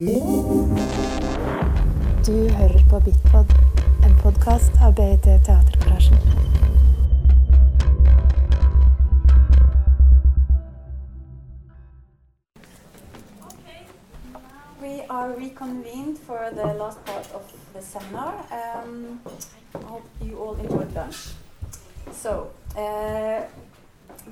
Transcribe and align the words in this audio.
Du 0.00 0.06
hører 2.56 2.82
på 2.90 3.00
Bitpod, 3.00 3.46
en 4.04 4.14
podkast 4.22 4.70
av 4.80 4.94
BIT 4.94 5.22
Teatergarasjen. 5.22 6.18
We 14.80 15.02
are 15.10 15.32
reconvened 15.34 16.18
for 16.26 16.50
the 16.54 16.78
last 16.78 17.04
part 17.04 17.26
of 17.34 17.42
the 17.74 17.82
seminar. 17.82 18.34
Um, 18.52 19.20
I 19.74 19.78
hope 19.84 20.06
you 20.20 20.38
all 20.38 20.54
enjoyed 20.60 20.94
lunch. 20.94 21.34
So, 22.12 22.52
uh, 22.76 23.42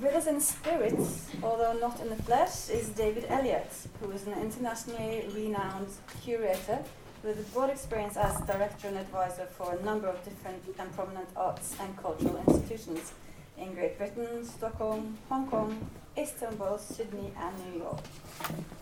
with 0.01 0.13
us 0.13 0.27
in 0.27 0.39
spirit, 0.39 0.99
although 1.41 1.73
not 1.73 1.99
in 1.99 2.09
the 2.09 2.21
flesh, 2.23 2.69
is 2.69 2.89
David 2.89 3.25
Elliott, 3.29 3.71
who 3.99 4.11
is 4.11 4.27
an 4.27 4.33
internationally 4.33 5.27
renowned 5.33 5.89
curator 6.21 6.79
with 7.23 7.39
a 7.39 7.53
broad 7.53 7.71
experience 7.71 8.15
as 8.15 8.39
director 8.41 8.87
and 8.89 8.97
advisor 8.97 9.45
for 9.45 9.73
a 9.73 9.83
number 9.83 10.07
of 10.07 10.23
different 10.23 10.63
and 10.79 10.93
prominent 10.93 11.27
arts 11.35 11.75
and 11.79 11.97
cultural 11.97 12.39
institutions 12.47 13.13
in 13.57 13.73
Great 13.73 13.97
Britain, 13.97 14.45
Stockholm, 14.45 15.17
Hong 15.29 15.47
Kong, 15.47 15.89
Istanbul, 16.15 16.77
Sydney, 16.77 17.33
and 17.39 17.53
New 17.65 17.79
York. 17.79 18.01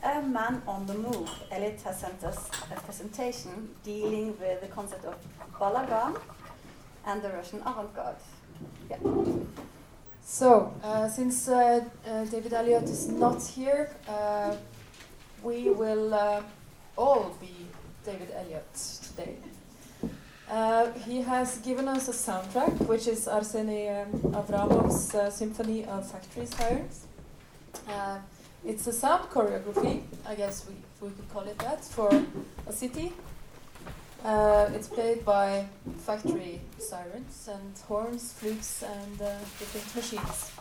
A 0.04 0.22
man 0.22 0.62
on 0.68 0.86
the 0.86 0.96
move, 0.96 1.30
Elliott 1.50 1.82
has 1.84 2.02
sent 2.02 2.24
us 2.26 2.50
a 2.76 2.80
presentation 2.82 3.70
dealing 3.84 4.38
with 4.40 4.60
the 4.60 4.68
concept 4.68 5.06
of 5.06 5.16
balagan 5.58 6.20
and 7.06 7.22
the 7.22 7.30
Russian 7.30 7.62
avant-garde. 7.66 8.16
Yeah. 8.90 8.98
So, 10.28 10.74
uh, 10.84 11.08
since 11.08 11.48
uh, 11.48 11.86
uh, 12.06 12.26
David 12.26 12.52
Elliott 12.52 12.86
is 12.86 13.08
not 13.08 13.44
here, 13.44 13.96
uh, 14.10 14.56
we 15.44 15.70
will 15.70 16.16
uh, 16.16 16.42
all 16.98 17.36
be 17.40 17.68
David 18.04 18.30
Elliott 18.36 18.74
today. 19.04 19.36
Uh, 20.50 20.92
he 21.06 21.22
has 21.22 21.60
given 21.60 21.88
us 21.88 22.08
a 22.08 22.12
soundtrack, 22.12 22.88
which 22.88 23.08
is 23.08 23.28
Arseny 23.28 24.02
um, 24.02 24.34
Avraamov's 24.34 25.36
Symphony 25.36 25.86
of 25.86 26.10
Factory 26.12 26.48
Sirens. 26.48 27.06
It's 28.66 28.88
a 28.88 28.94
sound 28.94 29.30
choreography, 29.30 30.02
I 30.26 30.34
guess 30.34 30.66
we, 30.68 30.74
we 31.08 31.14
could 31.14 31.30
call 31.30 31.44
it 31.44 31.60
that, 31.60 31.86
for 31.86 32.10
a 32.66 32.74
city. 32.74 33.14
Uh, 34.26 34.68
it's 34.74 34.88
played 34.88 35.24
by 35.24 35.68
factory 36.00 36.60
sirens 36.80 37.48
and 37.48 37.78
horns, 37.88 38.34
flutes, 38.34 38.82
and 38.82 39.22
uh, 39.22 39.38
different 39.60 39.96
machines. 39.96 40.52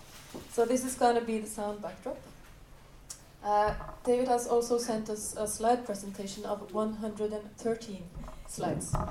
So 0.53 0.67
this 0.67 0.85
is 0.85 0.97
going 0.97 1.15
to 1.15 1.23
be 1.23 1.39
the 1.39 1.47
sound 1.47 1.81
backdrop. 1.81 2.19
Uh, 3.43 3.73
David 4.05 4.29
has 4.29 4.47
also 4.47 4.77
sent 4.77 5.09
us 5.09 5.35
a 5.39 5.47
slide 5.47 5.87
presentation 5.87 6.45
of 6.45 6.75
113 6.75 8.03
slides. 8.47 8.95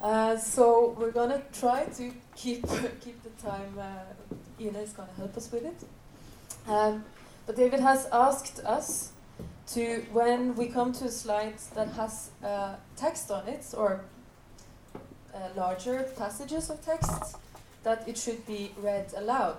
Uh, 0.00 0.36
so 0.36 0.94
we're 0.96 1.10
gonna 1.10 1.42
try 1.52 1.82
to 1.84 2.12
keep 2.36 2.62
keep 3.00 3.20
the 3.24 3.30
time. 3.42 3.76
Uh, 3.76 4.62
Ina 4.64 4.78
is 4.78 4.92
gonna 4.92 5.10
help 5.16 5.36
us 5.36 5.50
with 5.50 5.64
it. 5.64 5.74
Um, 6.68 7.04
but 7.46 7.56
David 7.56 7.80
has 7.80 8.06
asked 8.12 8.60
us 8.60 9.10
to, 9.74 10.04
when 10.12 10.54
we 10.54 10.68
come 10.68 10.92
to 10.94 11.06
a 11.06 11.10
slide 11.10 11.58
that 11.74 11.88
has 11.88 12.30
uh, 12.42 12.74
text 12.96 13.30
on 13.30 13.46
it 13.48 13.64
or 13.76 14.00
uh, 15.34 15.38
larger 15.56 16.04
passages 16.16 16.70
of 16.70 16.84
text, 16.84 17.36
that 17.82 18.08
it 18.08 18.16
should 18.16 18.46
be 18.46 18.72
read 18.82 19.12
aloud. 19.16 19.58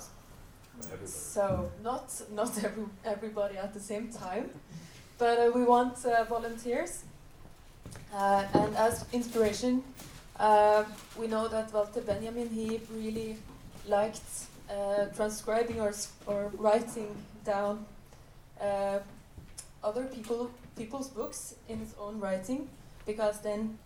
So 1.06 1.72
not 1.84 2.10
not 2.32 2.64
every, 2.64 2.86
everybody 3.04 3.58
at 3.58 3.74
the 3.74 3.80
same 3.80 4.10
time, 4.12 4.50
but 5.18 5.38
uh, 5.38 5.52
we 5.54 5.64
want 5.64 6.06
uh, 6.06 6.24
volunteers. 6.24 7.04
Uh, 8.14 8.46
and 8.54 8.76
as 8.78 9.06
inspiration, 9.12 9.84
uh, 10.40 10.84
we 11.18 11.28
know 11.28 11.48
that 11.48 11.74
Walter 11.74 12.02
Benjamin 12.02 12.50
he 12.50 12.80
really 12.94 13.38
liked 13.88 14.30
uh, 14.70 15.06
transcribing 15.16 15.82
or 15.82 15.94
or 16.26 16.52
writing 16.58 17.14
down 17.44 17.86
uh, 18.62 19.00
other 19.84 20.06
people 20.06 20.52
people's 20.76 21.10
books 21.10 21.56
in 21.68 21.80
his 21.80 21.94
own 22.00 22.20
writing, 22.20 22.70
because 23.06 23.42
then 23.42 23.78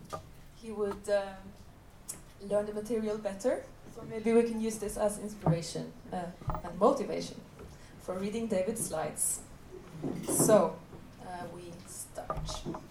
he 0.62 0.70
would 0.70 1.08
um, 1.08 2.48
learn 2.48 2.66
the 2.66 2.72
material 2.72 3.18
better. 3.18 3.62
So 3.94 4.02
maybe 4.10 4.32
we 4.32 4.42
can 4.42 4.60
use 4.60 4.78
this 4.78 4.96
as 4.96 5.18
inspiration 5.18 5.92
uh, 6.12 6.26
and 6.64 6.78
motivation 6.78 7.40
for 8.02 8.18
reading 8.18 8.46
David's 8.48 8.86
slides. 8.86 9.40
So 10.28 10.76
uh, 11.22 11.46
we 11.54 11.72
start. 11.86 12.84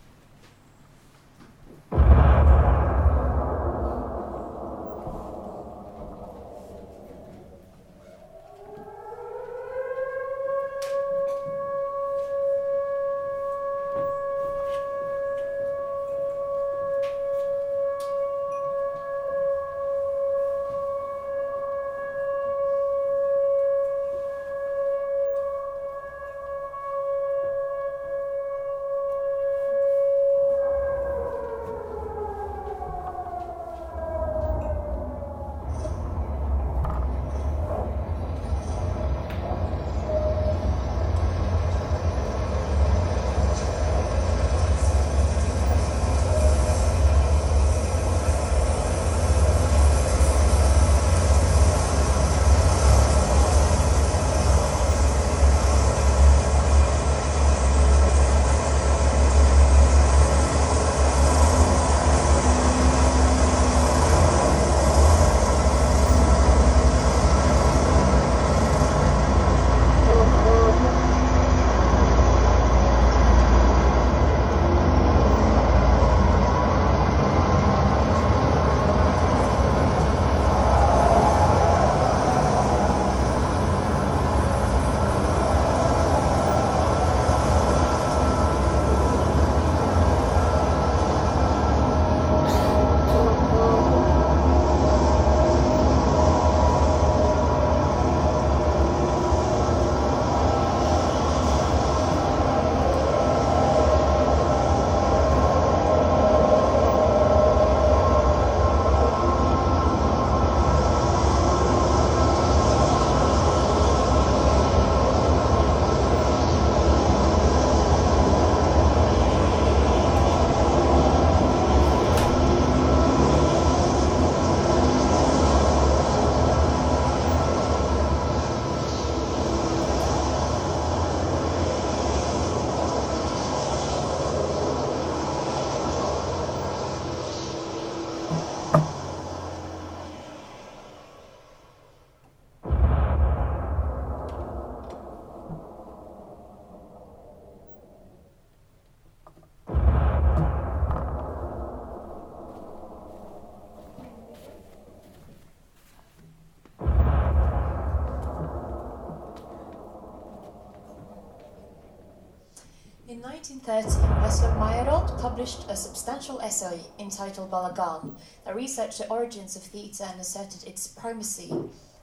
1930, 163.44 164.24
Vaslav 164.24 164.58
Meyerhold 164.58 165.20
published 165.20 165.70
a 165.70 165.76
substantial 165.76 166.40
essay 166.40 166.80
entitled 166.98 167.52
Balagan 167.52 168.16
that 168.46 168.56
researched 168.56 169.00
the 169.00 169.10
origins 169.10 169.58
of 169.58 169.64
theatre 169.64 170.06
and 170.10 170.22
asserted 170.22 170.66
its 170.66 170.88
primacy 170.88 171.52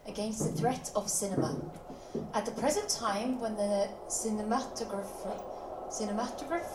against 0.07 0.45
the 0.45 0.53
threat 0.61 0.91
of 0.95 1.09
cinema. 1.09 1.59
At 2.35 2.45
the 2.45 2.53
present 2.53 2.91
time, 2.91 3.41
when 3.41 3.57
the 3.57 3.89
cinematograph, 4.09 5.09
cinematograph 5.89 6.69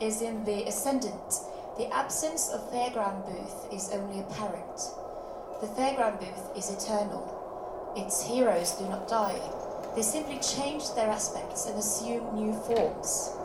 is 0.00 0.20
in 0.20 0.44
the 0.44 0.64
ascendant, 0.64 1.34
the 1.76 1.86
absence 1.94 2.48
of 2.48 2.72
fairground 2.72 3.24
booth 3.24 3.72
is 3.72 3.88
only 3.92 4.18
apparent. 4.18 4.78
The 5.60 5.68
fairground 5.78 6.18
booth 6.18 6.56
is 6.56 6.70
eternal. 6.70 7.94
Its 7.96 8.20
heroes 8.20 8.72
do 8.72 8.88
not 8.88 9.06
die. 9.06 9.38
They 9.94 10.02
simply 10.02 10.40
change 10.40 10.92
their 10.96 11.08
aspects 11.08 11.66
and 11.66 11.78
assume 11.78 12.34
new 12.34 12.52
forms. 12.52 13.37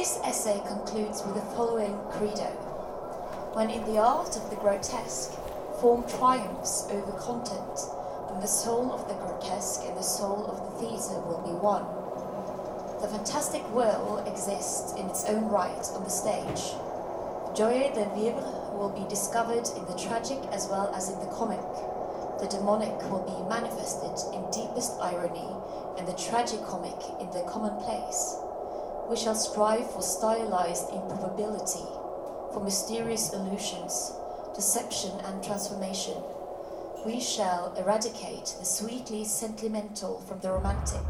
This 0.00 0.18
essay 0.24 0.62
concludes 0.66 1.22
with 1.26 1.34
the 1.34 1.44
following 1.54 1.92
credo 2.08 2.48
When 3.52 3.68
in 3.68 3.84
the 3.84 3.98
art 4.00 4.34
of 4.34 4.48
the 4.48 4.56
grotesque, 4.56 5.36
form 5.78 6.08
triumphs 6.08 6.88
over 6.88 7.12
content, 7.20 7.76
then 8.30 8.40
the 8.40 8.48
soul 8.48 8.94
of 8.94 9.06
the 9.08 9.20
grotesque 9.20 9.82
and 9.84 9.94
the 9.98 10.02
soul 10.02 10.46
of 10.48 10.56
the 10.56 10.80
theatre 10.80 11.20
will 11.20 11.44
be 11.44 11.52
one. 11.52 11.84
The 13.02 13.12
fantastic 13.12 13.60
will 13.74 14.24
exists 14.24 14.94
in 14.96 15.04
its 15.04 15.26
own 15.26 15.50
right 15.50 15.84
on 15.92 16.02
the 16.02 16.08
stage. 16.08 16.72
Joie 17.52 17.92
de 17.92 18.08
vivre 18.16 18.72
will 18.72 18.96
be 18.96 19.06
discovered 19.06 19.68
in 19.76 19.84
the 19.84 20.00
tragic 20.00 20.40
as 20.50 20.66
well 20.68 20.88
as 20.96 21.10
in 21.10 21.20
the 21.20 21.28
comic. 21.36 21.60
The 22.40 22.48
demonic 22.48 22.96
will 23.12 23.28
be 23.28 23.36
manifested 23.52 24.16
in 24.32 24.48
deepest 24.48 24.96
irony, 24.96 25.52
and 25.98 26.08
the 26.08 26.16
tragicomic 26.16 27.20
in 27.20 27.28
the 27.36 27.44
commonplace. 27.44 28.40
We 29.10 29.16
shall 29.16 29.34
strive 29.34 29.90
for 29.90 30.02
stylized 30.02 30.88
improbability, 30.90 31.84
for 32.52 32.60
mysterious 32.62 33.32
illusions, 33.32 34.12
deception 34.54 35.10
and 35.24 35.42
transformation. 35.42 36.14
We 37.04 37.18
shall 37.18 37.74
eradicate 37.74 38.54
the 38.60 38.64
sweetly 38.64 39.24
sentimental 39.24 40.20
from 40.20 40.38
the 40.38 40.52
romantic. 40.52 41.02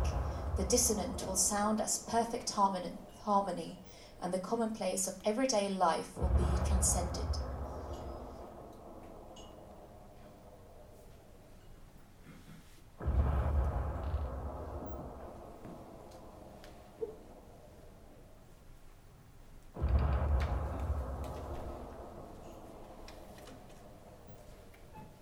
The 0.56 0.64
dissonant 0.64 1.26
will 1.26 1.36
sound 1.36 1.82
as 1.82 1.98
perfect 1.98 2.48
harmony, 2.48 2.92
harmony 3.24 3.76
and 4.22 4.32
the 4.32 4.38
commonplace 4.38 5.06
of 5.06 5.20
everyday 5.26 5.68
life 5.68 6.16
will 6.16 6.30
be 6.38 6.68
transcended. 6.70 7.49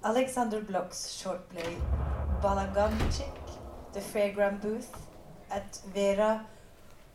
Alexander 0.09 0.63
Blok's 0.63 1.21
short 1.21 1.47
play 1.51 1.77
Balaganchik, 2.43 3.39
The 3.93 4.01
Fairground 4.01 4.63
Booth, 4.63 4.89
at 5.51 5.79
Vera 5.93 6.47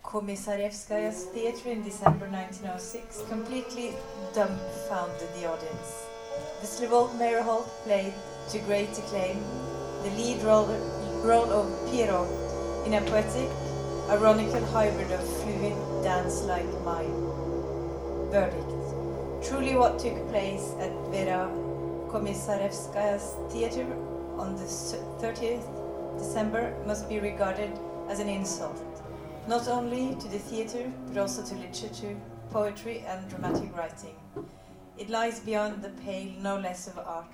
Komissarzhevskaya's 0.04 1.24
theatre 1.34 1.72
in 1.72 1.81
December 1.84 2.28
1906 2.28 3.24
completely 3.30 3.95
dumbfounded 4.36 5.28
the 5.34 5.50
audience. 5.50 6.06
Vaslav 6.62 7.18
Meyerhold 7.18 7.66
played 7.84 8.13
to 8.51 8.60
great 8.60 8.95
acclaim 8.95 9.44
the 10.04 10.12
lead 10.12 10.44
role, 10.44 10.68
role 11.24 11.51
of 11.51 11.66
Pierrot 11.90 12.30
in 12.86 12.94
a 12.94 13.01
poetic, 13.10 13.50
ironical 14.07 14.63
hybrid 14.68 15.12
of 15.12 15.28
fluid 15.42 15.75
dance 16.04 16.44
like 16.44 16.72
mime. 16.86 17.18
Verdict. 18.30 19.50
Truly 19.50 19.75
what 19.75 19.98
took 19.98 20.30
place 20.30 20.75
at 20.80 20.94
Vera 21.10 21.62
Komissarzhevskaya's 22.13 23.36
theatre 23.51 23.92
on 24.38 24.56
the 24.56 24.63
30th 24.63 25.68
December 26.18 26.75
must 26.86 27.10
be 27.10 27.19
regarded 27.19 27.71
as 28.07 28.19
an 28.19 28.30
insult 28.30 28.80
not 29.48 29.68
only 29.68 30.15
to 30.15 30.27
the 30.30 30.39
theatre, 30.39 30.92
but 31.07 31.18
also 31.18 31.44
to 31.44 31.56
literature, 31.56 32.15
poetry, 32.50 33.04
and 33.07 33.27
dramatic 33.30 33.75
writing. 33.75 34.15
It 34.98 35.10
lies 35.10 35.39
beyond 35.39 35.81
the 35.81 35.89
pale 35.89 36.31
no 36.39 36.57
less 36.57 36.88
of 36.88 36.98
art 36.98 37.25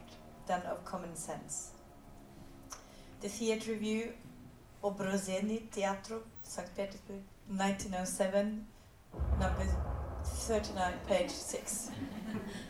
than 0.47 0.61
of 0.61 0.83
common 0.85 1.15
sense. 1.15 1.71
The 3.21 3.29
theatre 3.29 3.73
review 3.73 4.13
Obrozeni 4.83 5.69
Teatro, 5.71 6.21
St. 6.41 6.73
Petersburg, 6.75 7.21
1907, 7.47 8.65
number 9.39 9.65
39, 10.23 10.93
page 11.07 11.29
6. 11.29 11.91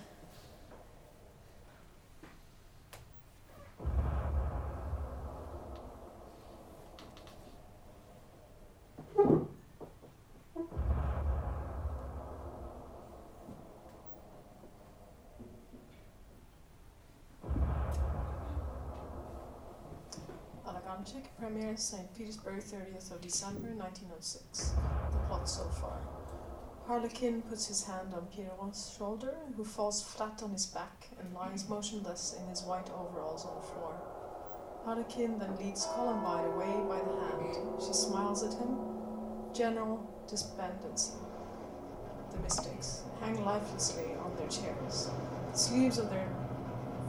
Balaganchik 21.00 21.30
premieres 21.40 21.81
St. 21.81 22.13
Petersburg 22.13 22.60
30th 22.62 23.12
of 23.12 23.22
December 23.22 23.69
1906. 23.69 24.74
The 25.12 25.18
plot 25.28 25.48
so 25.48 25.63
far. 25.80 25.98
Harlequin 26.88 27.42
puts 27.44 27.68
his 27.68 27.86
hand 27.86 28.13
on 28.13 28.28
Pierrot's 28.28 28.94
shoulder, 28.98 29.38
who 29.56 29.63
falls 29.63 30.04
flat 30.04 30.44
on 30.44 30.51
his 30.51 30.66
back 30.66 31.07
and 31.22 31.34
lies 31.34 31.69
motionless 31.69 32.36
in 32.38 32.50
his 32.50 32.63
white 32.63 32.90
overalls 32.90 33.46
on 33.46 33.56
the 33.62 33.68
floor. 33.68 33.94
Harlequin 34.84 35.40
then 35.40 35.56
leads 35.57 35.86
Columbine 35.86 36.46
away 36.46 36.75
by 36.90 37.00
the 37.00 37.16
hand. 37.22 37.81
She 37.81 37.94
smiles 37.94 38.44
at 38.44 38.60
him. 38.60 38.78
General 39.54 40.06
despondency. 40.28 41.13
The 42.31 42.40
mystics 42.40 43.04
hang 43.22 43.46
lifelessly 43.46 44.16
on 44.22 44.36
their 44.36 44.50
chairs. 44.50 45.10
The 45.51 45.58
sleeves 45.58 45.98
of 45.98 46.10
their 46.10 46.27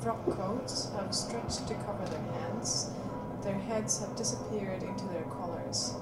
frock 0.01 0.25
coats 0.31 0.91
have 0.97 1.13
stretched 1.13 1.67
to 1.67 1.75
cover 1.75 2.05
their 2.05 2.41
hands. 2.41 2.91
Their 3.43 3.59
heads 3.59 4.01
have 4.01 4.17
disappeared 4.17 4.83
into 4.83 5.07
their 5.07 5.23
collars. 5.23 5.95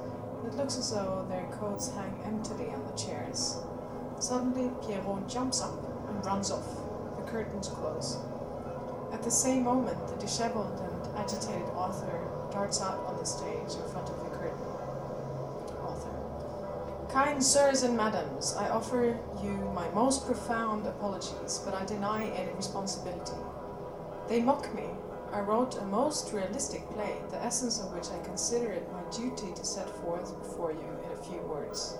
It 0.46 0.54
looks 0.54 0.76
as 0.76 0.90
though 0.90 1.24
their 1.28 1.46
coats 1.52 1.92
hang 1.92 2.20
emptily 2.24 2.70
on 2.70 2.84
the 2.86 2.96
chairs. 2.96 3.58
Suddenly, 4.18 4.70
Pierrot 4.84 5.28
jumps 5.28 5.62
up 5.62 5.78
and 6.08 6.24
runs 6.26 6.50
off. 6.50 6.66
The 7.16 7.30
curtains 7.30 7.68
close. 7.68 8.18
At 9.12 9.22
the 9.22 9.30
same 9.30 9.62
moment, 9.62 10.08
the 10.08 10.16
disheveled 10.16 10.80
and 10.80 11.16
agitated 11.16 11.68
author 11.76 12.28
darts 12.50 12.80
out 12.82 12.98
on 13.06 13.16
the 13.18 13.24
stage 13.24 13.74
in 13.74 13.90
front 13.90 14.08
of 14.08 14.18
the 14.24 14.36
curtain. 14.36 14.66
Author. 15.84 17.08
Kind 17.12 17.42
sirs 17.44 17.84
and 17.84 17.96
madams, 17.96 18.54
I 18.58 18.68
offer 18.68 19.18
you 19.42 19.52
my 19.74 19.88
most 19.90 20.26
profound 20.26 20.86
apologies, 20.86 21.60
but 21.64 21.74
I 21.74 21.84
deny 21.84 22.26
any 22.30 22.52
responsibility. 22.52 23.38
They 24.28 24.40
mock 24.40 24.74
me. 24.74 24.84
I 25.32 25.40
wrote 25.40 25.76
a 25.76 25.84
most 25.84 26.32
realistic 26.32 26.88
play, 26.90 27.16
the 27.30 27.42
essence 27.42 27.80
of 27.80 27.92
which 27.92 28.08
I 28.10 28.24
consider 28.24 28.72
it 28.72 28.90
my 28.92 29.02
duty 29.10 29.52
to 29.54 29.64
set 29.64 29.88
forth 30.02 30.38
before 30.38 30.72
you 30.72 30.88
in 31.04 31.12
a 31.12 31.22
few 31.22 31.40
words. 31.42 31.96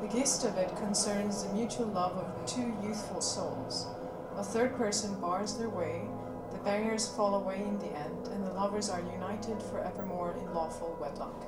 The 0.00 0.08
gist 0.08 0.44
of 0.44 0.56
it 0.56 0.74
concerns 0.76 1.42
the 1.42 1.52
mutual 1.52 1.86
love 1.86 2.16
of 2.16 2.46
two 2.46 2.72
youthful 2.82 3.20
souls. 3.20 3.86
A 4.36 4.44
third 4.44 4.76
person 4.76 5.20
bars 5.20 5.54
their 5.58 5.68
way, 5.68 6.02
the 6.52 6.58
barriers 6.58 7.08
fall 7.08 7.34
away 7.34 7.62
in 7.62 7.78
the 7.78 7.92
end, 7.96 8.28
and 8.28 8.44
the 8.44 8.52
lovers 8.52 8.88
are 8.88 9.00
united 9.00 9.62
forevermore 9.62 10.36
in 10.38 10.54
lawful 10.54 10.96
wedlock. 11.00 11.46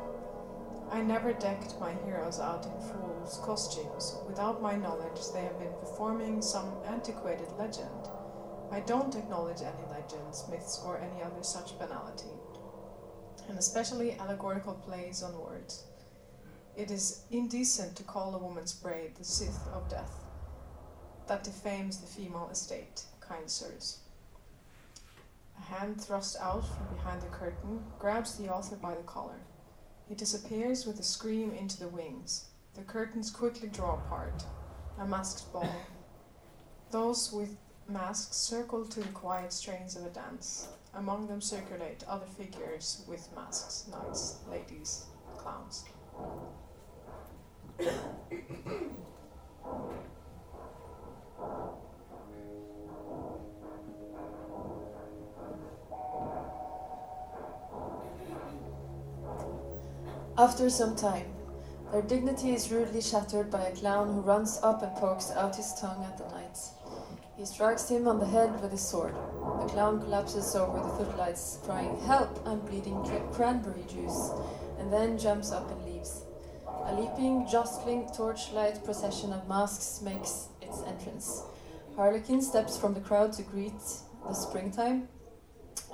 I 0.91 1.02
never 1.02 1.33
decked 1.33 1.81
my 1.81 1.93
heroes 2.05 2.38
out 2.41 2.67
in 2.67 2.73
fools' 2.81 3.41
costumes. 3.43 4.17
Without 4.26 4.61
my 4.61 4.76
knowledge, 4.76 5.21
they 5.33 5.43
have 5.43 5.59
been 5.59 5.73
performing 5.81 6.43
some 6.43 6.73
antiquated 6.87 7.49
legend. 7.59 7.88
I 8.71 8.81
don't 8.81 9.14
acknowledge 9.14 9.62
any 9.62 9.92
legends, 10.12 10.45
myths, 10.50 10.81
or 10.85 10.99
any 10.99 11.23
other 11.23 11.42
such 11.42 11.78
banality, 11.78 12.28
and 13.49 13.59
especially 13.59 14.16
allegorical 14.19 14.75
plays 14.75 15.23
on 15.23 15.38
words. 15.38 15.85
It 16.76 16.90
is 16.90 17.23
indecent 17.31 17.97
to 17.97 18.02
call 18.02 18.35
a 18.35 18.38
woman's 18.38 18.73
braid 18.73 19.14
the 19.16 19.25
scythe 19.25 19.66
of 19.73 19.88
death. 19.88 20.25
That 21.28 21.45
defames 21.45 21.99
the 21.99 22.07
female 22.07 22.49
estate, 22.50 23.04
kind 23.21 23.49
sirs. 23.49 23.99
A 25.59 25.62
hand 25.62 26.00
thrust 26.00 26.37
out 26.40 26.64
from 26.66 26.97
behind 26.97 27.23
the 27.23 27.26
curtain 27.26 27.85
grabs 27.99 28.37
the 28.37 28.52
author 28.52 28.76
by 28.76 28.95
the 28.95 29.02
collar. 29.02 29.40
He 30.09 30.14
disappears 30.14 30.87
with 30.87 30.99
a 30.99 31.04
scream 31.04 31.52
into 31.52 31.78
the 31.78 31.88
wings. 31.88 32.47
The 32.75 32.83
curtains 32.83 33.31
quickly 33.31 33.69
draw 33.69 33.95
apart. 33.95 34.45
A 34.99 35.07
masked 35.07 35.52
ball. 35.52 35.69
Those 36.90 37.33
with 37.33 37.57
Masks 37.93 38.39
circle 38.39 38.87
to 38.87 39.01
the 39.01 39.09
quiet 39.09 39.53
strains 39.53 39.97
of 39.97 40.07
a 40.07 40.09
dance. 40.09 40.69
Among 40.95 41.27
them 41.27 41.43
circulate 41.43 42.03
other 42.09 42.25
figures 42.25 43.05
with 43.07 43.29
masks, 43.37 43.87
knights, 43.91 44.39
ladies, 44.51 45.05
clowns. 45.37 45.85
After 60.39 60.71
some 60.71 60.97
time, 60.97 61.27
their 61.91 62.01
dignity 62.01 62.55
is 62.55 62.73
rudely 62.73 63.03
shattered 63.03 63.51
by 63.51 63.65
a 63.65 63.77
clown 63.77 64.15
who 64.15 64.21
runs 64.23 64.59
up 64.63 64.83
and 64.83 64.97
pokes 64.97 65.31
out 65.33 65.57
his 65.57 65.75
tongue 65.75 66.03
at 66.05 66.17
the 66.17 66.25
knights. 66.35 66.71
He 67.43 67.47
strikes 67.47 67.89
him 67.89 68.07
on 68.07 68.21
the 68.21 68.27
head 68.27 68.63
with 68.63 68.71
his 68.71 68.89
sword. 68.89 69.17
The 69.17 69.67
clown 69.67 70.01
collapses 70.01 70.55
over 70.55 70.79
the 70.79 70.95
footlights, 70.95 71.59
crying, 71.65 71.99
Help! 72.03 72.41
I'm 72.47 72.61
bleeding 72.61 73.03
cra- 73.03 73.29
cranberry 73.33 73.83
juice, 73.89 74.31
and 74.79 74.93
then 74.93 75.19
jumps 75.19 75.51
up 75.51 75.69
and 75.69 75.85
leaves. 75.85 76.23
A 76.85 76.95
leaping, 76.95 77.49
jostling 77.51 78.09
torchlight 78.15 78.85
procession 78.85 79.33
of 79.33 79.49
masks 79.49 80.01
makes 80.03 80.51
its 80.61 80.85
entrance. 80.87 81.43
Harlequin 81.97 82.41
steps 82.41 82.79
from 82.79 82.95
the 82.95 83.01
crowd 83.01 83.33
to 83.33 83.43
greet 83.43 83.81
the 84.25 84.35
springtime, 84.35 85.09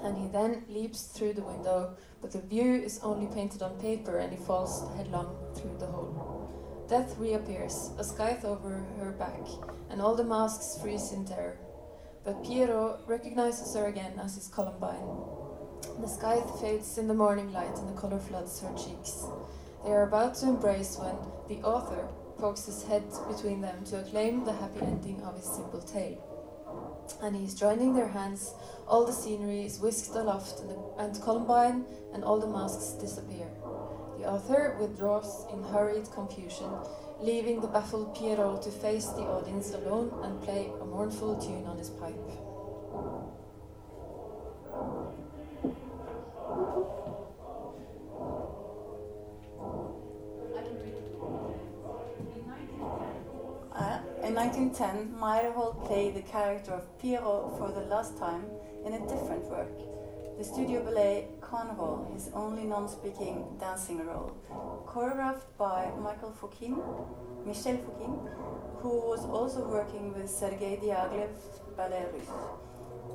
and 0.02 0.18
he 0.18 0.28
then 0.28 0.66
leaps 0.68 1.04
through 1.04 1.32
the 1.32 1.48
window, 1.48 1.96
but 2.20 2.30
the 2.30 2.42
view 2.42 2.74
is 2.74 3.00
only 3.02 3.26
painted 3.34 3.62
on 3.62 3.80
paper 3.80 4.18
and 4.18 4.30
he 4.34 4.44
falls 4.44 4.84
headlong 4.98 5.34
through 5.54 5.78
the 5.78 5.86
hole. 5.86 6.84
Death 6.90 7.16
reappears, 7.16 7.92
a 7.96 8.04
scythe 8.04 8.44
over 8.44 8.84
her 8.98 9.12
back, 9.12 9.40
and 9.90 10.00
all 10.00 10.14
the 10.14 10.24
masks 10.24 10.80
freeze 10.80 11.12
in 11.12 11.24
terror. 11.24 11.58
But 12.24 12.44
Pierrot 12.44 13.00
recognizes 13.06 13.74
her 13.74 13.86
again 13.86 14.20
as 14.22 14.34
his 14.34 14.48
Columbine. 14.48 15.08
The 16.00 16.08
sky 16.08 16.42
fades 16.60 16.98
in 16.98 17.08
the 17.08 17.14
morning 17.14 17.52
light 17.52 17.76
and 17.76 17.88
the 17.88 18.00
color 18.00 18.18
floods 18.18 18.60
her 18.60 18.74
cheeks. 18.76 19.24
They 19.84 19.90
are 19.92 20.06
about 20.06 20.34
to 20.36 20.48
embrace 20.48 20.98
when 20.98 21.16
the 21.48 21.64
author 21.66 22.08
pokes 22.38 22.66
his 22.66 22.82
head 22.84 23.04
between 23.28 23.60
them 23.60 23.84
to 23.86 24.00
acclaim 24.00 24.44
the 24.44 24.52
happy 24.52 24.82
ending 24.82 25.22
of 25.22 25.36
his 25.36 25.46
simple 25.46 25.80
tale. 25.80 26.24
And 27.22 27.34
he 27.34 27.44
is 27.44 27.54
joining 27.54 27.94
their 27.94 28.08
hands, 28.08 28.54
all 28.86 29.06
the 29.06 29.12
scenery 29.12 29.64
is 29.64 29.80
whisked 29.80 30.14
aloft, 30.14 30.60
and, 30.60 30.70
the, 30.70 30.78
and 30.98 31.22
Columbine 31.22 31.84
and 32.12 32.22
all 32.22 32.38
the 32.38 32.46
masks 32.46 32.92
disappear. 33.00 33.48
The 34.18 34.26
author 34.26 34.76
withdraws 34.78 35.46
in 35.52 35.62
hurried 35.62 36.10
confusion, 36.12 36.70
leaving 37.20 37.60
the 37.60 37.66
baffled 37.66 38.14
Pierrot 38.14 38.62
to 38.62 38.70
face 38.70 39.06
the 39.06 39.22
audience 39.22 39.72
alone 39.74 40.12
and 40.22 40.40
play 40.42 40.70
a 40.80 40.84
mournful 40.84 41.36
tune 41.36 41.66
on 41.66 41.76
his 41.78 41.90
pipe. 41.90 42.14
Uh, 53.72 54.00
in 54.22 54.34
1910, 54.34 55.14
Meyerhold 55.20 55.86
played 55.86 56.14
the 56.14 56.22
character 56.22 56.72
of 56.72 56.98
Pierrot 56.98 57.58
for 57.58 57.70
the 57.72 57.86
last 57.86 58.16
time 58.18 58.44
in 58.84 58.94
a 58.94 59.00
different 59.08 59.44
work, 59.44 59.70
the 60.38 60.44
studio 60.44 60.80
ballet 60.84 61.26
Carnival, 61.40 62.08
his 62.14 62.30
only 62.32 62.62
non-speaking 62.62 63.44
dancing 63.58 64.06
role, 64.06 64.30
choreographed 64.86 65.48
by 65.58 65.90
Michael 66.00 66.32
Fokine, 66.40 66.78
Michel 67.44 67.76
Fokine, 67.78 68.20
who 68.80 69.00
was 69.00 69.24
also 69.24 69.66
working 69.66 70.14
with 70.14 70.30
Sergei 70.30 70.78
Diaghilev's 70.80 71.58
Ballet 71.76 72.06
Russe. 72.12 72.30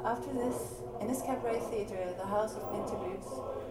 After 0.04 0.34
this, 0.34 0.82
in 1.00 1.08
his 1.08 1.22
cabaret 1.22 1.62
theatre, 1.72 2.14
the 2.18 2.26
House 2.26 2.56
of 2.58 2.64
Interludes, 2.76 3.28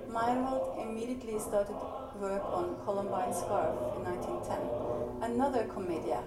Meyerhold 0.08 0.82
immediately 0.82 1.38
started 1.38 1.76
work 2.18 2.42
on 2.46 2.76
Columbine 2.86 3.34
Scarf 3.34 3.76
in 3.96 4.02
1910, 4.02 5.30
another 5.30 5.64
commedia, 5.64 6.22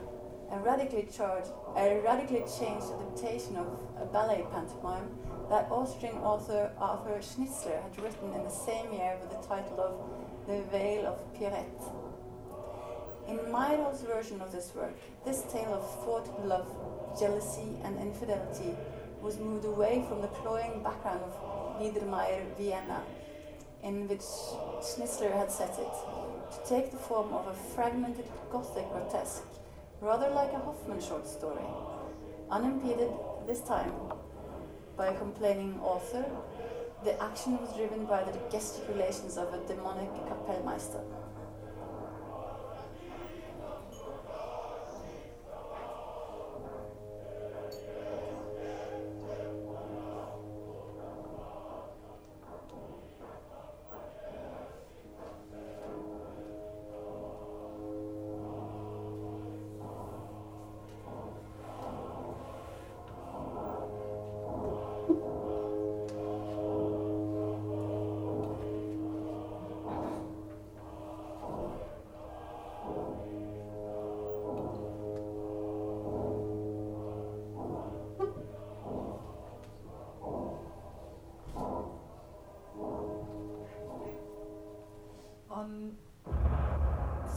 a 0.51 0.59
radically 0.59 1.07
charged, 1.11 1.49
a 1.75 1.99
radically 2.05 2.43
changed 2.59 2.85
adaptation 2.93 3.55
of 3.57 3.65
a 3.99 4.05
ballet 4.05 4.45
pantomime 4.51 5.09
that 5.49 5.67
Austrian 5.71 6.17
author 6.17 6.71
Arthur 6.79 7.19
Schnitzler 7.21 7.81
had 7.83 8.01
written 8.01 8.33
in 8.33 8.43
the 8.43 8.49
same 8.49 8.91
year 8.91 9.15
with 9.21 9.29
the 9.29 9.47
title 9.47 9.79
of 9.79 10.47
The 10.47 10.63
Veil 10.71 11.05
of 11.05 11.19
Pierrette. 11.33 11.85
In 13.27 13.37
Meyerhold's 13.51 14.01
version 14.01 14.41
of 14.41 14.51
this 14.51 14.71
work, 14.75 14.95
this 15.23 15.43
tale 15.51 15.73
of 15.73 16.03
fought 16.03 16.27
love, 16.45 16.67
jealousy, 17.19 17.77
and 17.83 17.99
infidelity 17.99 18.75
was 19.21 19.37
moved 19.39 19.65
away 19.65 20.03
from 20.07 20.21
the 20.21 20.27
cloying 20.27 20.81
background 20.83 21.21
of 21.21 21.79
Biedermeier 21.79 22.43
Vienna, 22.57 23.03
in 23.83 24.07
which 24.07 24.25
Schnitzler 24.81 25.31
had 25.31 25.51
set 25.51 25.77
it, 25.77 25.93
to 26.53 26.69
take 26.69 26.91
the 26.91 26.97
form 26.97 27.33
of 27.33 27.47
a 27.47 27.53
fragmented 27.53 28.25
Gothic 28.51 28.89
grotesque, 28.91 29.43
rather 30.01 30.29
like 30.29 30.53
a 30.53 30.59
Hoffmann 30.59 31.01
short 31.01 31.27
story, 31.27 31.65
unimpeded 32.49 33.11
this 33.47 33.61
time 33.61 33.91
by 34.97 35.07
a 35.07 35.17
complaining 35.17 35.79
author. 35.81 36.25
The 37.03 37.21
action 37.21 37.57
was 37.59 37.73
driven 37.75 38.05
by 38.05 38.23
the 38.23 38.33
gesticulations 38.49 39.37
of 39.37 39.53
a 39.53 39.59
demonic 39.67 40.09
Kapellmeister. 40.27 41.03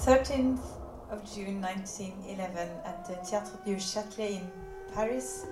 13th 0.09 0.65
of 1.11 1.21
June 1.35 1.61
1911 1.61 2.67
at 2.87 3.05
the 3.07 3.13
Théâtre 3.17 3.63
du 3.67 3.77
Châtelet 3.77 4.41
in 4.41 4.51
Paris, 4.95 5.45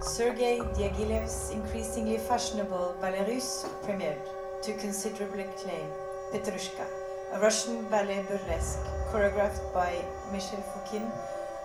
Sergei 0.00 0.60
Diaghilev's 0.74 1.50
increasingly 1.50 2.16
fashionable 2.16 2.96
ballet 3.02 3.26
russe 3.28 3.66
premiered 3.84 4.16
to 4.62 4.72
considerable 4.78 5.40
acclaim, 5.40 5.84
Petrushka, 6.32 6.86
a 7.34 7.38
Russian 7.40 7.84
ballet 7.90 8.24
burlesque 8.30 8.80
choreographed 9.10 9.74
by 9.74 9.92
Michel 10.32 10.64
Fokine, 10.72 11.12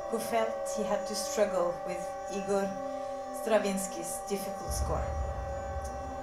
who 0.09 0.19
felt 0.19 0.51
he 0.75 0.83
had 0.83 1.07
to 1.07 1.15
struggle 1.15 1.73
with 1.87 2.03
Igor 2.35 2.69
Stravinsky's 3.41 4.19
difficult 4.27 4.73
score. 4.73 5.07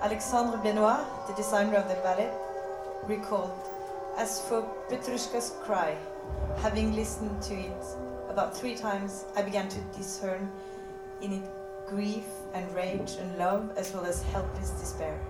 Alexandre 0.03 0.59
Benois, 0.59 1.01
the 1.29 1.33
designer 1.33 1.77
of 1.77 1.89
the 1.89 1.95
ballet, 2.03 2.31
recalled 3.07 3.74
as 4.17 4.41
for 4.49 4.63
Petrushka's 4.89 5.55
cry, 5.63 5.97
having 6.59 6.95
listened 6.95 7.43
to 7.43 7.55
it 7.55 7.85
about 8.29 8.57
three 8.57 8.75
times, 8.75 9.25
I 9.37 9.43
began 9.43 9.69
to 9.69 9.81
discern 9.97 10.51
in 11.21 11.33
it 11.33 11.51
grief 11.89 12.25
and 12.55 12.73
rage 12.75 13.13
and 13.19 13.37
love 13.39 13.73
as 13.77 13.93
well 13.93 14.05
as 14.05 14.23
helpless 14.25 14.71
despair. 14.71 15.21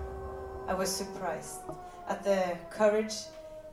I 0.67 0.73
was 0.73 0.89
surprised 0.89 1.61
at 2.07 2.23
the 2.23 2.57
courage 2.69 3.13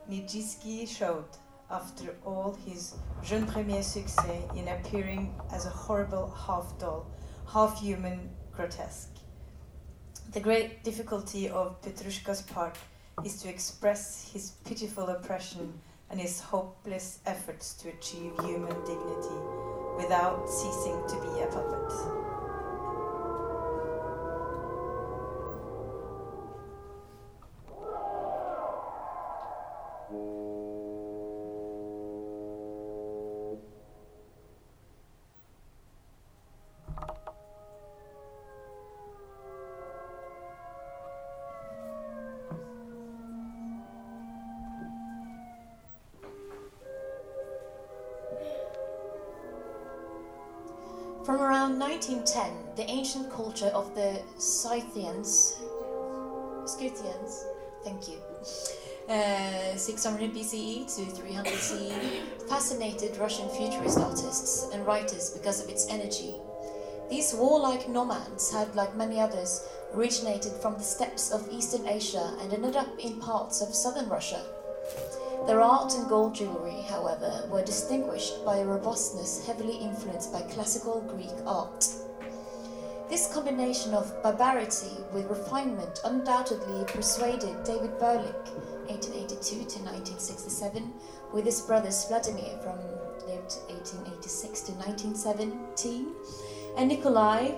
Nijinsky 0.09 0.87
showed 0.87 1.25
after 1.71 2.15
all 2.25 2.57
his 2.65 2.95
jeune 3.23 3.47
premier 3.47 3.81
succès 3.81 4.55
in 4.55 4.67
appearing 4.67 5.33
as 5.51 5.65
a 5.65 5.69
horrible 5.69 6.29
half 6.31 6.77
doll, 6.77 7.07
half 7.47 7.79
human 7.79 8.29
grotesque. 8.51 9.09
The 10.33 10.39
great 10.39 10.83
difficulty 10.83 11.49
of 11.49 11.81
Petrushka's 11.81 12.41
part 12.41 12.77
is 13.23 13.41
to 13.41 13.49
express 13.49 14.31
his 14.31 14.51
pitiful 14.65 15.09
oppression 15.09 15.73
and 16.09 16.19
his 16.19 16.39
hopeless 16.39 17.19
efforts 17.25 17.73
to 17.75 17.89
achieve 17.89 18.33
human 18.43 18.75
dignity 18.85 19.39
without 19.97 20.49
ceasing 20.49 21.01
to 21.07 21.15
be 21.21 21.41
a 21.41 21.47
puppet. 21.47 22.32
10, 52.25 52.51
the 52.75 52.89
ancient 52.89 53.29
culture 53.31 53.71
of 53.73 53.93
the 53.95 54.21
Scythians, 54.37 55.55
Scythians, 56.65 57.45
thank 57.83 58.07
you, 58.07 58.17
uh, 59.09 59.75
600 59.75 60.33
BCE 60.33 60.95
to 60.95 61.05
300 61.05 61.53
CE, 61.53 61.91
fascinated 62.47 63.17
Russian 63.17 63.49
futurist 63.49 63.99
artists 63.99 64.69
and 64.73 64.85
writers 64.85 65.31
because 65.31 65.61
of 65.61 65.69
its 65.69 65.87
energy. 65.89 66.35
These 67.09 67.33
warlike 67.33 67.89
nomads 67.89 68.51
had, 68.51 68.73
like 68.75 68.95
many 68.95 69.19
others, 69.19 69.67
originated 69.93 70.53
from 70.53 70.75
the 70.75 70.83
steppes 70.83 71.31
of 71.31 71.47
Eastern 71.51 71.87
Asia 71.87 72.35
and 72.39 72.53
ended 72.53 72.77
up 72.77 72.87
in 72.97 73.19
parts 73.19 73.61
of 73.61 73.75
southern 73.75 74.07
Russia. 74.07 74.41
Their 75.45 75.59
art 75.59 75.93
and 75.95 76.07
gold 76.07 76.35
jewelry, 76.35 76.85
however, 76.87 77.47
were 77.51 77.63
distinguished 77.63 78.45
by 78.45 78.57
a 78.57 78.65
robustness 78.65 79.45
heavily 79.45 79.75
influenced 79.75 80.31
by 80.31 80.41
classical 80.43 81.01
Greek 81.01 81.35
art. 81.45 81.85
This 83.13 83.31
combination 83.31 83.93
of 83.93 84.11
barbarity 84.23 84.89
with 85.13 85.29
refinement 85.29 85.99
undoubtedly 86.03 86.83
persuaded 86.87 87.63
David 87.63 87.91
Burliuk, 87.99 88.49
1882 88.89 89.69
to 89.69 89.79
1967, 89.85 90.91
with 91.31 91.45
his 91.45 91.61
brothers 91.61 92.05
Vladimir 92.05 92.57
from 92.63 92.79
lived 93.29 93.53
1886 93.69 94.61
to 94.61 94.71
1917, 94.71 96.07
and 96.75 96.89
Nikolai, 96.89 97.51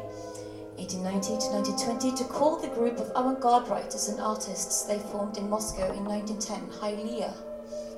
1890 0.75 1.39
to 1.39 1.47
1920, 1.47 2.11
to 2.17 2.25
call 2.25 2.57
the 2.57 2.75
group 2.75 2.97
of 2.97 3.09
avant-garde 3.15 3.69
writers 3.69 4.09
and 4.09 4.19
artists 4.19 4.83
they 4.83 4.99
formed 4.99 5.37
in 5.37 5.49
Moscow 5.49 5.89
in 5.93 6.03
1910 6.03 6.67
Hylaea, 6.81 7.33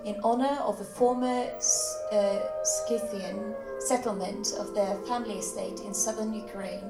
in 0.06 0.16
honor 0.24 0.62
of 0.62 0.78
the 0.78 0.86
former 0.86 1.50
uh, 2.12 2.40
Scythian 2.64 3.56
settlement 3.80 4.54
of 4.60 4.76
their 4.76 4.96
family 5.08 5.40
estate 5.40 5.80
in 5.80 5.96
southern 5.96 6.36
Ukraine. 6.36 6.88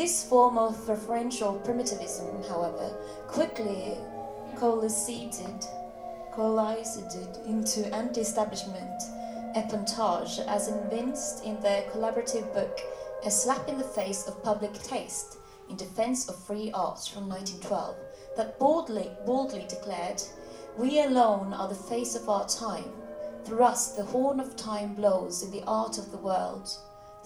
This 0.00 0.24
form 0.24 0.56
of 0.56 0.78
referential 0.86 1.62
primitivism, 1.62 2.42
however, 2.44 2.90
quickly 3.26 3.98
coalesced, 4.56 5.68
coalesced 6.32 7.14
into 7.44 7.94
anti-establishment 7.94 9.02
épatage 9.54 10.38
as 10.46 10.68
evinced 10.68 11.44
in 11.44 11.60
their 11.60 11.82
collaborative 11.90 12.50
book 12.54 12.80
A 13.26 13.30
Slap 13.30 13.68
in 13.68 13.76
the 13.76 13.84
Face 13.84 14.26
of 14.26 14.42
Public 14.42 14.72
Taste 14.72 15.36
in 15.68 15.76
Defense 15.76 16.30
of 16.30 16.46
Free 16.46 16.70
Arts 16.72 17.06
from 17.06 17.28
1912 17.28 17.94
that 18.38 18.58
boldly, 18.58 19.10
boldly 19.26 19.66
declared, 19.68 20.22
We 20.78 21.02
alone 21.02 21.52
are 21.52 21.68
the 21.68 21.74
face 21.74 22.14
of 22.14 22.26
our 22.26 22.48
time. 22.48 22.90
Through 23.44 23.64
us 23.64 23.88
the 23.88 24.04
horn 24.04 24.40
of 24.40 24.56
time 24.56 24.94
blows 24.94 25.42
in 25.42 25.50
the 25.50 25.64
art 25.66 25.98
of 25.98 26.10
the 26.10 26.16
world 26.16 26.70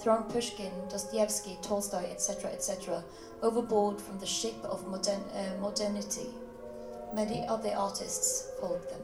thrown 0.05 0.23
Pushkin, 0.25 0.71
Dostoevsky, 0.91 1.57
Tolstoy, 1.63 2.05
etc., 2.11 2.51
etc., 2.51 3.03
overboard 3.41 3.99
from 3.99 4.19
the 4.19 4.27
ship 4.27 4.55
of 4.65 4.87
modern, 4.87 5.23
uh, 5.33 5.59
modernity. 5.63 6.27
Many 7.15 7.47
other 7.49 7.73
artists 7.75 8.51
followed 8.61 8.87
them. 8.91 9.01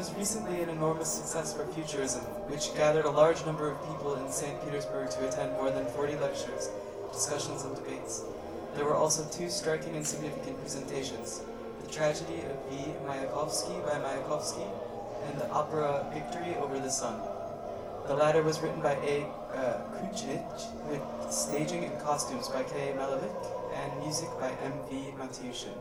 Was 0.00 0.14
recently 0.14 0.62
an 0.62 0.70
enormous 0.70 1.12
success 1.12 1.52
for 1.52 1.66
Futurism, 1.74 2.22
which 2.48 2.74
gathered 2.74 3.04
a 3.04 3.10
large 3.10 3.44
number 3.44 3.70
of 3.70 3.76
people 3.86 4.14
in 4.14 4.32
St. 4.32 4.56
Petersburg 4.64 5.10
to 5.10 5.28
attend 5.28 5.52
more 5.52 5.70
than 5.70 5.84
40 5.92 6.16
lectures, 6.16 6.70
discussions, 7.12 7.66
and 7.66 7.76
debates. 7.76 8.24
There 8.74 8.86
were 8.86 8.94
also 8.94 9.28
two 9.30 9.50
striking 9.50 9.94
and 9.96 10.06
significant 10.06 10.58
presentations 10.58 11.42
The 11.84 11.92
Tragedy 11.92 12.40
of 12.48 12.56
V. 12.70 12.94
Mayakovsky 13.04 13.76
by 13.84 14.00
Mayakovsky 14.00 14.66
and 15.28 15.38
the 15.38 15.50
opera 15.50 16.10
Victory 16.14 16.56
Over 16.56 16.80
the 16.80 16.88
Sun. 16.88 17.20
The 18.06 18.14
latter 18.14 18.42
was 18.42 18.58
written 18.62 18.80
by 18.80 18.94
A. 19.04 19.26
Uh, 19.52 19.82
with 20.88 21.02
staging 21.30 21.84
and 21.84 22.00
costumes 22.00 22.48
by 22.48 22.62
K. 22.62 22.94
Malevich, 22.96 23.46
and 23.74 24.02
music 24.02 24.30
by 24.40 24.48
M. 24.64 24.72
V. 24.88 25.12
Matyushin. 25.18 25.76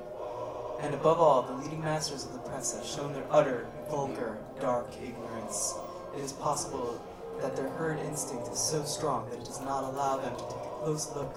And 0.82 0.94
above 0.94 1.20
all, 1.20 1.42
the 1.42 1.54
leading 1.54 1.82
masters 1.82 2.26
of 2.26 2.34
the 2.34 2.40
press 2.40 2.74
have 2.76 2.86
shown 2.86 3.14
their 3.14 3.26
utter, 3.30 3.68
vulgar, 3.90 4.38
dark 4.62 4.88
ignorance. 5.04 5.76
It 6.16 6.22
is 6.22 6.32
possible 6.32 7.02
that 7.42 7.56
their 7.56 7.70
herd 7.70 8.00
instinct 8.00 8.48
is 8.48 8.60
so 8.60 8.84
strong 8.84 9.30
that 9.30 9.40
it 9.40 9.46
does 9.46 9.62
not 9.62 9.84
allow 9.84 10.18
them 10.18 10.36
to 10.36 10.44
take 10.44 10.64
a 10.64 10.80
close 10.84 11.14
look, 11.16 11.36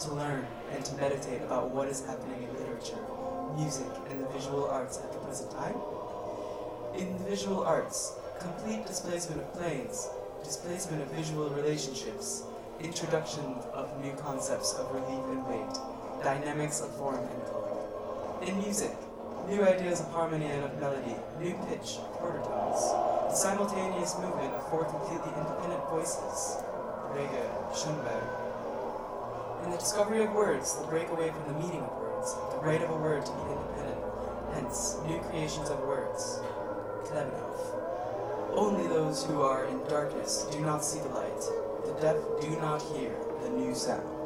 to 0.00 0.14
learn, 0.14 0.46
and 0.72 0.84
to 0.84 0.94
meditate 0.96 1.42
about 1.42 1.70
what 1.70 1.88
is 1.88 2.04
happening 2.04 2.42
in 2.42 2.52
literature, 2.58 2.98
music, 3.56 3.86
and 4.10 4.20
the 4.20 4.28
visual 4.28 4.66
arts 4.68 4.98
at 4.98 5.12
the 5.12 5.18
present 5.18 5.50
time. 5.52 5.76
In 6.96 7.16
the 7.18 7.24
visual 7.30 7.62
arts, 7.62 8.14
complete 8.40 8.84
displacement 8.86 9.40
of 9.40 9.52
planes, 9.54 10.08
displacement 10.42 11.02
of 11.02 11.08
visual 11.12 11.50
relationships, 11.50 12.42
introduction 12.80 13.44
of 13.72 13.88
new 14.02 14.12
concepts 14.14 14.74
of 14.74 14.90
relief 14.92 15.24
and 15.30 15.46
weight, 15.46 15.78
dynamics 16.24 16.80
of 16.80 16.94
form 16.96 17.18
and 17.18 17.44
color. 17.46 17.61
In 18.46 18.58
music, 18.58 18.90
new 19.48 19.62
ideas 19.62 20.00
of 20.00 20.10
harmony 20.10 20.46
and 20.46 20.64
of 20.64 20.76
melody, 20.80 21.14
new 21.38 21.54
pitch, 21.68 21.98
quarter 22.14 22.40
tones, 22.40 22.80
the 23.30 23.34
simultaneous 23.34 24.18
movement 24.18 24.52
of 24.54 24.68
four 24.68 24.84
completely 24.84 25.30
independent 25.38 25.80
voices, 25.88 26.58
Reger, 27.14 27.48
Schoenberg. 27.72 28.24
In 29.64 29.70
the 29.70 29.76
discovery 29.76 30.24
of 30.24 30.32
words, 30.32 30.74
the 30.74 30.86
breakaway 30.88 31.30
from 31.30 31.52
the 31.52 31.60
meaning 31.60 31.82
of 31.82 31.92
words, 32.00 32.34
the 32.50 32.58
right 32.66 32.82
of 32.82 32.90
a 32.90 32.96
word 32.96 33.24
to 33.24 33.32
be 33.32 33.42
independent, 33.42 34.00
hence, 34.54 34.96
new 35.06 35.20
creations 35.30 35.70
of 35.70 35.78
words, 35.86 36.40
Khlebnikov. 37.04 38.56
Only 38.56 38.88
those 38.88 39.24
who 39.24 39.42
are 39.42 39.66
in 39.66 39.78
darkness 39.84 40.48
do 40.50 40.60
not 40.62 40.84
see 40.84 40.98
the 40.98 41.10
light, 41.10 41.42
the 41.86 41.94
deaf 42.00 42.16
do 42.40 42.50
not 42.58 42.82
hear 42.82 43.14
the 43.44 43.50
new 43.50 43.72
sound. 43.72 44.21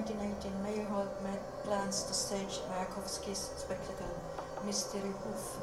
1919, 0.00 0.52
Meyerhold 0.64 1.10
plans 1.62 2.04
to 2.04 2.14
stage 2.14 2.60
Mayakovsky's 2.70 3.50
spectacle 3.58 4.08
Mystery 4.64 5.12
Hoof 5.22 5.58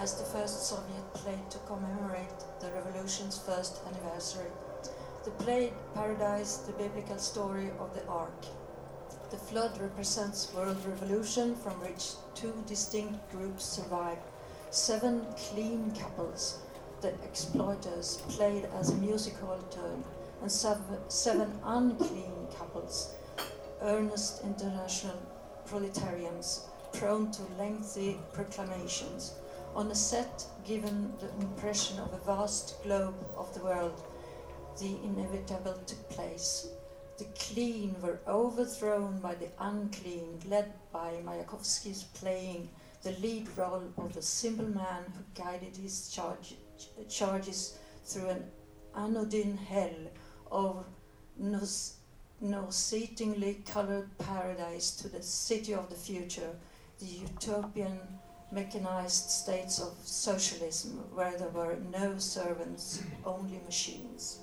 as 0.00 0.14
the 0.14 0.24
first 0.24 0.66
Soviet 0.66 1.12
play 1.12 1.38
to 1.50 1.58
commemorate 1.66 2.40
the 2.60 2.70
revolution's 2.70 3.36
first 3.36 3.80
anniversary. 3.86 4.50
The 5.24 5.32
play 5.32 5.74
parodies 5.92 6.60
the 6.66 6.72
biblical 6.72 7.18
story 7.18 7.72
of 7.78 7.94
the 7.94 8.06
Ark. 8.06 8.46
The 9.30 9.36
flood 9.36 9.78
represents 9.78 10.54
world 10.54 10.78
revolution 10.86 11.54
from 11.54 11.74
which 11.82 12.12
two 12.34 12.54
distinct 12.66 13.30
groups 13.32 13.66
survive. 13.66 14.18
Seven 14.70 15.26
clean 15.36 15.92
couples, 15.92 16.58
the 17.02 17.12
exploiters, 17.22 18.22
played 18.30 18.66
as 18.80 18.90
a 18.90 18.96
music 18.96 19.34
hall 19.40 19.62
turn, 19.70 20.04
and 20.40 20.50
seven 20.50 21.60
unclean 21.64 22.48
couples, 22.56 23.14
earnest 23.84 24.42
international 24.42 25.20
proletarians, 25.66 26.66
prone 26.92 27.30
to 27.30 27.42
lengthy 27.58 28.18
proclamations. 28.32 29.34
On 29.74 29.90
a 29.90 29.94
set 29.94 30.46
given 30.64 31.12
the 31.20 31.28
impression 31.44 31.98
of 31.98 32.12
a 32.12 32.24
vast 32.24 32.82
globe 32.82 33.14
of 33.36 33.52
the 33.54 33.62
world, 33.62 34.02
the 34.78 34.96
inevitable 35.04 35.78
took 35.86 36.08
place. 36.08 36.68
The 37.18 37.26
clean 37.38 37.94
were 38.00 38.20
overthrown 38.26 39.20
by 39.20 39.34
the 39.34 39.50
unclean, 39.58 40.40
led 40.48 40.72
by 40.92 41.20
Mayakovsky's 41.24 42.04
playing 42.04 42.70
the 43.02 43.12
lead 43.12 43.46
role 43.56 43.84
of 43.98 44.14
the 44.14 44.22
simple 44.22 44.66
man 44.66 45.04
who 45.14 45.42
guided 45.42 45.76
his 45.76 46.10
charge, 46.10 46.56
charges 47.08 47.78
through 48.04 48.30
an 48.30 48.44
anodyne 48.96 49.56
hell 49.56 50.10
of 50.50 50.86
naus- 52.40 52.92
nauseatingly 52.92 53.62
colored 53.66 54.08
paradise 54.18 54.90
to 54.92 55.08
the 55.08 55.22
city 55.22 55.74
of 55.74 55.88
the 55.88 55.96
future, 55.96 56.56
the 56.98 57.06
utopian 57.06 57.98
mechanized 58.52 59.30
states 59.30 59.80
of 59.80 59.92
socialism 60.04 61.04
where 61.14 61.36
there 61.36 61.48
were 61.48 61.76
no 61.90 62.18
servants, 62.18 63.02
only 63.24 63.60
machines. 63.64 64.38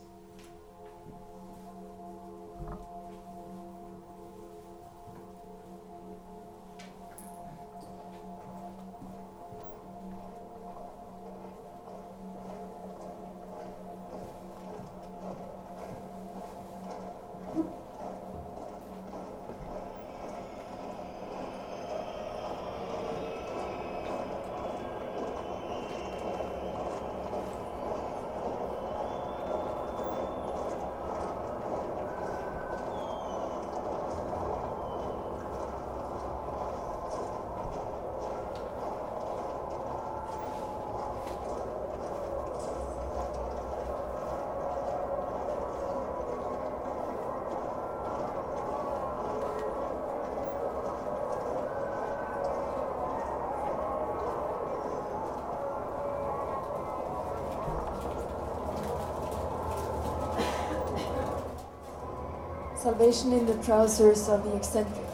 Salvation 62.82 63.32
in 63.32 63.46
the 63.46 63.64
trousers 63.64 64.28
of 64.28 64.44
the 64.44 64.56
eccentric. 64.56 65.06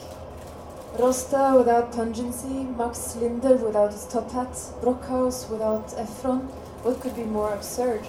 Rosta 0.98 1.54
without 1.58 1.92
pungency, 1.92 2.64
Max 2.78 3.18
Linder 3.18 3.58
without 3.58 3.92
his 3.92 4.06
top 4.06 4.32
hat, 4.32 4.54
Brockhaus 4.82 5.50
without 5.50 5.90
Efron. 5.90 6.44
What 6.84 7.02
could 7.02 7.14
be 7.14 7.26
more 7.26 7.54
absurd? 7.54 8.06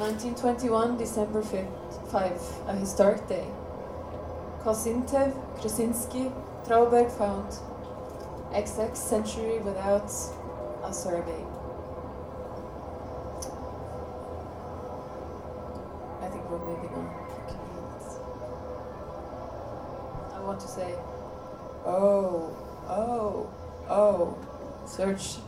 1921, 0.00 0.98
December 0.98 1.42
5th, 1.42 2.10
5, 2.10 2.42
a 2.66 2.74
historic 2.74 3.28
day. 3.28 3.46
Kozintsev, 4.64 5.32
Krasinski, 5.60 6.32
Trauberg 6.66 7.12
found. 7.16 7.52
XX 8.52 8.96
century 8.96 9.58
without 9.60 10.10
a 10.82 10.92
survey. 10.92 11.47
Search 24.98 25.38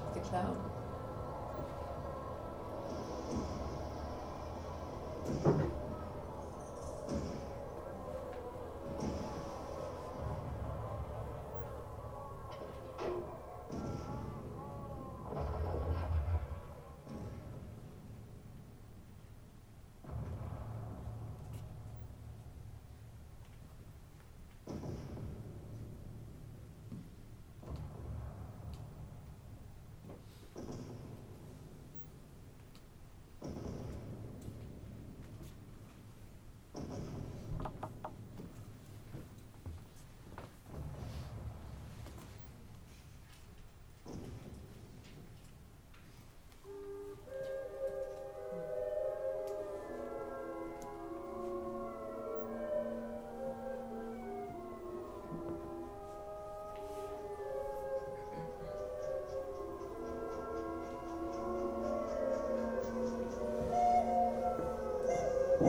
Uh, 65.60 65.66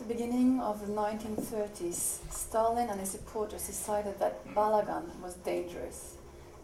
the 0.00 0.04
beginning 0.08 0.60
of 0.60 0.84
the 0.84 0.92
1930s, 0.92 2.18
Stalin 2.32 2.90
and 2.90 2.98
his 2.98 3.10
supporters 3.10 3.64
decided 3.64 4.18
that 4.18 4.44
Balagan 4.54 5.04
was 5.22 5.34
dangerous. 5.34 6.15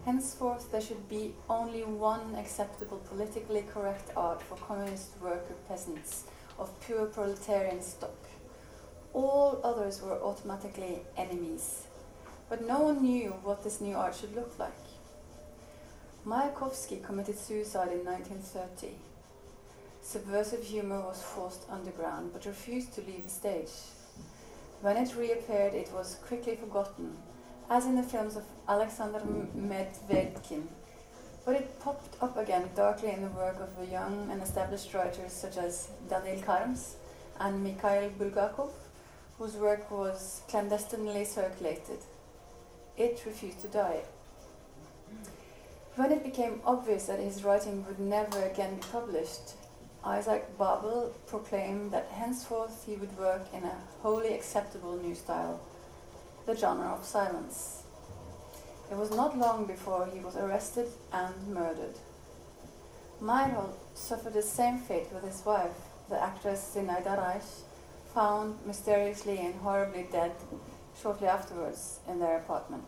Henceforth, 0.04 0.72
there 0.72 0.80
should 0.80 1.08
be 1.08 1.34
only 1.48 1.84
one 1.84 2.34
acceptable 2.34 2.98
politically 3.08 3.64
correct 3.72 4.10
art 4.16 4.42
for 4.42 4.56
communist 4.56 5.10
worker 5.20 5.54
peasants 5.68 6.24
of 6.58 6.80
pure 6.80 7.06
proletarian 7.06 7.80
stock. 7.80 8.16
All 9.12 9.60
others 9.62 10.02
were 10.02 10.20
automatically 10.20 11.02
enemies. 11.16 11.86
But 12.48 12.66
no 12.66 12.80
one 12.80 13.02
knew 13.02 13.30
what 13.44 13.62
this 13.62 13.80
new 13.80 13.94
art 13.94 14.16
should 14.16 14.34
look 14.34 14.58
like. 14.58 14.72
Mayakovsky 16.26 17.02
committed 17.02 17.38
suicide 17.38 17.92
in 17.92 18.04
1930. 18.04 18.94
Subversive 20.02 20.64
humor 20.64 21.00
was 21.00 21.22
forced 21.22 21.64
underground 21.70 22.32
but 22.32 22.44
refused 22.44 22.92
to 22.94 23.02
leave 23.02 23.24
the 23.24 23.30
stage. 23.30 23.70
When 24.80 24.96
it 24.96 25.16
reappeared, 25.16 25.74
it 25.74 25.92
was 25.92 26.18
quickly 26.26 26.56
forgotten, 26.56 27.16
as 27.70 27.86
in 27.86 27.94
the 27.94 28.02
films 28.02 28.36
of 28.36 28.51
Alexander 28.68 29.20
Medvedkin. 29.56 30.66
But 31.44 31.56
it 31.56 31.80
popped 31.80 32.22
up 32.22 32.36
again 32.36 32.70
darkly 32.76 33.10
in 33.10 33.22
the 33.22 33.28
work 33.28 33.56
of 33.60 33.90
young 33.90 34.28
and 34.30 34.40
established 34.42 34.94
writers 34.94 35.32
such 35.32 35.56
as 35.56 35.88
Daniel 36.08 36.40
Kharms, 36.42 36.94
and 37.40 37.64
Mikhail 37.64 38.10
Bulgakov, 38.10 38.70
whose 39.38 39.54
work 39.54 39.90
was 39.90 40.42
clandestinely 40.48 41.24
circulated. 41.24 41.98
It 42.96 43.22
refused 43.26 43.60
to 43.62 43.68
die. 43.68 44.02
When 45.96 46.12
it 46.12 46.22
became 46.22 46.60
obvious 46.64 47.06
that 47.06 47.18
his 47.18 47.42
writing 47.44 47.84
would 47.86 47.98
never 47.98 48.42
again 48.42 48.76
be 48.76 48.82
published, 48.92 49.54
Isaac 50.04 50.56
Babel 50.58 51.12
proclaimed 51.26 51.92
that 51.92 52.08
henceforth 52.12 52.84
he 52.86 52.94
would 52.94 53.16
work 53.18 53.46
in 53.52 53.64
a 53.64 53.76
wholly 54.00 54.34
acceptable 54.34 54.96
new 54.96 55.14
style, 55.14 55.60
the 56.46 56.56
genre 56.56 56.88
of 56.88 57.04
silence. 57.04 57.81
It 58.92 58.98
was 58.98 59.10
not 59.10 59.38
long 59.38 59.64
before 59.64 60.06
he 60.12 60.20
was 60.20 60.36
arrested 60.36 60.86
and 61.14 61.48
murdered. 61.48 61.94
Meyerhold 63.22 63.72
suffered 63.94 64.34
the 64.34 64.42
same 64.42 64.76
fate 64.76 65.10
with 65.14 65.24
his 65.24 65.42
wife, 65.46 65.78
the 66.10 66.22
actress 66.22 66.74
Zinaida 66.74 67.16
Reich, 67.16 67.42
found 68.12 68.58
mysteriously 68.66 69.38
and 69.38 69.54
horribly 69.54 70.06
dead 70.12 70.32
shortly 71.00 71.26
afterwards 71.26 72.00
in 72.06 72.18
their 72.18 72.36
apartment. 72.36 72.84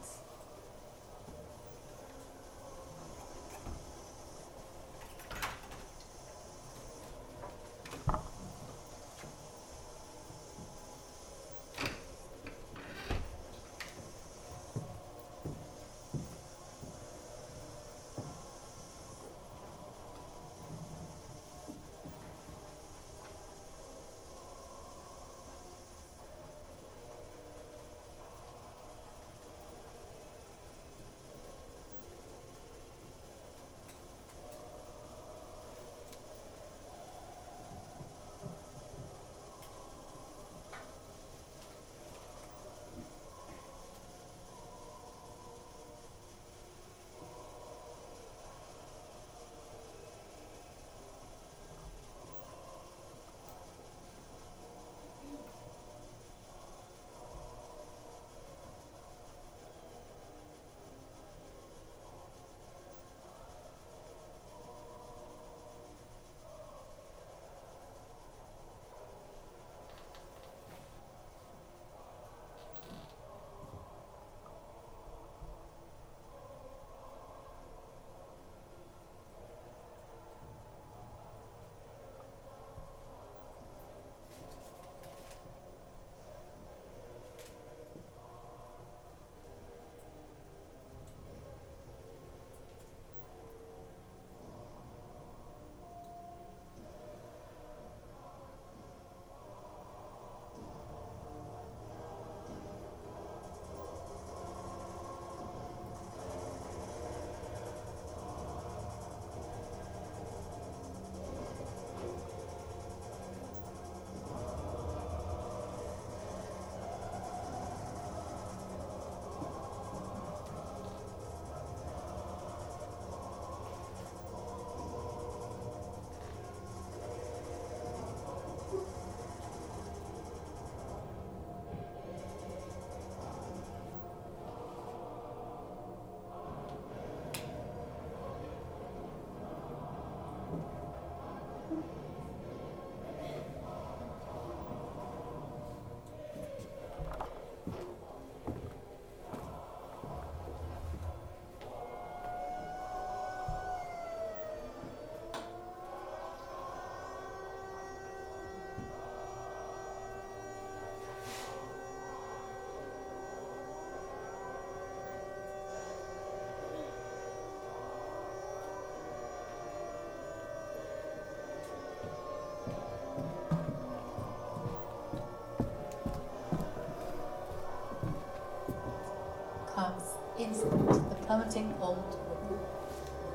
Instant, 180.38 180.86
the 180.88 181.14
plummeting 181.26 181.74
old 181.80 182.18
woman. 182.28 182.58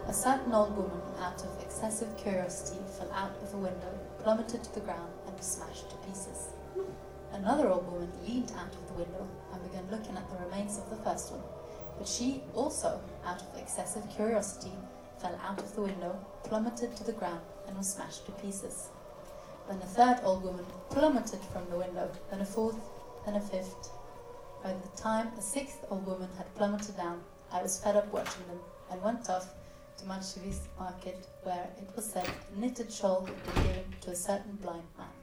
A 0.08 0.14
certain 0.14 0.54
old 0.54 0.76
woman, 0.76 1.02
out 1.22 1.42
of 1.42 1.62
excessive 1.62 2.16
curiosity, 2.18 2.80
fell 2.98 3.12
out 3.14 3.36
of 3.42 3.54
a 3.54 3.58
window, 3.58 4.00
plummeted 4.24 4.64
to 4.64 4.74
the 4.74 4.82
ground, 4.82 5.12
and 5.26 5.38
was 5.38 5.46
smashed 5.46 5.90
to 5.90 5.96
pieces. 6.08 6.50
Another 7.32 7.70
old 7.70 7.90
woman 7.92 8.12
leaned 8.26 8.52
out 8.58 8.74
of 8.74 8.88
the 8.88 8.94
window 9.04 9.28
and 9.54 9.64
began 9.64 9.90
looking 9.92 10.18
at 10.18 10.30
the 10.30 10.46
remains 10.46 10.78
of 10.78 10.90
the 10.90 11.04
first 11.04 11.32
one, 11.32 11.44
but 11.98 12.08
she 12.08 12.42
also, 12.54 13.00
out 13.26 13.42
of 13.42 13.58
excessive 13.58 14.10
curiosity, 14.10 14.72
fell 15.22 15.40
out 15.46 15.60
of 15.60 15.76
the 15.76 15.82
window, 15.82 16.18
plummeted 16.44 16.96
to 16.96 17.04
the 17.04 17.14
ground, 17.14 17.42
and 17.68 17.78
was 17.78 17.94
smashed 17.94 18.26
to 18.26 18.32
pieces. 18.34 18.90
Then 19.68 19.78
a 19.78 19.86
third 19.86 20.20
old 20.24 20.44
woman 20.44 20.66
plummeted 20.90 21.42
from 21.54 21.70
the 21.70 21.78
window, 21.78 22.10
then 22.32 22.42
a 22.42 22.46
fourth, 22.46 22.80
then 23.26 23.36
a 23.36 23.42
fifth, 23.42 23.92
by 24.64 24.74
the 24.74 25.02
time 25.02 25.32
a 25.38 25.42
sixth 25.42 25.86
old 25.90 26.06
woman 26.06 26.30
had 26.38 26.54
plummeted 26.56 26.98
down, 26.98 27.22
I 27.52 27.62
was 27.62 27.80
fed 27.80 27.96
up 27.96 28.12
watching 28.12 28.46
them 28.48 28.60
and 28.92 29.02
went 29.02 29.30
off 29.30 29.54
to 29.98 30.06
Maltsevsky 30.06 30.68
market, 30.78 31.28
where 31.44 31.70
it 31.78 31.90
was 31.96 32.06
said 32.06 32.28
a 32.28 32.60
knitted 32.60 32.92
shawl 32.92 33.26
had 33.26 33.44
been 33.44 33.64
given 33.64 33.96
to 34.02 34.12
a 34.12 34.16
certain 34.16 34.56
blind 34.62 34.84
man. 34.98 35.19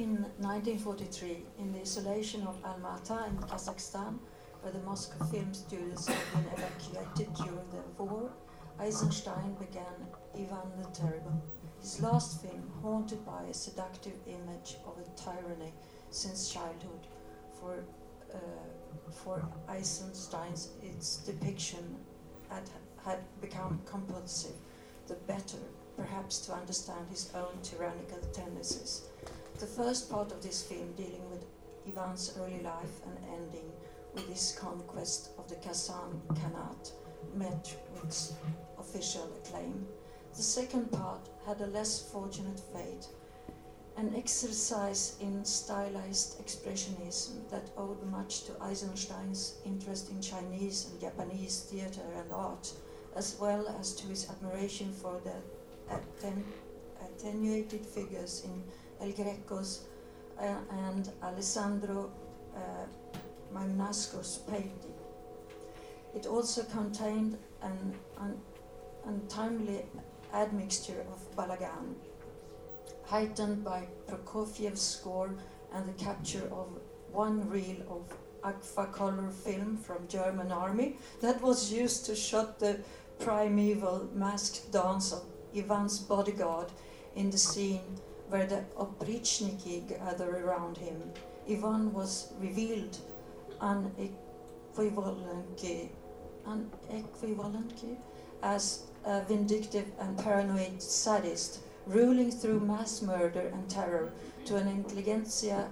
In 0.00 0.24
1943, 0.38 1.44
in 1.58 1.72
the 1.72 1.80
isolation 1.80 2.46
of 2.46 2.56
Almaty 2.62 3.28
in 3.28 3.36
Kazakhstan, 3.36 4.18
where 4.62 4.72
the 4.72 4.78
Moscow 4.78 5.22
film 5.26 5.52
studios 5.52 6.06
had 6.06 6.16
been 6.32 6.50
evacuated 6.54 7.34
during 7.34 7.68
the 7.70 8.02
war, 8.02 8.30
Eisenstein 8.78 9.54
began 9.60 10.08
Ivan 10.34 10.72
the 10.78 10.88
Terrible. 10.98 11.42
His 11.82 12.00
last 12.00 12.40
film, 12.40 12.72
haunted 12.80 13.26
by 13.26 13.42
a 13.42 13.52
seductive 13.52 14.14
image 14.26 14.76
of 14.86 14.96
a 14.96 15.20
tyranny 15.20 15.74
since 16.08 16.50
childhood, 16.50 17.06
for 17.60 17.84
uh, 18.32 18.38
for 19.12 19.46
Eisenstein's 19.68 20.70
its 20.82 21.18
depiction 21.18 21.96
had, 22.48 22.70
had 23.04 23.18
become 23.42 23.78
compulsive, 23.84 24.56
the 25.08 25.14
better, 25.26 25.58
perhaps, 25.94 26.38
to 26.46 26.54
understand 26.54 27.06
his 27.10 27.30
own 27.34 27.60
tyrannical 27.62 28.20
tendencies. 28.32 29.09
The 29.60 29.66
first 29.66 30.10
part 30.10 30.32
of 30.32 30.42
this 30.42 30.62
film, 30.62 30.92
dealing 30.96 31.28
with 31.30 31.44
Ivan's 31.86 32.34
early 32.40 32.60
life 32.62 33.02
and 33.04 33.18
ending 33.30 33.70
with 34.14 34.26
his 34.26 34.56
conquest 34.58 35.32
of 35.36 35.48
the 35.50 35.56
Kazan 35.56 36.22
Khanate, 36.28 36.92
met 37.34 37.76
with 37.92 38.32
official 38.78 39.30
acclaim. 39.36 39.86
The 40.34 40.42
second 40.42 40.90
part 40.90 41.28
had 41.46 41.60
a 41.60 41.66
less 41.66 42.10
fortunate 42.10 42.58
fate 42.72 43.06
an 43.98 44.14
exercise 44.16 45.18
in 45.20 45.44
stylized 45.44 46.42
expressionism 46.42 47.46
that 47.50 47.70
owed 47.76 48.02
much 48.10 48.44
to 48.44 48.52
Eisenstein's 48.62 49.56
interest 49.66 50.10
in 50.10 50.22
Chinese 50.22 50.88
and 50.90 50.98
Japanese 50.98 51.66
theater 51.70 52.06
and 52.16 52.32
art, 52.32 52.72
as 53.14 53.36
well 53.38 53.68
as 53.78 53.94
to 53.96 54.06
his 54.06 54.30
admiration 54.30 54.90
for 54.90 55.20
the 55.22 55.94
atten 55.94 56.44
attenuated 57.04 57.84
figures 57.84 58.42
in 58.46 58.62
El 59.00 59.12
Greco's 59.12 59.84
uh, 60.38 60.54
and 60.88 61.10
Alessandro 61.22 62.10
uh, 62.54 62.86
Magnasco's 63.52 64.38
painting. 64.50 64.94
It 66.14 66.26
also 66.26 66.64
contained 66.64 67.38
an 67.62 67.94
untimely 69.06 69.84
admixture 70.34 71.04
of 71.12 71.36
Balagan, 71.36 71.94
heightened 73.04 73.64
by 73.64 73.86
Prokofiev's 74.08 74.80
score 74.80 75.34
and 75.72 75.88
the 75.88 76.04
capture 76.04 76.48
of 76.52 76.68
one 77.12 77.48
reel 77.48 77.76
of 77.88 78.16
Agfacolor 78.42 79.32
film 79.32 79.76
from 79.76 80.08
German 80.08 80.50
army 80.50 80.96
that 81.20 81.40
was 81.42 81.72
used 81.72 82.06
to 82.06 82.14
shot 82.14 82.58
the 82.58 82.80
primeval 83.18 84.08
masked 84.14 84.72
dance 84.72 85.12
of 85.12 85.22
Ivan's 85.54 85.98
bodyguard 85.98 86.68
in 87.14 87.30
the 87.30 87.38
scene 87.38 88.00
where 88.30 88.46
the 88.46 88.64
oprichniki 88.76 89.88
gather 89.88 90.44
around 90.44 90.78
him. 90.78 91.02
Ivan 91.48 91.92
was 91.92 92.32
revealed 92.40 92.96
unequivocally, 93.60 95.90
unequivocally 96.46 97.98
as 98.42 98.84
a 99.04 99.22
vindictive 99.22 99.86
and 99.98 100.16
paranoid 100.18 100.80
sadist 100.80 101.60
ruling 101.86 102.30
through 102.30 102.60
mass 102.60 103.02
murder 103.02 103.50
and 103.52 103.68
terror 103.68 104.12
to 104.44 104.56
an 104.56 104.68
intelligentsia 104.68 105.68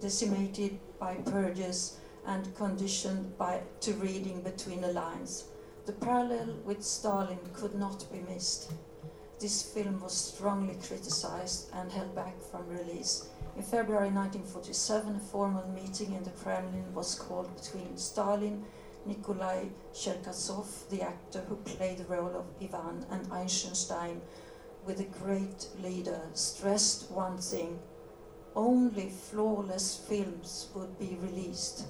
decimated 0.00 0.78
by 0.98 1.14
purges 1.14 1.98
and 2.26 2.54
conditioned 2.54 3.36
by, 3.36 3.60
to 3.80 3.92
reading 3.94 4.42
between 4.42 4.82
the 4.82 4.92
lines. 4.92 5.46
The 5.86 5.92
parallel 5.92 6.58
with 6.64 6.84
Stalin 6.84 7.38
could 7.52 7.74
not 7.74 8.06
be 8.12 8.20
missed. 8.20 8.70
This 9.40 9.62
film 9.62 10.02
was 10.02 10.12
strongly 10.12 10.76
criticized 10.86 11.70
and 11.72 11.90
held 11.90 12.14
back 12.14 12.34
from 12.50 12.68
release. 12.68 13.26
In 13.56 13.62
February 13.62 14.10
1947, 14.10 15.16
a 15.16 15.18
formal 15.18 15.66
meeting 15.68 16.12
in 16.12 16.24
the 16.24 16.30
Kremlin 16.30 16.94
was 16.94 17.14
called 17.14 17.48
between 17.56 17.96
Stalin, 17.96 18.62
Nikolai 19.06 19.64
Cherkasov, 19.94 20.90
the 20.90 21.00
actor 21.00 21.40
who 21.48 21.56
played 21.56 21.98
the 21.98 22.04
role 22.04 22.36
of 22.36 22.44
Ivan, 22.62 23.06
and 23.10 23.32
Eisenstein, 23.32 24.20
with 24.84 25.00
a 25.00 25.24
great 25.24 25.68
leader, 25.82 26.20
stressed 26.34 27.10
one 27.10 27.38
thing 27.38 27.78
only 28.56 29.08
flawless 29.08 29.96
films 30.08 30.68
would 30.74 30.98
be 30.98 31.16
released. 31.22 31.84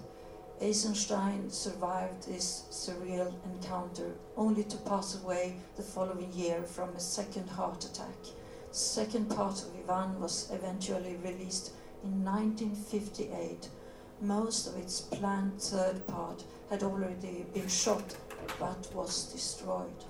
Eisenstein 0.63 1.49
survived 1.49 2.29
this 2.29 2.65
surreal 2.71 3.33
encounter 3.47 4.13
only 4.37 4.63
to 4.65 4.77
pass 4.77 5.19
away 5.23 5.57
the 5.77 5.83
following 5.83 6.31
year 6.35 6.63
from 6.63 6.91
a 6.91 7.01
second 7.01 7.49
heart 7.49 7.83
attack. 7.87 8.23
The 8.69 8.77
second 8.77 9.31
part 9.31 9.63
of 9.63 9.75
Ivan 9.75 10.21
was 10.21 10.51
eventually 10.53 11.17
released 11.25 11.73
in 12.05 12.23
1958. 12.23 13.71
Most 14.21 14.67
of 14.67 14.77
its 14.77 15.01
planned 15.01 15.63
third 15.63 16.07
part 16.07 16.45
had 16.69 16.83
already 16.83 17.47
been 17.55 17.69
shot 17.69 18.15
but 18.59 18.87
was 18.95 19.33
destroyed. 19.33 20.05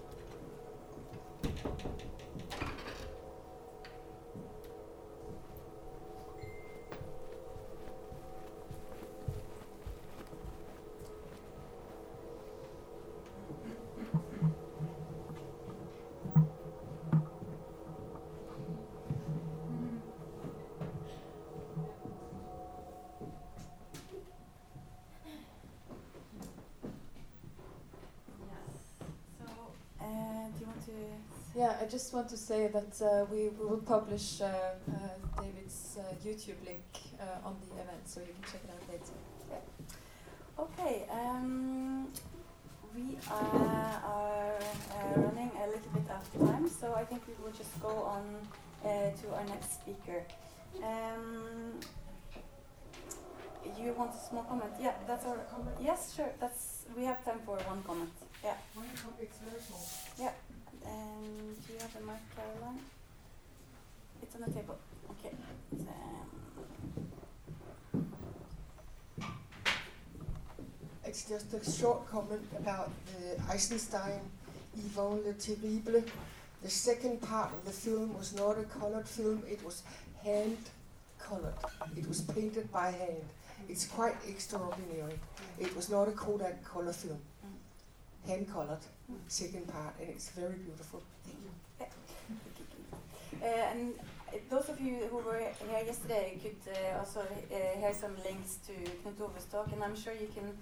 Yeah, 31.61 31.77
I 31.79 31.85
just 32.01 32.14
want 32.14 32.30
to 32.30 32.36
say 32.36 32.66
that 32.68 32.94
uh, 33.03 33.26
we, 33.30 33.51
we 33.59 33.66
will 33.66 33.84
publish 33.96 34.40
uh, 34.40 34.46
uh, 34.46 35.42
David's 35.42 35.98
uh, 36.01 36.14
YouTube 36.24 36.57
link 36.64 36.88
uh, 37.20 37.46
on 37.46 37.55
the 37.61 37.74
event, 37.74 38.01
so 38.07 38.20
you 38.20 38.32
can 38.36 38.44
check 38.51 38.62
it 38.64 38.70
out 38.72 38.84
later. 38.88 39.16
Yeah. 39.53 40.64
Okay, 40.64 41.05
um, 41.12 42.09
we 42.96 43.18
are, 43.30 44.01
are 44.16 44.57
uh, 44.96 45.20
running 45.20 45.51
a 45.62 45.66
little 45.66 45.92
bit 45.92 46.09
out 46.11 46.24
of 46.24 46.48
time, 46.48 46.66
so 46.70 46.94
I 46.94 47.05
think 47.05 47.20
we 47.28 47.34
will 47.44 47.53
just 47.53 47.78
go 47.82 47.94
on 48.16 48.24
to 48.82 49.34
our 49.34 49.44
next 49.44 49.74
speaker. 49.74 50.22
Um, 50.82 51.80
you 53.78 53.92
want 53.92 54.14
a 54.14 54.26
small 54.26 54.44
comment? 54.44 54.72
Yeah, 54.80 54.94
that's 55.07 55.26
our 55.26 55.36
comment. 55.53 55.76
Yes, 55.82 56.14
sure. 56.16 56.32
That's 56.40 56.86
we 56.96 57.05
have 57.05 57.22
time 57.26 57.40
for 57.44 57.59
one 57.59 57.82
comment. 57.82 58.11
Yeah. 58.42 58.55
One 58.72 58.86
comment. 58.96 59.20
It's 59.20 59.36
very 59.36 59.61
small. 59.61 59.84
Yeah. 60.18 60.32
And 60.91 61.66
do 61.66 61.72
you 61.72 61.78
have 61.78 61.93
the 61.95 62.01
mic, 62.01 62.16
Caroline? 62.34 62.80
It's 64.22 64.34
on 64.34 64.43
the 64.43 64.51
table. 64.51 64.78
Okay. 65.11 65.34
It's 71.05 71.24
just 71.24 71.53
a 71.55 71.80
short 71.80 72.09
comment 72.09 72.47
about 72.57 72.91
the 73.07 73.41
Eisenstein 73.53 74.20
Ivan 74.76 75.24
Le 75.24 75.32
Terrible. 75.32 76.05
The 76.62 76.70
second 76.70 77.20
part 77.20 77.53
of 77.53 77.64
the 77.64 77.72
film 77.72 78.16
was 78.16 78.32
not 78.34 78.59
a 78.59 78.64
colored 78.64 79.09
film, 79.09 79.43
it 79.51 79.64
was 79.64 79.82
hand 80.22 80.59
colored. 81.18 81.55
It 81.97 82.07
was 82.07 82.20
painted 82.20 82.70
by 82.70 82.91
hand. 82.91 83.24
It's 83.68 83.86
quite 83.86 84.14
extraordinary. 84.28 85.18
It 85.59 85.74
was 85.74 85.91
not 85.91 86.07
a 86.09 86.12
Kodak 86.12 86.62
color 86.64 86.93
film. 86.93 87.18
Mm. 87.45 88.28
Hand 88.28 88.53
colored 88.53 88.84
second 89.29 89.67
part, 89.69 89.95
and 90.01 90.09
it's 90.11 90.31
very 90.31 90.57
beautiful. 90.57 91.03
Thank 91.25 91.39
you. 91.45 91.89
Uh, 93.43 93.47
and 93.73 93.95
those 94.49 94.69
of 94.69 94.81
you 94.81 94.97
who 95.11 95.19
were 95.19 95.39
here 95.39 95.85
yesterday 95.85 96.39
could 96.43 96.73
uh, 96.73 96.99
also 96.99 97.21
uh, 97.21 97.79
hear 97.79 97.93
some 97.93 98.15
links 98.25 98.59
to 98.67 98.73
Knut 98.73 99.21
Ove's 99.21 99.45
talk, 99.45 99.73
and 99.73 99.83
I'm 99.83 99.97
sure 99.97 100.13
you 100.13 100.29
can 100.35 100.53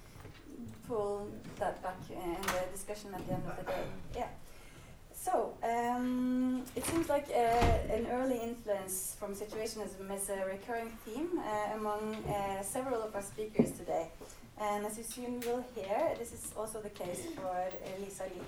pull 0.87 1.29
that 1.59 1.83
back 1.83 1.99
in 2.11 2.43
the 2.43 2.63
discussion 2.73 3.15
at 3.15 3.27
the 3.27 3.35
end 3.35 3.43
of 3.47 3.57
the 3.59 3.73
day. 3.73 3.85
Yeah. 4.17 4.29
So, 5.21 5.53
um, 5.63 6.63
it 6.77 6.85
seems 6.87 7.09
like 7.09 7.27
uh, 7.31 7.93
an 7.93 8.07
early 8.13 8.39
influence 8.41 9.17
from 9.19 9.35
situationism 9.35 10.15
is 10.15 10.31
a 10.31 10.45
recurring 10.47 10.91
theme 11.05 11.31
uh, 11.39 11.77
among 11.77 12.15
uh, 12.25 12.63
several 12.63 13.03
of 13.03 13.15
our 13.15 13.23
speakers 13.23 13.73
today. 13.73 14.07
And 14.61 14.85
as 14.85 14.99
you 14.99 15.05
soon 15.05 15.41
will 15.41 15.65
hear, 15.75 16.15
this 16.19 16.33
is 16.33 16.53
also 16.57 16.81
the 16.81 16.91
case 16.91 17.23
for 17.37 17.69
Lisa 18.01 18.25
Lie. 18.25 18.45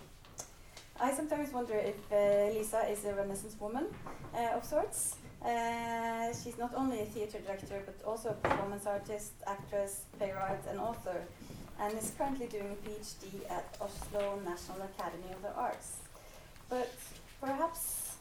I 1.01 1.13
sometimes 1.13 1.53
wonder 1.53 1.75
if 1.75 1.97
uh, 2.13 2.53
Lisa 2.53 2.81
is 2.91 3.05
a 3.05 3.15
Renaissance 3.15 3.57
woman 3.61 3.87
uh, 4.35 4.57
of 4.57 4.65
sorts. 4.65 5.17
Uh, 5.41 6.33
she's 6.43 6.59
not 6.59 6.75
only 6.75 7.01
a 7.01 7.05
theater 7.07 7.39
director, 7.47 7.81
but 7.87 7.95
also 8.05 8.31
a 8.31 8.33
performance 8.33 8.87
artist, 8.87 9.33
actress, 9.47 10.05
playwright, 10.19 10.61
and 10.69 10.81
author, 10.81 11.23
and 11.81 11.97
is 11.97 12.13
currently 12.19 12.47
doing 12.47 12.77
a 12.77 12.89
PhD 12.89 13.49
at 13.49 13.77
Oslo 13.81 14.41
National 14.45 14.83
Academy 14.83 15.33
of 15.33 15.43
the 15.43 15.55
Arts. 15.55 15.99
But 16.69 16.93
perhaps 17.41 18.17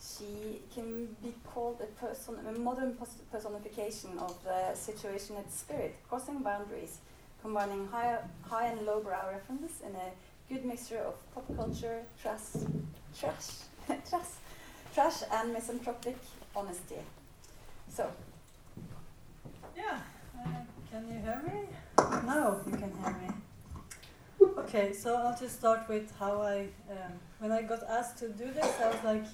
she 0.00 0.60
can 0.74 1.16
be 1.22 1.32
called 1.46 1.80
a 1.80 2.04
person, 2.04 2.34
a 2.46 2.58
modern 2.58 2.98
personification 3.32 4.18
of 4.18 4.36
the 4.42 4.74
situationist 4.74 5.52
spirit, 5.52 5.96
crossing 6.08 6.40
boundaries, 6.40 6.98
combining 7.42 7.86
high, 7.88 8.18
high 8.42 8.66
and 8.66 8.86
lowbrow 8.86 9.30
references 9.30 9.80
in 9.86 9.94
a 9.94 10.10
good 10.52 10.64
mixture 10.64 10.98
of 10.98 11.14
pop 11.34 11.46
culture, 11.56 12.02
trash, 12.20 12.40
trash, 13.18 13.48
trash, 14.08 14.32
trash, 14.94 15.22
and 15.32 15.52
misanthropic 15.52 16.16
honesty. 16.54 16.96
So, 17.88 18.06
Yeah, 19.76 19.98
uh, 20.38 20.48
can 20.90 21.06
you 21.08 21.20
hear 21.20 21.42
me? 21.46 21.68
No, 22.26 22.60
you 22.66 22.72
can 22.72 22.92
hear 23.02 23.16
me. 23.22 23.28
Okay, 24.58 24.92
so 24.92 25.16
I'll 25.16 25.38
just 25.38 25.58
start 25.58 25.88
with 25.88 26.12
how 26.18 26.42
I, 26.42 26.68
um, 26.90 27.12
when 27.38 27.52
I 27.52 27.62
got 27.62 27.82
asked 27.88 28.18
to 28.18 28.28
do 28.28 28.52
this, 28.52 28.80
I 28.80 28.88
was 28.88 29.04
like, 29.04 29.24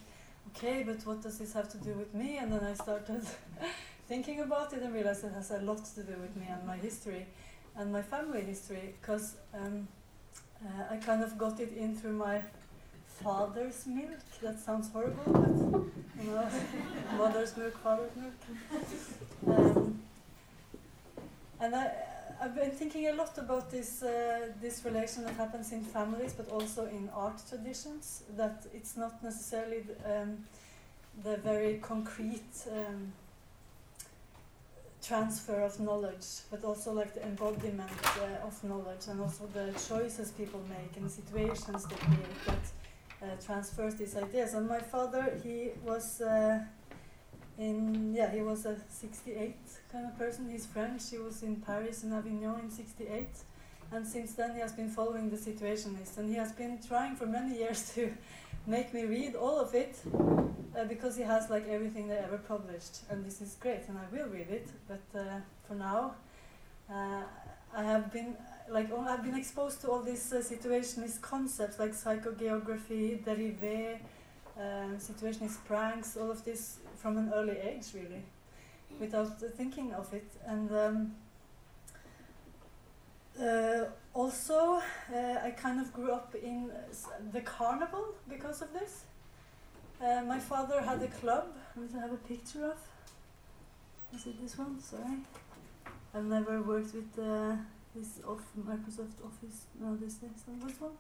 okay, 0.51 0.83
but 0.87 1.05
what 1.07 1.23
does 1.23 1.39
this 1.39 1.53
have 1.55 1.69
to 1.71 1.79
do 1.79 1.93
with 1.95 2.15
me? 2.15 2.39
And 2.39 2.53
then 2.53 2.65
I 2.65 2.75
started 2.75 3.23
thinking 4.09 4.41
about 4.41 4.73
it 4.73 4.83
and 4.83 4.95
realized 4.95 5.25
it 5.25 5.33
has 5.33 5.51
a 5.51 5.59
lot 5.59 5.85
to 5.97 6.03
do 6.03 6.15
with 6.21 6.37
me 6.37 6.47
and 6.49 6.67
my 6.67 6.77
history 6.77 7.27
and 7.77 7.93
my 7.93 8.03
family 8.03 8.43
history 8.43 8.95
because 9.01 9.37
um, 9.53 9.89
uh, 10.65 10.95
I 10.95 10.97
kind 10.97 11.23
of 11.23 11.37
got 11.37 11.61
it 11.61 11.73
in 11.77 11.95
through 11.95 12.13
my 12.15 12.43
father's 13.23 13.87
milk. 13.87 14.21
That 14.43 14.59
sounds 14.59 14.91
horrible, 14.91 15.33
but 15.33 16.25
you 16.25 16.31
know, 16.31 16.49
mother's 17.19 17.57
milk, 17.57 17.77
father's 17.83 18.11
milk. 18.17 18.35
Um, 19.47 19.99
and 21.61 21.75
I, 21.75 21.93
I've 22.41 22.55
been 22.55 22.71
thinking 22.71 23.09
a 23.09 23.15
lot 23.15 23.37
about 23.39 23.71
this 23.71 24.03
uh, 24.03 24.49
this 24.61 24.85
relation 24.85 25.25
that 25.25 25.35
happens 25.35 25.73
in 25.73 25.83
families, 25.83 26.33
but 26.33 26.49
also 26.51 26.87
in 26.87 27.09
art 27.15 27.41
traditions. 27.49 28.23
That 28.37 28.67
it's 28.73 28.97
not 28.97 29.23
necessarily 29.23 29.81
the, 29.81 30.23
um, 30.23 30.45
the 31.23 31.37
very 31.37 31.79
concrete 31.83 32.55
um, 32.71 33.13
transfer 35.07 35.61
of 35.61 35.79
knowledge, 35.81 36.27
but 36.51 36.65
also 36.65 36.93
like 36.93 37.15
the 37.15 37.23
embodiment 37.25 37.91
uh, 38.17 38.47
of 38.47 38.63
knowledge, 38.65 39.07
and 39.09 39.21
also 39.21 39.47
the 39.53 39.73
choices 39.89 40.31
people 40.33 40.61
make 40.69 40.97
and 40.97 41.05
the 41.07 41.11
situations 41.11 41.85
they 41.87 41.97
create 41.97 42.45
that 42.47 42.65
uh, 43.23 43.27
transfers 43.45 43.95
these 43.97 44.17
ideas. 44.17 44.55
And 44.55 44.69
my 44.69 44.81
father, 44.81 45.39
he 45.43 45.71
was. 45.85 46.21
Uh, 46.21 46.65
in 47.57 48.13
yeah 48.13 48.33
he 48.33 48.41
was 48.41 48.67
a 48.67 48.77
68 48.89 49.57
kind 49.93 50.07
of 50.07 50.19
person 50.19 50.51
he's 50.51 50.67
french 50.67 51.11
he 51.11 51.19
was 51.19 51.43
in 51.45 51.55
paris 51.57 52.03
and 52.03 52.13
avignon 52.13 52.59
in 52.59 52.69
68 52.69 53.29
and 53.93 54.07
since 54.07 54.35
then 54.35 54.55
he 54.55 54.61
has 54.61 54.73
been 54.73 54.91
following 54.91 55.31
the 55.31 55.37
situationists 55.37 56.19
and 56.19 56.29
he 56.29 56.35
has 56.35 56.53
been 56.53 56.81
trying 56.87 57.15
for 57.15 57.27
many 57.27 57.59
years 57.59 57.91
to 57.95 58.13
make 58.67 58.93
me 58.95 59.05
read 59.05 59.35
all 59.35 59.59
of 59.61 59.75
it 59.75 59.97
uh, 60.77 60.85
because 60.85 61.17
he 61.17 61.23
has 61.23 61.51
like 61.51 61.69
everything 61.69 62.09
they 62.09 62.17
ever 62.17 62.39
published 62.39 63.01
and 63.11 63.25
this 63.25 63.41
is 63.41 63.57
great 63.61 63.83
and 63.89 63.99
i 63.99 64.17
will 64.17 64.29
read 64.29 64.51
it 64.51 64.69
but 64.89 65.19
uh, 65.19 65.41
for 65.67 65.75
now 65.75 66.15
uh, 66.91 67.23
i 67.77 67.83
have 67.83 68.13
been 68.13 68.37
like 68.69 68.89
oh, 68.93 69.01
i've 69.01 69.23
been 69.23 69.37
exposed 69.37 69.81
to 69.81 69.89
all 69.91 70.01
these 70.01 70.33
uh, 70.33 70.37
situationist 70.37 71.21
concepts 71.21 71.79
like 71.79 71.93
psychogeography 71.93 73.23
dérive 73.23 73.99
um, 74.57 74.97
situationist 74.99 75.59
pranks 75.67 76.17
all 76.17 76.31
of 76.31 76.45
this 76.45 76.79
from 77.05 77.19
an 77.19 77.33
early 77.35 77.59
age, 77.59 77.87
really, 77.95 78.23
without 79.01 79.41
thinking 79.57 79.93
of 79.93 80.13
it. 80.15 80.31
And 80.47 80.71
um, 80.73 81.15
also, 84.15 84.81
uh, 85.13 85.39
I 85.43 85.51
kind 85.51 85.81
of 85.81 85.93
grew 85.93 86.13
up 86.13 86.35
in 86.35 86.71
the 87.33 87.41
carnival 87.41 88.15
because 88.29 88.63
of 88.63 88.73
this. 88.73 89.05
Uh, 90.01 90.23
my 90.23 90.39
father 90.39 90.81
had 90.81 91.03
a 91.03 91.09
club, 91.09 91.47
which 91.75 91.91
I 91.97 92.01
have 92.01 92.13
a 92.13 92.17
picture 92.29 92.67
of. 92.67 92.79
Is 94.15 94.27
it 94.27 94.41
this 94.41 94.57
one? 94.59 94.81
Sorry. 94.81 95.19
I've 96.15 96.25
never 96.25 96.63
worked 96.63 96.95
with 96.95 97.19
uh, 97.19 97.57
this 97.95 98.21
off 98.27 98.43
Microsoft 98.59 99.19
Office. 99.25 99.67
No, 99.81 99.97
this 99.97 100.15
is 100.15 100.43
this 100.47 100.81
one. 100.81 100.93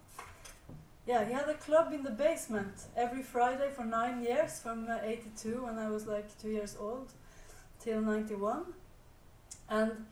Yeah, 1.06 1.24
he 1.24 1.32
had 1.32 1.48
a 1.48 1.54
club 1.54 1.92
in 1.92 2.02
the 2.02 2.10
basement 2.10 2.86
every 2.96 3.22
Friday 3.22 3.68
for 3.76 3.84
nine 3.84 4.22
years, 4.22 4.58
from 4.60 4.88
uh, 4.88 4.98
82 5.02 5.64
when 5.64 5.78
I 5.78 5.90
was 5.90 6.06
like 6.06 6.26
two 6.40 6.48
years 6.48 6.76
old 6.80 7.12
till 7.78 8.00
91. 8.00 8.64
And 9.68 10.06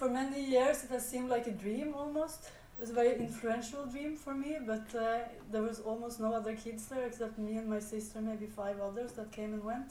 for 0.00 0.08
many 0.08 0.42
years 0.42 0.82
it 0.84 0.90
has 0.90 1.06
seemed 1.06 1.28
like 1.28 1.46
a 1.46 1.56
dream 1.64 1.92
almost. 1.94 2.38
It 2.44 2.80
was 2.80 2.90
a 2.90 2.94
very 2.94 3.14
influential 3.18 3.84
dream 3.84 4.16
for 4.16 4.34
me, 4.34 4.56
but 4.72 4.86
uh, 4.94 5.18
there 5.52 5.62
was 5.62 5.78
almost 5.80 6.20
no 6.20 6.32
other 6.32 6.54
kids 6.56 6.86
there 6.86 7.04
except 7.06 7.36
me 7.38 7.58
and 7.58 7.68
my 7.68 7.80
sister, 7.80 8.18
maybe 8.22 8.46
five 8.46 8.80
others 8.80 9.12
that 9.12 9.30
came 9.30 9.52
and 9.52 9.62
went. 9.62 9.90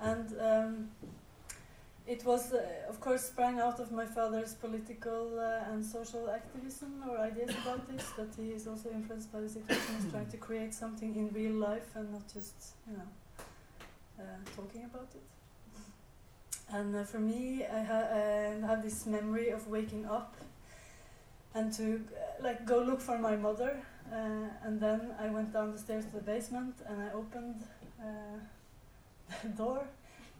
And 0.00 0.26
um, 0.50 0.72
it 2.04 2.24
was, 2.24 2.52
uh, 2.52 2.66
of 2.88 3.00
course, 3.00 3.22
sprang 3.32 3.60
out 3.60 3.78
of 3.78 3.92
my 3.92 4.06
father's 4.06 4.54
political 4.54 5.38
uh, 5.38 5.70
and 5.70 5.86
social 5.86 6.28
activism 6.28 7.04
or 7.08 7.18
ideas 7.18 7.50
about 7.62 7.82
this, 7.92 8.04
that 8.18 8.30
he 8.36 8.48
is 8.58 8.66
also 8.66 8.90
influenced 8.90 9.32
by 9.32 9.38
the 9.38 9.48
situation, 9.48 9.94
he's 10.00 10.10
trying 10.10 10.30
to 10.30 10.36
create 10.36 10.74
something 10.74 11.14
in 11.14 11.28
real 11.32 11.56
life 11.70 11.90
and 11.94 12.10
not 12.10 12.26
just, 12.34 12.56
you 12.90 12.96
know, 12.98 13.10
uh, 14.18 14.22
talking 14.56 14.84
about 14.84 15.10
it. 15.14 15.31
And 16.72 16.96
uh, 16.96 17.04
for 17.04 17.20
me, 17.20 17.64
I 17.64 17.82
ha 17.82 18.00
uh, 18.20 18.66
have 18.66 18.82
this 18.82 19.06
memory 19.06 19.50
of 19.50 19.68
waking 19.68 20.06
up 20.06 20.36
and 21.54 21.72
to 21.78 21.84
uh, 21.84 22.42
like 22.42 22.64
go 22.66 22.78
look 22.82 23.00
for 23.00 23.18
my 23.18 23.36
mother. 23.36 23.72
and 24.66 24.80
then 24.80 25.00
I 25.24 25.26
went 25.36 25.52
down 25.52 25.72
the 25.72 25.78
stairs 25.78 26.04
to 26.06 26.12
the 26.12 26.24
basement 26.32 26.74
and 26.88 26.96
I 27.02 27.08
opened 27.20 27.60
the 29.42 29.48
door 29.62 29.82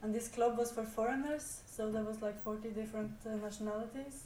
and 0.03 0.13
this 0.13 0.27
club 0.27 0.57
was 0.57 0.69
for 0.69 0.83
foreigners, 0.83 1.61
so 1.65 1.89
there 1.89 2.03
was 2.03 2.21
like 2.21 2.43
40 2.43 2.71
different 2.71 3.13
uh, 3.25 3.37
nationalities 3.37 4.25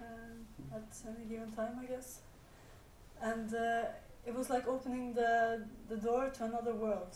uh, 0.00 0.74
at 0.74 0.82
any 1.06 1.26
given 1.26 1.52
time, 1.52 1.78
I 1.80 1.84
guess. 1.86 2.18
And 3.22 3.54
uh, 3.54 3.84
it 4.26 4.34
was 4.34 4.50
like 4.50 4.66
opening 4.66 5.14
the, 5.14 5.64
the 5.88 5.96
door 5.96 6.28
to 6.30 6.44
another 6.44 6.74
world. 6.74 7.14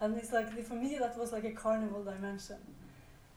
And 0.00 0.16
it's 0.16 0.32
like, 0.32 0.50
for 0.64 0.74
me, 0.74 0.96
that 0.98 1.18
was 1.18 1.30
like 1.30 1.44
a 1.44 1.50
carnival 1.50 2.02
dimension. 2.02 2.56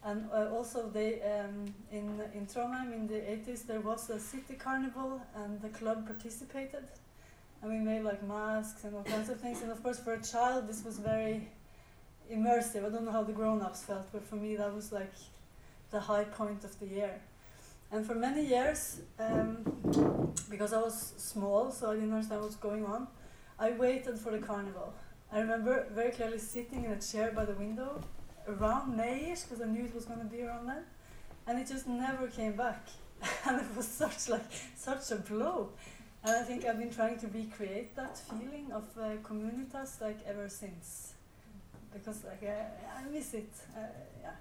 And 0.06 0.30
uh, 0.32 0.49
also, 0.53 0.88
they 0.88 1.20
um, 1.24 1.74
in 1.91 2.22
in 2.36 2.45
Trondheim 2.45 2.93
in 2.93 3.08
the 3.08 3.16
80s 3.16 3.66
there 3.66 3.82
was 3.82 4.08
a 4.12 4.20
city 4.20 4.53
carnival, 4.53 5.20
and 5.36 5.60
the 5.62 5.70
club 5.70 6.06
participated, 6.06 6.86
and 7.62 7.72
we 7.72 7.80
made 7.80 8.03
like 8.03 8.22
masks 8.22 8.84
and 8.84 8.95
all 8.95 9.03
kinds 9.03 9.30
of 9.30 9.39
things. 9.39 9.64
And 9.64 9.72
of 9.72 9.82
course, 9.82 9.99
for 9.99 10.14
a 10.14 10.22
child, 10.22 10.68
this 10.68 10.86
was 10.86 10.99
very 10.99 11.47
immersive. 12.32 12.86
I 12.86 12.89
don't 12.89 13.06
know 13.06 13.12
how 13.12 13.24
the 13.24 13.34
grown-ups 13.34 13.82
felt, 13.84 14.12
but 14.12 14.24
for 14.24 14.36
me 14.36 14.56
that 14.56 14.72
was 14.76 14.91
like 14.91 15.14
the 15.89 15.99
high 15.99 16.26
point 16.26 16.64
of 16.64 16.80
the 16.80 16.86
year. 16.86 17.22
And 17.91 18.06
for 18.06 18.14
many 18.14 18.45
years, 18.45 19.01
um, 19.18 19.58
because 20.51 20.72
I 20.74 20.82
was 20.82 21.14
small, 21.18 21.72
so 21.72 21.91
I 21.91 21.95
didn't 21.95 22.14
understand 22.14 22.41
what 22.41 22.49
was 22.49 22.58
going 22.58 22.86
on, 22.86 23.08
I 23.58 23.72
waited 23.72 24.20
for 24.20 24.32
the 24.32 24.39
carnival. 24.39 24.93
I 25.32 25.39
remember 25.39 25.88
very 25.91 26.12
clearly 26.12 26.39
sitting 26.39 26.86
in 26.86 26.91
a 26.91 27.01
chair 27.01 27.32
by 27.32 27.45
the 27.45 27.53
window 27.53 28.01
around 28.48 28.98
Mayish, 28.98 29.43
because 29.43 29.62
I 29.62 29.66
knew 29.66 29.86
it 29.86 29.93
was 29.93 30.06
going 30.06 30.20
to 30.20 30.26
be 30.26 30.41
around 30.43 30.68
then, 30.68 30.84
and 31.48 31.60
it 31.60 31.68
just 31.68 31.88
never 31.88 32.28
came 32.28 32.54
back. 32.54 32.88
and 33.46 33.62
it 33.62 33.76
was 33.76 33.88
such 33.88 34.30
like 34.30 34.46
such 34.76 35.12
a 35.12 35.16
blow. 35.16 35.70
And 36.24 36.36
I 36.36 36.43
think 36.43 36.66
I've 36.66 36.80
been 36.80 36.93
trying 36.93 37.20
to 37.20 37.28
recreate 37.28 37.96
that 37.96 38.18
feeling 38.18 38.72
of 38.72 38.84
uh, 39.00 39.16
communitas 39.24 40.02
like 40.02 40.18
ever 40.26 40.50
since 40.50 41.14
because 41.96 42.24
like 42.26 42.43
I, 42.43 43.00
I 43.00 43.10
miss 43.12 43.34
it. 43.34 43.52
Uh, 43.76 43.82
yeah. 44.22 44.32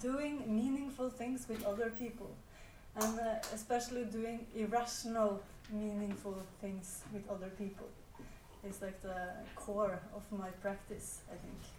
Doing 0.00 0.42
meaningful 0.48 1.10
things 1.10 1.46
with 1.48 1.64
other 1.64 1.90
people, 1.90 2.30
and 2.96 3.20
uh, 3.20 3.34
especially 3.54 4.04
doing 4.04 4.46
irrational, 4.56 5.40
meaningful 5.70 6.36
things 6.60 7.02
with 7.12 7.28
other 7.30 7.50
people, 7.50 7.86
is 8.68 8.82
like 8.82 9.00
the 9.02 9.28
core 9.54 10.00
of 10.14 10.22
my 10.36 10.48
practice. 10.62 11.20
I 11.30 11.36
think. 11.36 11.75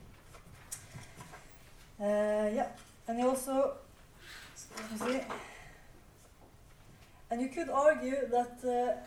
Uh, 2.00 2.48
yeah, 2.54 2.68
and 3.08 3.24
also, 3.24 3.74
see, 4.54 5.20
and 7.32 7.42
you 7.42 7.48
could 7.48 7.70
argue 7.70 8.28
that 8.30 8.60
uh, 8.64 9.02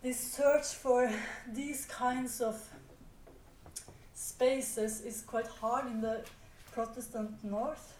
this 0.00 0.20
search 0.20 0.66
for 0.66 1.12
these 1.52 1.86
kinds 1.86 2.40
of 2.40 2.62
spaces 4.14 5.00
is 5.00 5.22
quite 5.22 5.48
hard 5.48 5.86
in 5.86 6.00
the 6.00 6.24
Protestant 6.72 7.42
North, 7.42 7.98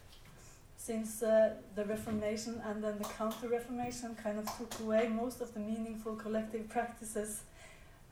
since 0.76 1.24
uh, 1.24 1.54
the 1.74 1.84
Reformation 1.84 2.62
and 2.64 2.84
then 2.84 2.96
the 2.96 3.08
Counter 3.18 3.48
Reformation 3.48 4.14
kind 4.22 4.38
of 4.38 4.46
took 4.56 4.78
away 4.78 5.08
most 5.08 5.40
of 5.40 5.52
the 5.52 5.60
meaningful 5.60 6.14
collective 6.14 6.68
practices, 6.68 7.42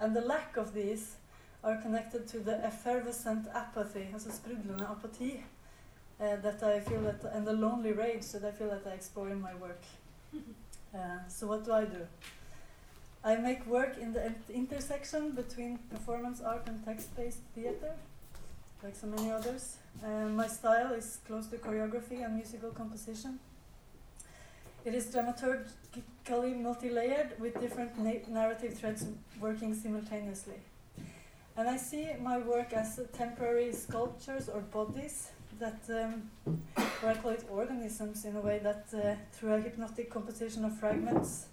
and 0.01 0.17
the 0.17 0.23
lack 0.23 0.57
of 0.57 0.75
these 0.75 1.15
are 1.63 1.77
connected 1.77 2.27
to 2.27 2.41
the 2.41 2.65
effervescent 2.65 3.47
apathy, 3.55 4.09
also 4.13 4.31
sprudlende 4.31 4.91
apathy, 4.91 5.45
uh, 6.21 6.37
that 6.37 6.63
I 6.63 6.81
feel 6.81 7.01
that, 7.03 7.25
and 7.33 7.47
the 7.47 7.53
lonely 7.53 7.93
rage 7.93 8.27
that 8.33 8.45
I 8.45 8.51
feel 8.51 8.71
that 8.71 8.87
I 8.87 8.95
explore 8.95 9.29
in 9.31 9.41
my 9.41 9.55
work. 9.55 9.83
Uh, 10.95 11.19
so 11.29 11.47
what 11.47 11.67
do 11.67 11.73
I 11.75 11.85
do? 11.85 12.07
I 13.23 13.37
make 13.37 13.67
work 13.67 13.99
in 13.99 14.15
the 14.15 14.33
intersection 14.49 15.33
between 15.33 15.77
performance 15.91 16.41
art 16.41 16.63
and 16.67 16.83
text-based 16.83 17.43
theater. 17.55 17.93
like 18.83 18.95
so 18.95 19.07
many 19.07 19.31
others. 19.31 19.77
Um, 20.05 20.37
my 20.37 20.47
style 20.47 20.93
is 20.93 21.19
close 21.27 21.47
to 21.49 21.57
choreography 21.57 22.25
and 22.25 22.37
musical 22.37 22.71
composition. 22.71 23.39
It 24.85 24.95
is 24.95 25.07
dramaturgically 25.07 26.61
multi-layered 26.61 27.39
with 27.41 27.61
different 27.61 27.99
na 27.99 28.13
narrative 28.29 28.75
threads 28.79 29.07
working 29.41 29.75
simultaneously. 29.75 30.61
And 31.57 31.69
I 31.69 31.77
see 31.77 32.07
my 32.23 32.39
work 32.39 32.73
as 32.73 33.01
temporary 33.13 33.73
sculptures 33.73 34.49
or 34.49 34.61
bodies 34.61 35.31
that, 35.59 35.81
um, 35.91 36.31
or 37.03 37.11
I 37.11 37.15
call 37.15 37.33
it 37.33 37.45
organisms 37.51 38.25
in 38.25 38.37
a 38.37 38.41
way 38.41 38.61
that 38.63 38.87
uh, 38.95 39.15
through 39.33 39.55
a 39.55 39.61
hypnotic 39.61 40.11
composition 40.11 40.65
of 40.65 40.79
fragments, 40.79 41.47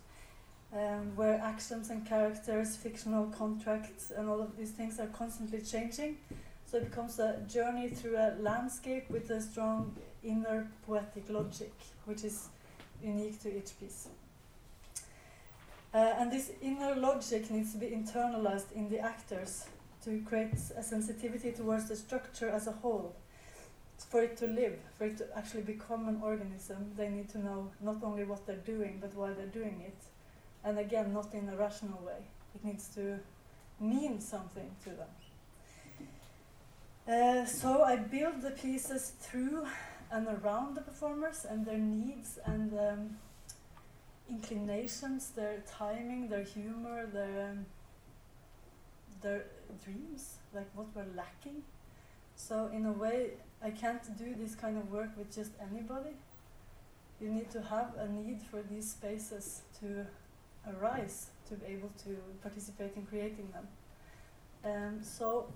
um, 0.73 1.15
where 1.15 1.39
actions 1.41 1.89
and 1.89 2.05
characters, 2.05 2.75
fictional 2.75 3.27
contracts, 3.27 4.11
and 4.15 4.29
all 4.29 4.41
of 4.41 4.57
these 4.57 4.71
things 4.71 4.99
are 4.99 5.07
constantly 5.07 5.61
changing. 5.61 6.17
So 6.65 6.77
it 6.77 6.89
becomes 6.89 7.19
a 7.19 7.41
journey 7.47 7.89
through 7.89 8.17
a 8.17 8.35
landscape 8.39 9.09
with 9.09 9.29
a 9.29 9.41
strong 9.41 9.95
inner 10.23 10.67
poetic 10.85 11.29
logic, 11.29 11.73
which 12.05 12.23
is 12.23 12.49
unique 13.01 13.41
to 13.43 13.55
each 13.55 13.79
piece. 13.79 14.07
Uh, 15.93 16.13
and 16.19 16.31
this 16.31 16.51
inner 16.61 16.95
logic 16.95 17.49
needs 17.49 17.71
to 17.71 17.77
be 17.77 17.87
internalized 17.87 18.71
in 18.73 18.89
the 18.89 18.99
actors 18.99 19.65
to 20.03 20.21
create 20.25 20.53
a 20.75 20.83
sensitivity 20.83 21.51
towards 21.51 21.87
the 21.87 21.95
structure 21.95 22.49
as 22.49 22.67
a 22.67 22.71
whole. 22.71 23.15
For 23.97 24.21
it 24.21 24.37
to 24.37 24.47
live, 24.47 24.77
for 24.97 25.05
it 25.05 25.17
to 25.17 25.25
actually 25.37 25.63
become 25.63 26.07
an 26.07 26.21
organism, 26.21 26.91
they 26.95 27.09
need 27.09 27.29
to 27.29 27.39
know 27.39 27.71
not 27.81 28.03
only 28.03 28.23
what 28.23 28.45
they're 28.45 28.55
doing, 28.57 28.99
but 29.01 29.13
why 29.15 29.33
they're 29.33 29.45
doing 29.47 29.81
it. 29.85 29.97
And 30.63 30.79
again, 30.79 31.13
not 31.13 31.33
in 31.33 31.49
a 31.49 31.55
rational 31.55 32.01
way. 32.05 32.21
It 32.53 32.63
needs 32.63 32.87
to 32.95 33.19
mean 33.79 34.19
something 34.19 34.69
to 34.83 34.89
them. 34.89 35.07
Uh, 37.07 37.45
so 37.45 37.83
I 37.83 37.97
build 37.97 38.41
the 38.41 38.51
pieces 38.51 39.13
through 39.19 39.67
and 40.11 40.27
around 40.27 40.75
the 40.75 40.81
performers 40.81 41.45
and 41.47 41.65
their 41.65 41.77
needs 41.77 42.39
and 42.45 42.73
um, 42.79 43.17
inclinations, 44.29 45.29
their 45.29 45.61
timing, 45.67 46.29
their 46.29 46.43
humor, 46.43 47.05
their 47.11 47.51
um, 47.51 47.65
their 49.21 49.45
dreams, 49.83 50.35
like 50.53 50.67
what 50.73 50.87
we're 50.95 51.15
lacking. 51.15 51.63
So 52.35 52.69
in 52.73 52.85
a 52.85 52.91
way, 52.91 53.31
I 53.61 53.71
can't 53.71 54.17
do 54.17 54.35
this 54.35 54.55
kind 54.55 54.77
of 54.77 54.91
work 54.91 55.17
with 55.17 55.33
just 55.33 55.51
anybody. 55.71 56.11
You 57.19 57.29
need 57.29 57.49
to 57.51 57.61
have 57.61 57.93
a 57.97 58.07
need 58.07 58.41
for 58.41 58.61
these 58.61 58.91
spaces 58.91 59.61
to 59.79 60.05
arise 60.67 61.27
to 61.49 61.55
be 61.55 61.67
able 61.73 61.91
to 62.03 62.17
participate 62.41 62.95
in 62.95 63.05
creating 63.05 63.49
them. 63.51 63.67
Um, 64.63 65.03
so, 65.03 65.47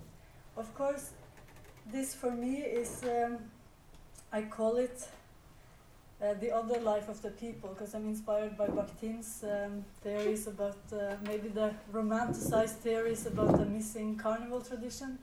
of 0.56 0.74
course, 0.76 1.12
this 1.92 2.14
for 2.14 2.32
me 2.32 2.58
is 2.58 3.04
um, 3.04 3.40
I 4.32 4.44
call 4.44 4.78
it 4.78 5.08
uh, 6.22 6.34
the 6.36 6.52
other 6.52 6.80
life 6.82 7.10
of 7.10 7.22
the 7.22 7.32
people 7.32 7.70
because 7.70 7.96
I'm 7.96 8.06
inspired 8.06 8.58
by 8.58 8.68
Bakhtin's 8.68 9.44
um, 9.44 9.86
theories 10.04 10.48
about 10.48 10.78
uh, 10.94 11.16
maybe 11.26 11.48
the 11.50 11.74
romanticized 11.92 12.78
theories 12.84 13.26
about 13.26 13.58
the 13.58 13.66
missing 13.66 14.18
carnival 14.18 14.62
tradition, 14.62 15.18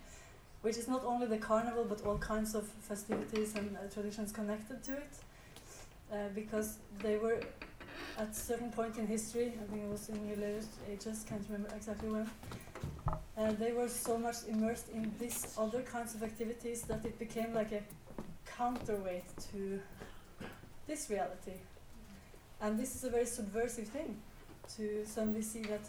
which 0.62 0.76
is 0.76 0.88
not 0.88 1.04
only 1.04 1.26
the 1.26 1.38
carnival 1.38 1.84
but 1.84 2.04
all 2.04 2.18
kinds 2.18 2.54
of 2.54 2.66
festivities 2.66 3.54
and 3.54 3.76
uh, 3.76 3.88
traditions 3.92 4.32
connected 4.32 4.82
to 4.82 4.92
it, 4.92 5.14
uh, 6.12 6.16
because 6.34 6.78
they 7.02 7.16
were 7.16 7.40
at 8.18 8.30
a 8.30 8.34
certain 8.34 8.70
point 8.70 8.96
in 8.98 9.06
history, 9.06 9.52
I 9.62 9.70
think 9.70 9.84
it 9.84 9.90
was 9.90 10.08
in 10.08 10.28
the 10.28 10.36
latest 10.36 10.70
ages, 10.90 11.24
can't 11.28 11.44
remember 11.48 11.74
exactly 11.74 12.08
when, 12.08 12.30
uh, 13.36 13.52
they 13.52 13.72
were 13.72 13.88
so 13.88 14.16
much 14.16 14.36
immersed 14.48 14.88
in 14.88 15.12
these 15.18 15.54
other 15.58 15.82
kinds 15.82 16.14
of 16.14 16.22
activities 16.22 16.82
that 16.82 17.04
it 17.04 17.18
became 17.18 17.52
like 17.54 17.72
a 17.72 17.82
counterweight 18.56 19.24
to 19.52 19.80
this 20.86 21.10
reality. 21.10 21.58
And 22.60 22.78
this 22.78 22.94
is 22.94 23.04
a 23.04 23.10
very 23.10 23.26
subversive 23.26 23.88
thing 23.88 24.16
to 24.76 25.04
suddenly 25.04 25.42
see 25.42 25.62
that 25.62 25.80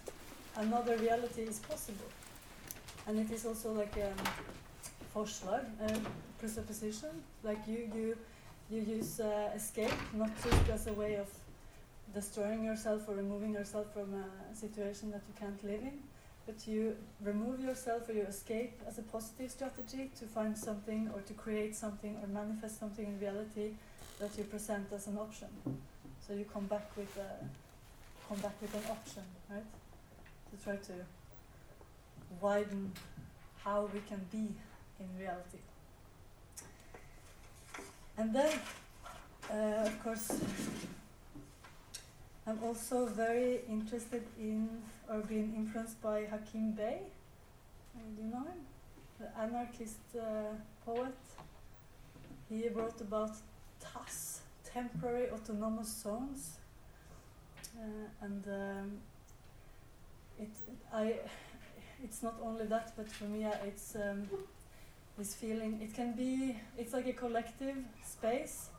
another 0.58 0.98
reality 0.98 1.44
is 1.44 1.60
possible. 1.60 2.06
And 3.08 3.18
it 3.20 3.32
is 3.32 3.46
also 3.46 3.72
like 3.72 3.96
a 3.98 4.12
forslag, 5.16 5.64
a 5.82 6.00
presupposition. 6.40 7.10
Like 7.42 7.66
you, 7.66 7.90
you, 7.96 8.18
you 8.70 8.82
use 8.82 9.22
uh, 9.22 9.50
escape 9.56 9.94
not 10.14 10.30
just 10.44 10.70
as 10.70 10.88
a 10.88 10.94
way 10.94 11.16
of 11.16 11.28
destroying 12.14 12.66
yourself 12.66 13.08
or 13.08 13.16
removing 13.16 13.54
yourself 13.54 13.94
from 13.94 14.14
a 14.14 14.56
situation 14.56 15.12
that 15.12 15.22
you 15.28 15.34
can't 15.40 15.64
live 15.64 15.82
in, 15.82 16.00
but 16.46 16.68
you 16.68 16.98
remove 17.22 17.62
yourself 17.62 18.10
or 18.10 18.14
you 18.14 18.24
escape 18.24 18.82
as 18.88 18.98
a 18.98 19.04
positive 19.04 19.52
strategy 19.52 20.12
to 20.20 20.26
find 20.26 20.58
something 20.58 21.10
or 21.14 21.22
to 21.22 21.34
create 21.34 21.76
something 21.76 22.18
or 22.22 22.28
manifest 22.28 22.80
something 22.80 23.06
in 23.06 23.20
reality 23.20 23.72
that 24.20 24.38
you 24.38 24.44
present 24.44 24.88
as 24.94 25.08
an 25.08 25.18
option. 25.18 25.48
So 26.26 26.34
you 26.34 26.46
come 26.46 26.66
back 26.66 26.90
with 26.98 27.16
a 27.18 27.46
come 28.28 28.40
back 28.40 28.62
with 28.62 28.74
an 28.76 28.92
option, 28.92 29.24
right? 29.50 29.64
To 30.52 30.64
try 30.64 30.76
to 30.76 30.94
widen 32.42 32.92
how 33.64 33.90
we 33.94 34.00
can 34.08 34.22
be 34.32 34.54
in 35.00 35.08
reality. 35.20 35.60
And 38.18 38.34
then, 38.34 38.52
uh, 39.52 39.88
of 39.88 40.04
course, 40.04 40.32
I'm 42.48 42.60
also 42.64 43.06
very 43.06 43.60
interested 43.70 44.24
in 44.40 44.70
or 45.10 45.20
being 45.20 45.54
influenced 45.56 46.02
by 46.02 46.26
Hakim 46.26 46.72
Bey. 46.72 47.00
Do 48.16 48.24
you 48.24 48.30
know 48.30 48.40
him? 48.40 48.62
The 49.20 49.28
anarchist 49.40 50.00
uh, 50.16 50.56
poet. 50.86 51.18
He 52.50 52.70
wrote 52.70 53.02
about 53.02 53.32
TAZ, 53.80 54.42
temporary 54.64 55.30
autonomous 55.30 55.90
zones, 56.04 56.60
uh, 57.78 58.26
and 58.26 58.48
um, 58.48 58.92
it 60.40 60.50
I 60.94 61.16
it's 62.04 62.24
not 62.24 62.36
only 62.44 62.66
that, 62.66 62.94
but 62.96 63.12
for 63.12 63.26
me, 63.26 63.46
it's 63.66 63.96
um, 63.96 64.28
this 65.18 65.36
feeling. 65.36 65.80
It 65.82 65.94
can 65.94 66.14
be. 66.14 66.56
It's 66.78 66.94
like 66.94 67.08
a 67.08 67.14
collective 67.14 67.78
space. 68.06 68.70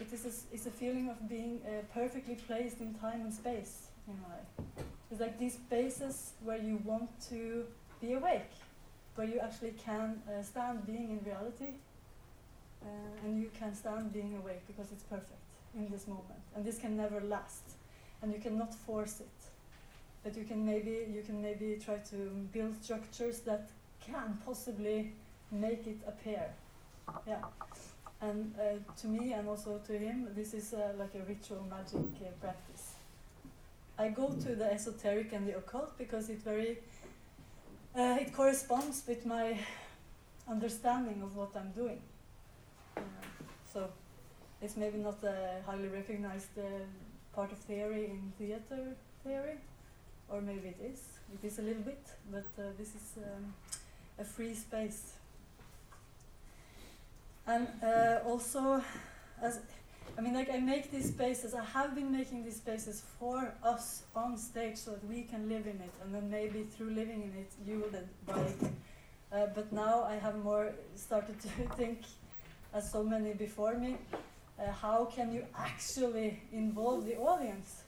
It 0.00 0.12
is 0.12 0.24
a, 0.24 0.54
it's 0.54 0.66
a 0.66 0.70
feeling 0.70 1.10
of 1.10 1.28
being 1.28 1.60
uh, 1.66 1.82
perfectly 1.92 2.34
placed 2.34 2.80
in 2.80 2.94
time 2.94 3.20
and 3.22 3.32
space 3.32 3.88
a 4.08 4.12
way. 4.12 4.74
It's 5.10 5.20
like 5.20 5.38
these 5.38 5.54
spaces 5.54 6.32
where 6.42 6.56
you 6.56 6.80
want 6.84 7.10
to 7.28 7.64
be 8.00 8.14
awake, 8.14 8.50
where 9.14 9.26
you 9.26 9.38
actually 9.40 9.72
can 9.72 10.22
uh, 10.26 10.42
stand 10.42 10.86
being 10.86 11.10
in 11.10 11.20
reality, 11.24 11.74
uh, 12.82 12.86
and 13.24 13.40
you 13.40 13.50
can 13.58 13.74
stand 13.74 14.12
being 14.12 14.36
awake 14.42 14.66
because 14.66 14.90
it's 14.90 15.04
perfect 15.04 15.38
in 15.76 15.90
this 15.90 16.08
moment. 16.08 16.40
And 16.56 16.64
this 16.64 16.78
can 16.78 16.96
never 16.96 17.20
last, 17.20 17.62
and 18.22 18.32
you 18.32 18.40
cannot 18.40 18.74
force 18.74 19.20
it. 19.20 19.41
But 20.24 20.36
you 20.36 20.44
can 20.44 20.64
maybe 20.64 21.06
you 21.12 21.22
can 21.22 21.42
maybe 21.42 21.78
try 21.84 21.96
to 22.10 22.16
build 22.52 22.74
structures 22.82 23.40
that 23.40 23.70
can 24.00 24.38
possibly 24.46 25.12
make 25.50 25.86
it 25.86 26.00
appear. 26.06 26.44
Yeah. 27.26 27.44
And 28.20 28.54
uh, 28.56 28.78
to 29.00 29.06
me 29.08 29.32
and 29.32 29.48
also 29.48 29.80
to 29.86 29.98
him, 29.98 30.28
this 30.34 30.54
is 30.54 30.72
uh, 30.74 30.92
like 30.96 31.14
a 31.16 31.24
ritual 31.28 31.66
magic 31.68 32.08
uh, 32.20 32.30
practice. 32.40 32.94
I 33.98 34.08
go 34.08 34.28
to 34.28 34.54
the 34.54 34.72
esoteric 34.72 35.32
and 35.32 35.46
the 35.46 35.56
occult 35.56 35.98
because 35.98 36.30
it 36.30 36.40
very 36.42 36.78
uh, 37.94 38.16
it 38.20 38.32
corresponds 38.32 39.02
with 39.06 39.26
my 39.26 39.58
understanding 40.48 41.22
of 41.22 41.36
what 41.36 41.50
I'm 41.56 41.72
doing. 41.72 42.00
Uh, 42.96 43.00
so 43.72 43.88
it's 44.62 44.76
maybe 44.76 44.98
not 44.98 45.22
a 45.24 45.60
highly 45.66 45.88
recognized 45.88 46.58
uh, 46.58 46.62
part 47.34 47.52
of 47.52 47.58
theory 47.58 48.06
in 48.06 48.32
theater 48.38 48.94
theory, 49.24 49.58
or 50.32 50.40
maybe 50.40 50.68
it 50.68 50.80
is. 50.92 51.00
It 51.34 51.46
is 51.46 51.58
a 51.58 51.62
little 51.62 51.82
bit, 51.82 52.04
but 52.30 52.44
this 52.78 52.88
is 52.88 53.18
um, 53.18 53.54
a 54.18 54.24
free 54.24 54.54
space 54.54 55.14
and 57.46 57.66
uh, 57.82 58.18
also 58.24 58.82
as 59.42 59.60
I 60.18 60.20
mean, 60.20 60.34
like 60.34 60.50
I 60.50 60.58
make 60.58 60.90
these 60.90 61.08
spaces. 61.08 61.54
I 61.54 61.64
have 61.64 61.94
been 61.94 62.12
making 62.12 62.44
these 62.44 62.56
spaces 62.56 63.02
for 63.18 63.54
us 63.64 64.02
on 64.14 64.36
stage 64.36 64.76
so 64.76 64.90
that 64.90 65.04
we 65.08 65.22
can 65.22 65.48
live 65.48 65.66
in 65.66 65.80
it, 65.80 65.92
and 66.02 66.14
then 66.14 66.30
maybe 66.30 66.64
through 66.64 66.90
living 66.90 67.22
in 67.22 67.32
it, 67.40 67.50
you 67.66 67.78
will 67.78 67.88
then 67.88 68.08
buy 68.26 68.40
it. 68.40 68.72
Uh, 69.32 69.46
but 69.54 69.72
now 69.72 70.02
I 70.02 70.16
have 70.16 70.36
more 70.44 70.72
started 70.96 71.40
to 71.40 71.48
think, 71.76 72.00
as 72.74 72.92
so 72.92 73.02
many 73.02 73.32
before 73.32 73.74
me, 73.74 73.96
uh, 74.58 74.70
how 74.70 75.06
can 75.06 75.32
you 75.32 75.46
actually 75.56 76.42
involve 76.52 77.06
the 77.06 77.16
audience? 77.16 77.84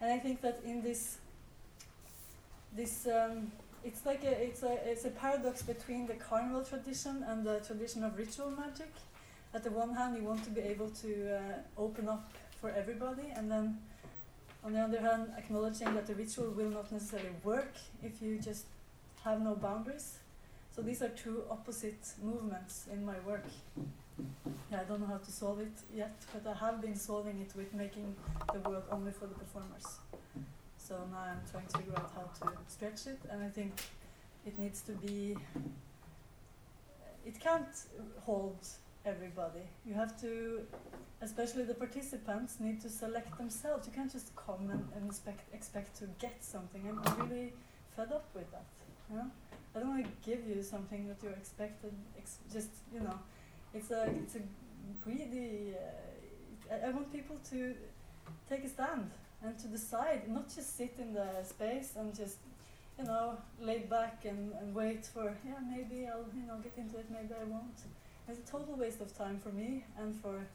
And 0.00 0.12
I 0.12 0.18
think 0.18 0.40
that 0.40 0.60
in 0.64 0.82
this, 0.82 1.18
this 2.74 3.06
um, 3.06 3.52
it's 3.84 4.04
like 4.06 4.24
a 4.24 4.30
it's 4.42 4.62
a 4.62 4.78
it's 4.90 5.04
a 5.04 5.10
paradox 5.10 5.62
between 5.62 6.06
the 6.06 6.14
carnival 6.14 6.62
tradition 6.62 7.24
and 7.28 7.44
the 7.44 7.60
tradition 7.60 8.04
of 8.04 8.18
ritual 8.18 8.50
magic. 8.50 8.92
At 9.52 9.62
the 9.62 9.70
one 9.70 9.94
hand, 9.94 10.16
you 10.16 10.24
want 10.24 10.42
to 10.44 10.50
be 10.50 10.60
able 10.60 10.90
to 10.90 11.36
uh, 11.36 11.80
open 11.80 12.08
up 12.08 12.32
for 12.60 12.70
everybody, 12.70 13.28
and 13.36 13.50
then 13.50 13.78
on 14.64 14.72
the 14.72 14.80
other 14.80 15.00
hand, 15.00 15.32
acknowledging 15.36 15.94
that 15.94 16.06
the 16.06 16.14
ritual 16.14 16.50
will 16.50 16.70
not 16.70 16.90
necessarily 16.90 17.30
work 17.44 17.74
if 18.02 18.20
you 18.20 18.38
just 18.38 18.64
have 19.22 19.40
no 19.40 19.54
boundaries. 19.54 20.18
So 20.74 20.82
these 20.82 21.02
are 21.02 21.10
two 21.10 21.44
opposite 21.50 22.04
movements 22.20 22.86
in 22.92 23.04
my 23.06 23.14
work. 23.24 23.44
Yeah, 24.72 24.80
I 24.80 24.84
don't 24.84 25.00
know 25.00 25.06
how 25.06 25.18
to 25.18 25.30
solve 25.30 25.60
it 25.60 25.72
yet, 25.94 26.16
but 26.32 26.50
I 26.50 26.54
have 26.66 26.80
been 26.80 26.96
solving 26.96 27.40
it 27.40 27.54
with 27.56 27.72
making 27.74 28.16
the 28.52 28.58
world 28.68 28.84
only 28.90 29.12
for 29.12 29.26
the 29.26 29.34
performers. 29.34 29.98
So 30.86 30.96
now 31.10 31.24
I'm 31.30 31.40
trying 31.50 31.66
to 31.68 31.78
figure 31.78 31.96
out 31.96 32.10
how 32.14 32.46
to 32.46 32.52
stretch 32.68 33.06
it, 33.06 33.18
and 33.30 33.42
I 33.42 33.48
think 33.48 33.72
it 34.44 34.58
needs 34.58 34.82
to 34.82 34.92
be. 34.92 35.34
It 37.24 37.40
can't 37.40 37.74
hold 38.20 38.58
everybody. 39.06 39.64
You 39.86 39.94
have 39.94 40.20
to, 40.20 40.60
especially 41.22 41.64
the 41.64 41.72
participants, 41.72 42.56
need 42.60 42.82
to 42.82 42.90
select 42.90 43.38
themselves. 43.38 43.86
You 43.86 43.94
can't 43.94 44.12
just 44.12 44.36
come 44.36 44.68
and, 44.70 44.86
and 44.94 45.06
expect, 45.06 45.54
expect 45.54 45.98
to 46.00 46.04
get 46.20 46.44
something. 46.44 46.82
I'm, 46.86 47.00
really 47.18 47.54
fed 47.96 48.12
up 48.12 48.26
with 48.34 48.50
that. 48.50 48.66
You 49.10 49.16
know? 49.16 49.30
I 49.74 49.78
don't 49.78 49.88
want 49.88 50.04
to 50.04 50.30
give 50.30 50.46
you 50.46 50.62
something 50.62 51.08
that 51.08 51.16
you're 51.22 51.32
expected. 51.32 51.94
Ex 52.18 52.36
just 52.52 52.68
you 52.92 53.00
know, 53.00 53.18
it's 53.72 53.90
a 53.90 54.02
it's 54.22 54.34
a 54.36 54.42
greedy. 55.02 55.72
Uh, 55.72 56.74
I, 56.74 56.88
I 56.88 56.90
want 56.90 57.10
people 57.10 57.36
to 57.52 57.74
take 58.50 58.64
a 58.64 58.68
stand 58.68 59.10
and 59.44 59.58
to 59.58 59.68
decide, 59.68 60.28
not 60.28 60.48
just 60.54 60.76
sit 60.76 60.94
in 60.98 61.12
the 61.12 61.28
space 61.44 61.92
and 61.96 62.14
just 62.14 62.38
you 62.98 63.04
know 63.04 63.36
lay 63.60 63.78
back 63.78 64.24
and, 64.24 64.52
and 64.60 64.74
wait 64.74 65.04
for 65.04 65.36
yeah 65.44 65.54
maybe 65.68 66.06
I'll 66.06 66.26
you 66.34 66.46
know 66.46 66.58
get 66.62 66.72
into 66.76 66.98
it 66.98 67.06
maybe 67.10 67.34
I 67.40 67.44
won't. 67.44 67.78
It's 68.28 68.38
a 68.38 68.50
total 68.50 68.76
waste 68.76 69.00
of 69.00 69.16
time 69.16 69.38
for 69.42 69.50
me 69.50 69.84
and 69.98 70.18
for 70.20 70.46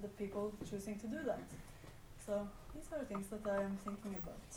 the 0.00 0.08
people 0.08 0.52
choosing 0.68 0.98
to 1.00 1.06
do 1.06 1.18
that. 1.26 1.42
So 2.26 2.48
these 2.74 2.86
are 2.92 3.04
things 3.04 3.26
that 3.28 3.46
I 3.50 3.62
am 3.62 3.76
thinking 3.84 4.16
about. 4.22 4.48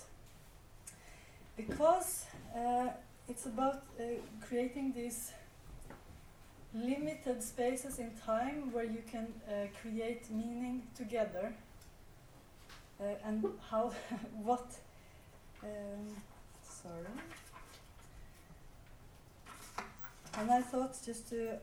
Because 1.58 2.26
uh, 2.56 2.88
it's 3.28 3.46
about 3.46 3.84
uh, 4.00 4.04
creating 4.48 4.94
these 4.94 5.32
limited 6.74 7.44
spaces 7.44 8.00
in 8.00 8.12
time 8.26 8.72
where 8.72 8.86
you 8.86 9.02
can 9.12 9.28
uh, 9.48 9.68
create 9.82 10.30
meaning 10.32 10.84
together. 10.96 11.54
Uh, 13.00 13.04
and 13.26 13.46
how, 13.70 13.92
what, 14.44 14.66
um, 15.64 16.08
sorry. 16.64 17.18
And 20.38 20.52
I 20.52 20.62
thought 20.62 20.96
just 21.06 21.30
to 21.30 21.58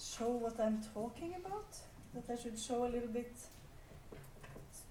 show 0.00 0.28
what 0.28 0.58
I'm 0.60 0.80
talking 0.94 1.34
about, 1.44 1.76
that 2.14 2.24
I 2.32 2.40
should 2.40 2.58
show 2.58 2.84
a 2.84 2.90
little 2.90 3.08
bit 3.08 3.32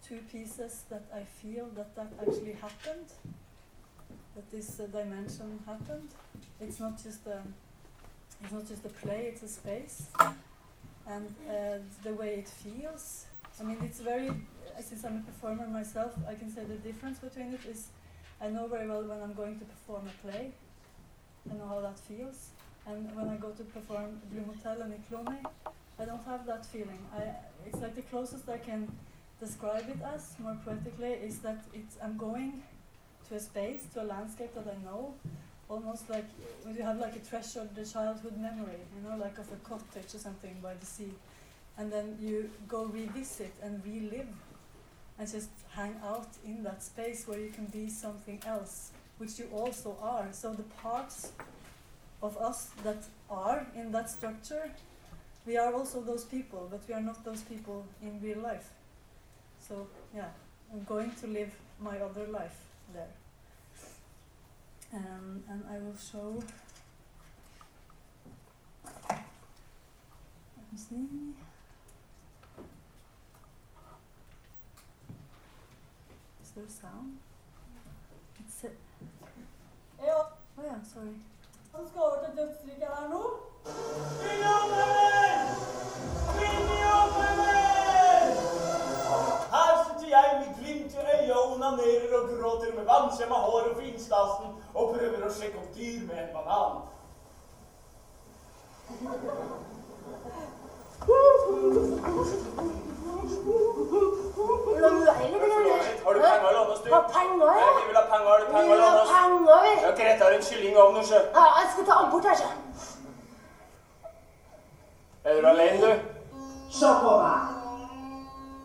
two 0.07 0.19
pieces 0.31 0.83
that 0.89 1.03
I 1.15 1.23
feel 1.23 1.67
that 1.75 1.95
that 1.95 2.11
actually 2.21 2.53
happened 2.53 3.07
that 4.35 4.51
this 4.51 4.79
uh, 4.79 4.87
dimension 4.87 5.59
happened. 5.65 6.09
It's 6.59 6.79
not 6.79 7.01
just 7.01 7.25
a 7.27 7.41
it's 8.43 8.51
not 8.51 8.67
just 8.67 8.85
a 8.85 8.89
play; 8.89 9.31
it's 9.31 9.43
a 9.43 9.47
space, 9.47 10.07
and 11.07 11.27
uh, 11.47 11.77
the 12.03 12.13
way 12.13 12.35
it 12.39 12.47
feels. 12.47 13.25
I 13.59 13.63
mean, 13.63 13.77
it's 13.83 13.99
very. 13.99 14.29
Uh, 14.29 14.81
since 14.81 15.03
I'm 15.03 15.17
a 15.17 15.21
performer 15.21 15.67
myself, 15.67 16.13
I 16.27 16.33
can 16.35 16.49
say 16.49 16.63
the 16.63 16.75
difference 16.75 17.19
between 17.19 17.53
it 17.53 17.65
is, 17.69 17.87
I 18.41 18.49
know 18.49 18.67
very 18.67 18.87
well 18.87 19.03
when 19.03 19.21
I'm 19.21 19.33
going 19.33 19.59
to 19.59 19.65
perform 19.65 20.07
a 20.07 20.27
play. 20.27 20.51
I 21.49 21.53
know 21.55 21.67
how 21.67 21.81
that 21.81 21.99
feels, 21.99 22.49
and 22.87 23.15
when 23.15 23.27
I 23.29 23.35
go 23.35 23.49
to 23.49 23.63
perform 23.63 24.21
Blue 24.31 24.45
Motel 24.45 24.81
and 24.81 24.93
Ikloni, 24.93 25.43
I 25.99 26.05
don't 26.05 26.23
have 26.25 26.45
that 26.45 26.65
feeling. 26.65 26.99
I 27.15 27.23
it's 27.65 27.79
like 27.81 27.95
the 27.95 28.01
closest 28.03 28.47
I 28.49 28.57
can 28.57 28.87
describe 29.39 29.89
it 29.89 29.99
as 30.13 30.35
more 30.39 30.57
poetically 30.63 31.13
is 31.13 31.39
that 31.39 31.63
it's 31.73 31.97
I'm 32.03 32.17
going 32.17 32.63
to 33.27 33.35
a 33.35 33.39
space, 33.39 33.83
to 33.93 34.03
a 34.03 34.05
landscape 34.05 34.53
that 34.55 34.67
I 34.67 34.77
know, 34.85 35.13
almost 35.69 36.09
like 36.09 36.25
when 36.63 36.75
you 36.75 36.83
have 36.83 36.99
like 36.99 37.15
a 37.15 37.19
treasured 37.19 37.69
childhood 37.91 38.37
memory, 38.37 38.81
you 38.95 39.07
know, 39.07 39.15
like 39.17 39.37
of 39.37 39.51
a 39.51 39.59
cottage 39.67 40.13
or 40.13 40.19
something 40.19 40.55
by 40.61 40.73
the 40.73 40.85
sea, 40.85 41.13
and 41.77 41.91
then 41.91 42.17
you 42.19 42.49
go 42.67 42.85
revisit 42.85 43.53
and 43.63 43.83
relive, 43.85 44.27
and 45.17 45.31
just 45.31 45.49
hang 45.75 45.95
out 46.03 46.27
in 46.45 46.63
that 46.63 46.83
space 46.83 47.27
where 47.27 47.39
you 47.39 47.49
can 47.49 47.65
be 47.65 47.89
something 47.89 48.41
else, 48.45 48.91
which 49.17 49.39
you 49.39 49.47
also 49.53 49.97
are. 50.01 50.27
So 50.31 50.53
the 50.53 50.63
parts 50.63 51.31
of 52.21 52.37
us 52.37 52.69
that 52.83 53.03
are 53.29 53.65
in 53.75 53.91
that 53.91 54.09
structure, 54.09 54.71
we 55.45 55.57
are 55.57 55.73
also 55.73 56.01
those 56.01 56.25
people, 56.25 56.67
but 56.69 56.81
we 56.87 56.93
are 56.93 57.01
not 57.01 57.23
those 57.23 57.41
people 57.41 57.85
in 58.01 58.19
real 58.21 58.39
life. 58.39 58.69
So 59.67 59.87
yeah, 60.15 60.29
I'm 60.71 60.83
going 60.83 61.11
to 61.21 61.27
live 61.27 61.53
my 61.79 61.97
other 61.97 62.27
life 62.27 62.59
there. 62.93 63.09
Um, 64.93 65.43
and 65.49 65.63
I 65.69 65.79
will 65.79 65.95
show. 65.95 66.43
Let 69.09 69.23
me 70.71 70.77
see. 70.77 71.07
There 76.61 76.69
sound? 76.69 77.17
It's 78.39 78.63
a 78.65 78.69
Ja, 80.05 80.27
oh 80.57 80.63
yeah, 80.63 80.83
sorry. 80.93 81.15
han 81.73 81.87
skal 81.87 82.01
over 82.01 82.17
til 82.25 82.37
dødsriket 82.37 82.87
her 82.87 83.09
nå. 83.09 83.21
Her 89.51 89.71
sitter 89.85 90.09
jeg 90.17 90.25
med 90.39 90.49
glimt 90.59 90.93
i 90.93 90.97
øyet 90.97 91.33
og 91.33 91.51
onanerer 91.53 92.11
og 92.17 92.23
gråter 92.29 92.71
med 92.75 92.85
vannskjemma 92.91 93.35
hår 93.35 93.63
og 93.71 93.75
finstasen 93.81 94.49
og 94.73 94.83
prøver 94.93 95.25
å 95.25 95.33
sjekke 95.33 95.57
opp 95.63 95.75
dyr 95.75 95.99
med 96.05 96.17
en 96.23 96.31
banan. 96.37 96.75
Har 106.05 106.13
du 106.13 106.19
penger 106.21 106.45
å 106.45 106.53
låne 106.53 106.75
du? 106.83 106.89
Har 106.91 107.03
penger, 107.13 107.49
ja? 107.59 107.67
Vi 107.77 107.83
vil 107.87 107.95
ha 107.95 108.01
penger. 108.09 108.29
Har 108.29 108.39
du 108.39 108.45
penger 108.45 108.63
Vi 108.63 108.69
vil 108.71 108.81
ha 108.81 108.87
penger, 109.11 109.59
vi. 109.65 109.73
Ja, 109.83 109.91
Grete 109.99 110.23
har 110.23 110.31
en 110.31 110.41
kylling 110.41 110.73
i 110.73 110.79
ovnen, 110.81 111.03
sjø. 111.05 111.19
Ja, 111.35 111.45
jeg 111.59 111.67
skal 111.73 111.85
ta 111.85 111.93
her, 112.29 112.35
så. 112.35 112.47
Er 115.23 115.31
du 115.41 115.47
alene, 115.47 115.77
du? 115.81 115.91
Se 116.71 116.87
på 117.03 117.11
meg. 117.21 117.41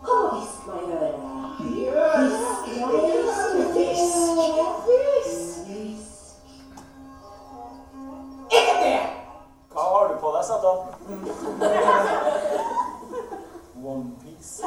Og 0.06 0.20
hvisk 0.32 0.60
meg 0.70 0.80
i 0.86 1.88
øret. 1.88 2.16
Hvisk, 2.16 2.64
hvisk, 3.74 4.24
hvisk, 4.86 5.52
hvisk. 5.66 6.34
Ikke 8.56 8.74
det! 8.80 9.00
Hva 9.72 9.82
har 9.92 10.04
du 10.08 10.14
på 10.24 10.28
deg, 10.38 10.44
Satan? 10.48 10.76
One 13.86 14.16
piece. 14.18 14.62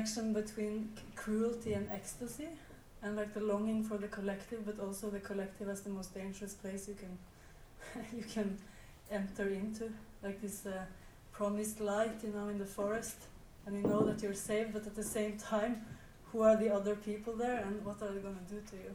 Connection 0.00 0.32
between 0.32 0.88
cruelty 1.14 1.74
and 1.74 1.86
ecstasy, 1.92 2.48
and 3.02 3.16
like 3.16 3.34
the 3.34 3.40
longing 3.40 3.84
for 3.84 3.98
the 3.98 4.08
collective, 4.08 4.64
but 4.64 4.80
also 4.80 5.10
the 5.10 5.20
collective 5.20 5.68
as 5.68 5.82
the 5.82 5.90
most 5.90 6.14
dangerous 6.14 6.54
place 6.54 6.88
you 6.88 6.94
can 6.94 7.18
you 8.16 8.24
can 8.24 8.56
enter 9.10 9.48
into, 9.48 9.92
like 10.22 10.40
this 10.40 10.64
uh, 10.64 10.84
promised 11.32 11.80
light, 11.80 12.16
you 12.24 12.32
know, 12.32 12.48
in 12.48 12.58
the 12.58 12.64
forest, 12.64 13.16
and 13.66 13.76
you 13.76 13.82
know 13.82 14.02
that 14.04 14.22
you're 14.22 14.32
safe, 14.32 14.68
but 14.72 14.86
at 14.86 14.94
the 14.94 15.02
same 15.02 15.36
time, 15.36 15.82
who 16.32 16.40
are 16.40 16.56
the 16.56 16.72
other 16.72 16.94
people 16.94 17.34
there, 17.34 17.58
and 17.66 17.84
what 17.84 18.00
are 18.00 18.10
they 18.12 18.20
going 18.20 18.38
to 18.46 18.54
do 18.54 18.62
to 18.70 18.76
you? 18.84 18.92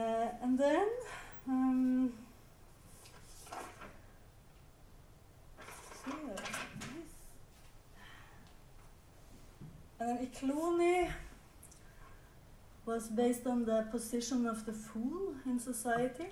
Uh, 0.00 0.28
and 0.42 0.58
then. 0.58 0.88
Um, 1.46 2.12
here, 6.06 6.36
yes. 6.36 6.64
And 10.04 10.18
then 10.18 10.26
Ikloni 10.26 11.10
was 12.84 13.08
based 13.08 13.46
on 13.46 13.64
the 13.64 13.86
position 13.90 14.46
of 14.46 14.66
the 14.66 14.72
fool 14.72 15.34
in 15.46 15.58
society, 15.58 16.26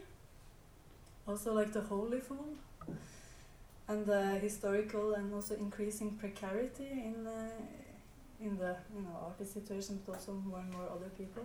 also 1.27 1.55
like 1.55 1.73
the 1.73 1.81
holy 1.81 2.21
fool, 2.21 2.49
and 3.89 4.05
the 4.05 4.39
historical 4.41 5.15
and 5.15 5.33
also 5.33 5.55
increasing 5.55 6.11
precarity 6.11 6.91
in 6.91 7.27
uh, 7.27 7.49
in 8.43 8.59
the 8.59 8.77
you 8.95 9.01
know 9.01 9.17
artist 9.25 9.55
situation, 9.55 10.01
but 10.05 10.17
also 10.17 10.33
more 10.33 10.59
and 10.59 10.71
more 10.71 10.89
other 10.95 11.11
people, 11.17 11.45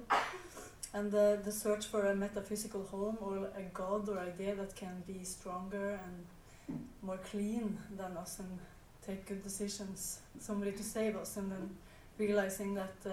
and 0.94 1.10
the 1.10 1.40
the 1.46 1.52
search 1.52 1.86
for 1.86 2.08
a 2.08 2.16
metaphysical 2.16 2.84
home 2.92 3.18
or 3.22 3.38
a 3.56 3.64
god 3.74 4.10
or 4.10 4.20
idea 4.20 4.54
that 4.56 4.76
can 4.76 5.02
be 5.08 5.24
stronger 5.24 5.98
and 6.06 6.78
more 7.02 7.20
clean 7.32 7.78
than 7.96 8.18
us 8.18 8.40
and 8.40 8.60
take 9.06 9.26
good 9.26 9.42
decisions, 9.42 10.20
somebody 10.40 10.74
to 10.74 10.84
save 10.84 11.16
us, 11.16 11.38
and 11.38 11.50
then 11.50 11.70
realizing 12.18 12.74
that 12.76 12.96
uh, 13.06 13.12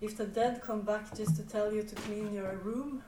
if 0.00 0.16
the 0.16 0.26
dead 0.26 0.60
come 0.62 0.82
back 0.82 1.16
just 1.16 1.36
to 1.36 1.42
tell 1.42 1.72
you 1.72 1.82
to 1.82 1.94
clean 1.94 2.32
your 2.32 2.56
room 2.56 3.02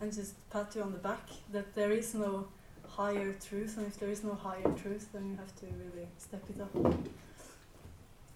and 0.00 0.12
just 0.12 0.34
pat 0.50 0.74
you 0.74 0.82
on 0.82 0.92
the 0.92 0.98
back, 0.98 1.28
that 1.52 1.74
there 1.74 1.92
is 1.92 2.14
no 2.14 2.46
higher 2.88 3.34
truth, 3.48 3.76
and 3.76 3.86
if 3.86 3.98
there 3.98 4.10
is 4.10 4.24
no 4.24 4.34
higher 4.34 4.72
truth, 4.82 5.08
then 5.12 5.30
you 5.30 5.36
have 5.36 5.54
to 5.56 5.66
really 5.66 6.08
step 6.18 6.42
it 6.48 6.60
up. 6.60 6.74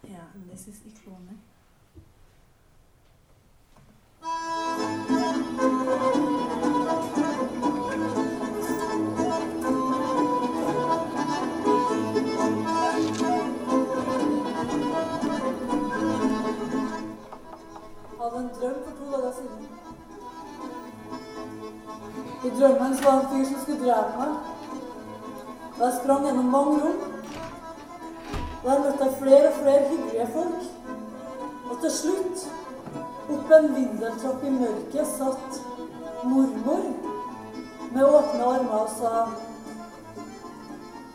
Yeah, 0.09 0.27
and 0.35 0.51
this 0.51 0.69
is 0.69 0.81
Iklone. 0.91 1.39
Siden. 19.37 19.69
I 22.45 22.51
drømmen 22.59 22.97
så 22.97 23.05
var 23.05 23.13
det 23.13 23.23
en 23.23 23.29
fyr 23.33 23.45
som 23.51 23.61
skulle 23.63 23.85
drepe 23.85 24.19
meg. 24.19 24.33
Og 25.79 25.83
jeg 25.85 25.99
sprang 26.01 26.25
gjennom 26.27 26.49
mange 26.55 26.81
rom. 26.85 27.01
Og 28.65 28.67
jeg 28.71 28.81
møtte 28.87 29.13
flere 29.21 29.49
og 29.49 29.55
flere 29.63 29.89
hyggelige 29.91 30.29
folk. 30.35 30.65
Og 31.71 31.79
til 31.81 31.93
slutt, 32.01 32.43
opp 33.35 33.55
en 33.59 33.75
vindeltrapp 33.75 34.45
i 34.45 34.51
mørket, 34.51 35.07
satt 35.17 35.63
mormor 36.25 36.83
med 37.95 38.05
åpne 38.05 38.45
armer 38.45 38.77
og 38.81 38.91
sa 38.99 39.25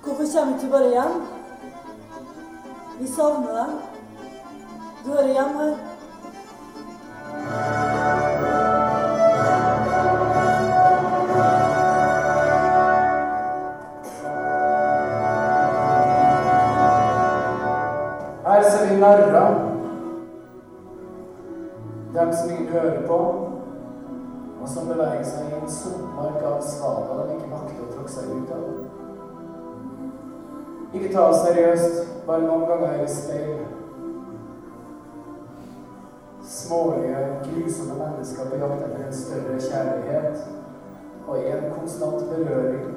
Hvorfor 0.03 0.24
kommer 0.34 0.55
ikke 0.55 0.65
du 0.65 0.72
bare 0.72 0.89
hjem? 0.89 1.22
Vi 2.99 3.07
savner 3.11 3.53
deg. 3.59 3.70
Du 5.05 5.09
hører 5.11 5.28
hjem. 5.28 5.57
Her 7.49 7.97
som 24.88 24.96
beveger 24.96 25.24
seg 25.28 25.48
i 25.52 25.56
en 25.58 25.72
sumpmark 25.72 26.44
av 26.48 26.62
svada 26.64 27.16
de 27.28 27.34
ikke 27.36 27.50
makter 27.52 27.84
å 27.84 27.88
tråkke 27.92 28.12
seg 28.14 28.30
ut 28.32 28.52
av. 28.56 28.68
Ikke 30.96 31.10
ta 31.12 31.26
oss 31.28 31.42
seriøst, 31.44 31.98
bare 32.28 32.46
noen 32.46 32.64
ganger 32.70 33.02
i 33.04 33.08
speil. 33.12 33.66
Smålige, 36.48 37.24
grusomme 37.44 37.98
mennesker 38.00 38.48
på 38.48 38.62
jakt 38.62 38.86
etter 38.86 39.04
en 39.04 39.18
større 39.20 39.58
kjærlighet 39.60 40.36
og 41.28 41.50
en 41.52 41.68
konstant 41.74 42.24
berøring. 42.32 42.97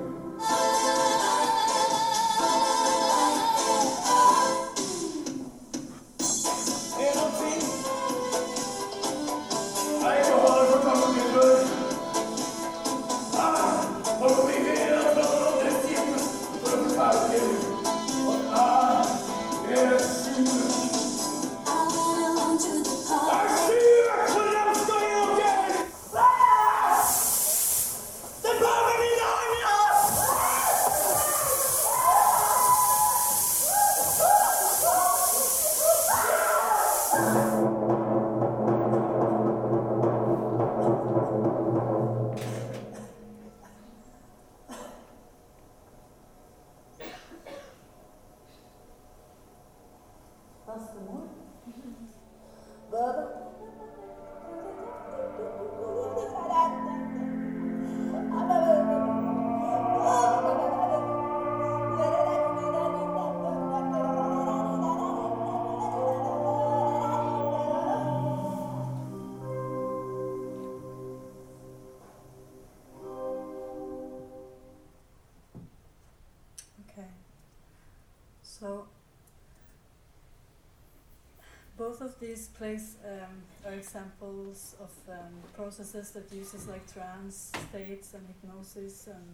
These 82.30 82.46
plays 82.58 82.96
um, 83.04 83.34
are 83.66 83.74
examples 83.74 84.76
of 84.80 84.92
um, 85.12 85.34
processes 85.56 86.10
that 86.12 86.32
uses 86.32 86.68
like 86.68 86.84
trance 86.92 87.50
states 87.68 88.14
and 88.14 88.24
hypnosis 88.28 89.08
and 89.08 89.26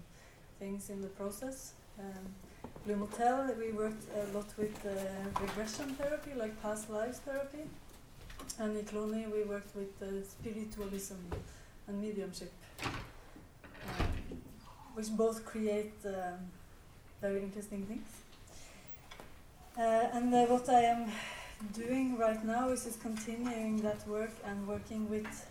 things 0.59 0.89
in 0.89 1.03
the 1.03 1.09
process. 1.09 1.75
Um, 1.99 2.25
Blue 2.87 2.97
Motel, 2.97 3.55
we 3.59 3.71
worked 3.73 4.05
a 4.21 4.37
lot 4.37 4.51
with 4.57 4.77
uh, 4.87 5.41
regression 5.43 5.89
therapy, 6.01 6.33
like 6.35 6.53
past 6.63 6.89
lives 6.89 7.19
therapy. 7.19 7.65
And 8.59 8.75
in 8.79 8.85
Cloney, 8.87 9.31
we 9.31 9.43
worked 9.43 9.77
with 9.77 9.93
uh, 10.01 10.25
spiritualism 10.25 11.21
and 11.87 12.01
mediumship, 12.01 12.53
um, 12.83 14.07
which 14.95 15.11
both 15.11 15.45
create 15.45 15.99
um, 16.07 16.39
very 17.21 17.43
interesting 17.43 17.85
things. 17.85 18.09
Uh, 19.79 20.17
and 20.17 20.35
uh, 20.35 20.47
what 20.47 20.67
I 20.71 20.83
am 20.95 21.11
doing 21.73 22.17
right 22.19 22.45
now 22.45 22.69
is 22.69 22.85
just 22.85 23.01
continuing 23.01 23.79
that 23.83 24.07
work 24.07 24.33
and 24.45 24.67
working 24.67 25.09
with 25.09 25.47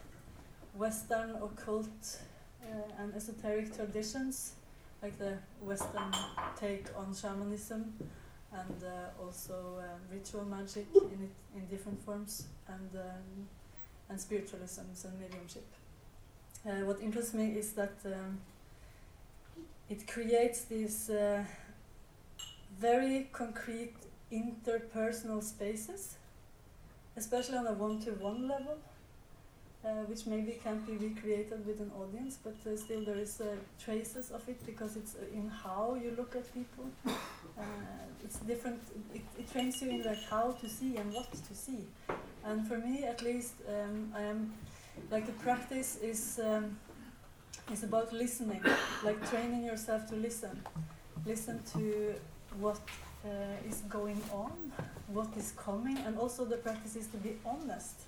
Western 0.76 1.32
occult 1.36 2.20
uh, 2.64 3.02
and 3.02 3.14
esoteric 3.16 3.76
traditions, 3.76 4.54
like 5.02 5.18
the 5.18 5.38
Western 5.62 6.14
take 6.60 6.86
on 6.98 7.14
shamanism 7.14 7.94
and 8.54 8.84
uh, 8.84 9.24
also 9.24 9.80
uh, 9.80 10.14
ritual 10.14 10.46
magic 10.46 10.86
in 10.96 11.24
it 11.24 11.32
in 11.56 11.66
different 11.68 12.02
forms 12.04 12.48
and 12.68 12.90
um, 12.96 13.48
and 14.10 14.20
spiritualisms 14.20 15.06
and 15.06 15.20
mediumship. 15.20 15.66
Uh, 16.66 16.86
what 16.86 17.00
interests 17.02 17.34
me 17.34 17.52
is 17.58 17.74
that 17.74 17.96
um, 18.06 18.40
it 19.90 20.08
creates 20.08 20.66
these 20.66 21.10
uh, 21.10 21.44
very 22.80 23.30
concrete 23.32 23.94
interpersonal 24.32 25.44
spaces, 25.44 26.16
especially 27.16 27.58
on 27.58 27.68
a 27.68 27.74
one-to-one 27.74 28.48
level, 28.48 28.78
uh, 29.86 29.90
which 30.08 30.26
maybe 30.26 30.60
can't 30.64 30.86
be 30.86 30.94
recreated 30.94 31.66
with 31.66 31.80
an 31.80 31.92
audience, 32.00 32.40
but 32.44 32.56
uh, 32.66 32.76
still 32.76 33.04
there 33.06 33.18
is 33.18 33.40
uh, 33.40 33.56
traces 33.84 34.32
of 34.32 34.48
it 34.50 34.66
because 34.66 34.96
it's 34.96 35.16
uh, 35.16 35.38
in 35.38 35.50
how 35.50 35.96
you 36.02 36.14
look 36.18 36.36
at 36.36 36.52
people. 36.54 36.86
Uh, 37.58 37.64
it's 38.24 38.40
different. 38.40 38.82
It, 39.14 39.22
it 39.40 39.52
trains 39.52 39.82
you 39.82 39.90
in 39.90 40.04
like 40.04 40.24
how 40.30 40.52
to 40.60 40.68
see 40.68 40.98
and 40.98 41.14
what 41.14 41.32
to 41.32 41.56
see. 41.56 41.86
And 42.44 42.68
for 42.68 42.78
me, 42.78 43.04
at 43.06 43.22
least, 43.22 43.54
um, 43.70 44.12
I 44.16 44.24
am 44.24 44.54
like 45.10 45.26
the 45.26 45.32
practice 45.34 45.98
is 46.02 46.40
um, 46.44 46.78
is 47.72 47.84
about 47.84 48.12
listening, 48.12 48.62
like 49.04 49.30
training 49.30 49.64
yourself 49.64 50.08
to 50.10 50.16
listen, 50.16 50.62
listen 51.26 51.62
to 51.74 52.16
what 52.60 52.80
is 53.68 53.82
going 53.90 54.22
on, 54.32 54.52
what 55.08 55.30
is 55.38 55.52
coming, 55.52 55.98
and 56.06 56.18
also 56.18 56.46
the 56.46 56.58
practice 56.58 56.96
is 56.96 57.08
to 57.08 57.18
be 57.18 57.38
honest. 57.46 58.02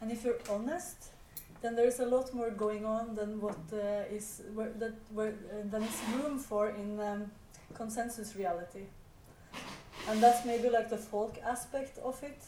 And 0.00 0.10
if 0.10 0.24
you're 0.24 0.38
honest, 0.50 0.96
then 1.62 1.76
there 1.76 1.86
is 1.86 2.00
a 2.00 2.06
lot 2.06 2.34
more 2.34 2.50
going 2.50 2.84
on 2.84 3.14
than 3.14 3.40
what 3.40 3.58
uh, 3.72 4.16
is 4.16 4.42
where, 4.54 4.70
that 4.78 4.94
where 5.12 5.30
uh, 5.50 5.70
than 5.70 5.82
is 5.82 6.00
room 6.14 6.38
for 6.38 6.68
in 6.68 7.00
um, 7.00 7.30
consensus 7.74 8.36
reality. 8.36 8.84
And 10.08 10.22
that's 10.22 10.44
maybe 10.44 10.68
like 10.68 10.90
the 10.90 10.98
folk 10.98 11.38
aspect 11.42 11.98
of 11.98 12.22
it, 12.22 12.42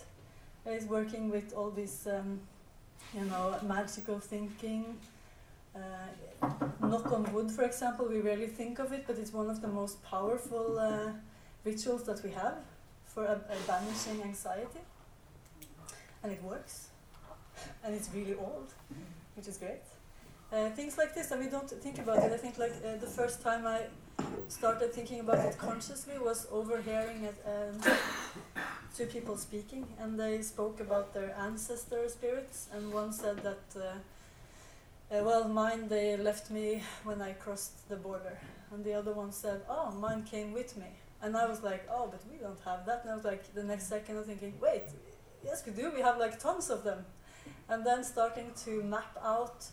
is 0.66 0.84
working 0.84 1.30
with 1.30 1.54
all 1.56 1.70
this, 1.70 2.06
um, 2.06 2.40
you 3.14 3.24
know, 3.24 3.56
magical 3.62 4.18
thinking. 4.18 4.98
Uh, 5.74 6.48
knock 6.80 7.10
on 7.12 7.30
wood, 7.32 7.50
for 7.50 7.64
example, 7.64 8.06
we 8.06 8.20
rarely 8.20 8.46
think 8.46 8.78
of 8.78 8.92
it, 8.92 9.04
but 9.06 9.16
it's 9.16 9.32
one 9.32 9.48
of 9.48 9.60
the 9.60 9.68
most 9.68 10.02
powerful 10.02 10.78
uh, 10.78 11.10
rituals 11.66 12.04
that 12.04 12.22
we 12.22 12.30
have 12.30 12.58
for 13.04 13.24
a, 13.24 13.36
a 13.56 13.56
banishing 13.66 14.22
anxiety. 14.22 14.82
And 16.22 16.32
it 16.32 16.42
works. 16.42 16.88
And 17.82 17.94
it's 17.94 18.08
really 18.14 18.36
old, 18.48 18.68
which 19.36 19.48
is 19.48 19.58
great. 19.58 19.84
Uh, 20.52 20.70
things 20.70 20.96
like 20.96 21.12
this, 21.14 21.32
and 21.32 21.42
we 21.44 21.50
don't 21.50 21.68
think 21.68 21.98
about 21.98 22.18
it. 22.18 22.32
I 22.32 22.36
think 22.36 22.56
like 22.58 22.72
uh, 22.84 22.96
the 23.00 23.12
first 23.20 23.42
time 23.42 23.66
I 23.66 23.80
started 24.48 24.92
thinking 24.92 25.20
about 25.20 25.40
it 25.44 25.58
consciously 25.58 26.18
was 26.18 26.46
overhearing 26.52 27.24
it, 27.24 27.36
um, 27.44 27.80
two 28.96 29.06
people 29.06 29.36
speaking, 29.36 29.84
and 30.00 30.18
they 30.18 30.42
spoke 30.42 30.80
about 30.80 31.12
their 31.12 31.34
ancestor 31.36 32.08
spirits, 32.08 32.68
and 32.72 32.92
one 32.92 33.12
said 33.12 33.38
that, 33.38 33.64
uh, 33.76 35.14
uh, 35.14 35.24
well, 35.24 35.48
mine 35.48 35.88
they 35.88 36.16
left 36.16 36.50
me 36.50 36.82
when 37.04 37.20
I 37.20 37.32
crossed 37.32 37.88
the 37.88 37.96
border, 37.96 38.38
and 38.72 38.84
the 38.84 38.94
other 38.94 39.12
one 39.12 39.32
said, 39.32 39.62
oh, 39.68 39.90
mine 39.90 40.22
came 40.22 40.52
with 40.52 40.76
me, 40.76 40.90
and 41.22 41.36
I 41.36 41.46
was 41.46 41.62
like, 41.62 41.86
oh, 41.90 42.08
but 42.10 42.20
we 42.30 42.38
don't 42.38 42.58
have 42.64 42.86
that, 42.86 43.02
and 43.02 43.12
I 43.12 43.14
was 43.14 43.24
like, 43.24 43.52
the 43.54 43.64
next 43.64 43.88
second 43.88 44.16
I 44.16 44.18
was 44.18 44.28
thinking, 44.28 44.54
wait, 44.60 44.84
yes 45.44 45.62
we 45.66 45.72
do, 45.72 45.90
we 45.94 46.00
have 46.00 46.18
like 46.18 46.38
tons 46.38 46.70
of 46.70 46.84
them, 46.84 47.04
and 47.68 47.84
then 47.84 48.04
starting 48.04 48.52
to 48.64 48.82
map 48.82 49.16
out. 49.22 49.64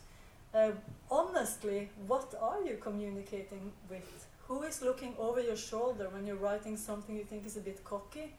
Uh, 0.54 0.72
honestly, 1.10 1.90
what 2.06 2.34
are 2.40 2.62
you 2.62 2.78
communicating 2.78 3.72
with? 3.90 4.28
Who 4.48 4.62
is 4.64 4.82
looking 4.82 5.16
over 5.18 5.42
your 5.42 5.56
shoulder 5.56 6.10
when 6.10 6.28
you're 6.28 6.36
writing 6.36 6.78
something 6.78 7.16
you 7.16 7.24
think 7.24 7.46
is 7.46 7.58
a 7.58 7.62
bit 7.62 7.84
cocky? 7.84 8.36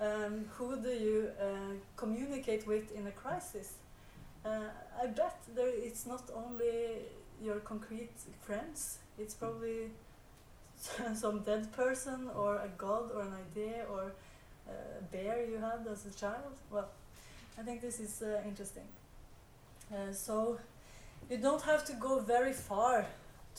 Um, 0.00 0.44
who 0.56 0.76
do 0.80 0.90
you 0.90 1.30
uh, 1.40 1.74
communicate 1.96 2.66
with 2.66 2.92
in 2.94 3.06
a 3.08 3.10
crisis? 3.10 3.72
Uh, 4.44 4.70
I 5.02 5.06
bet 5.06 5.36
there, 5.56 5.68
it's 5.68 6.06
not 6.06 6.30
only 6.34 7.02
your 7.42 7.56
concrete 7.60 8.12
friends, 8.40 8.98
it's 9.18 9.34
probably 9.34 9.90
some 11.14 11.40
dead 11.40 11.72
person 11.72 12.28
or 12.36 12.56
a 12.56 12.68
god 12.76 13.10
or 13.14 13.22
an 13.22 13.34
idea 13.34 13.84
or 13.90 14.12
a 14.68 15.02
bear 15.12 15.44
you 15.44 15.58
had 15.58 15.86
as 15.90 16.06
a 16.06 16.10
child. 16.10 16.54
Well, 16.70 16.88
I 17.58 17.62
think 17.62 17.80
this 17.80 18.00
is 18.00 18.22
uh, 18.22 18.40
interesting. 18.46 18.88
Uh, 19.92 20.12
so 20.12 20.58
you 21.30 21.38
don't 21.38 21.62
have 21.62 21.84
to 21.86 21.92
go 21.94 22.20
very 22.20 22.52
far 22.52 23.06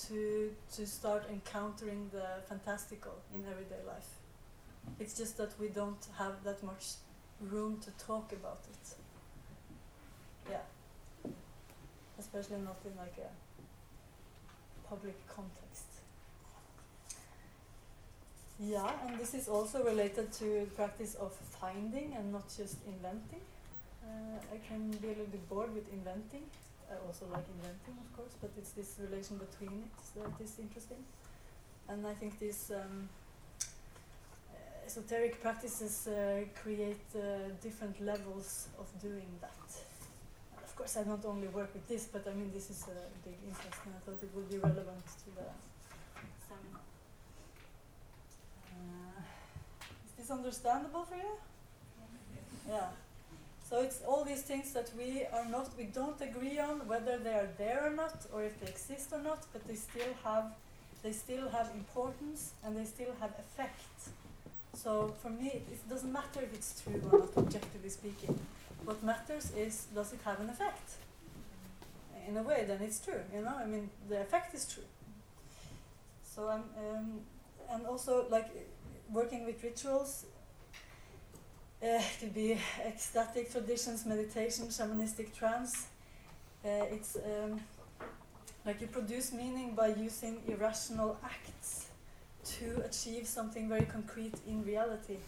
to 0.07 0.51
to 0.75 0.87
start 0.87 1.23
encountering 1.29 2.09
the 2.11 2.25
fantastical 2.47 3.15
in 3.33 3.43
everyday 3.51 3.83
life. 3.85 4.09
It's 4.99 5.17
just 5.17 5.37
that 5.37 5.51
we 5.59 5.67
don't 5.67 6.05
have 6.17 6.43
that 6.43 6.63
much 6.63 6.85
room 7.41 7.79
to 7.81 7.91
talk 8.05 8.31
about 8.31 8.61
it. 8.71 8.95
Yeah. 10.49 11.31
Especially 12.17 12.57
not 12.57 12.77
in 12.85 12.95
like 12.97 13.17
a 13.17 13.29
public 14.87 15.15
context. 15.27 15.68
Yeah, 18.59 18.91
and 19.07 19.17
this 19.17 19.33
is 19.33 19.47
also 19.47 19.83
related 19.83 20.33
to 20.33 20.43
the 20.43 20.71
practice 20.75 21.15
of 21.15 21.31
finding 21.61 22.13
and 22.15 22.31
not 22.31 22.47
just 22.57 22.77
inventing. 22.85 23.41
Uh, 24.03 24.37
I 24.53 24.57
can 24.67 24.91
be 24.91 25.07
a 25.07 25.11
little 25.11 25.25
bit 25.27 25.47
bored 25.49 25.73
with 25.73 25.91
inventing. 25.93 26.43
I 26.91 26.95
also 27.07 27.25
like 27.31 27.45
inventing, 27.55 27.95
of 28.03 28.17
course, 28.17 28.33
but 28.41 28.51
it's 28.57 28.71
this 28.71 28.95
relation 28.99 29.37
between 29.37 29.83
it 29.83 30.19
that 30.19 30.43
is 30.43 30.59
interesting. 30.59 31.03
And 31.87 32.05
I 32.05 32.13
think 32.15 32.39
these 32.39 32.71
um, 32.75 33.07
esoteric 34.85 35.41
practices 35.41 36.07
uh, 36.07 36.41
create 36.61 37.05
uh, 37.15 37.53
different 37.61 38.01
levels 38.01 38.67
of 38.79 38.87
doing 38.99 39.29
that. 39.39 39.69
And 40.55 40.63
of 40.65 40.75
course, 40.75 40.97
I 40.97 41.03
don't 41.03 41.23
only 41.25 41.47
work 41.47 41.73
with 41.73 41.87
this, 41.87 42.05
but 42.11 42.27
I 42.27 42.33
mean, 42.33 42.51
this 42.53 42.69
is 42.69 42.83
a 42.87 42.99
big 43.23 43.37
interest, 43.47 43.79
and 43.85 43.93
I 43.95 43.99
thought 44.03 44.21
it 44.21 44.31
would 44.35 44.49
be 44.49 44.57
relevant 44.57 45.05
to 45.05 45.29
the 45.37 45.47
seminar. 46.47 46.81
Uh, 48.73 49.21
understandable 50.31 51.03
for 51.03 51.15
you? 51.15 51.33
Yeah. 52.69 52.87
So 53.69 53.81
it's 53.81 54.01
all 54.07 54.23
these 54.23 54.41
things 54.41 54.73
that 54.73 54.89
we 54.97 55.25
are 55.31 55.45
not, 55.45 55.69
we 55.77 55.83
don't 55.83 56.19
agree 56.21 56.57
on 56.57 56.87
whether 56.87 57.19
they 57.19 57.33
are 57.33 57.49
there 57.57 57.85
or 57.85 57.91
not, 57.91 58.25
or 58.33 58.43
if 58.43 58.59
they 58.59 58.67
exist 58.67 59.09
or 59.11 59.21
not, 59.21 59.45
but 59.53 59.67
they 59.67 59.75
still 59.75 60.13
have, 60.23 60.45
they 61.03 61.11
still 61.11 61.47
have 61.49 61.69
importance 61.75 62.53
and 62.65 62.75
they 62.75 62.85
still 62.85 63.13
have 63.19 63.31
effect. 63.37 64.09
So 64.73 65.13
for 65.21 65.29
me, 65.29 65.61
it, 65.71 65.89
doesn't 65.89 66.11
matter 66.11 66.41
if 66.41 66.53
it's 66.53 66.81
true 66.81 66.99
or 67.11 67.19
not, 67.19 67.37
objectively 67.37 67.89
speaking. 67.89 68.39
What 68.85 69.03
matters 69.03 69.51
is, 69.55 69.85
does 69.93 70.13
it 70.13 70.19
have 70.25 70.39
an 70.39 70.49
effect? 70.49 70.93
In 72.27 72.37
a 72.37 72.43
way, 72.43 72.65
then 72.67 72.79
it's 72.81 72.99
true. 72.99 73.21
You 73.33 73.41
know, 73.41 73.55
I 73.55 73.65
mean, 73.65 73.89
the 74.07 74.21
effect 74.21 74.55
is 74.55 74.65
true. 74.73 74.83
So 76.23 76.47
I'm, 76.47 76.63
um, 76.77 77.19
and 77.71 77.85
also 77.85 78.25
like 78.29 78.47
working 79.11 79.45
with 79.45 79.63
rituals 79.63 80.25
uh, 81.81 81.87
it 81.87 82.19
could 82.19 82.33
be 82.33 82.57
ecstatic 82.85 83.49
traditions, 83.49 84.05
meditation, 84.05 84.65
shamanistic 84.67 85.33
trance. 85.33 85.87
Uh, 86.65 86.83
it's 86.91 87.15
um, 87.15 87.57
like 88.65 88.81
you 88.81 88.87
produce 88.87 89.31
meaning 89.31 89.75
by 89.75 89.87
using 89.87 90.41
irrational 90.45 91.17
acts 91.23 91.87
to 92.43 92.83
achieve 92.83 93.25
something 93.25 93.69
very 93.69 93.85
concrete 93.85 94.35
in 94.45 94.61
reality. 94.65 95.19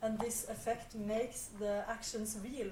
And 0.00 0.18
this 0.18 0.48
effect 0.48 0.94
makes 0.94 1.50
the 1.58 1.84
actions 1.88 2.38
real. 2.42 2.70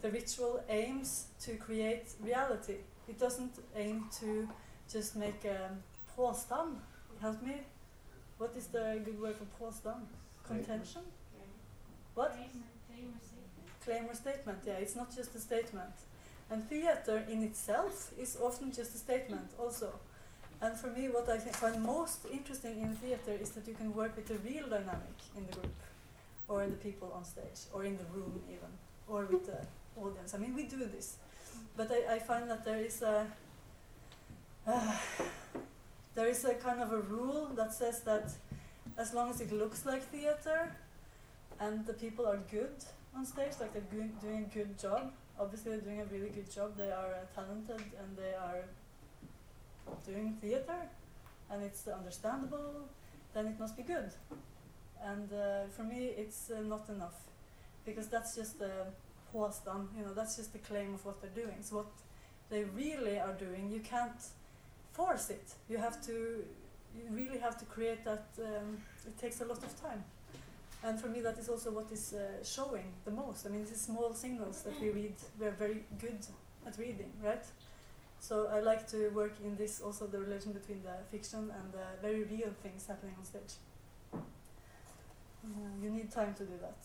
The 0.00 0.10
ritual 0.10 0.64
aims 0.68 1.26
to 1.42 1.54
create 1.54 2.08
reality. 2.20 2.78
It 3.08 3.20
doesn't 3.20 3.52
aim 3.76 4.06
to 4.18 4.48
just 4.92 5.14
make 5.14 5.44
a 5.44 5.70
påstand. 6.16 6.78
Help 7.20 7.40
me? 7.40 7.60
What 8.42 8.56
is 8.56 8.66
the 8.66 9.00
good 9.04 9.20
word 9.22 9.36
for 9.36 9.46
påstand? 9.58 10.08
Contention? 10.44 11.02
What? 12.16 12.36
Claim 13.84 14.06
or 14.10 14.14
statement, 14.14 14.58
yeah, 14.66 14.82
it's 14.82 14.96
not 14.96 15.14
just 15.14 15.32
a 15.36 15.38
statement. 15.38 15.94
And 16.50 16.68
theater 16.68 17.22
in 17.30 17.44
itself 17.44 18.10
is 18.18 18.36
often 18.42 18.72
just 18.72 18.96
a 18.96 18.98
statement, 18.98 19.48
also. 19.60 19.92
And 20.60 20.76
for 20.76 20.88
me, 20.88 21.08
what 21.08 21.28
I 21.28 21.38
find 21.38 21.84
most 21.84 22.26
interesting 22.32 22.80
in 22.82 22.96
theater 22.96 23.34
is 23.40 23.50
that 23.50 23.68
you 23.68 23.74
can 23.74 23.94
work 23.94 24.16
with 24.16 24.26
the 24.26 24.38
real 24.50 24.66
dynamic 24.68 25.18
in 25.36 25.46
the 25.46 25.52
group, 25.52 25.76
or 26.48 26.66
the 26.66 26.80
people 26.88 27.12
on 27.14 27.24
stage, 27.24 27.60
or 27.72 27.84
in 27.84 27.96
the 27.96 28.08
room, 28.12 28.42
even, 28.48 28.72
or 29.06 29.24
with 29.24 29.46
the 29.46 29.60
audience. 30.00 30.34
I 30.34 30.38
mean, 30.38 30.54
we 30.56 30.64
do 30.64 30.78
this. 30.96 31.16
But 31.76 31.92
I, 31.92 32.14
I 32.14 32.18
find 32.18 32.50
that 32.50 32.64
there 32.64 32.80
is 32.80 33.02
a. 33.02 33.24
Uh, 34.66 34.96
there 36.14 36.28
is 36.28 36.44
a 36.44 36.54
kind 36.54 36.80
of 36.80 36.92
a 36.92 36.98
rule 36.98 37.50
that 37.56 37.72
says 37.72 38.00
that 38.02 38.32
as 38.98 39.14
long 39.14 39.30
as 39.30 39.40
it 39.40 39.52
looks 39.52 39.86
like 39.86 40.02
theater, 40.02 40.74
and 41.60 41.86
the 41.86 41.92
people 41.92 42.26
are 42.26 42.38
good 42.50 42.76
on 43.14 43.24
stage, 43.24 43.52
like 43.60 43.72
they're 43.72 43.90
doing, 43.90 44.12
doing 44.20 44.48
a 44.50 44.54
good 44.54 44.78
job. 44.78 45.12
Obviously, 45.38 45.72
they're 45.72 45.80
doing 45.80 46.00
a 46.00 46.04
really 46.06 46.28
good 46.28 46.50
job. 46.50 46.76
They 46.76 46.90
are 46.90 47.14
uh, 47.14 47.34
talented 47.34 47.82
and 48.00 48.16
they 48.16 48.34
are 48.34 48.64
doing 50.06 50.36
theater, 50.40 50.88
and 51.50 51.62
it's 51.62 51.86
understandable. 51.88 52.88
Then 53.32 53.46
it 53.46 53.58
must 53.58 53.76
be 53.76 53.82
good. 53.82 54.10
And 55.02 55.32
uh, 55.32 55.66
for 55.74 55.82
me, 55.82 56.10
it's 56.16 56.50
uh, 56.50 56.60
not 56.60 56.88
enough 56.88 57.18
because 57.84 58.08
that's 58.08 58.36
just 58.36 58.60
a 58.60 58.86
påstand. 59.34 59.88
You 59.96 60.04
know, 60.04 60.14
that's 60.14 60.36
just 60.36 60.52
the 60.52 60.58
claim 60.58 60.94
of 60.94 61.04
what 61.04 61.20
they're 61.20 61.44
doing. 61.44 61.56
So 61.60 61.76
what 61.76 61.92
they 62.50 62.64
really 62.64 63.18
are 63.18 63.32
doing, 63.32 63.70
you 63.70 63.80
can't 63.80 64.22
force 64.92 65.30
it. 65.30 65.54
You 65.68 65.78
have 65.78 66.04
to 66.06 66.44
you 66.94 67.04
really 67.10 67.38
have 67.38 67.58
to 67.58 67.64
create 67.64 68.04
that. 68.04 68.26
Um, 68.38 68.78
it 69.06 69.18
takes 69.18 69.40
a 69.40 69.44
lot 69.44 69.58
of 69.58 69.80
time, 69.80 70.04
and 70.84 71.00
for 71.00 71.08
me, 71.08 71.20
that 71.20 71.38
is 71.38 71.48
also 71.48 71.70
what 71.70 71.90
is 71.90 72.14
uh, 72.14 72.44
showing 72.44 72.92
the 73.04 73.10
most. 73.10 73.46
I 73.46 73.48
mean, 73.50 73.64
these 73.64 73.80
small 73.80 74.14
signals 74.14 74.62
that 74.62 74.80
we 74.80 74.90
read, 74.90 75.14
we're 75.38 75.56
very 75.58 75.84
good 75.98 76.18
at 76.66 76.78
reading, 76.78 77.12
right? 77.22 77.44
So 78.20 78.48
I 78.52 78.60
like 78.60 78.86
to 78.90 79.08
work 79.10 79.34
in 79.44 79.56
this 79.56 79.80
also 79.80 80.06
the 80.06 80.20
relation 80.20 80.52
between 80.52 80.82
the 80.82 80.94
fiction 81.10 81.50
and 81.50 81.72
the 81.72 81.84
very 82.00 82.22
real 82.22 82.50
things 82.62 82.86
happening 82.86 83.14
on 83.18 83.24
stage. 83.24 83.54
Uh, 84.14 85.48
you 85.82 85.90
need 85.90 86.10
time 86.12 86.34
to 86.34 86.44
do 86.44 86.52
that. 86.60 86.76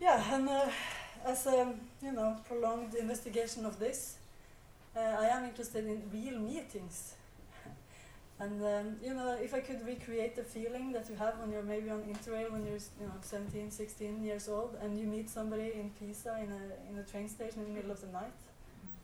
Yeah, 0.00 0.34
and 0.34 0.48
uh, 0.48 0.68
as 1.24 1.46
a 1.46 1.74
you 2.02 2.12
know 2.12 2.36
prolonged 2.46 2.94
investigation 2.94 3.66
of 3.66 3.80
this, 3.80 4.16
I 4.96 5.26
am 5.28 5.44
interested 5.44 5.86
in 5.86 6.02
real 6.12 6.38
meetings. 6.38 7.14
and 8.40 8.62
um, 8.62 8.96
you 9.02 9.14
know, 9.14 9.36
if 9.40 9.54
I 9.54 9.60
could 9.60 9.86
recreate 9.86 10.34
the 10.34 10.42
feeling 10.42 10.92
that 10.92 11.08
you 11.08 11.16
have 11.16 11.38
when 11.38 11.52
you're 11.52 11.62
maybe 11.62 11.90
on 11.90 12.02
Interrail 12.02 12.50
when 12.50 12.66
you're 12.66 12.82
you 13.00 13.06
know 13.06 13.14
17, 13.22 13.70
16 13.70 14.22
years 14.24 14.48
old, 14.48 14.76
and 14.82 14.98
you 14.98 15.06
meet 15.06 15.30
somebody 15.30 15.72
in 15.74 15.90
Pisa 15.90 16.38
in 16.42 16.50
a 16.50 16.90
in 16.90 16.98
a 16.98 17.04
train 17.04 17.28
station 17.28 17.60
in 17.60 17.68
the 17.68 17.74
middle 17.74 17.90
of 17.90 18.00
the 18.00 18.08
night, 18.08 18.32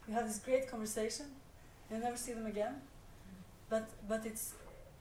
you 0.09 0.15
have 0.15 0.27
this 0.27 0.39
great 0.39 0.69
conversation, 0.69 1.27
you 1.91 1.99
never 1.99 2.17
see 2.17 2.33
them 2.33 2.47
again, 2.47 2.81
but 3.71 3.89
but 4.09 4.27
it's 4.27 4.55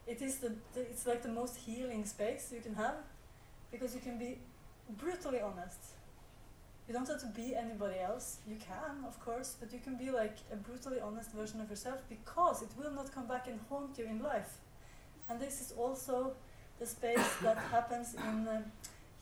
it 0.06 0.22
is 0.22 0.38
the, 0.38 0.50
the 0.74 0.82
it's 0.82 1.08
like 1.08 1.24
the 1.24 1.30
most 1.30 1.58
healing 1.58 2.06
space 2.06 2.52
you 2.54 2.62
can 2.62 2.76
have, 2.76 2.98
because 3.72 3.96
you 3.96 4.02
can 4.02 4.20
be 4.20 4.38
brutally 5.00 5.42
honest. 5.42 5.95
You 6.88 6.94
don't 6.94 7.08
have 7.08 7.20
to 7.22 7.28
be 7.28 7.56
anybody 7.56 8.00
else. 8.00 8.38
You 8.48 8.58
can, 8.58 9.04
of 9.08 9.20
course, 9.20 9.56
but 9.60 9.74
you 9.74 9.80
can 9.80 9.98
be 9.98 10.12
like 10.12 10.38
a 10.54 10.56
brutally 10.56 11.00
honest 11.00 11.32
version 11.32 11.60
of 11.60 11.70
yourself 11.70 12.00
because 12.10 12.62
it 12.62 12.70
will 12.78 12.92
not 12.92 13.12
come 13.12 13.28
back 13.28 13.48
and 13.48 13.60
haunt 13.70 13.98
you 13.98 14.06
in 14.06 14.22
life. 14.22 14.60
And 15.28 15.40
this 15.40 15.62
is 15.62 15.74
also 15.76 16.34
the 16.80 16.86
space 16.86 17.28
that 17.42 17.58
happens 17.72 18.14
in 18.14 18.48
uh, 18.48 18.62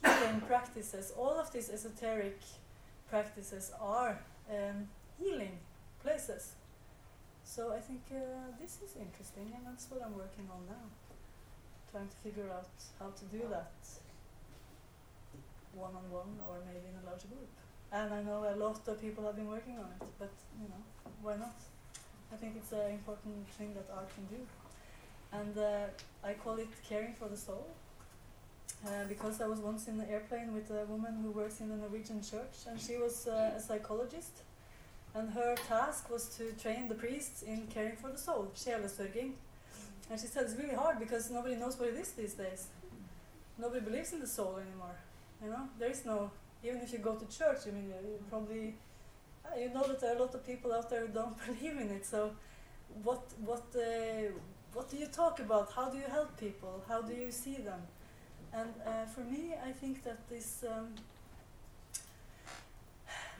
healing 0.03 0.41
practices. 0.41 1.13
All 1.17 1.39
of 1.39 1.53
these 1.53 1.69
esoteric 1.69 2.39
practices 3.09 3.71
are 3.79 4.19
um, 4.51 4.89
healing 5.17 5.57
places. 6.01 6.55
So 7.45 7.71
I 7.71 7.79
think 7.79 8.01
uh, 8.11 8.17
this 8.61 8.79
is 8.83 8.97
interesting, 8.99 9.53
and 9.55 9.65
that's 9.65 9.89
what 9.89 10.01
I'm 10.05 10.17
working 10.17 10.49
on 10.51 10.65
now. 10.67 10.85
Trying 11.91 12.09
to 12.09 12.15
figure 12.17 12.49
out 12.51 12.67
how 12.99 13.07
to 13.07 13.25
do 13.25 13.47
that 13.49 13.71
one 15.75 15.95
on 15.95 16.05
one 16.09 16.31
or 16.47 16.57
maybe 16.65 16.87
in 16.91 16.95
a 17.01 17.05
larger 17.09 17.27
group. 17.27 17.49
And 17.91 18.13
I 18.13 18.21
know 18.23 18.45
a 18.49 18.57
lot 18.57 18.81
of 18.87 19.01
people 19.01 19.23
have 19.25 19.35
been 19.35 19.47
working 19.47 19.77
on 19.77 19.89
it, 19.95 20.07
but 20.17 20.31
you 20.61 20.67
know, 20.67 20.83
why 21.21 21.37
not? 21.37 21.55
I 22.31 22.35
think 22.35 22.55
it's 22.57 22.71
an 22.71 22.91
important 22.91 23.47
thing 23.57 23.73
that 23.75 23.87
art 23.93 24.09
can 24.15 24.25
do. 24.25 24.41
And 25.31 25.57
uh, 25.57 26.27
I 26.27 26.33
call 26.33 26.57
it 26.57 26.69
caring 26.87 27.13
for 27.13 27.27
the 27.27 27.37
soul. 27.37 27.67
Uh, 28.85 29.05
because 29.07 29.39
I 29.39 29.47
was 29.47 29.59
once 29.59 29.87
in 29.87 29.97
an 29.99 30.07
airplane 30.09 30.53
with 30.53 30.69
a 30.69 30.85
woman 30.85 31.19
who 31.23 31.31
works 31.31 31.61
in 31.61 31.69
the 31.69 31.75
Norwegian 31.77 32.21
church, 32.21 32.67
and 32.67 32.79
she 32.79 32.97
was 32.97 33.27
uh, 33.27 33.53
a 33.55 33.59
psychologist. 33.61 34.41
And 35.15 35.29
her 35.31 35.55
task 35.69 36.09
was 36.09 36.35
to 36.37 36.51
train 36.53 36.89
the 36.89 36.95
priests 36.95 37.43
in 37.43 37.67
caring 37.67 37.95
for 37.95 38.09
the 38.09 38.17
soul, 38.17 38.51
sjelesørging. 38.55 39.33
And 40.09 40.19
she 40.19 40.27
said 40.27 40.43
it's 40.43 40.55
really 40.55 40.75
hard 40.75 40.99
because 40.99 41.31
nobody 41.31 41.55
knows 41.55 41.79
what 41.79 41.89
it 41.89 41.95
is 41.95 42.11
these 42.11 42.33
days. 42.33 42.67
Nobody 43.57 43.79
believes 43.79 44.11
in 44.11 44.19
the 44.19 44.27
soul 44.27 44.57
anymore. 44.57 44.97
You 45.43 45.49
know, 45.49 45.67
there 45.77 45.89
is 45.89 46.05
no. 46.05 46.31
Even 46.63 46.79
if 46.81 46.93
you 46.93 46.99
go 46.99 47.15
to 47.15 47.25
church, 47.25 47.67
I 47.67 47.71
mean, 47.71 47.87
you 47.89 48.23
probably 48.29 48.75
uh, 49.45 49.59
you 49.59 49.69
know 49.73 49.83
that 49.83 49.99
there 49.99 50.13
are 50.13 50.15
a 50.15 50.19
lot 50.19 50.33
of 50.33 50.45
people 50.47 50.71
out 50.71 50.89
there 50.89 51.01
who 51.01 51.13
don't 51.13 51.35
believe 51.45 51.77
in 51.77 51.89
it. 51.89 52.05
So, 52.05 52.31
what 53.03 53.23
what 53.45 53.65
uh, 53.75 54.31
what 54.73 54.89
do 54.89 54.97
you 54.97 55.07
talk 55.07 55.39
about? 55.39 55.71
How 55.75 55.89
do 55.89 55.97
you 55.97 56.07
help 56.09 56.37
people? 56.39 56.81
How 56.87 57.01
do 57.01 57.13
you 57.13 57.31
see 57.31 57.57
them? 57.57 57.81
And 58.53 58.73
uh, 58.85 59.05
for 59.05 59.21
me, 59.21 59.53
I 59.67 59.71
think 59.71 60.03
that 60.05 60.29
this 60.29 60.63
um, 60.63 60.95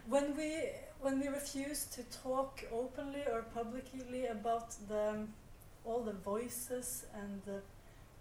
when 0.10 0.36
we 0.36 0.52
when 1.00 1.22
we 1.22 1.28
refuse 1.28 1.86
to 1.86 2.04
talk 2.24 2.64
openly 2.74 3.24
or 3.32 3.44
publicly 3.44 4.26
about 4.26 4.76
the 4.90 5.26
all 5.86 6.02
the 6.02 6.14
voices 6.14 7.06
and 7.14 7.42
the 7.46 7.62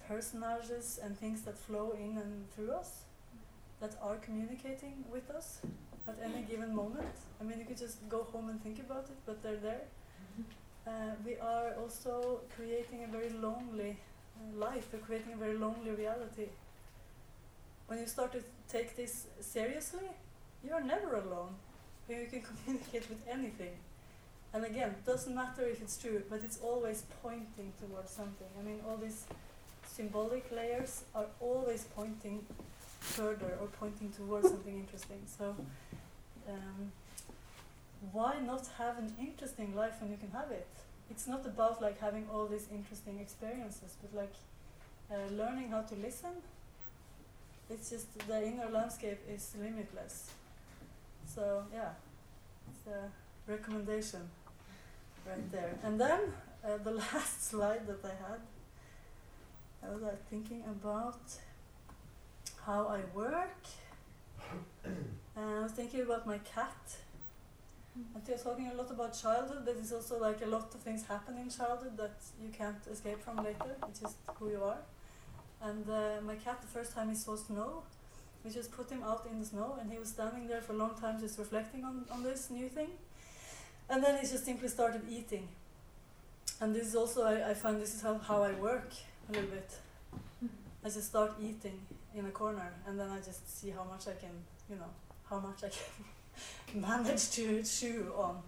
personages 0.06 1.00
and 1.02 1.18
things 1.18 1.42
that 1.42 1.58
flow 1.58 1.96
in 1.98 2.18
and 2.18 2.50
through 2.54 2.72
us 2.72 3.04
that 3.82 3.96
are 4.00 4.16
communicating 4.16 5.04
with 5.12 5.28
us 5.30 5.60
at 6.06 6.16
any 6.24 6.42
given 6.42 6.74
moment. 6.74 7.14
I 7.40 7.44
mean, 7.44 7.58
you 7.58 7.64
could 7.64 7.76
just 7.76 8.08
go 8.08 8.22
home 8.22 8.48
and 8.48 8.62
think 8.62 8.78
about 8.78 9.06
it, 9.10 9.18
but 9.26 9.42
they're 9.42 9.56
there. 9.70 9.82
Uh, 10.86 11.14
we 11.26 11.36
are 11.36 11.74
also 11.80 12.40
creating 12.56 13.04
a 13.04 13.08
very 13.08 13.30
lonely 13.30 13.96
uh, 14.36 14.58
life. 14.58 14.86
We're 14.92 15.00
creating 15.00 15.32
a 15.32 15.36
very 15.36 15.56
lonely 15.58 15.90
reality. 15.90 16.48
When 17.88 17.98
you 17.98 18.06
start 18.06 18.32
to 18.32 18.42
take 18.68 18.96
this 18.96 19.26
seriously, 19.40 20.08
you 20.64 20.72
are 20.72 20.80
never 20.80 21.16
alone. 21.16 21.54
You 22.08 22.26
can 22.30 22.42
communicate 22.50 23.08
with 23.08 23.20
anything. 23.28 23.74
And 24.54 24.64
again, 24.64 24.94
doesn't 25.06 25.34
matter 25.34 25.62
if 25.62 25.80
it's 25.80 25.96
true, 25.96 26.22
but 26.30 26.40
it's 26.44 26.58
always 26.62 27.04
pointing 27.22 27.72
towards 27.80 28.10
something. 28.10 28.50
I 28.58 28.62
mean, 28.62 28.80
all 28.88 28.96
these 28.96 29.24
symbolic 29.86 30.50
layers 30.52 31.04
are 31.14 31.26
always 31.40 31.84
pointing 31.96 32.46
further 33.02 33.58
or 33.60 33.66
pointing 33.66 34.10
towards 34.10 34.48
something 34.48 34.78
interesting. 34.78 35.20
So, 35.38 35.56
um, 36.48 36.92
why 38.12 38.38
not 38.40 38.66
have 38.78 38.98
an 38.98 39.12
interesting 39.20 39.74
life 39.74 39.94
when 40.00 40.10
you 40.10 40.16
can 40.16 40.30
have 40.30 40.50
it? 40.50 40.66
It's 41.10 41.26
not 41.26 41.44
about 41.44 41.82
like 41.82 42.00
having 42.00 42.26
all 42.32 42.46
these 42.46 42.68
interesting 42.72 43.18
experiences, 43.20 43.96
but 44.00 44.14
like 44.16 44.34
uh, 45.10 45.16
learning 45.32 45.68
how 45.70 45.82
to 45.82 45.94
listen. 45.96 46.30
It's 47.68 47.90
just 47.90 48.06
the 48.26 48.46
inner 48.46 48.68
landscape 48.70 49.20
is 49.28 49.54
limitless. 49.60 50.30
So 51.26 51.64
yeah, 51.72 51.90
it's 52.68 52.86
a 52.86 53.50
recommendation 53.50 54.28
right 55.26 55.52
there. 55.52 55.74
And 55.84 56.00
then 56.00 56.20
uh, 56.64 56.76
the 56.82 56.90
last 57.02 57.48
slide 57.50 57.86
that 57.86 58.04
I 58.04 58.14
had, 58.30 58.40
I 59.84 59.94
was 59.94 60.02
uh, 60.02 60.14
thinking 60.30 60.62
about 60.66 61.20
how 62.66 62.86
I 62.86 63.00
work. 63.16 63.64
and 64.84 64.94
I 65.36 65.62
was 65.62 65.72
thinking 65.72 66.02
about 66.02 66.26
my 66.26 66.38
cat. 66.38 66.96
And 67.94 68.22
I 68.26 68.32
was 68.32 68.42
talking 68.42 68.68
a 68.68 68.74
lot 68.74 68.90
about 68.90 69.20
childhood, 69.20 69.62
but 69.64 69.76
it's 69.78 69.92
also 69.92 70.18
like 70.18 70.40
a 70.42 70.46
lot 70.46 70.74
of 70.74 70.80
things 70.80 71.04
happen 71.06 71.36
in 71.36 71.50
childhood 71.50 71.96
that 71.98 72.16
you 72.42 72.48
can't 72.48 72.82
escape 72.90 73.22
from 73.22 73.36
later. 73.36 73.76
It's 73.88 74.00
just 74.00 74.16
who 74.38 74.50
you 74.50 74.62
are. 74.62 74.78
And 75.60 75.88
uh, 75.88 76.20
my 76.24 76.36
cat, 76.36 76.60
the 76.62 76.68
first 76.68 76.94
time 76.94 77.10
he 77.10 77.14
saw 77.14 77.36
snow, 77.36 77.82
we 78.44 78.50
just 78.50 78.72
put 78.72 78.90
him 78.90 79.02
out 79.04 79.26
in 79.30 79.38
the 79.38 79.44
snow, 79.44 79.76
and 79.80 79.92
he 79.92 79.98
was 79.98 80.08
standing 80.08 80.48
there 80.48 80.60
for 80.60 80.72
a 80.72 80.76
long 80.76 80.94
time, 80.98 81.20
just 81.20 81.38
reflecting 81.38 81.84
on, 81.84 82.04
on 82.10 82.22
this 82.22 82.50
new 82.50 82.68
thing. 82.68 82.88
And 83.88 84.02
then 84.02 84.18
he 84.20 84.26
just 84.26 84.44
simply 84.44 84.68
started 84.68 85.02
eating. 85.08 85.48
And 86.60 86.74
this 86.74 86.86
is 86.86 86.96
also, 86.96 87.24
I, 87.24 87.50
I 87.50 87.54
find 87.54 87.80
this 87.80 87.94
is 87.94 88.02
how, 88.02 88.18
how 88.18 88.42
I 88.42 88.52
work 88.52 88.90
a 89.28 89.32
little 89.32 89.50
bit. 89.50 89.70
I 90.84 90.88
just 90.88 91.08
start 91.08 91.34
eating 91.40 91.80
in 92.14 92.26
a 92.26 92.30
corner, 92.30 92.72
and 92.86 92.98
then 92.98 93.10
I 93.10 93.18
just 93.18 93.60
see 93.60 93.70
how 93.70 93.84
much 93.84 94.08
I 94.08 94.14
can, 94.20 94.34
you 94.68 94.76
know, 94.76 94.90
how 95.28 95.38
much 95.40 95.64
I 95.64 95.68
can 95.68 96.80
manage 96.80 97.30
to 97.32 97.62
chew 97.62 98.12
on 98.16 98.42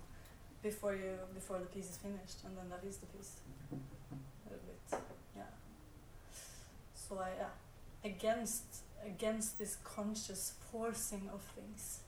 before 0.63 0.95
you 0.95 1.13
before 1.35 1.59
the 1.59 1.67
piece 1.67 1.91
is 1.91 1.97
finished, 1.97 2.39
and 2.45 2.57
then 2.57 2.69
that 2.71 2.87
is 2.89 2.97
the 2.99 3.07
piece. 3.07 3.37
A 3.73 4.51
little 4.51 4.65
bit, 4.67 5.01
yeah. 5.37 5.43
So 6.95 7.19
I, 7.19 7.31
yeah, 7.39 8.11
against 8.11 8.65
against 9.05 9.59
this 9.59 9.77
conscious 9.85 10.55
forcing 10.71 11.29
of 11.33 11.43
things. 11.57 12.01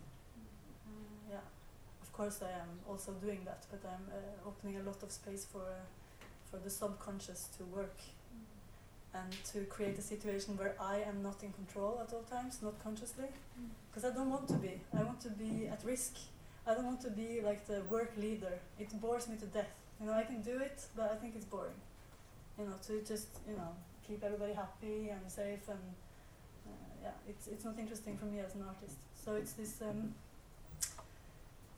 Uh, 0.86 1.32
yeah, 1.32 1.46
of 2.02 2.12
course 2.12 2.40
I 2.42 2.50
am 2.50 2.80
also 2.88 3.12
doing 3.12 3.40
that, 3.44 3.66
but 3.70 3.80
I'm 3.88 4.06
uh, 4.10 4.48
opening 4.48 4.76
a 4.78 4.82
lot 4.82 5.02
of 5.02 5.10
space 5.12 5.44
for 5.44 5.62
uh, 5.62 5.84
for 6.50 6.58
the 6.58 6.70
subconscious 6.70 7.48
to 7.58 7.64
work 7.64 7.98
and 9.18 9.32
to 9.52 9.58
create 9.64 9.98
a 9.98 10.02
situation 10.02 10.56
where 10.56 10.74
I 10.80 10.96
am 11.10 11.22
not 11.22 11.42
in 11.42 11.52
control 11.52 12.00
at 12.02 12.12
all 12.12 12.22
times, 12.22 12.58
not 12.62 12.74
consciously, 12.82 13.28
because 13.88 14.04
I 14.10 14.14
don't 14.14 14.30
want 14.30 14.48
to 14.48 14.54
be. 14.54 14.80
I 14.98 15.02
want 15.02 15.20
to 15.22 15.30
be 15.30 15.68
at 15.68 15.80
risk. 15.84 16.14
I 16.66 16.74
don't 16.74 16.84
want 16.84 17.00
to 17.02 17.10
be 17.10 17.40
like 17.42 17.66
the 17.66 17.82
work 17.88 18.12
leader. 18.16 18.54
It 18.78 18.88
bores 19.00 19.28
me 19.28 19.36
to 19.36 19.46
death. 19.46 19.72
You 20.00 20.06
know, 20.06 20.12
I 20.12 20.24
can 20.24 20.42
do 20.42 20.58
it, 20.58 20.78
but 20.96 21.10
I 21.12 21.16
think 21.16 21.34
it's 21.36 21.46
boring. 21.46 21.80
You 22.58 22.64
know, 22.66 22.74
to 22.88 23.00
just 23.02 23.28
you 23.48 23.56
know 23.56 23.70
keep 24.06 24.22
everybody 24.24 24.52
happy 24.52 25.10
and 25.10 25.20
safe 25.30 25.68
and 25.68 25.84
uh, 26.66 26.70
yeah, 27.02 27.30
it's 27.30 27.46
it's 27.46 27.64
not 27.64 27.78
interesting 27.78 28.16
for 28.16 28.26
me 28.26 28.40
as 28.40 28.54
an 28.54 28.62
artist. 28.62 28.98
So 29.24 29.34
it's 29.34 29.52
this 29.52 29.82
um, 29.82 30.14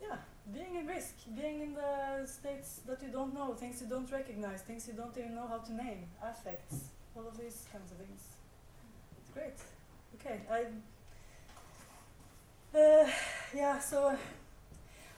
yeah, 0.01 0.17
being 0.53 0.77
at 0.77 0.87
risk, 0.87 1.15
being 1.35 1.61
in 1.61 1.73
the 1.73 2.25
states 2.25 2.81
that 2.87 3.01
you 3.03 3.09
don't 3.09 3.33
know, 3.33 3.53
things 3.53 3.81
you 3.81 3.87
don't 3.87 4.11
recognize, 4.11 4.61
things 4.61 4.87
you 4.87 4.93
don't 4.93 5.15
even 5.17 5.35
know 5.35 5.47
how 5.47 5.57
to 5.57 5.73
name, 5.73 6.05
affects 6.23 6.89
all 7.19 7.27
of 7.27 7.37
these 7.37 7.65
kinds 7.71 7.91
of 7.91 7.97
things. 7.97 8.21
It's 9.19 9.31
great. 9.33 9.59
Okay, 10.15 10.39
I. 10.49 10.65
Uh, 12.77 13.09
yeah, 13.53 13.79
so 13.79 14.15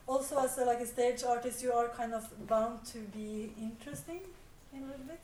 also 0.07 0.39
as 0.39 0.57
a, 0.57 0.65
like 0.65 0.79
a 0.79 0.87
stage 0.87 1.23
artist, 1.23 1.61
you 1.61 1.71
are 1.73 1.89
kind 1.89 2.13
of 2.13 2.25
bound 2.47 2.85
to 2.85 2.99
be 2.99 3.53
interesting. 3.61 4.21
in 4.73 4.83
a 4.83 4.85
little 4.85 5.05
bit. 5.05 5.21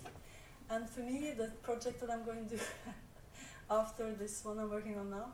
And 0.69 0.89
for 0.89 0.99
me, 0.99 1.33
the 1.37 1.51
project 1.63 2.01
that 2.01 2.11
I'm 2.11 2.25
going 2.25 2.47
to 2.49 2.55
do 2.57 2.61
after 3.69 4.13
this 4.13 4.45
one 4.45 4.59
I'm 4.59 4.69
working 4.69 4.97
on 4.97 5.09
now 5.09 5.33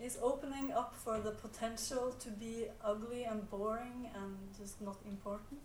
is 0.00 0.18
opening 0.22 0.72
up 0.72 0.94
for 0.94 1.18
the 1.20 1.30
potential 1.30 2.14
to 2.20 2.30
be 2.30 2.66
ugly 2.84 3.24
and 3.24 3.48
boring 3.50 4.08
and 4.14 4.36
just 4.58 4.80
not 4.80 4.96
important. 5.06 5.60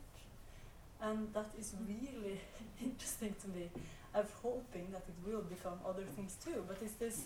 And 1.02 1.34
that 1.34 1.52
is 1.60 1.74
really 1.88 2.40
interesting 2.84 3.36
to 3.42 3.48
me. 3.50 3.70
I'm 4.16 4.28
hoping 4.42 4.88
that 4.92 5.04
it 5.08 5.18
will 5.26 5.42
become 5.42 5.80
other 5.88 6.04
things 6.16 6.38
too. 6.44 6.64
But 6.68 6.82
is 6.82 6.94
this, 6.94 7.24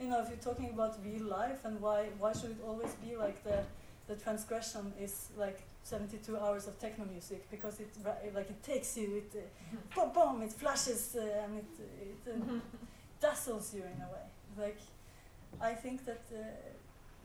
you 0.00 0.08
know, 0.08 0.20
if 0.22 0.28
you're 0.28 0.38
talking 0.38 0.70
about 0.70 0.96
real 1.04 1.24
life 1.24 1.64
and 1.64 1.80
why 1.80 2.06
why 2.18 2.32
should 2.32 2.50
it 2.50 2.62
always 2.66 2.94
be 3.06 3.16
like 3.16 3.42
the 3.44 3.64
the 4.06 4.16
transgression 4.16 4.92
is 5.00 5.28
like 5.36 5.60
72 5.82 6.36
hours 6.36 6.66
of 6.66 6.78
techno 6.78 7.04
music 7.04 7.50
because 7.50 7.80
it 7.80 7.90
like 8.34 8.50
it 8.50 8.62
takes 8.62 8.96
you, 8.96 9.16
it 9.22 9.32
uh, 9.36 9.76
boom, 9.94 10.12
boom, 10.12 10.42
it 10.42 10.52
flashes 10.52 11.16
uh, 11.16 11.44
and 11.44 11.58
it 11.58 11.72
it 12.00 12.32
uh, 12.32 12.60
dazzles 13.20 13.74
you 13.74 13.82
in 13.82 14.00
a 14.02 14.08
way. 14.14 14.26
Like 14.56 14.80
I 15.60 15.74
think 15.74 16.04
that 16.06 16.24
uh, 16.32 16.38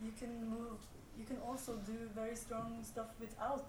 you 0.03 0.11
can 0.17 0.49
move, 0.49 0.79
you 1.17 1.25
can 1.25 1.37
also 1.47 1.73
do 1.85 1.97
very 2.15 2.35
strong 2.35 2.79
stuff 2.83 3.09
without 3.19 3.65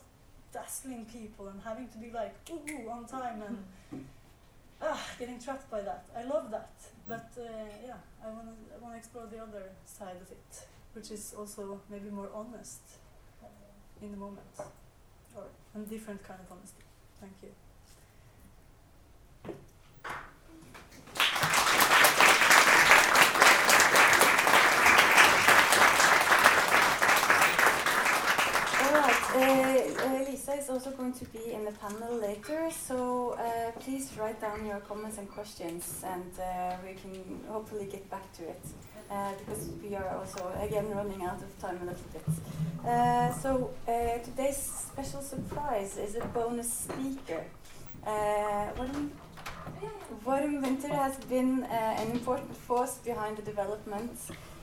dazzling 0.53 1.05
people 1.07 1.49
and 1.49 1.61
having 1.63 1.89
to 1.89 1.99
be 1.99 2.11
like 2.11 2.35
ooh 2.51 2.89
on 2.91 3.05
time 3.07 3.43
and 3.47 4.05
ah 4.87 5.01
getting 5.19 5.39
trapped 5.41 5.71
by 5.71 5.81
that. 5.81 6.05
I 6.17 6.25
love 6.25 6.51
that, 6.51 6.75
but 7.09 7.31
uh, 7.39 7.43
yeah, 7.87 7.97
I 8.25 8.29
want 8.29 8.47
to 8.47 8.75
I 8.75 8.79
want 8.83 8.95
to 8.95 8.99
explore 8.99 9.27
the 9.27 9.39
other 9.39 9.71
side 9.85 10.17
of 10.21 10.31
it, 10.31 10.67
which 10.93 11.11
is 11.11 11.35
also 11.39 11.81
maybe 11.91 12.11
more 12.11 12.31
honest 12.35 12.83
uh, 13.43 13.47
in 14.03 14.11
the 14.11 14.19
moment, 14.19 14.55
or 15.37 15.45
a 15.75 15.79
different 15.79 16.23
kind 16.23 16.41
of 16.41 16.53
honesty. 16.53 16.85
Thank 17.21 17.33
you. 17.43 17.51
Alright, 28.85 29.23
uh, 29.35 29.39
uh, 29.39 29.94
Lisa 30.05 30.53
is 30.55 30.69
also 30.69 30.91
going 30.91 31.13
to 31.15 31.25
be 31.27 31.53
in 31.53 31.65
the 31.65 31.73
panel 31.73 32.15
later, 32.19 32.71
so 32.71 33.31
uh, 33.39 33.71
please 33.81 34.13
write 34.19 34.39
down 34.41 34.67
your 34.67 34.81
comments 34.81 35.17
and 35.17 35.29
questions 35.31 36.05
and 36.07 36.31
uh, 36.39 36.77
we 36.85 36.93
can 36.95 37.41
hopefully 37.49 37.87
get 37.87 38.09
back 38.11 38.31
to 38.35 38.43
it 38.43 38.61
uh, 39.11 39.33
because 39.39 39.71
we 39.83 39.95
are 39.95 40.09
also 40.19 40.53
again 40.61 40.91
running 40.91 41.23
out 41.23 41.41
of 41.41 41.59
time 41.59 41.79
a 41.83 41.87
little 41.87 42.11
bit. 42.13 42.23
Uh, 42.87 43.33
so 43.33 43.71
uh, 43.89 44.19
today's 44.19 44.57
special 44.57 45.23
surprise 45.23 45.97
is 45.97 46.17
a 46.17 46.25
bonus 46.27 46.71
speaker. 46.71 47.43
Uh, 48.07 48.69
Worm, 48.79 49.13
Worm 50.27 50.61
Winther 50.61 50.93
has 50.93 51.17
been 51.25 51.63
uh, 51.63 52.03
an 52.03 52.11
important 52.11 52.55
force 52.55 52.99
behind 52.99 53.39
the 53.39 53.43
development 53.43 54.19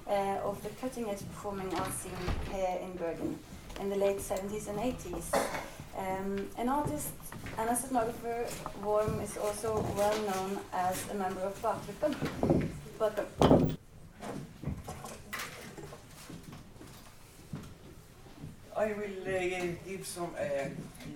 uh, 0.08 0.12
of 0.44 0.62
the 0.62 0.70
cutting 0.82 1.10
edge 1.10 1.26
performing 1.32 1.74
arts 1.80 2.02
scene 2.02 2.12
here 2.52 2.78
in 2.84 2.94
Bergen 2.94 3.40
in 3.82 3.90
the 3.90 3.96
late 3.96 4.20
70s 4.20 4.68
and 4.70 4.78
80s. 4.78 5.28
Um, 5.98 6.48
an 6.58 6.70
artist 6.70 7.10
and 7.58 7.68
a 7.68 7.74
scenographer, 7.74 8.48
Worm 8.84 9.20
is 9.22 9.38
also 9.38 9.84
well 9.98 10.18
known 10.22 10.60
as 10.72 11.10
a 11.10 11.16
member 11.16 11.42
of 11.42 11.60
Baktruppen. 11.62 12.14
Welcome. 13.00 13.78
I 18.78 18.86
will 18.94 19.22
uh, 19.26 19.68
give 19.88 20.06
some 20.06 20.32
uh, 20.40 20.70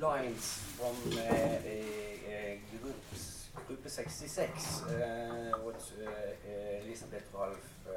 lines 0.04 0.62
from 0.76 0.96
uh, 1.18 1.22
uh, 1.22 2.56
groups, 2.82 3.50
Group 3.68 3.88
66, 3.88 4.82
uh, 4.84 5.52
what 5.64 5.76
uh, 5.76 6.10
uh, 6.10 6.86
Elisabeth 6.86 7.28
Ralph 7.34 7.70
uh, 7.88 7.92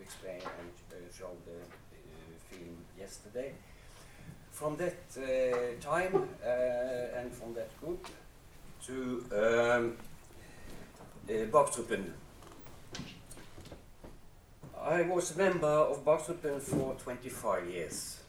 explained 0.00 0.42
and 0.42 1.12
showed 1.16 1.38
the 1.46 2.56
film 2.56 2.76
yesterday. 2.98 3.52
From 4.52 4.76
that 4.76 4.94
uh, 5.16 5.80
time 5.80 6.28
uh, 6.44 7.18
and 7.18 7.32
from 7.32 7.54
that 7.54 7.70
group 7.80 8.06
to 8.86 9.24
um, 9.32 9.96
uh. 11.28 12.12
I 14.84 15.02
was 15.02 15.34
a 15.34 15.38
member 15.38 15.66
of 15.66 16.04
Baktruppen 16.04 16.60
for 16.60 16.94
25 16.94 17.68
years 17.70 18.20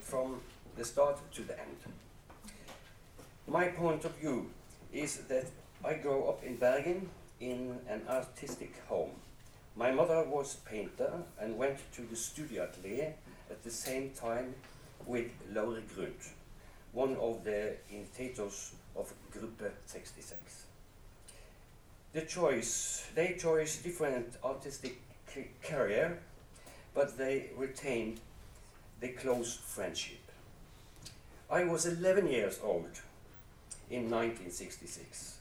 from 0.00 0.40
the 0.76 0.84
start 0.84 1.18
to 1.32 1.42
the 1.42 1.58
end. 1.58 1.76
My 3.46 3.68
point 3.68 4.04
of 4.04 4.16
view 4.16 4.50
is 4.92 5.18
that 5.28 5.46
I 5.84 5.94
grew 5.94 6.24
up 6.24 6.42
in 6.42 6.56
Bergen 6.56 7.08
in 7.40 7.78
an 7.88 8.02
artistic 8.08 8.74
home. 8.88 9.10
My 9.76 9.90
mother 9.90 10.24
was 10.24 10.56
a 10.56 10.68
painter 10.68 11.12
and 11.40 11.56
went 11.56 11.78
to 11.94 12.02
the 12.02 12.16
studio 12.16 12.64
atelier 12.64 13.14
at 13.52 13.62
the 13.62 13.70
same 13.70 14.10
time 14.10 14.54
with 15.06 15.30
Laurie 15.52 15.84
Grundt, 15.94 16.30
one 16.92 17.16
of 17.16 17.44
the 17.44 17.76
initiators 17.90 18.72
of 18.96 19.12
Gruppe 19.30 19.70
66. 19.84 20.64
The 22.14 22.22
choice, 22.22 23.06
they 23.14 23.36
chose 23.38 23.76
different 23.76 24.36
artistic 24.42 25.00
career, 25.62 26.18
but 26.94 27.18
they 27.18 27.50
retained 27.56 28.20
the 29.00 29.08
close 29.08 29.54
friendship. 29.54 30.20
I 31.50 31.64
was 31.64 31.84
11 31.84 32.28
years 32.28 32.58
old 32.62 33.00
in 33.90 34.10
1966 34.10 35.36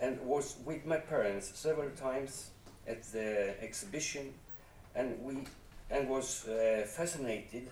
and 0.00 0.18
was 0.20 0.56
with 0.64 0.86
my 0.86 0.96
parents 0.96 1.50
several 1.54 1.90
times 1.90 2.50
at 2.86 3.02
the 3.12 3.62
exhibition 3.62 4.32
and 4.94 5.22
we 5.22 5.34
and 5.90 6.08
was 6.08 6.46
uh, 6.46 6.84
fascinated 6.86 7.68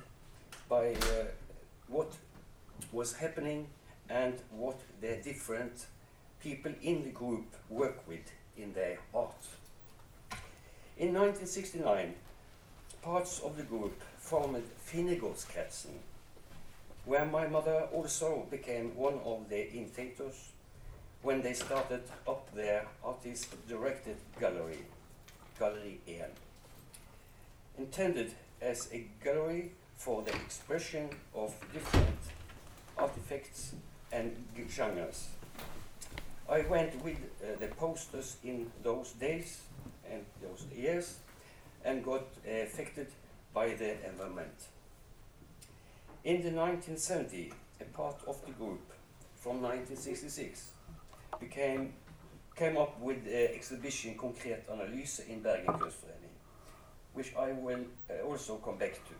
by 0.69 0.93
uh, 0.93 1.27
what 1.89 2.13
was 2.93 3.15
happening 3.15 3.67
and 4.09 4.35
what 4.51 4.81
the 5.01 5.17
different 5.23 5.87
people 6.41 6.73
in 6.83 7.03
the 7.05 7.11
group 7.11 7.47
work 7.69 8.07
with 8.09 8.33
in 8.57 8.73
their 8.73 8.99
art. 9.15 9.47
In 10.99 11.13
1969, 11.13 12.15
parts 13.03 13.41
of 13.41 13.57
the 13.57 13.63
group 13.63 14.01
formed 14.19 14.63
Finnegårdskretsen, 14.87 15.99
where 17.05 17.27
my 17.27 17.47
mother 17.47 17.87
also 17.93 18.47
became 18.51 18.97
one 18.97 19.21
of 19.25 19.49
the 19.49 19.77
initiators 19.77 20.53
when 21.23 21.43
they 21.43 21.53
started 21.53 22.03
up 22.27 22.53
their 22.55 22.87
artist-directed 23.05 24.17
gallery, 24.41 24.85
Gallery 25.59 26.01
1 26.07 26.46
intended 27.79 28.33
as 28.61 28.89
a 28.93 29.07
gallery 29.23 29.73
for 29.97 30.23
the 30.23 30.35
expression 30.35 31.09
of 31.35 31.55
different 31.73 32.19
artifacts 32.97 33.75
and 34.13 34.33
genres. 34.71 35.29
I 36.49 36.61
went 36.63 37.03
with 37.03 37.17
uh, 37.17 37.59
the 37.59 37.69
posters 37.69 38.37
in 38.45 38.71
those 38.83 39.13
days 39.13 39.63
and 40.11 40.25
those 40.41 40.65
years 40.75 41.19
and 41.85 42.05
got 42.05 42.23
uh, 42.47 42.51
affected 42.63 43.09
by 43.53 43.69
the 43.69 43.93
environment. 44.07 44.69
In 46.25 46.43
the 46.43 46.51
1970, 46.51 47.53
a 47.81 47.85
part 47.85 48.17
of 48.27 48.45
the 48.47 48.53
group 48.53 48.81
from 49.37 49.63
1966 49.63 50.71
became, 51.41 51.93
came 52.55 52.77
up 52.77 52.99
with 53.01 53.25
the 53.25 53.55
exhibition 53.55 54.17
Konkret 54.17 54.65
Analyse 54.69 55.21
in 55.29 55.41
Bergen 55.41 55.67
Kunstforening 55.67 56.26
which 57.17 57.35
I 57.35 57.53
will 57.53 57.85
uh, 58.11 58.27
also 58.29 58.57
come 58.57 58.77
back 58.77 58.93
to. 58.93 59.15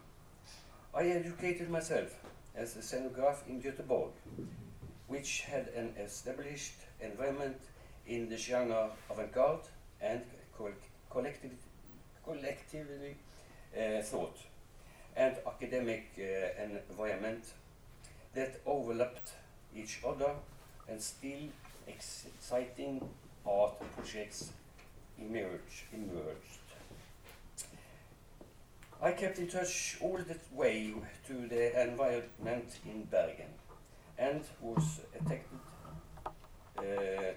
I 0.95 1.05
educated 1.09 1.71
myself 1.71 2.15
as 2.55 2.77
a 2.77 2.81
scenograph 2.81 3.39
in 3.49 3.63
Göteborg, 3.63 4.11
which 5.09 5.43
had 5.43 5.69
an 5.75 5.95
established 5.99 6.77
environment 7.01 7.57
in 8.07 8.29
the 8.29 8.37
genre 8.37 8.91
avant-garde 9.11 9.67
and 10.03 10.21
col- 10.57 10.83
collective, 11.11 11.53
collectively 12.23 13.17
uh, 13.75 14.03
thought, 14.03 14.37
and 15.17 15.37
academic 15.47 16.05
uh, 16.19 16.63
environment 16.91 17.45
that 18.35 18.61
overlapped 18.67 19.31
each 19.75 20.01
other 20.07 20.33
and 20.87 21.01
still 21.01 21.49
exciting 21.89 23.01
art 23.47 23.73
projects 23.95 24.53
emerged. 25.19 25.85
emerged. 25.95 26.66
I 29.03 29.13
kept 29.13 29.39
in 29.39 29.47
touch 29.47 29.99
all 30.01 30.17
the 30.17 30.37
way 30.53 30.95
to 31.27 31.47
the 31.49 31.83
environment 31.83 32.79
in 32.87 33.05
Bergen 33.05 33.53
and 34.19 34.43
was 34.63 35.01
attached 35.15 35.45
uh, 36.79 36.83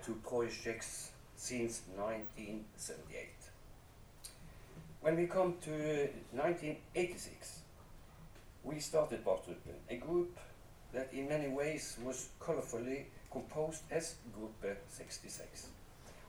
to 0.06 0.14
projects 0.26 1.12
since 1.36 1.82
1978. 1.98 3.28
When 5.02 5.18
we 5.18 5.28
come 5.28 5.56
to 5.66 5.72
1986, 6.32 7.60
we 8.64 8.80
started 8.80 9.26
Baktruppen, 9.26 9.80
a 9.90 9.98
group 9.98 10.38
that 10.94 11.10
in 11.14 11.28
many 11.28 11.50
ways 11.50 11.98
was 12.02 12.30
colorfully 12.40 13.06
composed 13.32 13.82
as 13.92 14.16
Gruppe 14.34 14.78
66. 14.88 15.68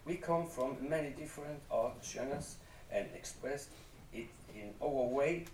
We 0.05 0.17
come 0.17 0.47
from 0.47 0.77
many 0.89 1.11
different 1.11 1.61
art 1.71 2.05
genres 2.05 2.57
and 2.91 3.07
expressed 3.15 3.71
in 4.55 4.75
our 4.83 5.07
way, 5.09 5.45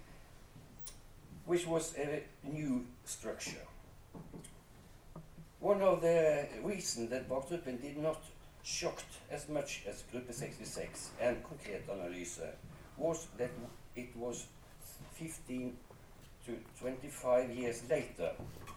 which 1.45 1.67
was 1.67 1.95
a 1.97 2.23
new 2.45 2.85
structure. 3.05 3.67
One 5.61 5.83
of 5.83 6.01
the 6.03 6.47
reasons 6.63 7.11
that 7.11 7.29
Baktruppen 7.29 7.81
did 7.81 7.97
not 7.97 8.23
shocked 8.63 9.19
as 9.31 9.49
much 9.49 9.83
as 9.89 10.03
Gruppe 10.13 10.35
66 10.35 11.11
and 11.21 11.43
Konkret 11.45 11.83
Analyse 11.89 12.41
was 12.97 13.29
that 13.39 13.51
it 13.95 14.17
was 14.17 14.47
15 15.15 15.77
to 16.47 16.57
25 16.81 17.51
years 17.51 17.83
later 17.89 18.33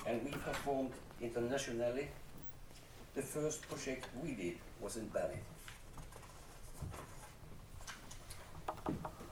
and 0.05 0.23
we 0.23 0.31
performed 0.31 0.91
internationally. 1.21 2.07
The 3.15 3.21
first 3.21 3.67
project 3.67 4.05
we 4.23 4.33
did 4.33 4.57
was 4.79 4.95
in 4.97 5.09
Berlin. 5.09 5.48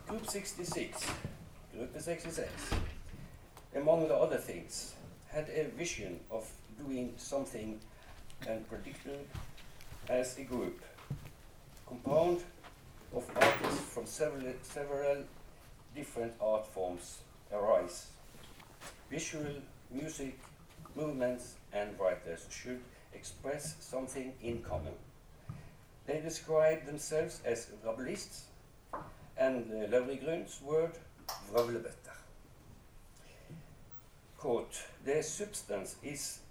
Group 0.08 0.26
66, 0.26 1.06
Gruppe 1.76 2.02
66, 2.02 2.50
among 3.76 4.08
the 4.08 4.16
other 4.16 4.38
things, 4.38 4.94
had 5.28 5.50
a 5.50 5.66
vision 5.78 6.22
of 6.32 6.50
doing 6.80 7.14
something 7.18 7.78
and 8.48 8.50
unpredictable 8.52 9.20
as 10.08 10.38
a 10.38 10.44
group, 10.44 10.82
compound 11.86 12.42
of 13.14 13.30
artists 13.36 13.82
from 13.94 14.06
several, 14.06 14.54
several 14.62 15.24
different 15.94 16.32
art 16.40 16.66
forms 16.66 17.18
arise. 17.52 18.08
Visual, 19.12 19.56
music, 19.92 20.40
movements, 20.96 21.56
and 21.74 22.00
writers 22.00 22.46
should 22.50 22.80
express 23.14 23.76
something 23.82 24.32
in 24.42 24.62
common. 24.62 24.94
They 26.06 26.22
describe 26.22 26.86
themselves 26.86 27.42
as 27.44 27.68
rabelists, 27.86 28.44
and 29.38 29.72
uh, 29.72 29.88
Laurie 29.92 30.18
Grundt's 30.18 30.62
word, 30.62 30.92
vrøvlebøtter. 31.52 32.18
Quote, 34.38 34.88
their 35.06 35.24
substance 35.24 35.98
is 36.04 36.42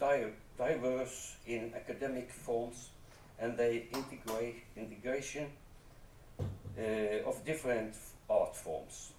di 0.00 0.32
diverse 0.58 1.36
in 1.46 1.72
academic 1.74 2.30
forms 2.30 2.90
and 3.38 3.56
they 3.56 3.88
integrate 3.92 4.62
integration 4.76 5.46
uh, 6.38 7.28
of 7.28 7.44
different 7.44 7.94
art 8.28 8.56
forms, 8.56 9.12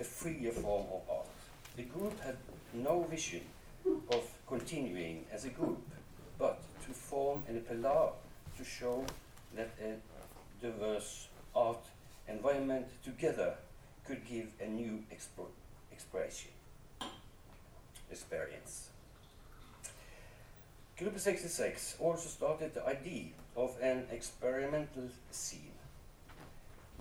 a 0.00 0.04
freer 0.04 0.52
form 0.52 0.86
of 0.92 1.02
art. 1.10 1.26
The 1.76 1.84
group 1.84 2.20
had 2.20 2.36
no 2.72 3.02
vision 3.10 3.42
of 4.12 4.22
continuing 4.46 5.24
as 5.32 5.44
a 5.44 5.50
group, 5.50 5.82
but 6.38 6.58
to 6.86 6.92
form 6.92 7.42
a 7.48 7.52
pillar 7.60 8.10
to 8.58 8.64
show 8.64 9.04
that 9.56 9.70
a 9.82 9.94
diverse 10.62 11.28
art 11.54 11.84
environment 12.30 12.86
together 13.04 13.54
could 14.06 14.26
give 14.26 14.48
a 14.60 14.66
new 14.66 15.04
expo 15.12 15.46
expression 15.92 16.50
experience. 18.10 18.88
Gruppe 20.98 21.18
66 21.18 21.96
also 22.00 22.28
started 22.28 22.74
the 22.74 22.86
idea 22.86 23.28
of 23.56 23.74
an 23.80 24.04
experimental 24.10 25.08
scene. 25.30 25.72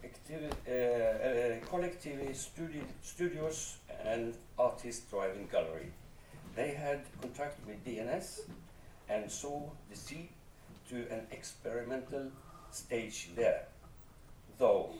Activi 0.03 0.49
uh, 0.67 1.65
uh, 1.67 2.33
studi 2.33 2.81
studios 3.01 3.77
and 4.05 4.33
artist 4.57 5.09
driving 5.09 5.47
gallery. 5.51 5.91
They 6.55 6.71
had 6.71 7.01
contact 7.21 7.57
with 7.67 7.83
DNS 7.85 8.41
and 9.09 9.29
saw 9.29 9.61
the 9.89 9.97
sea 9.97 10.29
to 10.89 10.95
an 11.11 11.27
experimental 11.31 12.31
stage 12.71 13.29
there, 13.35 13.67
though 14.57 14.91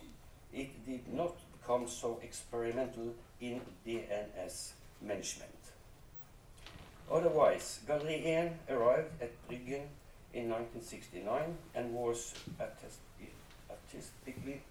it 0.53 0.85
did 0.85 1.13
not 1.13 1.35
become 1.53 1.87
so 1.87 2.19
experimental 2.23 3.13
in 3.39 3.61
DNS 3.85 4.71
management. 5.01 5.55
Otherwise, 7.11 7.79
1 7.87 8.01
arrived 8.69 9.21
at 9.21 9.31
Bryggen 9.47 9.87
in 10.33 10.49
1969 10.49 11.57
and 11.75 11.93
was 11.93 12.33
artistically 12.59 14.61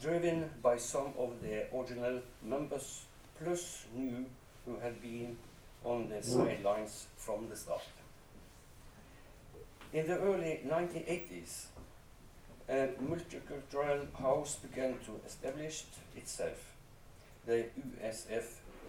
driven 0.00 0.50
by 0.62 0.76
some 0.76 1.12
of 1.18 1.40
the 1.42 1.66
original 1.74 2.20
members, 2.42 3.04
plus 3.42 3.86
new 3.94 4.24
who 4.66 4.78
had 4.80 5.00
been 5.00 5.36
on 5.84 6.08
the 6.08 6.22
sidelines 6.22 7.06
from 7.16 7.48
the 7.48 7.56
start. 7.56 7.82
In 9.92 10.06
the 10.06 10.18
early 10.18 10.60
1980s, 10.66 11.66
a 12.68 12.88
multicultural 13.02 14.06
house 14.18 14.56
began 14.56 14.94
to 15.06 15.20
establish 15.26 15.84
itself, 16.16 16.74
the 17.46 17.66
USF 18.00 18.44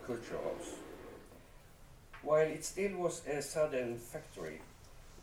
Culture 0.06 0.38
House. 0.44 0.76
While 2.22 2.48
it 2.48 2.64
still 2.64 2.98
was 2.98 3.22
a 3.28 3.42
southern 3.42 3.98
factory, 3.98 4.62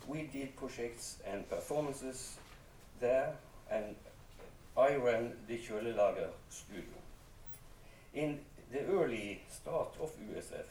we 0.07 0.23
did 0.25 0.57
projects 0.57 1.19
and 1.27 1.49
performances 1.49 2.37
there, 3.01 3.35
and 3.71 3.95
I 4.77 4.97
ran 4.97 5.33
the 5.47 5.59
Kjølelager 5.59 6.29
studio. 6.49 6.99
In 8.15 8.41
the 8.73 8.85
early 8.87 9.43
start 9.49 9.95
of 10.01 10.11
USF, 10.19 10.71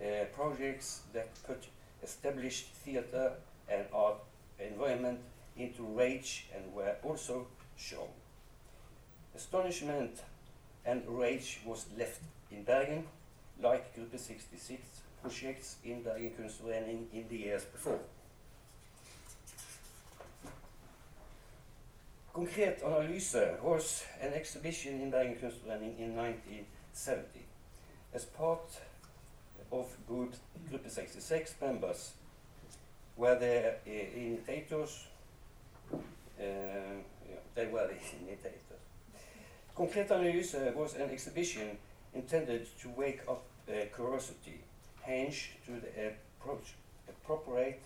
uh, 0.00 0.24
projects 0.34 1.00
that 1.12 1.28
put 1.46 1.64
established 2.02 2.66
theater 2.84 3.32
and 3.68 3.84
art 3.92 4.16
environment 4.58 5.20
into 5.56 5.82
rage 5.82 6.46
and 6.54 6.72
were 6.74 6.96
also 7.02 7.46
shown. 7.76 8.08
Astonishment 9.34 10.20
and 10.84 11.02
rage 11.08 11.60
was 11.64 11.86
left 11.98 12.20
in 12.50 12.64
Bergen, 12.64 13.04
like 13.62 13.96
Gruppe 13.96 14.18
66 14.18 14.82
projects 15.22 15.76
in 15.84 16.02
Bergen 16.02 16.30
Kunstforening 16.38 17.06
in 17.12 17.24
the 17.28 17.36
years 17.36 17.64
before. 17.64 18.00
Konkret 22.34 22.82
Analyse 22.82 23.62
was 23.62 24.04
an 24.20 24.32
exhibition 24.34 25.00
in 25.00 25.10
Bergen 25.10 25.36
Kunstforening 25.36 25.98
in 25.98 26.16
1970 26.16 27.44
as 28.12 28.24
part 28.24 28.80
of 29.70 29.86
group 30.06 30.34
Gruppe 30.70 30.90
66 30.90 31.54
members 31.60 32.12
were 33.16 33.38
the 33.38 33.74
uh, 33.86 33.90
initiators. 34.16 35.06
Uh, 36.38 36.42
yeah, 37.28 37.36
they 37.54 37.66
were 37.66 37.86
the 37.86 37.94
initiators. 38.26 38.60
Konkret 39.74 40.10
Analyse 40.10 40.74
was 40.74 40.94
an 40.94 41.10
exhibition 41.10 41.76
intended 42.14 42.66
to 42.80 42.88
wake 42.90 43.20
up 43.28 43.42
uh, 43.68 43.72
curiosity 43.94 44.60
hence 45.02 45.48
to 45.66 45.72
the 45.72 46.12
approach, 46.40 46.74
appropriate, 47.08 47.82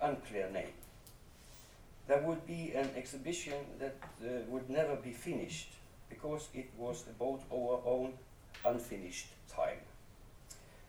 unclear 0.00 0.50
name. 0.50 0.72
There 2.06 2.20
would 2.22 2.46
be 2.46 2.72
an 2.74 2.90
exhibition 2.96 3.54
that 3.78 3.96
uh, 4.22 4.28
would 4.48 4.68
never 4.68 4.96
be 4.96 5.12
finished 5.12 5.72
because 6.08 6.48
it 6.54 6.70
was 6.76 7.04
about 7.08 7.40
our 7.52 7.80
own 7.86 8.12
unfinished 8.64 9.28
time. 9.48 9.78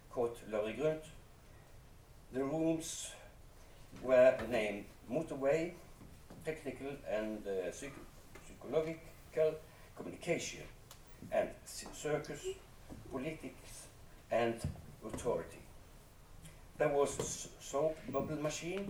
Quote 0.09 0.37
Laurie 0.51 0.73
Grundt, 0.79 1.05
the 2.33 2.43
rooms 2.43 3.11
were 4.01 4.37
named 4.49 4.85
Motorway, 5.11 5.71
Technical 6.45 6.91
and 7.09 7.39
uh, 7.47 7.71
psych 7.71 7.93
Psychological 8.47 9.55
Communication, 9.97 10.61
and 11.31 11.49
Circus, 11.65 12.45
Politics, 13.11 13.87
and 14.31 14.55
Authority. 15.05 15.59
There 16.77 16.89
was 16.89 17.17
a 17.19 17.63
soap 17.63 17.97
bubble 18.11 18.35
machine, 18.35 18.85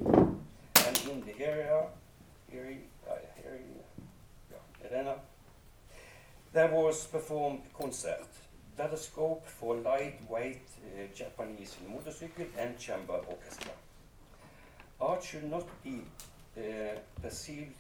and 0.86 1.02
in 1.10 1.24
the 1.26 1.40
area, 1.40 1.84
area, 2.52 2.78
uh, 3.08 3.14
area 3.46 3.62
yeah, 4.52 4.90
arena, 4.90 5.16
there 6.52 6.72
was 6.72 7.06
performed 7.06 7.62
concert, 7.78 8.28
Dadascope 8.78 9.46
for 9.46 9.76
lightweight 9.76 10.68
uh, 10.84 11.16
Japanese 11.16 11.76
motorcycle 11.88 12.46
and 12.58 12.78
chamber 12.78 13.20
orchestra. 13.28 13.72
Art 15.00 15.24
should 15.24 15.50
not 15.50 15.68
be 15.84 16.02
perceived 17.22 17.76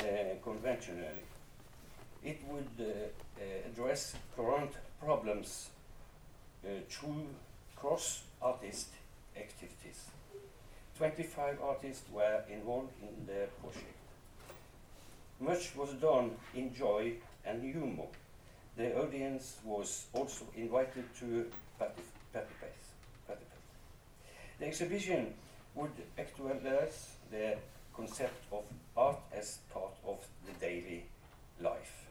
uh, 0.00 0.04
conventionally. 0.42 1.24
It 2.22 2.40
would 2.48 2.68
uh, 2.80 2.84
uh, 2.84 3.68
address 3.68 4.14
current 4.36 4.72
problems 5.00 5.70
through 6.88 7.26
cross-artist 7.76 8.88
activities. 9.36 10.08
25 10.96 11.58
artists 11.62 12.04
were 12.10 12.42
involved 12.50 12.92
in 13.02 13.26
the 13.26 13.46
project. 13.60 13.96
Much 15.40 15.76
was 15.76 15.90
done 15.94 16.30
in 16.54 16.72
joy 16.74 17.12
and 17.44 17.62
humor. 17.62 18.06
The 18.76 18.96
audience 18.98 19.58
was 19.64 20.06
also 20.14 20.46
invited 20.56 21.04
to 21.20 21.46
participate. 21.78 22.14
The 24.58 24.66
exhibition 24.66 25.34
would 25.74 25.90
actualize 26.18 27.10
the 27.30 27.56
concept 27.96 28.44
of 28.52 28.64
art 28.96 29.18
as 29.32 29.58
part 29.72 29.94
of 30.06 30.18
the 30.46 30.52
daily 30.60 31.04
life. 31.60 32.06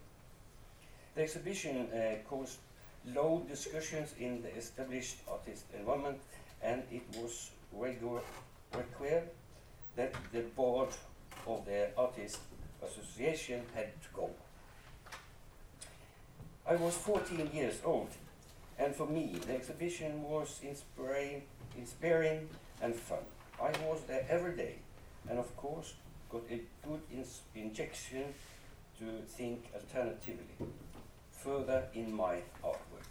The 1.15 1.21
exhibition 1.21 1.87
uh, 1.91 2.27
caused 2.27 2.57
low 3.05 3.43
discussions 3.47 4.13
in 4.19 4.41
the 4.41 4.55
established 4.55 5.17
artist 5.29 5.65
environment 5.77 6.19
and 6.61 6.83
it 6.91 7.03
was 7.17 7.51
required 7.73 9.29
that 9.95 10.13
the 10.31 10.41
board 10.55 10.89
of 11.45 11.65
the 11.65 11.89
artist 11.97 12.39
association 12.81 13.61
had 13.75 14.01
to 14.01 14.07
go. 14.13 14.29
I 16.67 16.75
was 16.75 16.95
14 16.95 17.49
years 17.53 17.81
old 17.83 18.09
and 18.79 18.95
for 18.95 19.05
me 19.05 19.35
the 19.45 19.53
exhibition 19.53 20.23
was 20.23 20.59
inspiring, 20.63 21.43
inspiring 21.77 22.49
and 22.81 22.95
fun. 22.95 23.19
I 23.61 23.71
was 23.85 24.01
there 24.07 24.25
every 24.29 24.55
day 24.55 24.75
and 25.29 25.39
of 25.39 25.55
course 25.57 25.93
got 26.29 26.43
a 26.49 26.61
good 26.85 27.01
injection 27.55 28.33
to 28.99 29.05
think 29.27 29.65
alternatively 29.73 30.67
further 31.31 31.83
in 31.93 32.13
my 32.13 32.35
artwork. 32.63 33.03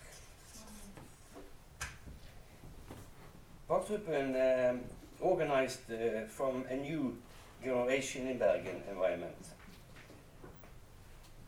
Baktruppen 3.69 4.71
um, 4.71 4.81
organized 5.21 5.91
uh, 5.91 6.27
from 6.29 6.65
a 6.69 6.77
new 6.77 7.17
generation 7.63 8.27
in 8.29 8.39
Bergen 8.39 8.83
environment. 8.91 9.47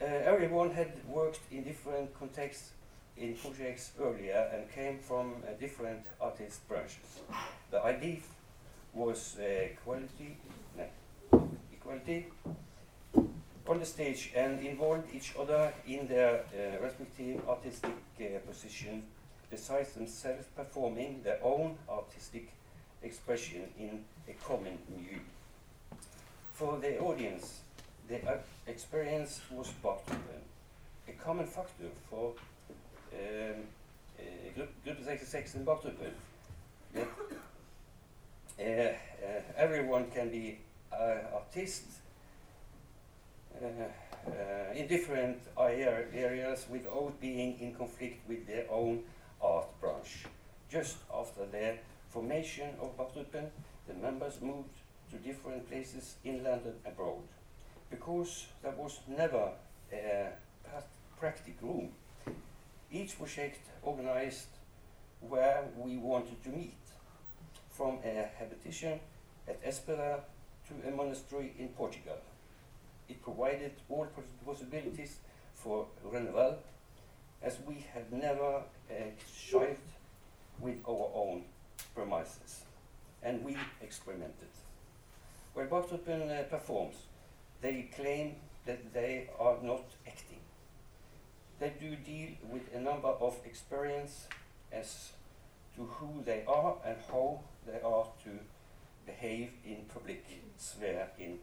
Uh, 0.00 0.04
everyone 0.04 0.70
had 0.70 0.92
worked 1.08 1.40
in 1.50 1.64
different 1.64 2.12
contexts 2.18 2.70
in 3.16 3.34
projects 3.34 3.92
earlier 4.00 4.50
and 4.52 4.70
came 4.72 4.98
from 4.98 5.34
uh, 5.42 5.52
different 5.60 6.04
artist 6.20 6.66
branches. 6.68 7.20
The 7.70 7.82
idea 7.82 8.18
was 8.94 9.36
uh, 9.40 9.44
no, 10.76 11.48
equality 11.72 12.26
on 13.66 13.78
the 13.78 13.84
stage 13.84 14.32
and 14.36 14.60
involved 14.60 15.08
each 15.14 15.34
other 15.38 15.72
in 15.86 16.06
their 16.06 16.40
uh, 16.40 16.82
respective 16.82 17.40
artistic 17.48 17.92
uh, 18.20 18.38
position 18.46 19.02
besides 19.50 19.92
themselves 19.92 20.46
performing 20.56 21.22
their 21.22 21.38
own 21.42 21.76
artistic 21.88 22.52
expression 23.02 23.62
in 23.78 24.04
a 24.28 24.32
common 24.46 24.78
view. 24.96 25.20
For 26.52 26.78
the 26.78 26.98
audience, 26.98 27.60
the 28.08 28.20
experience 28.66 29.40
was 29.50 29.68
them. 30.10 30.42
A 31.08 31.12
common 31.12 31.46
factor 31.46 31.88
for 32.08 32.32
um, 33.12 33.60
uh, 34.18 34.22
Gruppe 34.56 34.68
Gruppe 34.86 35.04
66 35.04 35.54
in 35.54 35.64
uh, 36.96 37.00
everyone 39.56 40.10
can 40.10 40.30
be 40.30 40.58
uh, 40.92 41.16
artist 41.34 41.84
uh, 43.62 43.68
in 44.74 44.86
different 44.86 45.38
areas 45.58 46.66
without 46.70 47.20
being 47.20 47.58
in 47.60 47.74
conflict 47.74 48.28
with 48.28 48.46
their 48.46 48.64
own 48.70 49.02
art 49.42 49.66
branch. 49.80 50.24
Just 50.70 50.96
after 51.12 51.46
the 51.46 51.74
formation 52.08 52.68
of 52.80 52.96
Baktruppen, 52.96 53.50
the 53.86 53.94
members 53.94 54.40
moved 54.40 54.70
to 55.10 55.16
different 55.18 55.68
places 55.68 56.16
inland 56.24 56.62
and 56.64 56.74
abroad. 56.86 57.22
Because 57.90 58.46
there 58.62 58.72
was 58.72 59.00
never 59.06 59.50
a 59.92 60.28
practical 61.18 61.68
room, 61.68 61.88
each 62.90 63.16
project 63.18 63.60
organized 63.82 64.48
where 65.20 65.64
we 65.76 65.96
wanted 65.96 66.42
to 66.44 66.50
meet, 66.50 66.83
from 67.76 67.98
a 68.04 68.28
habitation 68.38 69.00
at 69.48 69.62
Espera 69.64 70.20
to 70.68 70.88
a 70.88 70.90
monastery 70.90 71.52
in 71.58 71.68
Portugal. 71.68 72.18
It 73.08 73.22
provided 73.22 73.72
all 73.88 74.06
possibilities 74.46 75.16
for 75.54 75.86
renewal, 76.04 76.58
as 77.42 77.58
we 77.66 77.84
had 77.92 78.10
never 78.12 78.62
uh, 78.90 78.94
shied 79.34 79.76
with 80.60 80.76
our 80.88 81.10
own 81.14 81.42
premises, 81.94 82.64
and 83.22 83.44
we 83.44 83.56
experimented. 83.82 84.52
When 85.52 85.68
Baktruppen 85.68 86.30
uh, 86.30 86.44
performs, 86.44 86.96
they 87.60 87.90
claim 87.94 88.36
that 88.66 88.94
they 88.94 89.28
are 89.38 89.56
not 89.62 89.84
acting. 90.06 90.40
They 91.58 91.72
do 91.80 91.96
deal 91.96 92.30
with 92.50 92.62
a 92.74 92.80
number 92.80 93.08
of 93.08 93.38
experience 93.44 94.26
as 94.72 95.10
to 95.76 95.82
who 95.82 96.22
they 96.24 96.44
are 96.46 96.76
and 96.84 96.96
how 97.10 97.40
they 97.66 97.80
are 97.80 98.06
to 98.24 98.30
behave 99.06 99.50
in 99.64 99.84
public 99.92 100.24
sphere 100.56 101.08
in 101.18 101.38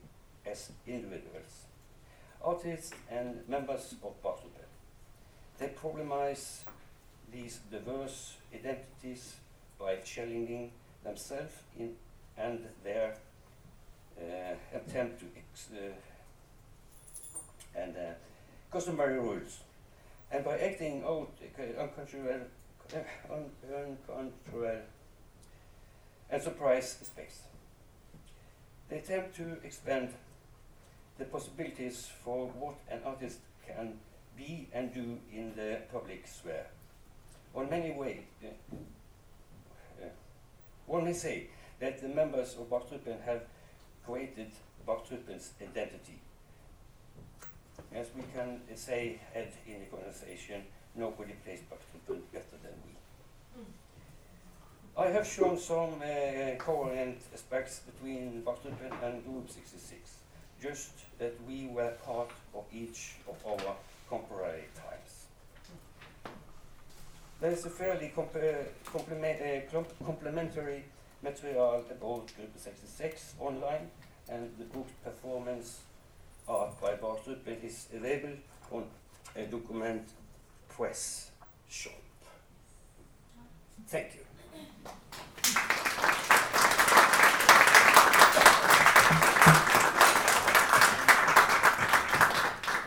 as 0.45 0.72
individuals, 0.88 1.65
artists 2.43 2.91
and 3.10 3.48
members 3.48 3.93
of 4.03 4.22
Baktruppen. 4.23 4.65
They 5.60 5.68
problemize 5.68 6.61
these 7.31 7.60
diverse 7.72 8.38
identities 8.53 9.35
by 9.80 9.98
challenging 9.98 10.72
themselves 11.03 11.53
in 11.80 11.95
and 12.38 12.60
their 12.84 13.15
uh, 14.19 14.56
attempt 14.73 15.19
to 15.19 15.26
uh, 15.76 15.91
and 17.76 17.95
uh, 17.95 18.14
customary 18.72 19.19
rules, 19.19 19.60
and 20.31 20.43
by 20.43 20.57
acting 20.57 21.03
out 21.06 21.31
uncontrolled, 21.80 22.41
uh, 22.93 23.34
un- 23.34 23.52
uncontrolled 24.10 24.81
and 26.31 26.41
surprise 26.41 26.97
space. 27.03 27.41
They 28.89 28.97
attempt 28.99 29.35
to 29.37 29.57
expand 29.63 30.09
the 31.17 31.25
possibilities 31.25 32.09
for 32.23 32.47
what 32.47 32.75
an 32.89 33.01
artist 33.05 33.39
can 33.67 33.93
be 34.37 34.67
and 34.73 34.93
do 34.93 35.19
in 35.31 35.53
the 35.55 35.79
public 35.91 36.25
sphere. 36.27 36.65
On 37.53 37.69
many 37.69 37.91
ways, 37.91 38.23
uh, 38.43 38.47
uh, 40.01 40.07
one 40.87 41.03
may 41.03 41.13
say 41.13 41.47
that 41.79 42.01
the 42.01 42.07
members 42.07 42.55
of 42.57 42.69
Baktruppen 42.69 43.21
have 43.25 43.41
created 44.05 44.51
Baktruppen's 44.87 45.51
identity. 45.61 46.19
As 47.93 48.07
we 48.15 48.23
can 48.33 48.61
uh, 48.71 48.75
say 48.75 49.19
at 49.35 49.53
in 49.67 49.81
the 49.81 49.97
organization, 49.97 50.63
nobody 50.95 51.33
plays 51.43 51.59
Baktruppen 51.69 52.21
better 52.31 52.57
than 52.63 52.73
we. 52.85 53.01
I 54.97 55.07
have 55.07 55.26
shown 55.26 55.57
some 55.57 56.01
uh, 56.01 57.23
aspects 57.34 57.80
between 57.80 58.43
Baktruppen 58.45 58.91
and 59.01 59.23
Group 59.23 59.49
66, 59.49 60.18
just 60.61 60.91
that 61.18 61.34
we 61.47 61.68
were 61.68 61.91
part 62.05 62.30
of 62.53 62.65
each 62.73 63.13
of 63.26 63.38
our 63.45 63.76
contemporary 64.09 64.65
times. 64.76 65.27
There 67.39 67.51
is 67.51 67.65
a 67.65 67.69
fairly 67.69 68.11
uh, 68.18 69.81
complementary 70.03 70.84
material 71.23 71.85
about 71.89 72.35
Group 72.35 72.51
66 72.57 73.35
online, 73.39 73.89
and 74.27 74.51
the 74.59 74.65
book's 74.65 74.91
performance 75.05 75.80
art 76.49 76.80
by 76.81 76.95
Baktruppen 76.95 77.63
is 77.63 77.88
available 77.95 78.35
on 78.72 78.84
a 79.38 79.45
document 79.45 80.09
press 80.68 81.31
shop. 81.69 81.93
Thank 83.88 84.15
you. 84.15 84.30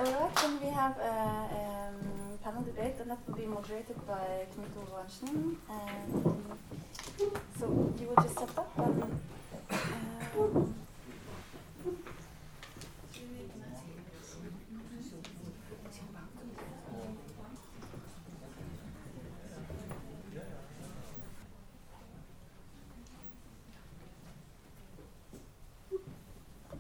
Alright, 0.00 0.36
then 0.36 0.60
we 0.60 0.68
have 0.68 0.96
a 0.98 1.48
um, 1.60 2.38
panel 2.42 2.62
debate, 2.62 2.94
and 3.00 3.10
that 3.10 3.18
will 3.26 3.36
be 3.36 3.46
moderated 3.46 3.96
by 4.06 4.46
Knut 4.54 4.76
Ove. 4.76 5.56
And 5.70 6.12
so 7.58 7.64
you 8.00 8.08
will 8.08 8.22
just 8.22 8.36
step 8.36 8.58
up 8.58 8.78
and. 8.78 9.02
Um, 9.72 10.74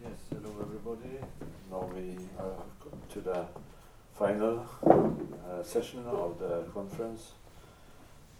Yes, 0.02 0.20
hello 0.30 0.50
everybody. 0.60 1.18
Now 1.70 1.88
we 1.94 2.16
are 2.38 2.56
come 2.82 3.00
to 3.10 3.20
the 3.20 3.46
final 4.18 4.66
uh, 4.86 5.62
session 5.74 6.06
of 6.06 6.38
the 6.38 6.62
conference 6.72 7.32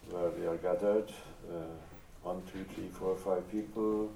where 0.09 0.31
we 0.39 0.47
are 0.47 0.57
gathered. 0.59 1.11
Uh, 1.51 1.75
one, 2.23 2.41
two, 2.53 2.63
three, 2.73 2.89
four, 2.89 3.17
five 3.17 3.43
people. 3.51 4.09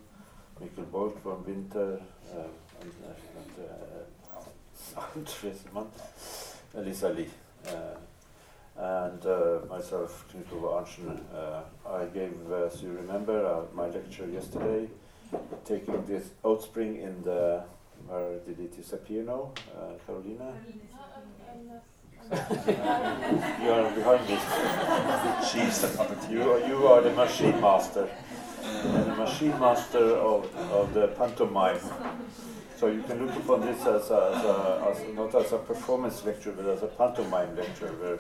Mikkel 0.61 0.89
Bolt 0.93 1.17
Worm 1.25 1.45
Winther, 1.45 2.01
uh, 2.33 2.81
and, 2.81 2.93
uh, 3.09 3.39
and 3.39 3.55
uh, 3.67 5.01
Andres 5.17 5.65
Mann, 5.75 5.87
Elisa 6.77 7.09
Lie. 7.09 7.27
Uh, 7.67 7.97
and 9.09 9.27
uh, 9.27 9.59
myself, 9.69 10.25
Knut 10.31 10.53
Ove 10.53 10.69
Arntzen. 10.79 11.19
Uh, 11.35 11.63
I 12.01 12.05
gave, 12.07 12.35
as 12.53 12.83
you 12.83 12.93
remember, 12.93 13.45
uh, 13.45 13.63
my 13.75 13.89
lecture 13.89 14.29
yesterday 14.29 14.89
taking 15.65 16.07
this 16.07 16.31
outspring 16.45 17.03
in 17.03 17.23
the 17.25 17.65
where 18.07 18.39
did 18.47 18.61
it 18.61 18.77
disappear 18.77 19.25
now, 19.25 19.51
uh, 19.77 19.93
Carolina? 20.07 20.53
you 22.31 23.71
are 23.71 23.91
behind 23.95 24.29
me. 24.29 24.39
She's 25.49 25.81
the 25.81 25.89
puppeteer. 25.89 26.31
You 26.31 26.53
are, 26.53 26.69
you 26.69 26.87
are 26.87 27.01
the 27.01 27.13
machine 27.13 27.59
master. 27.61 28.09
And 28.63 29.07
the 29.07 29.17
machine 29.17 29.59
master 29.59 30.17
of, 30.17 30.55
of 30.73 30.93
the 30.93 31.09
pantomime. 31.09 31.81
So 32.77 32.89
you 32.89 33.03
can 33.03 33.25
look 33.25 33.35
upon 33.35 33.63
this 33.63 33.81
as, 33.81 34.11
a, 34.11 34.33
as, 34.35 34.45
a, 34.45 35.05
as 35.07 35.15
not 35.17 35.35
as 35.35 35.53
a 35.53 35.59
performance 35.59 36.23
lecture, 36.25 36.53
but 36.53 36.67
as 36.67 36.83
a 36.83 36.87
pantomime 36.87 37.57
lecture, 37.57 37.89
where 37.95 38.19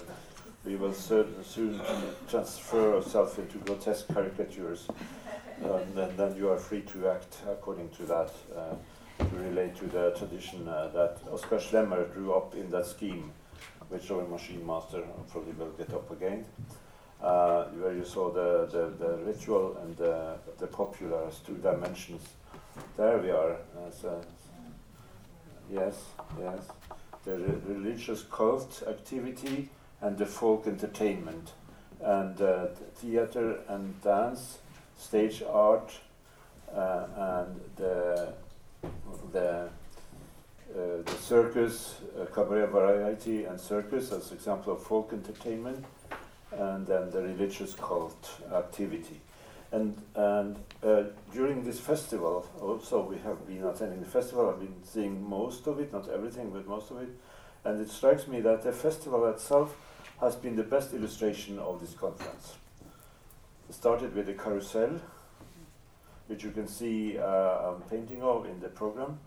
we 0.64 0.76
will 0.76 0.94
soon, 0.94 1.80
transfer 2.28 2.96
ourselves 2.96 3.38
into 3.38 3.58
grotesque 3.58 4.08
caricatures. 4.08 4.88
and 5.62 5.94
then, 5.94 6.16
then 6.16 6.34
you 6.36 6.48
are 6.50 6.56
free 6.56 6.80
to 6.82 7.08
act 7.08 7.36
according 7.46 7.90
to 7.90 8.04
that, 8.04 8.32
uh, 8.56 8.74
to 9.18 9.36
relate 9.36 9.76
to 9.76 9.86
the 9.86 10.10
tradition 10.16 10.66
uh, 10.66 10.88
that 10.94 11.18
Oskar 11.30 11.58
Schlemmer 11.58 12.12
drew 12.12 12.32
up 12.32 12.54
in 12.54 12.70
that 12.70 12.86
scheme, 12.86 13.32
our 13.92 14.26
machine 14.26 14.66
master 14.66 15.02
probably 15.30 15.52
will 15.52 15.72
get 15.72 15.92
up 15.92 16.10
again. 16.10 16.44
Uh, 17.20 17.64
where 17.80 17.94
you 17.94 18.04
saw 18.04 18.30
the, 18.30 18.68
the, 18.70 19.04
the 19.04 19.16
ritual 19.24 19.76
and 19.82 19.96
the, 19.96 20.36
the 20.58 20.68
popular 20.68 21.26
as 21.26 21.40
two 21.40 21.56
dimensions. 21.56 22.22
There 22.96 23.18
we 23.18 23.30
are. 23.30 23.56
A, 24.04 24.20
yes, 25.68 25.96
yes. 26.40 26.60
The 27.24 27.36
re 27.36 27.54
religious 27.66 28.22
cult 28.22 28.84
activity 28.88 29.68
and 30.00 30.16
the 30.16 30.26
folk 30.26 30.68
entertainment, 30.68 31.54
and 32.00 32.40
uh, 32.40 32.66
theater 32.94 33.58
and 33.68 34.00
dance, 34.00 34.58
stage 34.96 35.42
art, 35.42 35.92
uh, 36.72 37.06
and 37.16 37.60
the 37.76 38.32
the 39.32 39.68
uh, 40.70 41.02
the 41.02 41.16
circus, 41.20 41.96
uh, 42.20 42.26
cabaret 42.26 42.66
variety, 42.66 43.44
and 43.44 43.58
circus 43.58 44.12
as 44.12 44.32
example 44.32 44.74
of 44.74 44.82
folk 44.82 45.12
entertainment, 45.12 45.84
and 46.52 46.86
then 46.86 47.10
the 47.10 47.22
religious 47.22 47.74
cult 47.74 48.30
activity. 48.52 49.20
And, 49.70 50.00
and 50.14 50.56
uh, 50.82 51.04
during 51.32 51.62
this 51.62 51.78
festival, 51.78 52.46
also 52.60 53.02
we 53.02 53.18
have 53.18 53.46
been 53.46 53.64
attending 53.64 54.00
the 54.00 54.06
festival, 54.06 54.48
I've 54.48 54.60
been 54.60 54.82
seeing 54.84 55.28
most 55.28 55.66
of 55.66 55.78
it, 55.78 55.92
not 55.92 56.08
everything, 56.08 56.50
but 56.50 56.66
most 56.66 56.90
of 56.90 56.98
it. 57.02 57.10
And 57.64 57.80
it 57.80 57.90
strikes 57.90 58.26
me 58.28 58.40
that 58.42 58.62
the 58.62 58.72
festival 58.72 59.26
itself 59.26 59.76
has 60.20 60.36
been 60.36 60.56
the 60.56 60.62
best 60.62 60.94
illustration 60.94 61.58
of 61.58 61.80
this 61.80 61.94
conference. 61.94 62.54
It 63.68 63.74
started 63.74 64.14
with 64.14 64.26
the 64.26 64.32
carousel, 64.32 65.00
which 66.28 66.44
you 66.44 66.50
can 66.50 66.66
see 66.66 67.18
uh, 67.18 67.22
a 67.22 67.76
painting 67.90 68.22
of 68.22 68.46
in 68.46 68.60
the 68.60 68.68
program 68.68 69.18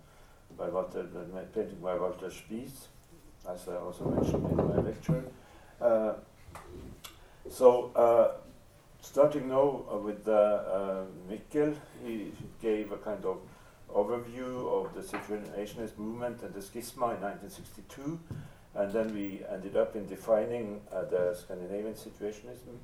by 0.62 0.70
Walter, 0.70 1.04
the 1.04 1.22
painting 1.56 1.80
by 1.82 1.96
Walter 1.96 2.30
Spies, 2.30 2.88
as 3.50 3.68
I 3.68 3.78
also 3.78 4.06
mentioned 4.06 4.46
in 4.52 4.58
my 4.58 4.80
lecture. 4.90 5.24
Uh, 5.82 6.14
so, 7.50 7.92
uh, 7.96 8.28
starting 9.02 9.50
now 9.50 9.84
uh, 9.92 9.98
with 9.98 10.28
uh, 10.28 11.06
Mikkel, 11.28 11.76
he 12.06 12.32
gave 12.62 12.92
a 12.92 12.98
kind 12.98 13.26
of 13.26 13.40
overview 13.90 14.52
of 14.78 14.94
the 14.94 15.02
situationist 15.02 15.98
movement 15.98 16.44
and 16.44 16.54
the 16.54 16.60
schisma 16.60 17.16
in 17.16 17.22
1962, 17.22 18.20
and 18.76 18.94
then 18.94 19.14
we 19.16 19.42
ended 19.52 19.76
up 19.76 19.96
in 19.96 20.06
defining 20.06 20.80
uh, 20.94 21.06
the 21.06 21.34
Scandinavian 21.34 21.96
situationism. 21.96 22.78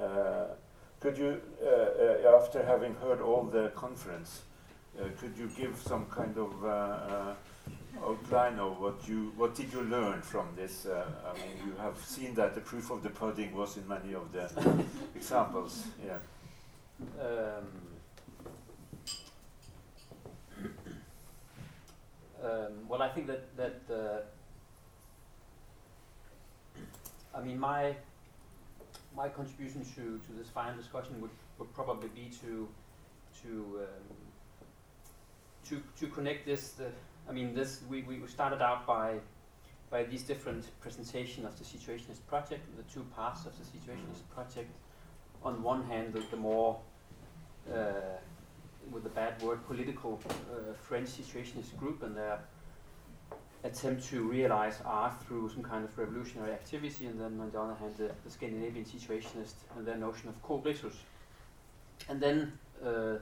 Uh, 0.00 0.54
could 0.98 1.18
you, 1.18 1.40
uh, 1.62 2.36
after 2.36 2.64
having 2.64 2.94
heard 2.94 3.20
all 3.20 3.44
the 3.44 3.70
conference, 3.74 4.42
could 5.18 5.36
you 5.36 5.48
give 5.56 5.76
some 5.78 6.06
kind 6.06 6.36
of 6.36 7.36
outline 8.04 8.58
of 8.58 8.80
what 8.80 9.06
you 9.06 9.32
what 9.36 9.54
did 9.54 9.72
you 9.72 9.82
learn 9.82 10.20
from 10.22 10.48
this? 10.56 10.86
Uh, 10.86 11.04
I 11.26 11.34
mean, 11.34 11.56
you 11.66 11.74
have 11.80 11.96
seen 11.98 12.34
that 12.34 12.54
the 12.54 12.60
proof 12.60 12.90
of 12.90 13.02
the 13.02 13.10
pudding 13.10 13.54
was 13.54 13.76
in 13.76 13.86
many 13.86 14.14
of 14.14 14.32
the 14.32 14.50
examples. 15.14 15.86
Yeah. 16.04 16.18
Um, 17.20 17.66
um, 22.44 22.88
well, 22.88 23.02
I 23.02 23.08
think 23.08 23.26
that 23.26 23.56
that 23.56 23.80
uh, 23.90 24.20
I 27.34 27.42
mean 27.42 27.58
my 27.58 27.96
my 29.14 29.28
contribution 29.28 29.84
to, 29.94 30.18
to 30.26 30.32
this 30.38 30.48
final 30.48 30.74
discussion 30.76 31.20
would, 31.20 31.30
would 31.58 31.72
probably 31.74 32.08
be 32.08 32.30
to 32.40 32.66
to 33.42 33.80
um, 33.80 34.16
to 35.68 35.82
to 36.00 36.06
connect 36.08 36.46
this 36.46 36.70
the 36.70 36.90
I 37.28 37.32
mean, 37.32 37.54
this 37.54 37.80
we, 37.88 38.02
we 38.02 38.20
started 38.26 38.62
out 38.62 38.86
by 38.86 39.18
by 39.90 40.04
these 40.04 40.22
different 40.22 40.64
presentation 40.80 41.44
of 41.44 41.58
the 41.58 41.64
Situationist 41.64 42.26
project, 42.26 42.64
the 42.76 42.82
two 42.92 43.04
parts 43.14 43.44
of 43.44 43.52
the 43.58 43.64
Situationist 43.64 44.22
project. 44.34 44.70
On 45.44 45.62
one 45.62 45.84
hand, 45.84 46.14
the, 46.14 46.22
the 46.30 46.36
more, 46.36 46.80
uh, 47.70 47.90
with 48.90 49.04
a 49.04 49.10
bad 49.10 49.40
word, 49.42 49.66
political 49.66 50.18
uh, 50.28 50.72
French 50.72 51.10
Situationist 51.10 51.76
group 51.76 52.02
and 52.02 52.16
their 52.16 52.38
attempt 53.64 54.04
to 54.04 54.26
realize 54.26 54.78
art 54.84 55.12
through 55.24 55.50
some 55.50 55.62
kind 55.62 55.84
of 55.84 55.96
revolutionary 55.98 56.52
activity, 56.52 57.06
and 57.06 57.20
then 57.20 57.38
on 57.38 57.50
the 57.50 57.60
other 57.60 57.74
hand, 57.74 57.94
the, 57.98 58.10
the 58.24 58.30
Scandinavian 58.30 58.86
Situationist 58.86 59.54
and 59.76 59.86
their 59.86 59.98
notion 59.98 60.28
of 60.30 60.42
co-ritus. 60.42 60.96
And 62.08 62.18
then 62.18 62.52
uh, 62.84 63.18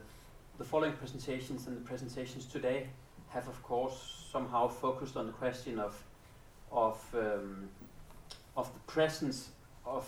the 0.61 0.66
following 0.66 0.93
presentations 0.93 1.66
and 1.66 1.74
the 1.74 1.81
presentations 1.81 2.45
today 2.45 2.87
have, 3.31 3.49
of 3.49 3.62
course, 3.62 4.27
somehow 4.31 4.69
focused 4.69 5.16
on 5.16 5.27
the 5.27 5.32
question 5.32 5.78
of 5.78 5.95
of 6.70 7.03
um, 7.15 7.70
of 8.59 8.70
the 8.74 8.81
presence 8.81 9.49
of 9.87 10.07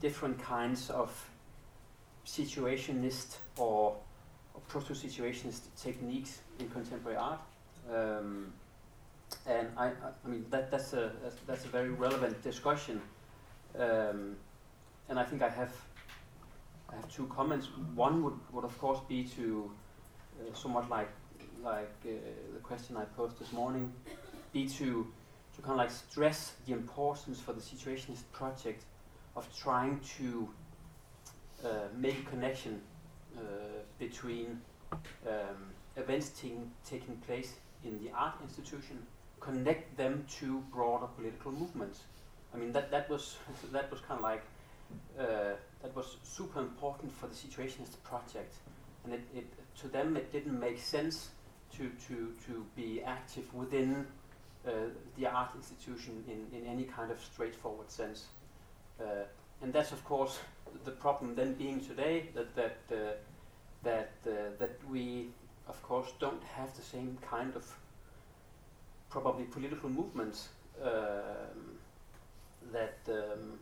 different 0.00 0.42
kinds 0.42 0.90
of 0.90 1.10
situationist 2.26 3.36
or, 3.56 3.96
or 4.54 4.60
proto-situationist 4.66 5.60
techniques 5.80 6.40
in 6.58 6.68
contemporary 6.68 7.16
art. 7.16 7.40
Um, 7.88 8.52
and 9.46 9.68
I, 9.76 9.92
I, 10.24 10.28
mean 10.28 10.46
that 10.50 10.68
that's 10.68 10.94
a 10.94 11.12
that's 11.46 11.64
a 11.64 11.68
very 11.68 11.90
relevant 11.90 12.42
discussion. 12.42 13.00
Um, 13.78 14.34
and 15.08 15.16
I 15.16 15.22
think 15.22 15.42
I 15.42 15.48
have 15.48 15.72
I 16.90 16.96
have 16.96 17.08
two 17.08 17.26
comments. 17.26 17.68
One 17.94 18.22
would, 18.22 18.38
would 18.52 18.64
of 18.64 18.78
course 18.78 19.00
be 19.08 19.24
to 19.36 19.70
uh, 20.40 20.54
somewhat 20.54 20.88
like 20.88 21.10
like 21.62 21.96
uh, 22.04 22.10
the 22.54 22.60
question 22.60 22.96
I 22.96 23.04
posed 23.04 23.38
this 23.38 23.52
morning, 23.52 23.92
be 24.52 24.68
to 24.68 25.06
to 25.54 25.62
kind 25.62 25.72
of 25.72 25.78
like 25.78 25.90
stress 25.90 26.52
the 26.66 26.72
importance 26.72 27.40
for 27.40 27.52
the 27.52 27.60
situationist 27.60 28.24
project 28.32 28.84
of 29.34 29.48
trying 29.56 30.00
to 30.18 30.48
uh, 31.64 31.68
make 31.96 32.18
a 32.18 32.30
connection 32.30 32.80
uh, 33.36 33.40
between 33.98 34.60
um, 34.92 35.72
events 35.96 36.28
taking 36.40 36.70
taking 36.88 37.16
place 37.26 37.54
in 37.84 37.98
the 38.02 38.10
art 38.14 38.34
institution, 38.42 38.98
connect 39.40 39.96
them 39.96 40.24
to 40.38 40.62
broader 40.72 41.06
political 41.16 41.52
movements. 41.52 42.00
I 42.54 42.58
mean 42.58 42.72
that 42.72 42.90
that 42.90 43.08
was 43.10 43.36
that 43.72 43.90
was 43.90 44.00
kind 44.00 44.18
of 44.18 44.22
like 44.22 44.44
uh, 45.18 45.24
that 45.82 45.94
was 45.94 46.16
super 46.22 46.60
important 46.60 47.12
for 47.12 47.26
the 47.26 47.34
situationist 47.34 48.02
project, 48.04 48.54
and 49.04 49.14
it, 49.14 49.22
it 49.34 49.46
to 49.80 49.88
them 49.88 50.16
it 50.16 50.32
didn't 50.32 50.58
make 50.58 50.80
sense 50.80 51.30
to, 51.76 51.90
to, 52.08 52.32
to 52.46 52.64
be 52.74 53.02
active 53.02 53.52
within 53.54 54.06
uh, 54.66 54.70
the 55.18 55.26
art 55.26 55.50
institution 55.54 56.24
in, 56.28 56.58
in 56.58 56.66
any 56.66 56.84
kind 56.84 57.10
of 57.10 57.20
straightforward 57.22 57.90
sense. 57.90 58.26
Uh, 59.00 59.24
and 59.62 59.72
that's 59.72 59.92
of 59.92 60.04
course 60.04 60.38
the 60.84 60.90
problem 60.90 61.34
then 61.34 61.54
being 61.54 61.80
today 61.80 62.28
that 62.34 62.54
that 62.56 62.78
uh, 62.90 63.12
that 63.82 64.12
uh, 64.26 64.32
that 64.58 64.78
we 64.90 65.28
of 65.68 65.80
course 65.82 66.12
don't 66.18 66.42
have 66.42 66.74
the 66.76 66.82
same 66.82 67.18
kind 67.28 67.54
of 67.54 67.64
probably 69.10 69.44
political 69.44 69.88
movements 69.88 70.48
um, 70.82 71.78
that 72.72 72.98
um, 73.08 73.58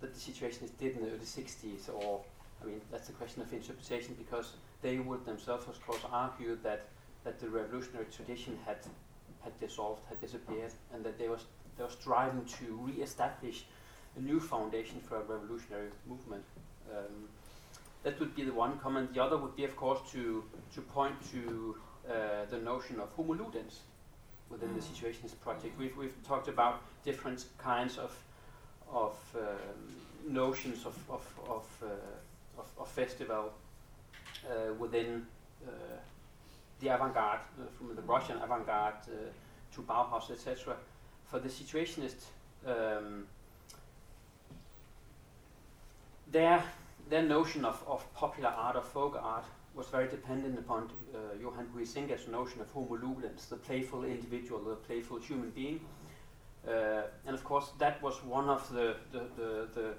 that 0.00 0.14
the 0.14 0.20
situationist 0.20 0.76
did 0.78 0.96
in 0.96 1.02
the 1.02 1.08
early 1.08 1.18
60s 1.18 1.88
or 1.92 2.20
I 2.62 2.66
mean 2.66 2.80
that's 2.90 3.08
a 3.08 3.12
question 3.12 3.42
of 3.42 3.52
interpretation 3.52 4.14
because 4.18 4.54
they 4.82 4.98
would 4.98 5.24
themselves, 5.24 5.66
of 5.68 5.84
course, 5.86 6.00
argue 6.10 6.56
that, 6.62 6.88
that 7.24 7.38
the 7.38 7.48
revolutionary 7.48 8.06
tradition 8.14 8.58
had, 8.64 8.78
had 9.42 9.58
dissolved, 9.60 10.02
had 10.08 10.20
disappeared, 10.20 10.72
and 10.92 11.04
that 11.04 11.18
they 11.18 11.28
was, 11.28 11.44
they 11.76 11.84
were 11.84 11.90
striving 11.90 12.44
to 12.44 12.80
re-establish 12.82 13.64
a 14.16 14.20
new 14.20 14.40
foundation 14.40 15.00
for 15.00 15.16
a 15.16 15.22
revolutionary 15.22 15.90
movement. 16.08 16.44
Um, 16.90 17.28
that 18.02 18.18
would 18.18 18.34
be 18.34 18.44
the 18.44 18.52
one 18.52 18.78
comment. 18.78 19.12
The 19.12 19.22
other 19.22 19.36
would 19.36 19.54
be, 19.54 19.64
of 19.64 19.76
course, 19.76 20.00
to, 20.12 20.42
to 20.74 20.80
point 20.80 21.14
to 21.32 21.76
uh, 22.08 22.14
the 22.50 22.58
notion 22.58 22.98
of 22.98 23.10
homo 23.10 23.34
ludens 23.34 23.80
within 24.48 24.74
the 24.74 24.80
Situationist 24.80 25.38
project. 25.40 25.78
We've, 25.78 25.96
we've 25.96 26.16
talked 26.26 26.48
about 26.48 26.82
different 27.04 27.44
kinds 27.58 27.98
of, 27.98 28.16
of 28.92 29.16
um, 29.34 30.34
notions 30.34 30.84
of, 30.86 30.96
of, 31.08 31.26
of, 31.48 31.66
uh, 31.82 31.86
of, 32.58 32.66
of 32.78 32.88
festival 32.88 33.52
uh, 34.46 34.72
within 34.74 35.26
uh, 35.66 35.70
the 36.80 36.88
avant-garde, 36.88 37.40
uh, 37.60 37.64
from 37.76 37.94
the 37.94 38.02
Russian 38.02 38.36
avant-garde 38.42 38.94
uh, 39.08 39.74
to 39.74 39.82
Bauhaus, 39.82 40.30
etc. 40.30 40.76
For 41.30 41.38
the 41.38 41.48
Situationist, 41.48 42.24
um, 42.66 43.26
their 46.30 46.62
their 47.08 47.22
notion 47.22 47.64
of, 47.64 47.82
of 47.88 48.04
popular 48.14 48.50
art 48.50 48.76
or 48.76 48.82
folk 48.82 49.18
art 49.20 49.44
was 49.74 49.88
very 49.88 50.06
dependent 50.06 50.58
upon 50.58 50.88
Johan 51.40 51.66
Huizinga's 51.74 52.28
notion 52.28 52.60
of 52.60 52.70
homo 52.70 52.96
ludens, 52.96 53.48
the 53.48 53.56
playful 53.56 54.04
individual, 54.04 54.60
the 54.60 54.76
playful 54.76 55.18
human 55.18 55.50
being. 55.50 55.80
Uh, 56.66 57.02
and 57.26 57.34
of 57.34 57.42
course, 57.44 57.70
that 57.78 58.02
was 58.02 58.22
one 58.24 58.48
of 58.48 58.68
the, 58.72 58.96
the, 59.12 59.22
the, 59.36 59.68
the, 59.74 59.94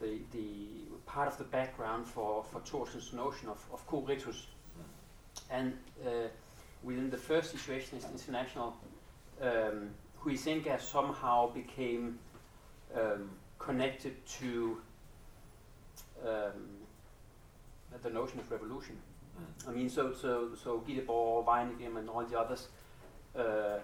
the, 0.00 0.18
the 0.32 0.46
part 1.06 1.28
of 1.28 1.38
the 1.38 1.44
background 1.44 2.06
for, 2.06 2.44
for 2.44 2.60
Thorsen's 2.60 3.12
notion 3.12 3.48
of, 3.48 3.64
of 3.72 3.86
co-ritus. 3.86 4.46
And 5.50 5.72
uh, 6.04 6.28
within 6.82 7.10
the 7.10 7.16
first 7.16 7.54
Situationist 7.54 8.10
International, 8.12 8.76
um, 9.40 9.90
Huizinga 10.22 10.80
somehow 10.80 11.50
became 11.52 12.18
um, 12.94 13.30
connected 13.58 14.14
to 14.26 14.78
um, 16.26 16.68
the 18.02 18.10
notion 18.10 18.40
of 18.40 18.50
revolution. 18.50 18.96
I 19.66 19.70
mean, 19.70 19.88
so 19.88 20.12
so 20.12 20.50
so 20.62 20.78
Guy 20.78 20.94
Debord, 20.94 21.46
Vaneigem, 21.46 21.96
and 21.96 22.08
all 22.10 22.24
the 22.24 22.38
others 22.38 22.68
uh, 23.36 23.78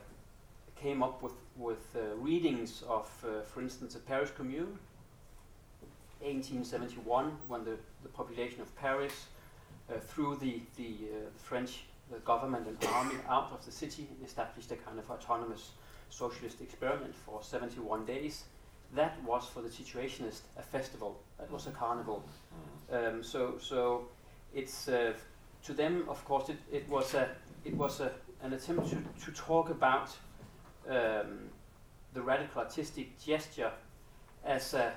came 0.80 1.02
up 1.02 1.22
with 1.22 1.34
with 1.56 1.96
uh, 1.96 2.14
readings 2.16 2.82
of, 2.86 3.08
uh, 3.24 3.40
for 3.42 3.62
instance, 3.62 3.94
the 3.94 4.00
Paris 4.00 4.30
Commune, 4.36 4.78
1871, 6.20 7.32
when 7.48 7.64
the, 7.64 7.78
the 8.02 8.10
population 8.10 8.60
of 8.60 8.76
Paris, 8.76 9.26
uh, 9.90 9.98
through 9.98 10.36
the 10.36 10.60
the 10.76 10.92
uh, 11.10 11.30
French 11.36 11.84
government 12.24 12.66
and 12.68 12.76
army 12.92 13.16
out 13.28 13.50
of 13.52 13.64
the 13.64 13.72
city, 13.72 14.06
and 14.10 14.26
established 14.26 14.70
a 14.70 14.76
kind 14.76 14.98
of 14.98 15.10
autonomous 15.10 15.70
socialist 16.10 16.60
experiment 16.60 17.14
for 17.14 17.42
71 17.42 18.04
days 18.04 18.44
that 18.94 19.22
was 19.24 19.46
for 19.46 19.62
the 19.62 19.68
Situationist 19.68 20.42
a 20.58 20.62
festival. 20.62 21.20
That 21.38 21.50
was 21.50 21.66
a 21.66 21.70
carnival. 21.70 22.22
Um, 22.92 23.22
so 23.22 23.54
so 23.58 24.08
it's 24.54 24.88
uh, 24.88 25.12
to 25.64 25.72
them, 25.72 26.04
of 26.08 26.24
course, 26.24 26.48
it, 26.48 26.58
it 26.72 26.88
was 26.88 27.14
a 27.14 27.28
it 27.64 27.74
was 27.74 28.00
a, 28.00 28.12
an 28.42 28.52
attempt 28.52 28.90
to, 28.90 28.96
to 29.24 29.32
talk 29.32 29.70
about 29.70 30.16
um, 30.88 31.50
the 32.14 32.22
radical 32.22 32.62
artistic 32.62 33.18
gesture 33.22 33.72
as 34.44 34.74
a 34.74 34.92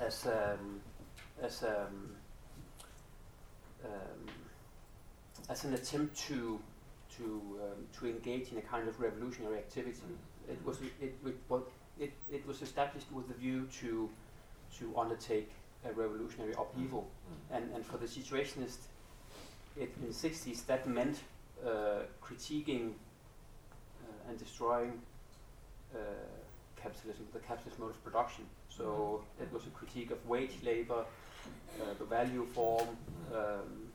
as 0.00 0.26
um, 0.26 0.80
as 1.42 1.62
um, 1.62 2.10
um, 3.84 4.26
as 5.48 5.64
an 5.64 5.74
attempt 5.74 6.16
to 6.28 6.60
to 7.16 7.24
um, 7.62 7.86
to 7.98 8.06
engage 8.06 8.52
in 8.52 8.58
a 8.58 8.62
kind 8.62 8.88
of 8.88 9.00
revolutionary 9.00 9.58
activity. 9.58 10.00
It 10.48 10.58
was 10.64 10.78
it, 11.00 11.14
it, 11.98 12.12
it, 12.30 12.46
was 12.46 12.62
established 12.62 13.10
with 13.12 13.26
the 13.28 13.34
view 13.34 13.68
to 13.80 14.08
to 14.78 14.98
undertake 14.98 15.50
a 15.84 15.92
revolutionary 15.92 16.52
upheaval, 16.52 17.06
Mm. 17.06 17.56
and 17.56 17.74
and 17.74 17.84
for 17.84 17.98
the 17.98 18.06
Situationist, 18.06 18.78
it, 19.76 19.90
in 20.00 20.08
the 20.08 20.14
60s 20.14 20.64
that 20.66 20.86
meant 20.86 21.18
uh, 21.64 22.02
critiquing 22.22 22.92
and 24.28 24.38
destroying 24.38 25.00
uh, 25.94 25.98
capitalism, 26.76 27.26
the 27.32 27.40
capitalist 27.40 27.78
mode 27.78 27.90
of 27.90 28.04
production. 28.04 28.44
So 28.68 29.24
it 29.40 29.52
was 29.52 29.66
a 29.66 29.70
critique 29.70 30.10
of 30.10 30.26
wage 30.26 30.56
labor, 30.62 31.04
uh, 31.80 31.84
the 31.98 32.04
value 32.04 32.46
form, 32.54 32.88
um, 33.34 33.90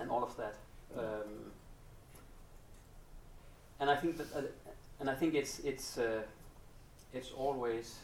and 0.00 0.10
all 0.10 0.22
of 0.22 0.36
that. 0.36 0.54
Um, 0.96 1.52
and 3.80 3.90
I 3.90 3.96
think 3.96 4.16
that, 4.18 4.34
uh, 4.34 4.42
and 5.00 5.08
I 5.10 5.14
think 5.14 5.34
it's 5.34 5.60
it's 5.60 5.98
uh, 5.98 6.22
it's 7.12 7.30
always 7.32 7.96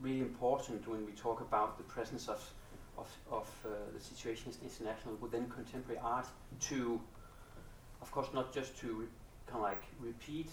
really 0.00 0.20
important 0.20 0.86
when 0.86 1.06
we 1.06 1.12
talk 1.12 1.40
about 1.40 1.78
the 1.78 1.84
presence 1.84 2.28
of 2.28 2.42
of, 2.98 3.08
of 3.30 3.48
uh, 3.64 3.68
the 3.92 4.00
Situationist 4.00 4.62
International 4.62 5.14
within 5.20 5.48
contemporary 5.48 6.00
art 6.02 6.26
to, 6.60 7.00
of 8.00 8.10
course, 8.10 8.28
not 8.32 8.54
just 8.54 8.78
to 8.80 8.86
re- 8.86 9.06
kind 9.46 9.58
of 9.58 9.62
like 9.62 9.82
repeat 10.00 10.50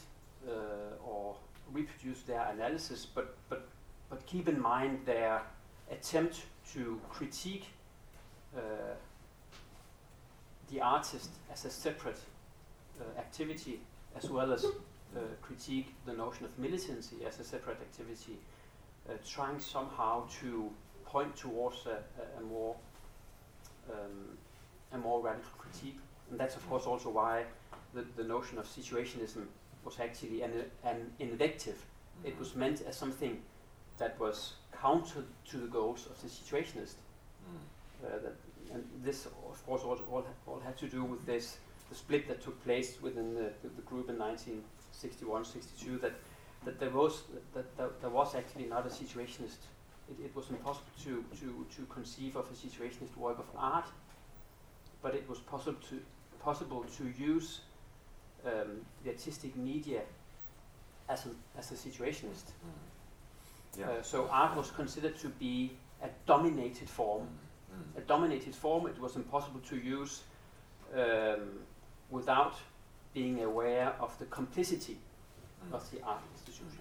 or 1.06 1.36
reproduce 1.72 2.22
their 2.24 2.46
analysis, 2.54 3.06
but 3.06 3.36
but 3.50 3.68
but 4.10 4.26
keep 4.26 4.48
in 4.48 4.62
mind 4.62 5.00
their 5.06 5.42
attempt 5.92 6.46
to 6.74 7.00
critique 7.10 7.66
uh, 8.56 8.60
the 10.72 10.82
artist 10.82 11.30
as 11.52 11.66
a 11.66 11.70
separate 11.70 12.20
uh, 13.00 13.20
activity, 13.20 13.80
as 14.16 14.30
well 14.30 14.52
as 14.52 14.66
uh, 14.66 15.20
critique 15.42 15.94
the 16.06 16.14
notion 16.14 16.46
of 16.46 16.58
militancy 16.58 17.18
as 17.28 17.40
a 17.40 17.44
separate 17.44 17.80
activity, 17.82 18.38
uh, 19.10 19.14
trying 19.28 19.60
somehow 19.60 20.24
to 20.42 20.70
point 21.06 21.36
towards 21.36 21.86
a, 21.86 21.90
a, 21.90 22.40
a 22.40 22.44
more 22.44 22.76
um, 23.92 24.38
a 24.94 24.98
more 24.98 25.22
radical 25.22 25.52
critique, 25.58 26.00
and 26.30 26.40
that's 26.40 26.56
of 26.56 26.68
course 26.70 26.86
also 26.86 27.10
why 27.10 27.44
the, 27.94 28.06
the 28.16 28.24
notion 28.24 28.58
of 28.58 28.66
situationism 28.66 29.46
was 29.86 30.00
actually 30.00 30.42
an, 30.42 30.66
an 30.84 31.12
invective. 31.20 31.86
It 32.24 32.38
was 32.40 32.56
meant 32.56 32.82
as 32.82 32.96
something 32.96 33.42
that 33.98 34.20
was 34.20 34.54
counter 34.82 35.24
to 35.50 35.58
the 35.58 35.68
goals 35.68 36.08
of 36.08 36.22
the 36.22 36.28
situationist. 36.28 36.96
Uh, 38.04 38.20
that, 38.24 38.36
and 38.74 38.84
this, 39.04 39.26
of 39.26 39.66
course, 39.66 39.82
all, 39.84 40.00
all, 40.12 40.26
all 40.48 40.60
had 40.60 40.78
to 40.78 40.88
do 40.88 41.04
with 41.04 41.26
this 41.26 41.58
the 41.90 41.96
split 41.96 42.28
that 42.28 42.42
took 42.42 42.62
place 42.64 42.98
within 43.02 43.36
the, 43.36 43.52
the, 43.62 43.70
the 43.76 43.82
group 43.84 44.10
in 44.10 44.16
1961-62. 44.16 46.02
That 46.02 46.14
that 46.66 46.80
there 46.80 46.90
was 46.90 47.24
that, 47.54 47.78
that 47.78 48.02
there 48.02 48.10
was 48.10 48.36
actually 48.36 48.66
not 48.66 48.86
a 48.86 48.90
situationist. 48.90 49.62
It, 50.10 50.26
it 50.26 50.36
was 50.36 50.50
impossible 50.50 50.92
to, 51.06 51.24
to, 51.40 51.66
to 51.76 51.86
conceive 51.86 52.36
of 52.36 52.46
a 52.52 52.54
situationist 52.54 53.16
work 53.16 53.40
of 53.40 53.46
art, 53.58 53.86
but 55.02 55.16
it 55.16 55.28
was 55.30 55.40
possible 55.40 55.80
to 55.90 56.02
possible 56.40 56.86
to 56.98 57.14
use 57.18 57.62
um, 58.46 58.82
the 59.04 59.12
artistic 59.12 59.56
media 59.56 60.02
as 61.10 61.26
a, 61.26 61.60
as 61.60 61.72
a 61.72 61.76
situationist. 61.76 62.52
Yeah. 63.78 63.90
Uh, 63.90 64.02
so 64.02 64.28
art 64.32 64.56
was 64.56 64.72
considered 64.72 65.18
to 65.20 65.30
be 65.30 65.72
a 66.04 66.10
dominated 66.26 66.90
form. 66.90 67.28
A 67.98 68.02
dominated 68.02 68.54
form 68.54 68.86
it 68.86 69.00
was 69.00 69.16
impossible 69.16 69.60
to 69.62 69.78
use 69.78 70.22
um, 70.96 71.60
without 72.12 72.56
being 73.14 73.44
aware 73.44 73.96
of 74.00 74.18
the 74.20 74.26
complicity 74.26 74.98
of 75.72 75.90
the 75.92 76.02
art 76.04 76.22
institution. 76.34 76.78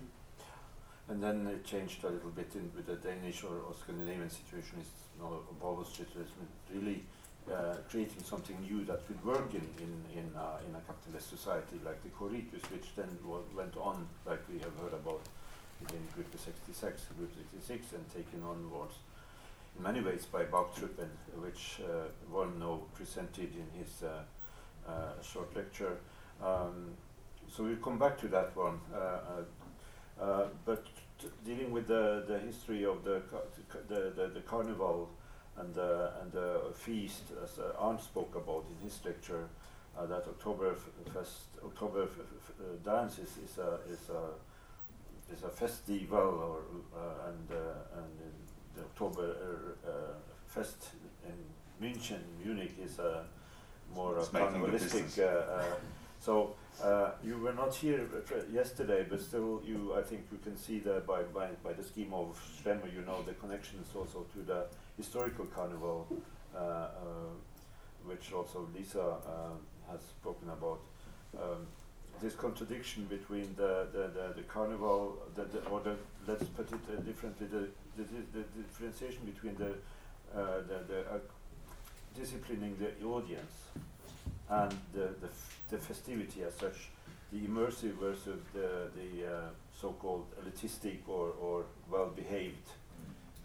And 1.08 1.22
then 1.22 1.46
it 1.46 1.64
changed 1.64 2.04
a 2.04 2.10
little 2.10 2.30
bit 2.30 2.50
in, 2.54 2.70
with 2.76 2.86
the 2.86 2.96
Danish 2.96 3.42
or, 3.44 3.54
or 3.66 3.74
Scandinavian 3.74 4.28
situationists, 4.28 5.00
you 5.14 5.22
know, 5.22 5.40
Bauhaus 5.62 5.86
situationists, 5.86 6.74
really 6.74 7.04
uh, 7.50 7.74
creating 7.90 8.22
something 8.22 8.56
new 8.60 8.84
that 8.84 9.00
would 9.08 9.24
work 9.24 9.52
in, 9.54 9.66
in, 9.78 10.18
in, 10.18 10.30
uh, 10.36 10.58
in 10.68 10.74
a 10.74 10.80
capitalist 10.86 11.30
society 11.30 11.80
like 11.84 12.02
the 12.02 12.10
Corritus, 12.10 12.62
which 12.70 12.94
then 12.94 13.08
went 13.54 13.76
on, 13.76 14.06
like 14.26 14.40
we 14.48 14.58
have 14.58 14.74
heard 14.78 14.94
about 14.94 15.20
in 15.80 15.98
Group 16.14 16.30
66, 16.32 17.02
Group 17.18 17.32
66, 17.50 17.92
and 17.94 18.08
taken 18.14 18.42
onwards 18.44 18.94
in 19.76 19.82
many 19.82 20.00
ways 20.00 20.26
by 20.26 20.44
Baktruppen, 20.44 21.08
which 21.40 21.80
uh, 21.80 22.06
Wormno 22.32 22.82
presented 22.94 23.50
in 23.54 23.66
his 23.78 24.02
uh, 24.02 24.22
uh, 24.88 25.20
short 25.22 25.54
lecture. 25.56 25.96
Um, 26.42 26.92
so 27.48 27.64
we'll 27.64 27.76
come 27.76 27.98
back 27.98 28.18
to 28.20 28.28
that 28.28 28.54
one. 28.56 28.80
Uh, 30.20 30.44
but 30.64 30.86
dealing 31.44 31.72
with 31.72 31.88
the, 31.88 32.24
the 32.28 32.38
history 32.38 32.84
of 32.84 33.02
the, 33.04 33.22
the, 33.88 34.12
the, 34.14 34.28
the 34.34 34.40
carnival 34.40 35.08
and 35.58 35.74
the, 35.74 36.10
and 36.20 36.32
the 36.32 36.60
feast, 36.74 37.22
as 37.42 37.58
uh, 37.58 37.72
Arndt 37.78 38.00
spoke 38.02 38.34
about 38.34 38.64
in 38.70 38.84
his 38.88 39.00
lecture, 39.04 39.48
uh, 39.98 40.06
that 40.06 40.24
October 40.26 40.74
fest, 41.12 41.48
October 41.64 42.04
uh, 42.04 42.64
dance 42.84 43.18
is, 43.18 43.36
is 43.44 43.58
a 43.58 43.78
is 43.90 44.08
a 44.10 45.32
is 45.32 45.42
a 45.44 45.48
festival, 45.48 46.18
or 46.18 46.58
uh, 46.98 47.28
and 47.28 47.50
uh, 47.50 47.98
and 47.98 48.12
in 48.20 48.32
the 48.74 48.82
October 48.82 49.36
uh, 49.36 49.90
uh, 49.90 49.92
fest 50.46 50.88
in 51.26 51.36
München, 51.86 52.20
Munich 52.42 52.74
is 52.82 52.98
a 52.98 53.24
more 53.94 54.18
It's 54.18 54.28
carnivalistic. 54.28 55.18
Uh, 55.18 55.52
uh, 55.52 55.64
so 56.20 56.54
uh, 56.82 57.10
you 57.22 57.36
were 57.38 57.52
not 57.52 57.74
here 57.74 58.08
uh, 58.14 58.34
yesterday, 58.50 59.04
but 59.08 59.20
still, 59.20 59.60
you 59.64 59.94
I 59.94 60.02
think 60.02 60.22
you 60.32 60.38
can 60.38 60.56
see 60.56 60.78
that 60.80 61.06
by, 61.06 61.22
by 61.34 61.48
by 61.62 61.72
the 61.74 61.82
scheme 61.82 62.14
of 62.14 62.40
Schlemmer, 62.56 62.90
you 62.94 63.02
know 63.02 63.22
the 63.22 63.34
connections 63.34 63.88
also 63.94 64.24
to 64.34 64.42
the 64.42 64.64
historical 64.96 65.46
carnival, 65.46 66.06
uh, 66.54 66.58
uh, 66.58 66.88
which 68.04 68.32
also 68.32 68.68
Lisa 68.74 69.00
uh, 69.00 69.90
has 69.90 70.00
spoken 70.00 70.48
about. 70.50 70.80
Um, 71.36 71.66
this 72.20 72.34
contradiction 72.34 73.04
between 73.06 73.54
the, 73.56 73.86
the, 73.92 74.10
the, 74.14 74.34
the 74.36 74.42
carnival, 74.42 75.18
the, 75.34 75.44
the, 75.44 75.58
or 75.66 75.80
the, 75.80 75.96
let's 76.26 76.44
put 76.44 76.70
it 76.70 77.06
differently, 77.06 77.46
the, 77.48 77.68
the, 77.96 78.04
the, 78.32 78.44
differentiation 78.62 79.24
between 79.24 79.56
the, 79.56 79.74
the, 80.32 80.78
the 80.86 81.20
disciplining 82.14 82.76
the 82.78 83.04
audience 83.06 83.68
and 84.50 84.72
the, 84.92 85.08
the, 85.20 85.28
the 85.70 85.78
festivity 85.78 86.42
as 86.44 86.54
such, 86.54 86.90
the 87.32 87.38
immersive 87.40 87.94
versus 87.94 88.40
the, 88.52 88.90
the 88.94 89.26
uh, 89.26 89.40
so-called 89.80 90.26
elitistic 90.40 90.98
or, 91.08 91.32
or 91.40 91.64
well-behaved. 91.90 92.68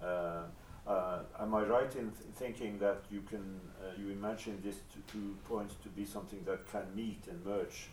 Uh, 0.03 0.44
uh, 0.88 1.19
am 1.39 1.53
I 1.55 1.61
right 1.64 1.93
in 1.95 2.11
th- 2.11 2.30
thinking 2.35 2.80
that 2.80 3.03
you 3.11 3.22
can 3.22 3.59
uh, 3.81 3.91
you 3.99 4.09
imagine 4.11 4.59
these 4.64 4.80
two 5.11 5.35
points 5.47 5.76
to 5.84 5.89
be 5.89 6.05
something 6.05 6.43
that 6.45 6.69
can 6.72 6.84
meet 6.95 7.23
and 7.30 7.43
merge 7.45 7.88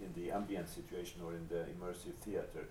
in 0.00 0.12
the 0.20 0.30
ambient 0.30 0.68
situation 0.68 1.20
or 1.24 1.32
in 1.34 1.46
the 1.48 1.64
immersive 1.74 2.14
theater? 2.20 2.68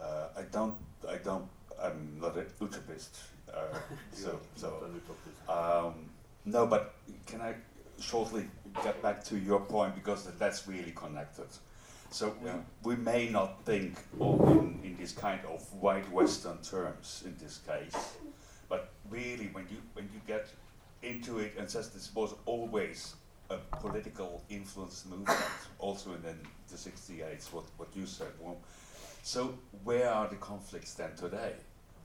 Uh, 0.00 0.28
I 0.36 0.42
don't, 0.42 0.74
I 1.08 1.16
don't, 1.16 1.48
I'm 1.82 2.18
not 2.20 2.36
an 2.42 2.46
utopist. 2.60 3.16
Uh, 3.52 3.78
so, 4.12 4.38
so, 4.56 4.84
utopist. 4.94 5.48
um, 5.48 5.94
no, 6.44 6.66
but 6.66 6.94
can 7.26 7.40
I 7.40 7.54
shortly 8.00 8.44
get 8.82 9.00
back 9.02 9.22
to 9.24 9.38
your 9.38 9.60
point 9.60 9.94
because 9.94 10.26
that's 10.38 10.66
really 10.66 10.92
connected. 10.92 11.46
So 12.10 12.34
Yeah. 12.44 12.56
we, 12.82 12.94
we 12.96 13.02
may 13.02 13.28
not 13.28 13.64
think 13.64 13.98
of 14.20 14.40
in, 14.50 14.80
in 14.84 14.96
this 14.98 15.12
kind 15.12 15.40
of 15.46 15.60
white 15.74 16.10
Western 16.10 16.58
terms 16.58 17.22
in 17.24 17.36
this 17.38 17.58
case, 17.66 18.16
but 18.72 18.88
really 19.10 19.50
when 19.52 19.66
you 19.70 19.76
when 19.92 20.08
you 20.14 20.20
get 20.26 20.48
into 21.02 21.40
it 21.40 21.52
and 21.58 21.68
says 21.68 21.90
this 21.90 22.10
was 22.14 22.34
always 22.46 23.14
a 23.50 23.58
political 23.76 24.42
influence 24.48 25.04
movement, 25.10 25.38
also 25.78 26.14
in 26.14 26.22
the, 26.22 26.34
the 26.70 26.78
68, 26.78 27.26
what, 27.50 27.64
what 27.76 27.88
you 27.94 28.06
said. 28.06 28.32
Well, 28.40 28.56
so 29.22 29.58
where 29.84 30.08
are 30.08 30.26
the 30.26 30.36
conflicts 30.36 30.94
then 30.94 31.14
today? 31.16 31.52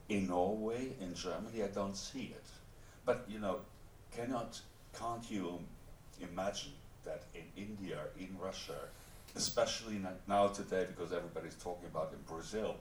In 0.09 0.27
Norway, 0.27 0.89
in 0.99 1.13
Germany, 1.13 1.63
I 1.63 1.67
don't 1.67 1.95
see 1.95 2.33
it. 2.35 2.47
But 3.05 3.23
you 3.29 3.39
know, 3.39 3.59
cannot 4.11 4.59
can't 4.99 5.31
you 5.31 5.59
imagine 6.21 6.73
that 7.05 7.23
in 7.33 7.45
India, 7.55 7.99
in 8.19 8.35
Russia, 8.37 8.79
especially 9.37 10.01
now 10.27 10.47
today, 10.49 10.85
because 10.85 11.13
everybody's 11.13 11.55
talking 11.55 11.87
about 11.87 12.11
in 12.11 12.19
Brazil, 12.33 12.75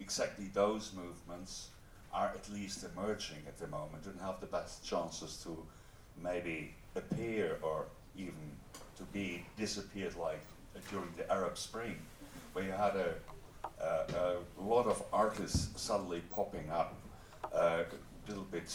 exactly 0.00 0.48
those 0.54 0.92
movements 0.96 1.71
are 2.12 2.28
at 2.34 2.48
least 2.52 2.84
emerging 2.94 3.38
at 3.46 3.58
the 3.58 3.66
moment 3.68 4.06
and 4.06 4.20
have 4.20 4.40
the 4.40 4.46
best 4.46 4.84
chances 4.84 5.36
to 5.44 5.56
maybe 6.22 6.74
appear 6.94 7.58
or 7.62 7.86
even 8.16 8.34
to 8.96 9.02
be 9.04 9.44
disappeared 9.56 10.14
like 10.16 10.40
uh, 10.76 10.80
during 10.90 11.08
the 11.16 11.30
Arab 11.32 11.56
Spring, 11.56 11.96
where 12.52 12.64
you 12.64 12.70
had 12.72 12.94
a, 12.96 13.14
a, 13.80 14.36
a 14.58 14.62
lot 14.62 14.86
of 14.86 15.02
artists 15.12 15.68
suddenly 15.80 16.22
popping 16.30 16.70
up, 16.70 16.94
uh, 17.54 17.82
a 17.82 18.28
little 18.28 18.44
bit 18.44 18.70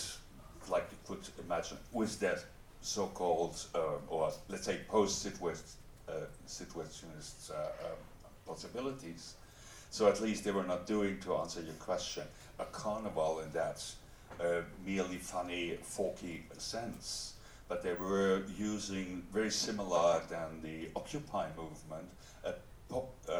like 0.70 0.88
you 0.92 0.98
could 1.08 1.26
imagine, 1.46 1.78
with 1.92 2.20
that 2.20 2.44
so-called, 2.82 3.56
uh, 3.76 3.80
or 4.10 4.32
let's 4.50 4.66
say 4.66 4.80
post-situationist 4.90 5.76
uh, 6.08 6.26
situationist, 6.48 7.52
uh, 7.52 7.86
um, 7.86 7.98
possibilities. 8.46 9.34
So 9.90 10.08
at 10.08 10.22
least 10.22 10.44
they 10.44 10.52
were 10.52 10.64
not 10.64 10.86
doing, 10.86 11.20
to 11.22 11.36
answer 11.38 11.62
your 11.62 11.74
question, 11.76 12.24
a 12.60 12.66
carnival 12.66 13.40
in 13.40 13.52
that 13.54 13.84
uh, 14.40 14.62
merely 14.86 15.18
funny, 15.18 15.78
folky 15.84 16.42
sense, 16.58 17.34
but 17.68 17.84
they 17.84 17.94
were 17.94 18.44
using 18.58 19.24
very 19.34 19.52
similar 19.52 20.22
than 20.30 20.62
the 20.62 20.90
Occupy 20.96 21.48
movement, 21.58 22.08
a, 22.44 22.54
pop, 22.90 23.10
uh, 23.30 23.34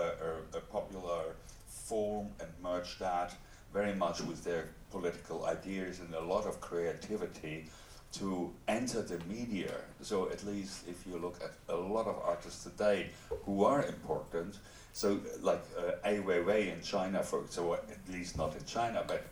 a, 0.54 0.58
a 0.58 0.62
popular 0.62 1.36
form 1.68 2.28
and 2.40 2.50
merged 2.62 3.00
that 3.00 3.34
very 3.74 3.94
much 3.94 4.22
with 4.22 4.44
their 4.44 4.70
political 4.92 5.46
ideas 5.46 6.00
and 6.00 6.14
a 6.14 6.22
lot 6.22 6.46
of 6.46 6.60
creativity 6.62 7.66
to 8.14 8.54
enter 8.68 9.02
the 9.02 9.20
media. 9.26 9.74
So 10.02 10.30
at 10.30 10.46
least 10.46 10.88
if 10.88 11.06
you 11.06 11.18
look 11.18 11.40
at 11.44 11.54
a 11.74 11.78
lot 11.78 12.08
of 12.08 12.18
artists 12.24 12.64
today 12.64 13.12
who 13.46 13.64
are 13.66 13.86
important, 13.86 14.58
so 14.98 15.20
like 15.44 15.64
uh, 15.78 15.92
Ai 16.04 16.18
Weiwei 16.18 16.74
in 16.74 16.82
China, 16.82 17.22
for 17.22 17.44
so 17.50 17.76
at 17.76 18.02
least 18.12 18.36
not 18.36 18.56
in 18.56 18.66
China, 18.66 19.04
but 19.08 19.24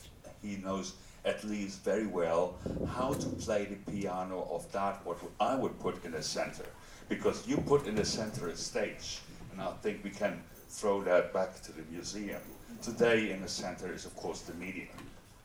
he 0.44 0.58
knows 0.58 0.94
at 1.26 1.44
least 1.44 1.84
very 1.84 2.06
well 2.06 2.54
how 2.96 3.14
to 3.14 3.28
play 3.30 3.66
the 3.66 3.92
piano 3.92 4.48
of 4.52 4.72
that 4.74 5.04
what 5.04 5.18
I 5.40 5.56
would 5.56 5.80
put 5.80 6.06
in 6.06 6.12
the 6.12 6.22
center, 6.22 6.68
because 7.10 7.48
you 7.48 7.58
put 7.58 7.88
in 7.88 7.96
the 7.96 8.06
center 8.06 8.48
a 8.48 8.56
stage, 8.56 9.22
and 9.52 9.60
I 9.60 9.72
think 9.82 10.04
we 10.04 10.12
can 10.12 10.40
throw 10.70 11.02
that 11.02 11.34
back 11.34 11.60
to 11.64 11.72
the 11.72 11.82
museum. 11.92 12.42
Today 12.84 13.32
in 13.32 13.42
the 13.42 13.50
center 13.50 13.92
is 13.92 14.06
of 14.06 14.16
course 14.16 14.42
the 14.42 14.54
media, 14.54 14.94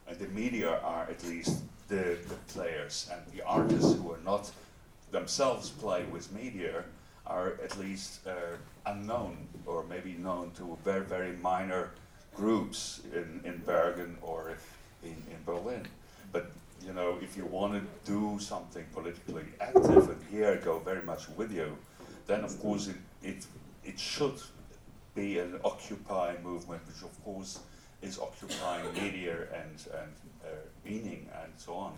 and 0.07 0.19
the 0.19 0.29
media 0.29 0.81
are 0.85 1.05
at 1.09 1.25
least 1.25 1.63
the, 1.89 2.19
the 2.29 2.39
players 2.49 3.09
and 3.11 3.23
the 3.35 3.43
artists 3.47 3.95
who 3.95 4.13
are 4.13 4.23
not 4.23 4.51
themselves 5.13 5.71
play 5.71 6.05
with 6.13 6.31
media 6.31 6.85
are 7.27 7.55
at 7.63 7.79
least 7.79 8.27
uh, 8.27 8.33
unknown 8.87 9.37
or 9.67 9.85
maybe 9.85 10.13
known 10.15 10.51
to 10.53 10.77
very, 10.85 11.05
very 11.05 11.33
minor 11.37 11.91
groups 12.35 13.01
in, 13.13 13.41
in 13.45 13.59
Bergen 13.59 14.17
or 14.23 14.57
in, 15.03 15.11
in 15.11 15.39
Berlin. 15.45 15.87
But 16.33 16.51
you 16.85 16.93
know, 16.93 17.19
if 17.21 17.37
you 17.37 17.45
want 17.47 17.75
to 17.75 18.11
do 18.11 18.39
something 18.39 18.85
politically 18.93 19.45
active, 19.61 20.09
and 20.09 20.23
here 20.31 20.53
I 20.53 20.65
go 20.65 20.79
very 20.79 21.03
much 21.03 21.29
with 21.37 21.53
you, 21.53 21.77
then 22.27 22.43
of 22.45 22.59
course 22.61 22.89
it, 22.89 22.97
it, 23.23 23.47
it 23.85 23.99
should 23.99 24.41
be 25.15 25.39
an 25.39 25.61
Occupy 25.65 26.37
movement, 26.43 26.83
which 26.87 27.03
of 27.03 27.25
course 27.25 27.61
is 28.03 28.19
occupying 28.19 28.93
media 28.95 29.37
and, 29.53 29.75
and 30.01 30.13
uh, 30.45 30.49
meaning 30.85 31.29
and 31.43 31.53
so 31.57 31.75
on. 31.75 31.93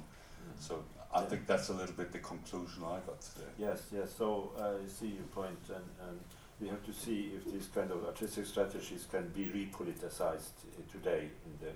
So 0.58 0.82
I 1.14 1.22
think 1.22 1.46
that's 1.46 1.68
a 1.68 1.74
little 1.74 1.94
bit 1.94 2.10
the 2.12 2.18
conclusion 2.20 2.84
I 2.84 2.98
got 3.06 3.20
today. 3.20 3.50
Yes, 3.58 3.82
yes. 3.92 4.08
So 4.16 4.52
uh, 4.58 4.82
I 4.82 4.88
see 4.88 5.08
your 5.08 5.24
point, 5.34 5.58
and, 5.68 5.84
and 6.08 6.18
we 6.60 6.68
have 6.68 6.82
to 6.86 6.92
see 6.92 7.32
if 7.36 7.52
these 7.52 7.68
kind 7.74 7.90
of 7.90 8.04
artistic 8.06 8.46
strategies 8.46 9.06
can 9.10 9.28
be 9.28 9.44
repoliticized 9.44 10.56
uh, 10.64 10.90
today 10.90 11.28
in 11.44 11.52
the. 11.66 11.72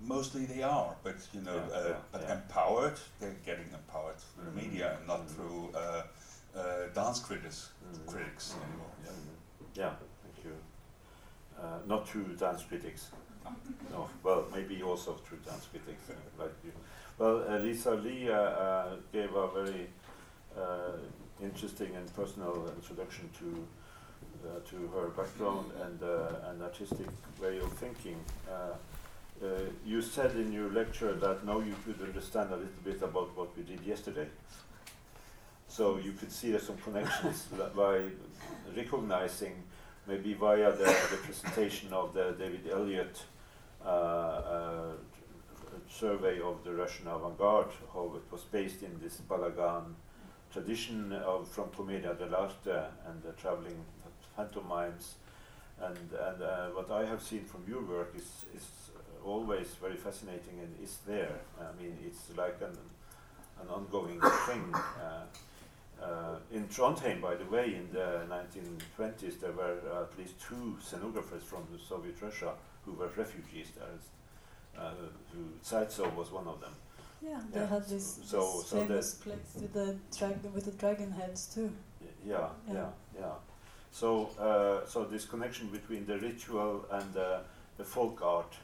Mostly 0.00 0.46
they 0.46 0.62
are, 0.62 0.94
but 1.02 1.16
you 1.34 1.40
know, 1.42 1.56
Yeah, 1.56 1.76
uh, 1.76 1.88
yeah, 1.88 1.94
but 2.12 2.22
yeah. 2.22 2.34
empowered. 2.34 2.98
They're 3.20 3.36
getting 3.44 3.66
empowered 3.74 4.16
through 4.18 4.44
the 4.44 4.50
Mhm. 4.52 4.62
media 4.64 4.96
and 4.96 5.06
not 5.06 5.20
Mhm. 5.26 5.34
through 5.34 5.72
uh, 5.74 6.02
uh, 6.56 6.86
dance 6.94 7.18
critics, 7.20 7.70
Mhm. 7.84 8.06
critics 8.06 8.54
anymore. 8.54 8.92
Yeah. 9.04 9.12
Yeah, 9.74 9.94
thank 10.22 10.44
you. 10.44 10.54
Uh, 11.60 11.78
not 11.86 12.08
through 12.08 12.36
dance 12.36 12.62
critics. 12.62 13.10
No, 13.90 14.08
well, 14.22 14.46
maybe 14.54 14.82
also 14.82 15.14
through 15.14 15.38
dance 15.38 15.66
critics 15.66 16.04
like 16.38 16.52
you. 16.64 16.72
Well, 17.18 17.44
uh, 17.48 17.58
Lisa 17.58 17.90
Lie 17.90 18.28
uh, 18.30 18.34
uh, 18.34 18.86
gave 19.12 19.34
a 19.34 19.48
very 19.48 19.88
interesting 21.42 21.94
and 21.96 22.14
personal 22.14 22.72
introduction 22.76 23.28
to 23.38 23.66
uh, 24.44 24.60
to 24.70 24.76
her 24.94 25.08
background 25.08 25.72
and 25.82 26.00
uh, 26.00 26.50
an 26.50 26.62
artistic 26.62 27.08
way 27.42 27.58
of 27.58 27.72
thinking. 27.72 28.16
Uh, 28.48 28.74
you 29.84 30.00
said 30.00 30.36
in 30.36 30.52
your 30.52 30.70
lecture 30.70 31.12
that 31.14 31.44
now 31.44 31.58
you 31.58 31.74
could 31.84 32.00
understand 32.02 32.50
a 32.50 32.56
little 32.56 32.82
bit 32.84 33.02
about 33.02 33.36
what 33.36 33.56
we 33.56 33.64
did 33.64 33.80
yesterday. 33.84 34.28
So 35.66 35.98
you 35.98 36.12
could 36.12 36.30
see 36.30 36.56
some 36.58 36.76
connections 36.78 37.46
by 37.76 38.02
recognizing 38.76 39.54
maybe 40.06 40.34
via 40.34 40.70
the, 40.70 40.84
the 40.84 41.18
presentation 41.24 41.92
of 41.92 42.14
the 42.14 42.36
David 42.38 42.68
Elliott 42.70 43.22
survey 45.90 46.40
of 46.40 46.64
the 46.64 46.72
Russian 46.72 47.06
avant-garde, 47.08 47.72
how 47.92 48.12
it 48.16 48.32
was 48.32 48.42
based 48.42 48.82
in 48.82 48.98
this 49.00 49.20
Balagan 49.28 49.94
tradition 50.52 51.12
of 51.12 51.48
from 51.48 51.70
Commedia 51.70 52.14
dell'arte 52.14 52.88
and 53.06 53.22
the 53.22 53.32
traveling 53.32 53.84
pantomimes. 54.36 55.14
And, 55.80 55.96
and 55.96 56.42
uh, 56.42 56.68
what 56.68 56.90
I 56.90 57.04
have 57.06 57.22
seen 57.22 57.44
from 57.44 57.62
your 57.68 57.82
work 57.82 58.12
is, 58.16 58.46
is 58.56 58.66
always 59.24 59.68
very 59.80 59.96
fascinating 59.96 60.58
and 60.60 60.74
is 60.82 60.98
there. 61.06 61.40
I 61.60 61.80
mean, 61.80 61.96
it's 62.04 62.36
like 62.36 62.56
an, 62.60 62.76
an 63.62 63.68
ongoing 63.68 64.20
thing. 64.46 64.74
Uh, 64.74 65.24
uh, 66.02 66.36
in 66.52 66.66
Trondheim, 66.68 67.20
by 67.20 67.34
the 67.34 67.44
way, 67.44 67.74
in 67.74 67.88
the 67.92 68.22
1920s, 68.30 69.40
there 69.40 69.52
were 69.52 69.78
at 70.02 70.16
least 70.18 70.34
two 70.40 70.76
scenographers 70.80 71.42
from 71.42 71.66
the 71.72 71.78
Soviet 71.78 72.20
Russia 72.22 72.52
who 72.84 72.92
were 72.92 73.10
refugees. 73.16 73.68
There, 73.76 73.86
uh, 74.78 74.90
who 75.32 75.40
Zaitsov 75.64 76.14
was 76.14 76.30
one 76.30 76.46
of 76.46 76.60
them. 76.60 76.72
Yeah, 77.20 77.40
they 77.52 77.66
had 77.66 77.84
this, 77.88 78.20
So, 78.24 78.38
this 78.38 78.66
so 78.68 78.76
famous 78.80 79.14
place 79.14 79.54
with 79.60 79.72
the 79.72 79.96
dragon 80.16 80.52
with 80.54 80.64
the 80.66 80.70
dragon 80.72 81.10
heads 81.10 81.46
too. 81.52 81.70
yeah, 82.24 82.48
yeah, 82.66 82.74
Yeah. 82.74 82.90
yeah. 83.18 83.34
So, 83.90 84.30
uh, 84.38 84.86
so 84.86 85.04
this 85.04 85.24
connection 85.24 85.68
between 85.68 86.06
the 86.06 86.18
ritual 86.18 86.84
and 86.92 87.16
uh, 87.16 87.40
the 87.76 87.84
folk 87.84 88.22
art, 88.22 88.54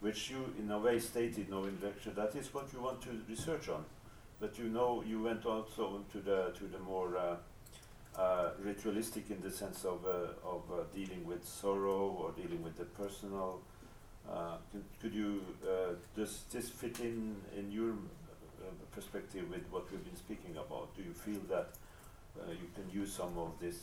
which 0.00 0.30
you 0.30 0.52
in 0.58 0.70
a 0.70 0.78
way 0.78 0.98
stated 1.00 1.48
now 1.48 1.64
in 1.64 1.78
lecture, 1.82 2.10
that 2.10 2.34
is 2.34 2.52
what 2.52 2.72
you 2.72 2.80
want 2.80 3.00
to 3.02 3.10
research 3.28 3.68
on. 3.68 3.84
But 4.40 4.58
you 4.58 4.68
know, 4.68 5.02
you 5.06 5.22
went 5.22 5.46
also 5.46 6.04
to 6.12 6.18
the 6.20 6.52
to 6.58 6.64
the 6.64 6.78
more 6.80 7.16
uh, 7.16 7.36
uh, 8.20 8.50
ritualistic 8.62 9.30
in 9.30 9.40
the 9.40 9.50
sense 9.50 9.84
of 9.84 10.04
uh, 10.04 10.48
of 10.54 10.62
uh, 10.70 10.82
dealing 10.94 11.24
with 11.24 11.46
sorrow 11.46 12.16
or 12.20 12.32
dealing 12.32 12.62
with 12.62 12.76
the 12.76 12.84
personal. 12.84 13.60
Uh, 14.30 14.56
could, 14.72 14.84
could 15.00 15.14
you 15.14 15.42
uh, 15.62 15.94
does 16.16 16.44
this 16.50 16.68
fit 16.70 17.00
in 17.00 17.36
in 17.56 17.70
your 17.70 17.92
uh, 17.92 18.70
perspective 18.92 19.44
with 19.50 19.64
what 19.70 19.90
we've 19.90 20.04
been 20.04 20.16
speaking 20.16 20.56
about? 20.56 20.94
Do 20.96 21.02
you 21.02 21.12
feel 21.12 21.40
that 21.48 21.68
you 22.50 22.68
can 22.74 22.90
use 22.90 23.12
some 23.12 23.38
of 23.38 23.52
this 23.60 23.78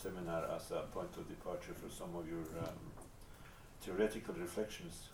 seminar 0.00 0.44
as 0.54 0.70
a 0.70 0.82
point 0.94 1.10
of 1.16 1.28
departure 1.28 1.74
for 1.74 1.90
some 1.92 2.14
of 2.14 2.28
your 2.28 2.44
um, 2.62 2.78
theoretical 3.82 4.34
reflections. 4.34 5.08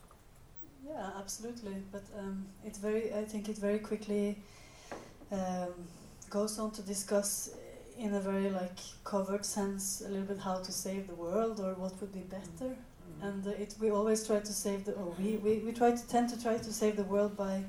Yeah, 0.86 1.10
absolutely. 1.18 1.76
But 1.90 2.02
um, 2.18 2.46
it 2.64 2.76
very, 2.76 3.12
I 3.14 3.24
think 3.24 3.48
it 3.48 3.56
very 3.56 3.78
quickly 3.78 4.38
um, 5.32 5.88
goes 6.30 6.58
on 6.58 6.70
to 6.72 6.82
discuss 6.82 7.50
in 7.98 8.14
a 8.14 8.20
very 8.20 8.50
like 8.50 8.78
covered 9.04 9.44
sense 9.44 10.02
a 10.04 10.08
little 10.08 10.26
bit 10.26 10.38
how 10.38 10.58
to 10.58 10.72
save 10.72 11.06
the 11.06 11.14
world 11.14 11.60
or 11.60 11.74
what 11.74 11.98
would 12.00 12.12
be 12.12 12.20
better. 12.38 12.76
And 13.24 13.46
uh, 13.46 13.50
it, 13.52 13.74
we 13.80 13.90
always 13.90 14.26
try 14.26 14.40
to 14.40 14.52
save 14.52 14.84
the, 14.84 14.92
or 14.92 15.14
we, 15.18 15.36
we, 15.36 15.58
we 15.60 15.72
try 15.72 15.92
to 15.92 16.08
tend 16.08 16.28
to 16.28 16.42
try 16.42 16.58
to 16.58 16.72
save 16.72 16.96
the 16.96 17.04
world 17.04 17.34
by 17.38 17.64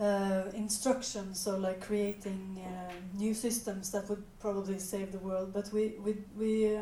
uh, 0.00 0.42
instruction, 0.54 1.34
so 1.36 1.56
like 1.56 1.80
creating 1.80 2.60
uh, 2.66 2.92
new 3.16 3.32
systems 3.32 3.92
that 3.92 4.08
would 4.08 4.24
probably 4.40 4.80
save 4.80 5.12
the 5.12 5.18
world. 5.18 5.52
But 5.52 5.72
we 5.72 5.94
we 6.04 6.16
we 6.36 6.76
uh, 6.76 6.80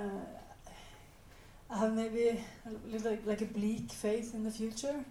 have 1.69 1.93
maybe 1.93 2.29
a 2.29 2.99
like, 3.05 3.27
like 3.27 3.43
a 3.43 3.51
bleak 3.59 3.93
faith 3.93 4.35
in 4.35 4.45
the 4.45 4.51
future, 4.51 5.05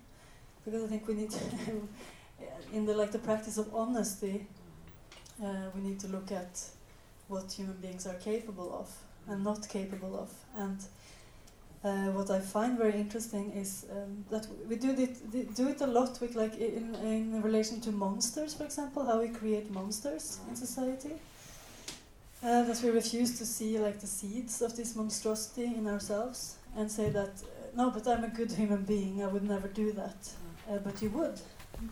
because 0.66 0.84
I 0.84 0.88
think 0.88 1.08
we 1.08 1.14
need 1.14 1.30
to 1.30 1.40
in 2.74 2.88
the 2.88 2.96
like 2.96 3.12
the 3.12 3.20
practice 3.20 3.60
of 3.60 3.72
honesty, 3.76 4.48
uh, 5.44 5.70
we 5.76 5.82
need 5.82 6.00
to 6.00 6.08
look 6.08 6.32
at 6.32 6.60
what 7.28 7.52
human 7.52 7.78
beings 7.78 8.08
are 8.08 8.16
capable 8.16 8.74
of 8.74 8.90
and 9.28 9.44
not 9.44 9.70
capable 9.70 10.20
of, 10.20 10.32
and. 10.56 10.80
Uh, 11.84 12.12
what 12.12 12.30
I 12.30 12.40
find 12.40 12.78
very 12.78 12.94
interesting 12.94 13.52
is 13.54 13.88
um, 13.92 14.24
that 14.30 14.46
we 14.70 14.76
do 14.76 14.92
it, 14.92 15.56
do 15.56 15.68
it 15.68 15.82
a 15.82 15.88
lot 15.88 16.22
with 16.22 16.36
like 16.36 16.56
in, 16.60 16.94
in 17.04 17.42
relation 17.42 17.82
to 17.82 17.92
monsters, 17.92 18.54
for 18.54 18.66
example, 18.66 19.04
how 19.04 19.20
we 19.20 19.30
create 19.30 19.72
monsters 19.72 20.40
in 20.48 20.56
society. 20.56 21.14
Uh, 22.44 22.64
that 22.64 22.82
we 22.84 22.90
refuse 22.90 23.38
to 23.38 23.46
see 23.46 23.80
like 23.80 24.00
the 24.00 24.08
seeds 24.08 24.62
of 24.62 24.76
this 24.76 24.96
monstrosity 24.96 25.66
in 25.66 25.88
ourselves 25.88 26.56
and 26.76 26.92
say 26.92 27.10
that 27.10 27.30
uh, 27.30 27.76
no, 27.76 27.90
but 27.90 28.08
I'm 28.08 28.24
a 28.24 28.30
good 28.30 28.52
human 28.52 28.84
being. 28.84 29.24
I 29.24 29.28
would 29.28 29.44
never 29.44 29.68
do 29.68 29.92
that. 29.94 30.30
Uh, 30.70 30.78
but 30.78 31.02
you 31.02 31.10
would, 31.10 31.40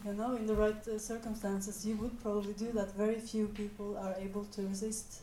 you 0.05 0.13
know, 0.13 0.35
in 0.35 0.45
the 0.45 0.53
right 0.53 0.87
uh, 0.87 0.99
circumstances, 0.99 1.85
you 1.85 1.95
would 1.95 2.21
probably 2.21 2.53
do 2.53 2.71
that. 2.73 2.95
Very 2.95 3.19
few 3.19 3.47
people 3.47 3.97
are 3.97 4.15
able 4.19 4.45
to 4.45 4.61
resist, 4.63 5.21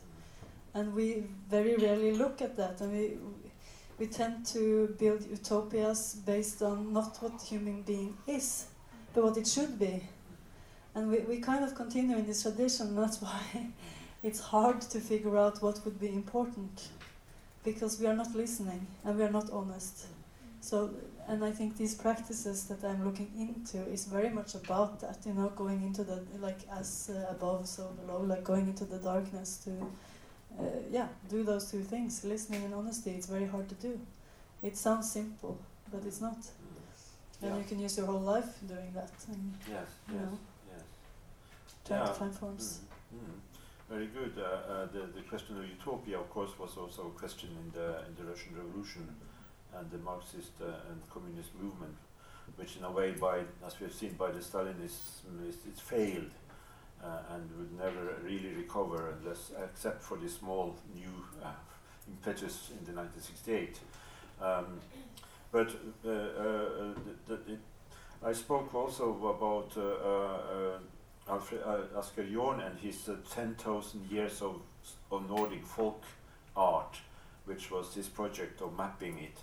and 0.74 0.92
we 0.94 1.24
very 1.48 1.76
rarely 1.76 2.12
look 2.12 2.42
at 2.42 2.56
that, 2.56 2.80
and 2.80 2.92
we 2.92 3.16
we 3.98 4.06
tend 4.06 4.44
to 4.46 4.94
build 4.98 5.26
utopias 5.30 6.16
based 6.26 6.62
on 6.62 6.92
not 6.92 7.16
what 7.22 7.40
human 7.40 7.82
being 7.82 8.16
is, 8.26 8.66
but 9.14 9.24
what 9.24 9.36
it 9.36 9.46
should 9.46 9.78
be. 9.78 10.02
And 10.94 11.10
we, 11.10 11.20
we 11.20 11.38
kind 11.38 11.64
of 11.64 11.74
continue 11.74 12.16
in 12.16 12.26
this 12.26 12.42
tradition, 12.42 12.94
that's 12.96 13.20
why 13.22 13.70
it's 14.22 14.40
hard 14.40 14.80
to 14.82 15.00
figure 15.00 15.36
out 15.38 15.62
what 15.62 15.84
would 15.84 15.98
be 16.00 16.08
important, 16.08 16.88
because 17.64 18.00
we 18.00 18.06
are 18.06 18.16
not 18.16 18.34
listening 18.34 18.86
and 19.04 19.16
we 19.16 19.24
are 19.24 19.30
not 19.30 19.50
honest. 19.50 20.06
So, 20.60 20.90
and 21.28 21.44
I 21.44 21.50
think 21.52 21.76
these 21.76 21.94
practices 21.94 22.64
that 22.64 22.84
I'm 22.84 23.04
looking 23.04 23.30
into 23.38 23.88
is 23.90 24.06
very 24.06 24.30
much 24.30 24.54
about 24.54 25.00
that, 25.00 25.18
you 25.24 25.32
know, 25.32 25.50
going 25.50 25.82
into 25.82 26.02
the, 26.02 26.22
like 26.40 26.58
as 26.70 27.10
uh, 27.14 27.30
above, 27.30 27.68
so 27.68 27.88
below, 28.04 28.20
like 28.22 28.44
going 28.44 28.66
into 28.66 28.84
the 28.84 28.98
darkness 28.98 29.58
to 29.64 29.70
uh, 30.58 30.62
yeah, 30.90 31.08
do 31.28 31.42
those 31.44 31.70
two 31.70 31.82
things, 31.82 32.24
listening 32.24 32.64
and 32.64 32.74
honesty. 32.74 33.10
It's 33.10 33.26
very 33.26 33.46
hard 33.46 33.68
to 33.68 33.74
do. 33.76 34.00
It 34.62 34.76
sounds 34.76 35.10
simple, 35.10 35.58
but 35.92 36.04
it's 36.04 36.20
not. 36.20 36.38
And 37.42 37.50
Yeah. 37.50 37.58
you 37.58 37.64
can 37.64 37.78
use 37.80 37.96
your 37.98 38.06
whole 38.06 38.20
life 38.34 38.58
doing 38.66 38.92
that. 38.94 39.12
And, 39.28 39.54
Yes, 39.70 39.88
you 40.08 40.14
yes, 40.14 40.22
know, 40.24 40.38
yes. 40.72 40.84
trying 41.84 42.00
Yeah. 42.00 42.06
to 42.06 42.14
find 42.14 42.34
forms. 42.34 42.80
Mm, 43.14 43.18
mm. 43.18 43.40
Very 43.88 44.06
good. 44.08 44.34
Uh, 44.38 44.42
uh, 44.42 44.86
the, 44.86 45.02
the 45.14 45.22
question 45.28 45.56
of 45.58 45.64
utopia, 45.68 46.18
of 46.18 46.28
course, 46.30 46.58
was 46.58 46.76
also 46.76 47.02
a 47.08 47.18
question 47.20 47.50
in 47.62 47.70
the 47.78 47.88
in 48.08 48.14
the 48.16 48.24
Russian 48.24 48.56
Revolution 48.56 49.04
and 49.76 49.90
the 49.90 49.98
Marxist 49.98 50.52
uh, 50.60 50.90
and 50.90 50.98
communist 51.14 51.54
movement, 51.54 51.96
which 52.56 52.76
in 52.78 52.84
a 52.84 52.90
way, 52.90 53.12
by 53.12 53.44
as 53.66 53.78
we 53.78 53.84
have 53.86 53.94
seen 53.94 54.14
by 54.14 54.30
the 54.32 54.40
Stalinism, 54.40 54.88
is, 55.48 55.56
it 55.70 55.78
failed 55.78 56.30
and 57.02 57.50
would 57.56 57.78
never 57.78 58.16
really 58.24 58.52
recover 58.56 59.14
unless, 59.20 59.52
except 59.62 60.02
for 60.02 60.16
the 60.16 60.28
small 60.28 60.76
new 60.94 61.24
uh, 61.42 61.48
impetus 62.08 62.70
in 62.70 62.84
the 62.84 62.92
1968. 62.92 63.78
Um, 64.40 64.80
but 65.52 65.70
uh, 66.04 66.10
uh, 66.10 66.94
the, 67.26 67.36
the, 67.36 67.56
I 68.24 68.32
spoke 68.32 68.74
also 68.74 69.12
about 69.28 69.72
uh, 69.76 69.82
uh, 69.82 70.78
Alfred 71.28 71.62
uh, 71.64 72.00
Asger 72.00 72.30
Jorn 72.30 72.64
and 72.64 72.78
his 72.78 73.08
uh, 73.08 73.16
10,000 73.30 74.10
years 74.10 74.42
of, 74.42 74.60
of 75.10 75.28
Nordic 75.28 75.64
folk 75.64 76.02
art, 76.56 76.96
which 77.44 77.70
was 77.70 77.94
this 77.94 78.08
project 78.08 78.60
of 78.62 78.76
mapping 78.76 79.18
it. 79.18 79.38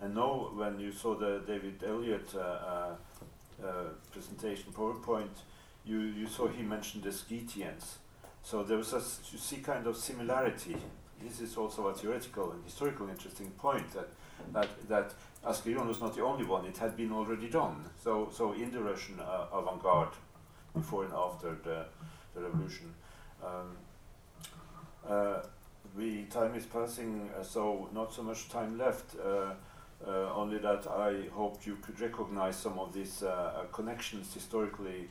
And 0.00 0.14
now, 0.14 0.50
when 0.54 0.78
you 0.78 0.92
saw 0.92 1.14
the 1.16 1.42
David 1.46 1.82
Elliott 1.86 2.32
uh, 2.34 2.38
uh, 2.38 2.96
uh, 3.64 3.84
presentation 4.12 4.72
PowerPoint, 4.72 5.42
you, 5.88 6.00
you 6.00 6.26
saw 6.26 6.48
he 6.48 6.62
mentioned 6.62 7.02
the 7.02 7.12
Scythians. 7.12 7.98
So 8.42 8.62
there 8.62 8.76
was 8.76 8.92
a, 8.92 9.02
you 9.32 9.38
see 9.38 9.56
kind 9.56 9.86
of 9.86 9.96
similarity. 9.96 10.76
This 11.20 11.40
is 11.40 11.56
also 11.56 11.88
a 11.88 11.94
theoretical 11.94 12.52
and 12.52 12.64
historical 12.64 13.08
interesting 13.08 13.50
point 13.52 13.90
that 13.92 14.08
that 14.52 14.88
that 14.88 15.14
Asger 15.44 15.84
was 15.84 16.00
not 16.00 16.14
the 16.14 16.22
only 16.22 16.44
one. 16.44 16.64
It 16.64 16.78
had 16.78 16.96
been 16.96 17.12
already 17.12 17.48
done. 17.48 17.84
So 18.02 18.28
so 18.32 18.52
in 18.52 18.70
the 18.70 18.80
Russian 18.80 19.18
uh, 19.18 19.46
avant-garde, 19.52 20.14
before 20.74 21.04
and 21.04 21.14
after 21.14 21.56
the, 21.64 21.86
the 22.34 22.42
revolution. 22.42 22.94
Um, 23.42 23.76
uh, 25.08 25.42
the 25.96 26.24
time 26.24 26.54
is 26.54 26.66
passing, 26.66 27.30
uh, 27.38 27.42
so 27.42 27.88
not 27.94 28.12
so 28.12 28.22
much 28.22 28.48
time 28.48 28.78
left. 28.78 29.16
Uh, 29.18 29.54
uh, 30.06 30.32
only 30.32 30.58
that 30.58 30.86
I 30.86 31.28
hoped 31.34 31.66
you 31.66 31.76
could 31.82 32.00
recognize 32.00 32.56
some 32.56 32.78
of 32.78 32.92
these 32.92 33.24
connections 33.72 34.32
historically 34.32 35.08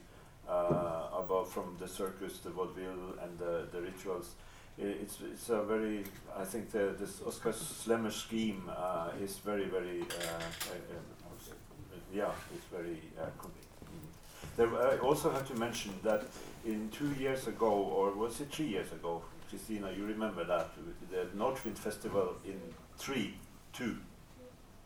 about 0.48 1.50
from 1.52 1.76
the 1.80 1.88
circus, 1.88 2.40
the 2.40 2.50
vaudeville, 2.50 3.16
and 3.22 3.38
the, 3.38 3.68
the 3.72 3.82
rituals. 3.82 4.36
It's, 4.78 5.18
it's 5.22 5.50
a 5.50 5.64
very, 5.64 6.04
I 6.36 6.44
think 6.44 6.72
the, 6.72 6.96
this 7.00 7.22
Oskar 7.26 7.52
Schlemmer 7.52 8.12
scheme 8.12 8.70
uh, 8.70 9.10
is 9.20 9.38
very, 9.38 9.66
very, 9.66 10.02
uh, 10.02 10.06
uh, 10.06 10.94
uh, 10.94 11.98
yeah, 12.14 12.30
it's 12.54 12.66
very 12.66 13.02
uh, 13.20 13.26
com- 13.40 13.52
mm. 13.86 14.56
There, 14.56 14.70
I 14.76 15.00
also 15.00 15.32
have 15.32 15.48
to 15.48 15.56
mention 15.56 15.94
that 16.04 16.26
in 16.64 16.90
two 16.90 17.12
years 17.14 17.48
ago, 17.48 17.72
or 17.72 18.12
was 18.12 18.40
it 18.40 18.52
three 18.52 18.68
years 18.68 18.92
ago, 18.92 19.24
Christina, 19.50 19.92
you 19.98 20.06
remember 20.06 20.44
that, 20.44 20.70
the 21.10 21.26
Nordwind 21.36 21.78
Festival 21.78 22.36
in 22.46 22.60
three, 22.98 23.34
two, 23.74 23.98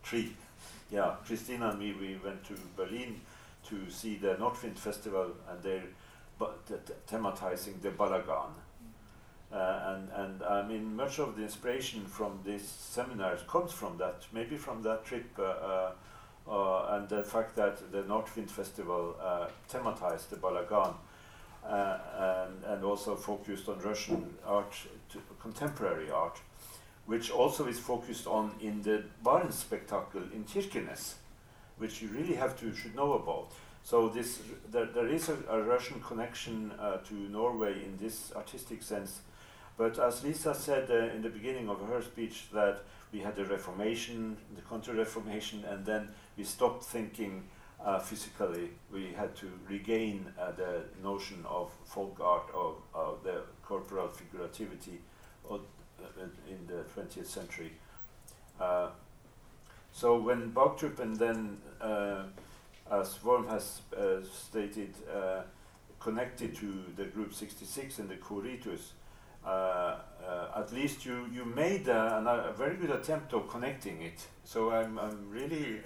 three. 0.02 0.34
Yeah, 0.90 1.16
Christina 1.26 1.70
and 1.70 1.78
me, 1.78 1.92
we 1.92 2.18
went 2.24 2.44
to 2.44 2.54
Berlin 2.76 3.20
to 3.72 3.90
see 3.90 4.16
the 4.16 4.34
Nordwind 4.34 4.78
Festival, 4.78 5.32
and 5.48 5.62
they're 5.62 5.88
thematizing 7.08 7.80
the 7.80 7.90
Balagan. 7.90 8.52
Uh, 9.52 9.94
and, 9.94 10.08
and 10.14 10.42
I 10.42 10.62
mean, 10.66 10.96
much 10.96 11.18
of 11.18 11.36
the 11.36 11.42
inspiration 11.42 12.04
from 12.06 12.40
these 12.44 12.66
seminars 12.66 13.40
comes 13.46 13.72
from 13.72 13.98
that, 13.98 14.26
maybe 14.32 14.56
from 14.56 14.82
that 14.82 15.04
trip, 15.04 15.26
uh, 15.38 15.42
uh, 15.42 15.92
uh, 16.48 16.96
and 16.96 17.08
the 17.08 17.22
fact 17.22 17.54
that 17.56 17.92
the 17.92 18.02
Nordwind 18.02 18.50
Festival 18.50 19.14
uh, 19.22 19.46
thematized 19.70 20.30
the 20.30 20.36
Balagan, 20.36 20.94
uh, 21.64 21.98
and, 22.48 22.64
and 22.64 22.84
also 22.84 23.14
focused 23.14 23.68
on 23.68 23.78
Russian 23.80 24.34
art, 24.46 24.74
contemporary 25.40 26.10
art, 26.10 26.38
which 27.06 27.30
also 27.30 27.66
is 27.66 27.78
focused 27.78 28.26
on 28.26 28.52
in 28.60 28.82
the 28.82 29.04
Barents 29.24 29.64
Spektakel 29.64 30.32
in 30.32 30.44
Kirkenes, 30.44 31.14
which 31.82 32.00
you 32.00 32.08
really 32.08 32.34
have 32.34 32.58
to 32.60 32.72
should 32.72 32.94
know 32.94 33.12
about. 33.14 33.50
So 33.82 34.08
this 34.08 34.38
there, 34.70 34.86
there 34.86 35.08
is 35.08 35.28
a, 35.28 35.36
a 35.50 35.60
Russian 35.60 36.00
connection 36.00 36.70
uh, 36.78 36.98
to 37.08 37.14
Norway 37.14 37.72
in 37.84 37.98
this 38.00 38.32
artistic 38.36 38.82
sense, 38.82 39.20
but 39.76 39.98
as 39.98 40.22
Lisa 40.22 40.54
said 40.54 40.88
uh, 40.90 41.14
in 41.14 41.22
the 41.22 41.28
beginning 41.28 41.68
of 41.68 41.78
her 41.88 42.00
speech, 42.00 42.36
that 42.52 42.84
we 43.12 43.18
had 43.18 43.34
the 43.34 43.44
Reformation, 43.44 44.36
the 44.54 44.62
Counter-Reformation, 44.62 45.64
and 45.64 45.84
then 45.84 46.08
we 46.36 46.44
stopped 46.44 46.84
thinking 46.84 47.42
uh, 47.84 47.98
physically. 47.98 48.70
We 48.92 49.12
had 49.12 49.34
to 49.36 49.46
regain 49.68 50.26
uh, 50.38 50.52
the 50.52 50.84
notion 51.02 51.44
of 51.48 51.72
folk 51.84 52.20
art, 52.20 52.48
of, 52.54 52.76
of 52.94 53.24
the 53.24 53.42
corporal 53.64 54.08
figurativity 54.08 54.98
uh, 55.50 55.58
in 56.48 56.66
the 56.68 56.84
20th 56.94 57.26
century. 57.26 57.72
So 59.92 60.18
when 60.18 60.52
Bogtrup 60.52 60.98
and 61.00 61.16
then, 61.16 61.58
uh, 61.80 62.24
as 62.90 63.22
Worm 63.22 63.46
has 63.48 63.82
uh, 63.96 64.22
stated, 64.22 64.94
uh, 65.14 65.42
connected 66.00 66.56
to 66.56 66.84
the 66.96 67.04
Group 67.04 67.32
66 67.34 67.98
and 67.98 68.08
the 68.08 68.16
Coritus, 68.16 68.92
uh, 69.44 69.48
uh, 69.48 69.98
at 70.56 70.72
least 70.72 71.04
you, 71.04 71.26
you 71.32 71.44
made 71.44 71.88
an, 71.88 72.26
a 72.26 72.52
very 72.56 72.76
good 72.76 72.90
attempt 72.90 73.32
of 73.34 73.48
connecting 73.48 74.02
it. 74.02 74.26
So 74.44 74.70
I'm, 74.70 74.98
I'm 74.98 75.28
really 75.30 75.80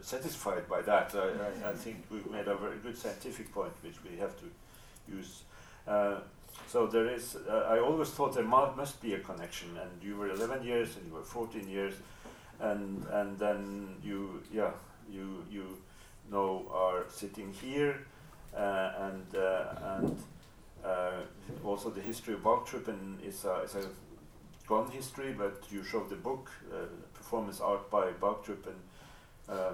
satisfied 0.00 0.68
by 0.68 0.82
that. 0.82 1.14
I, 1.14 1.66
I, 1.66 1.70
I 1.70 1.72
think 1.72 2.04
we've 2.10 2.30
made 2.30 2.46
a 2.46 2.56
very 2.56 2.78
good 2.78 2.96
scientific 2.96 3.52
point 3.52 3.72
which 3.82 3.96
we 4.04 4.16
have 4.18 4.34
to 4.38 4.44
use. 5.10 5.42
So 6.66 6.86
there 6.86 7.08
is. 7.08 7.36
Uh, 7.48 7.66
I 7.70 7.78
always 7.78 8.10
thought 8.10 8.34
there 8.34 8.44
must 8.44 9.00
be 9.00 9.14
a 9.14 9.20
connection, 9.20 9.68
and 9.78 10.02
you 10.02 10.16
were 10.16 10.30
11 10.30 10.64
years, 10.64 10.96
and 10.96 11.06
you 11.06 11.14
were 11.14 11.22
14 11.22 11.68
years, 11.68 11.94
and 12.60 13.04
and 13.12 13.38
then 13.38 13.96
you, 14.02 14.42
yeah, 14.52 14.72
you 15.10 15.44
you 15.50 15.78
know 16.30 16.66
are 16.72 17.04
sitting 17.08 17.52
here, 17.52 18.06
uh, 18.56 18.92
and 18.98 19.34
uh, 19.34 19.96
and 19.96 20.18
uh, 20.84 21.20
also 21.64 21.90
the 21.90 22.00
history 22.00 22.34
of 22.34 22.40
Baktruppen 22.42 23.24
is 23.24 23.44
a, 23.44 23.62
is 23.62 23.74
a 23.74 23.88
gone 24.66 24.90
history, 24.90 25.34
but 25.36 25.62
you 25.70 25.82
show 25.82 26.04
the 26.04 26.16
book, 26.16 26.50
uh, 26.72 26.86
performance 27.14 27.60
art 27.60 27.90
by 27.90 28.12
Baktruppen. 28.12 28.76
Uh, 29.48 29.72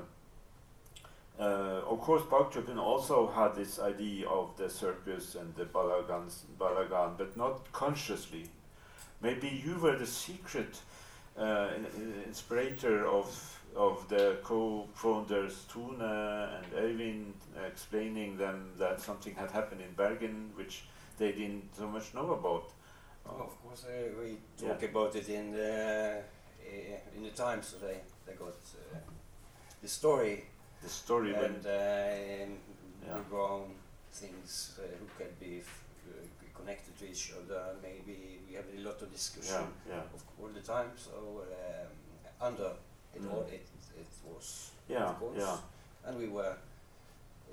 uh, 1.38 1.82
of 1.90 2.00
course, 2.00 2.22
Baktruppen 2.22 2.78
also 2.78 3.26
had 3.26 3.56
this 3.56 3.80
idea 3.80 4.28
of 4.28 4.56
the 4.56 4.70
circus 4.70 5.34
and 5.34 5.52
the 5.56 5.64
balagans, 5.64 6.42
balagan, 6.60 7.18
but 7.18 7.36
not 7.36 7.72
consciously. 7.72 8.44
Maybe 9.20 9.48
you 9.48 9.78
were 9.78 9.96
the 9.96 10.06
secret 10.06 10.78
uh, 11.38 11.68
in, 11.76 11.84
in 12.02 12.22
inspirator 12.26 13.06
of 13.06 13.26
of 13.76 14.08
the 14.08 14.36
co-founders 14.44 15.64
Tune 15.72 16.00
and 16.00 16.66
Eivind 16.76 17.34
explaining 17.66 18.36
them 18.36 18.70
that 18.78 19.00
something 19.00 19.34
had 19.34 19.50
happened 19.50 19.80
in 19.80 19.92
Bergen 19.96 20.52
which 20.54 20.84
they 21.18 21.32
didn't 21.32 21.74
so 21.76 21.88
much 21.88 22.14
know 22.14 22.32
about. 22.34 22.70
Oh, 23.26 23.42
of 23.44 23.62
course, 23.62 23.84
uh, 23.86 24.10
we 24.20 24.36
talk 24.56 24.82
about 24.82 25.16
it 25.16 25.28
in 25.28 25.50
the 25.52 26.20
uh, 26.66 27.16
in 27.16 27.22
the 27.24 27.30
Times. 27.30 27.66
So 27.68 27.78
they 27.86 28.00
they 28.26 28.34
got 28.34 28.54
uh, 28.74 28.98
the 29.82 29.88
story. 29.88 30.44
The 30.82 30.88
story 30.88 31.32
when- 31.32 31.44
and 31.44 31.66
uh, 31.66 32.54
Yeah. 33.06 33.16
background 33.16 33.74
things 34.12 34.78
uh, 34.78 34.82
who 34.98 35.06
can 35.18 35.32
be 35.40 35.60
uh, 35.60 35.64
connected 36.64 36.96
to 36.98 37.04
each 37.10 37.32
other. 37.38 37.74
Maybe 37.82 38.38
we 38.48 38.54
have 38.54 38.64
a 38.76 38.80
lot 38.80 39.00
of 39.02 39.12
discussion 39.12 39.66
Yeah, 39.86 39.94
yeah. 39.94 40.14
of 40.14 40.22
all 40.40 40.48
the 40.48 40.60
time. 40.60 40.90
So 40.96 41.12
um, 41.42 41.92
under 42.48 42.72
it 43.14 43.22
Mm. 43.22 43.32
all, 43.32 43.42
it 43.52 43.66
it 43.96 44.06
was 44.24 44.70
Yeah, 44.88 45.10
of 45.10 45.18
course, 45.18 45.38
yeah. 45.38 45.58
and 46.06 46.18
we 46.18 46.28
were. 46.28 46.56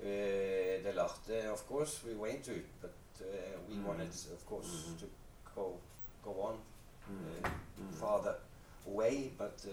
Uh, 0.02 0.82
the 0.82 0.92
Larte, 0.96 1.46
of 1.52 1.64
course, 1.68 2.00
we 2.04 2.14
were 2.14 2.26
into 2.28 2.50
it, 2.52 2.66
but 2.80 2.94
uh, 3.20 3.26
we 3.68 3.74
Mm. 3.76 3.84
wanted, 3.86 4.08
of 4.32 4.44
course, 4.46 4.66
Mhm. 4.88 4.98
to 5.00 5.06
go 5.54 5.78
go 6.24 6.32
on 6.48 6.56
Mm. 7.08 7.44
uh, 7.44 7.48
Mm. 7.80 7.94
farther 7.94 8.36
away, 8.86 9.30
but 9.38 9.56
uh, 9.66 9.70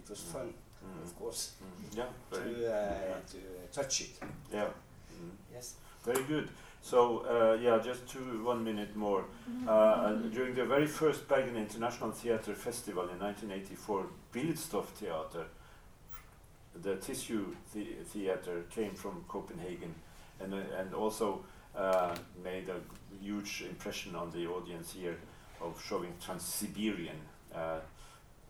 it 0.00 0.08
was 0.10 0.20
Mm. 0.20 0.32
fun, 0.32 0.54
Mm. 0.84 1.02
of 1.04 1.16
course, 1.18 1.52
Mm. 1.62 1.96
Yeah, 1.96 2.08
to 2.30 2.40
uh, 2.40 3.08
yeah. 3.08 3.20
to 3.32 3.38
uh, 3.38 3.66
touch 3.72 4.00
it. 4.02 4.14
Yeah. 4.52 4.70
Mm. 5.12 5.36
Yes. 5.54 5.74
Very 6.04 6.24
good. 6.24 6.48
So 6.82 7.24
uh, 7.30 7.58
yeah, 7.62 7.78
just 7.78 8.08
two 8.08 8.42
one 8.44 8.64
minute 8.64 8.96
more. 8.96 9.24
Uh, 9.68 10.14
during 10.34 10.54
the 10.54 10.64
very 10.64 10.86
first 10.86 11.28
Bergen 11.28 11.56
International 11.56 12.10
Theatre 12.10 12.54
Festival 12.54 13.04
in 13.08 13.18
1984, 13.20 14.06
Bildstoff 14.34 14.86
Theater, 14.86 15.46
the 16.82 16.96
tissue 16.96 17.54
the- 17.72 18.02
theater, 18.04 18.64
came 18.70 18.94
from 18.94 19.24
Copenhagen, 19.28 19.94
and 20.40 20.52
uh, 20.54 20.58
and 20.78 20.92
also 20.94 21.44
uh, 21.76 22.14
made 22.42 22.68
a 22.68 22.80
huge 23.24 23.62
impression 23.68 24.16
on 24.16 24.30
the 24.32 24.46
audience 24.46 24.92
here 24.92 25.16
of 25.60 25.80
showing 25.88 26.12
Trans-Siberian. 26.20 27.16
Uh, 27.54 27.78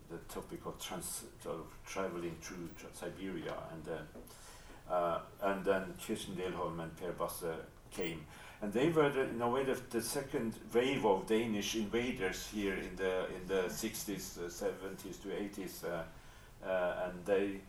the 0.09 0.17
topic 0.33 0.59
of 0.65 0.77
trans 0.79 1.23
of 1.45 1.65
traveling 1.85 2.35
through 2.41 2.69
Siberia 2.93 3.53
and 3.71 3.87
uh, 3.87 4.93
uh, 4.93 5.19
and 5.41 5.63
then 5.65 5.93
Kirsten 6.05 6.35
Dehlholm 6.35 6.79
and 6.83 6.95
Per 6.97 7.11
Basse 7.13 7.45
came. 7.95 8.25
And 8.61 8.71
they 8.71 8.89
were, 8.89 9.09
the, 9.09 9.23
in 9.23 9.41
a 9.41 9.49
way, 9.49 9.63
the, 9.65 9.77
the 9.89 10.01
second 10.01 10.53
wave 10.73 11.05
of 11.05 11.27
Danish 11.27 11.75
invaders 11.75 12.47
here 12.53 12.75
in 12.75 12.95
the 12.95 13.25
in 13.35 13.45
the 13.47 13.63
60s, 13.67 14.37
uh, 14.37 14.47
70s 14.47 15.21
to 15.21 15.27
80s, 15.27 15.83
uh, 15.83 16.03
uh, 16.65 17.09
and 17.09 17.25
they, 17.25 17.59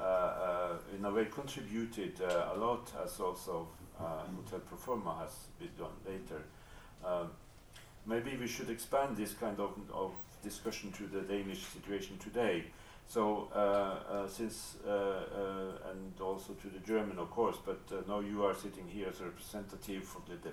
uh, 0.00 0.04
uh, 0.04 0.76
in 0.96 1.04
a 1.04 1.10
way, 1.10 1.24
contributed 1.24 2.20
a 2.20 2.54
lot, 2.56 2.92
as 3.04 3.18
also 3.18 3.66
Hotel 3.98 4.60
Pro 4.60 4.78
Forma 4.78 5.16
has 5.20 5.32
been 5.58 5.70
done 5.76 5.96
later. 6.06 6.42
Um, 7.04 7.30
maybe 8.06 8.36
we 8.36 8.46
should 8.46 8.70
expand 8.70 9.16
this 9.16 9.32
kind 9.32 9.58
of, 9.58 9.72
of 9.92 10.12
discussion 10.44 10.92
to 10.92 11.06
the 11.08 11.22
Danish 11.22 11.64
situation 11.66 12.16
today. 12.18 12.66
So, 13.08 13.48
uh, 13.54 13.58
uh, 13.58 14.28
since, 14.28 14.76
uh, 14.86 15.90
and 15.90 16.20
also 16.20 16.52
to 16.52 16.68
the 16.68 16.78
German, 16.80 17.18
of 17.18 17.30
course, 17.30 17.56
but 17.64 18.06
now 18.06 18.20
you 18.20 18.44
are 18.44 18.54
sitting 18.54 18.86
here 18.86 19.08
as 19.08 19.20
a 19.20 19.24
representative 19.24 20.04
for 20.04 20.20
the, 20.28 20.36
the 20.36 20.52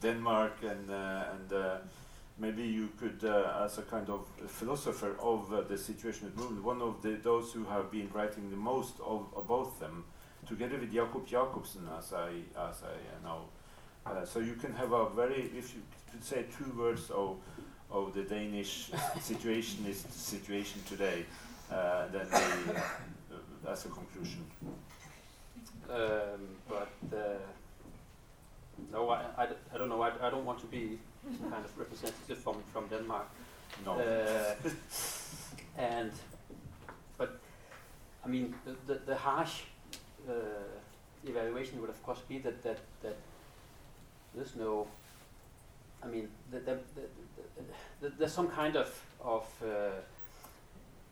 Denmark, 0.00 0.62
and 0.62 0.88
and 0.88 1.80
maybe 2.38 2.62
you 2.62 2.90
could, 2.96 3.24
as 3.24 3.78
a 3.78 3.82
kind 3.82 4.08
of 4.08 4.24
philosopher 4.46 5.16
of 5.20 5.68
the 5.68 5.76
situation 5.76 6.28
at 6.28 6.36
movement, 6.36 6.62
one 6.64 6.80
of 6.80 7.02
the, 7.02 7.16
those 7.24 7.52
who 7.52 7.64
have 7.64 7.90
been 7.90 8.08
writing 8.14 8.50
the 8.50 8.56
most 8.56 8.94
of 9.04 9.26
about 9.36 9.80
them, 9.80 10.04
together 10.46 10.78
with 10.78 10.92
Jakob 10.92 11.26
Jakobsen, 11.26 11.88
as 11.98 12.12
I 12.12 12.30
as 12.68 12.84
I 12.84 13.24
know. 13.24 13.48
Uh, 14.06 14.24
so 14.24 14.38
you 14.38 14.54
can 14.54 14.72
have 14.74 14.92
a 14.92 15.10
very, 15.10 15.50
if 15.58 15.74
you 15.74 15.82
could 16.12 16.22
say 16.22 16.44
two 16.56 16.72
words 16.78 17.10
of 17.10 17.38
of 17.90 18.14
the 18.14 18.22
Danish 18.22 18.90
situationist 19.18 20.12
situation 20.12 20.80
today, 20.88 21.26
uh, 21.70 22.08
then 22.12 22.26
we, 22.30 22.76
uh, 22.76 23.72
as 23.72 23.86
a 23.86 23.88
conclusion. 23.88 24.44
Um, 25.88 26.56
but 26.68 26.92
uh, 27.12 27.38
no, 28.92 29.10
I, 29.10 29.48
don't 29.76 29.88
know. 29.88 30.02
I, 30.02 30.10
I 30.26 30.30
don't 30.30 30.44
want 30.44 30.60
to 30.60 30.66
be 30.66 30.98
some 31.38 31.50
kind 31.50 31.64
of 31.64 31.78
representative 31.78 32.38
from, 32.38 32.62
from 32.72 32.88
Denmark. 32.88 33.26
No. 33.84 33.92
Uh, 33.92 34.54
and 35.78 36.12
but 37.16 37.40
I 38.24 38.28
mean 38.28 38.54
the 38.64 38.76
the, 38.86 39.00
the 39.06 39.16
harsh 39.16 39.62
uh, 40.28 40.32
evaluation 41.24 41.80
would 41.80 41.90
of 41.90 42.02
course 42.02 42.20
be 42.28 42.38
that 42.38 42.62
that 42.62 42.78
that 43.02 43.16
there's 44.34 44.56
no. 44.56 44.86
I 46.02 46.06
mean, 46.06 46.30
the, 46.50 46.60
the, 46.60 46.78
the, 48.00 48.08
there's 48.18 48.32
some 48.32 48.48
kind 48.48 48.76
of 48.76 48.88
of 49.22 49.44
uh, 49.62 50.00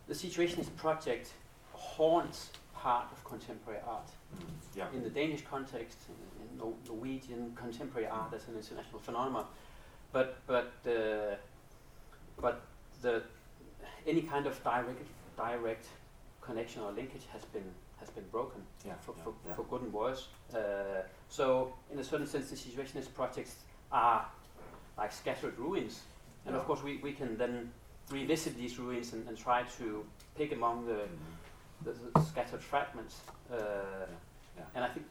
the 0.08 0.14
Situationist 0.14 0.74
project 0.76 1.32
haunts 1.72 2.50
part 2.74 3.06
of 3.12 3.22
contemporary 3.24 3.80
art. 3.86 4.08
yeah. 4.74 4.86
In 4.94 5.02
the 5.02 5.10
Danish 5.10 5.42
context, 5.44 5.98
in, 6.08 6.44
in 6.46 6.56
Norwegian 6.86 7.52
contemporary 7.54 8.06
art 8.08 8.32
as 8.34 8.48
an 8.48 8.54
international 8.56 9.00
phenomenon, 9.00 9.44
but 10.12 10.38
but 10.46 10.72
uh, 10.86 11.34
but 12.40 12.62
the 13.02 13.22
any 14.06 14.22
kind 14.22 14.46
of 14.46 14.62
direct 14.64 15.02
direct 15.36 15.86
connection 16.40 16.82
or 16.82 16.92
linkage 16.92 17.26
has 17.32 17.42
been 17.46 17.70
has 18.00 18.10
been 18.10 18.24
broken 18.30 18.62
Yeah, 18.86 18.92
for, 19.00 19.14
yeah, 19.16 19.24
for, 19.24 19.34
yeah. 19.46 19.54
for 19.54 19.64
good 19.64 19.82
and 19.82 19.92
worse. 19.92 20.28
Uh, 20.54 21.02
so 21.28 21.74
in 21.92 21.98
a 21.98 22.04
certain 22.04 22.26
sense, 22.26 22.48
the 22.48 22.56
situationist 22.56 23.12
projects 23.12 23.56
are 23.90 24.24
like 24.96 25.12
scattered 25.12 25.58
ruins, 25.58 26.00
and 26.46 26.54
of 26.56 26.64
course 26.64 26.82
we, 26.82 26.98
we 26.98 27.12
can 27.12 27.36
then 27.36 27.72
revisit 28.10 28.56
these 28.56 28.78
ruins 28.78 29.12
and, 29.12 29.26
and 29.28 29.36
try 29.36 29.62
to 29.78 30.04
pick 30.36 30.52
among 30.52 30.86
the, 30.86 31.00
the, 31.84 31.96
the 32.14 32.20
scattered 32.22 32.62
fragments. 32.62 33.20
Uh, 33.52 33.56
yeah. 34.56 34.64
And 34.74 34.84
I 34.84 34.88
think 34.88 35.06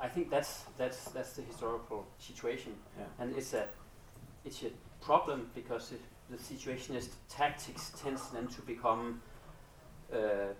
I 0.00 0.08
think 0.08 0.30
that's 0.30 0.64
that's 0.76 1.04
that's 1.10 1.32
the 1.32 1.42
historical 1.42 2.06
situation, 2.18 2.74
Yeah. 2.98 3.04
and 3.18 3.34
it's 3.36 3.54
a 3.54 3.66
it's 4.44 4.62
a 4.62 4.70
problem 5.00 5.50
because 5.54 5.92
the 6.30 6.36
situationist 6.36 7.10
tactics 7.28 7.92
tends 8.02 8.28
then 8.30 8.46
to 8.48 8.62
become 8.62 9.22
uh, 10.12 10.52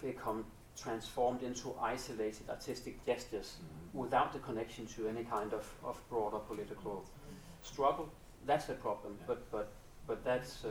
become 0.00 0.44
transformed 0.76 1.42
into 1.42 1.74
isolated 1.80 2.48
artistic 2.48 3.04
gestures 3.04 3.56
without 3.92 4.32
the 4.32 4.38
connection 4.38 4.86
to 4.86 5.08
any 5.08 5.24
kind 5.24 5.52
of, 5.52 5.66
of 5.84 6.00
broader 6.08 6.38
political 6.38 7.04
struggle. 7.62 8.08
That's 8.46 8.68
a 8.68 8.74
problem, 8.74 9.18
but 9.26 9.50
but 9.50 9.72
but 10.10 10.24
that's 10.24 10.64
uh, 10.64 10.70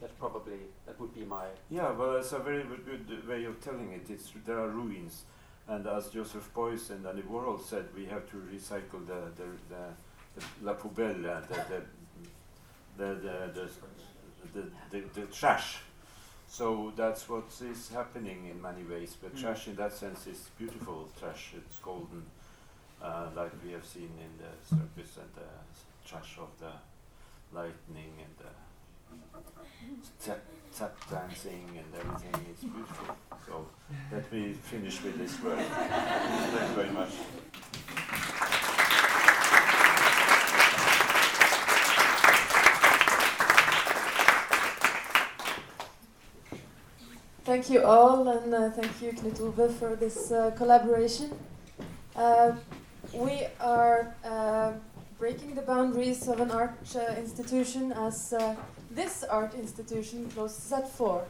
that's 0.00 0.12
probably 0.24 0.60
that 0.86 0.98
would 1.00 1.12
be 1.20 1.24
my 1.24 1.46
Yeah, 1.68 1.90
well, 1.98 2.16
it's 2.16 2.32
a 2.32 2.38
very 2.38 2.64
good 2.88 3.28
way 3.28 3.44
of 3.44 3.60
telling 3.60 3.90
it. 3.98 4.08
It's 4.14 4.30
there 4.46 4.58
are 4.64 4.68
ruins, 4.68 5.24
and 5.66 5.86
as 5.86 6.08
Joseph 6.16 6.48
Beuys 6.54 6.90
and 6.90 7.04
Andy 7.06 7.22
Warhol 7.22 7.60
said, 7.60 7.86
we 7.96 8.04
have 8.06 8.24
to 8.30 8.36
recycle 8.54 9.00
the 9.12 9.20
the 9.38 9.48
the, 9.72 9.82
the 10.36 10.42
la 10.66 10.74
poubelle, 10.74 11.24
uh, 11.26 11.40
the 11.50 11.58
the 11.70 11.80
the 12.98 13.08
the, 13.24 13.36
the, 13.56 13.66
the, 14.54 14.64
the, 14.90 15.20
the 15.20 15.26
trash. 15.38 15.78
So 16.48 16.92
that's 16.96 17.28
what 17.28 17.48
is 17.72 17.88
happening 17.90 18.40
in 18.52 18.60
many 18.68 18.84
ways. 18.84 19.16
But 19.22 19.34
Mm. 19.34 19.40
trash, 19.40 19.68
in 19.68 19.76
that 19.76 19.92
sense, 19.92 20.26
is 20.26 20.40
beautiful 20.58 21.08
trash. 21.18 21.44
It's 21.56 21.78
golden, 21.78 22.22
uh, 23.02 23.28
like 23.34 23.52
we 23.64 23.72
have 23.72 23.86
seen 23.94 24.10
in 24.26 24.32
the 24.42 24.52
circus 24.76 25.16
and 25.22 25.30
the 25.40 25.48
trash 26.08 26.32
of 26.38 26.50
the 26.60 26.72
lightning 27.54 28.12
and 28.24 28.34
the 28.38 28.50
tap, 30.24 30.40
tap 30.76 30.94
dancing 31.10 31.68
and 31.76 31.86
everything 32.00 32.46
is 32.52 32.60
beautiful. 32.64 33.16
So 33.46 33.66
let 34.10 34.32
me 34.32 34.52
finish 34.52 35.02
with 35.02 35.18
this 35.18 35.40
word. 35.42 35.58
Thank 35.58 36.68
you 36.70 36.74
very 36.74 36.90
much. 36.90 37.10
Thank 47.44 47.70
you 47.70 47.82
all, 47.82 48.28
and 48.28 48.54
uh, 48.54 48.70
thank 48.70 49.02
you, 49.02 49.12
Knut 49.12 49.40
Ove, 49.40 49.74
for 49.74 49.96
this 49.96 50.30
uh, 50.30 50.52
collaboration. 50.52 51.32
Uh, 52.14 52.52
we 53.12 53.46
are 53.60 54.14
uh, 54.24 54.72
breaking 55.22 55.54
the 55.54 55.62
boundaries 55.62 56.26
of 56.26 56.40
an 56.40 56.50
art 56.50 56.74
uh, 56.96 57.14
institution 57.16 57.92
as 57.92 58.32
uh, 58.32 58.56
this 58.90 59.22
art 59.22 59.54
institution 59.54 60.28
closes 60.30 60.72
at 60.72 60.90
4. 60.90 61.24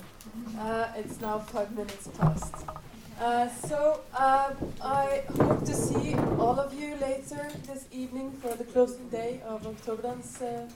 Uh, 0.58 0.86
it's 0.96 1.20
now 1.20 1.38
5 1.38 1.76
minutes 1.76 2.08
past. 2.18 2.54
Uh, 3.20 3.50
so 3.50 4.00
uh, 4.14 4.54
I 4.82 5.24
hope 5.36 5.66
to 5.66 5.74
see 5.74 6.14
all 6.38 6.58
of 6.58 6.72
you 6.72 6.96
later 7.02 7.50
this 7.66 7.84
evening 7.92 8.32
for 8.40 8.56
the 8.56 8.64
closing 8.64 9.10
day 9.10 9.42
of 9.46 9.60
Oktoberdans 9.64 10.40
uh, 10.40 10.66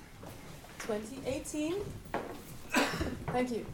2018. 0.81 1.77
Thank 3.33 3.51
you. 3.51 3.65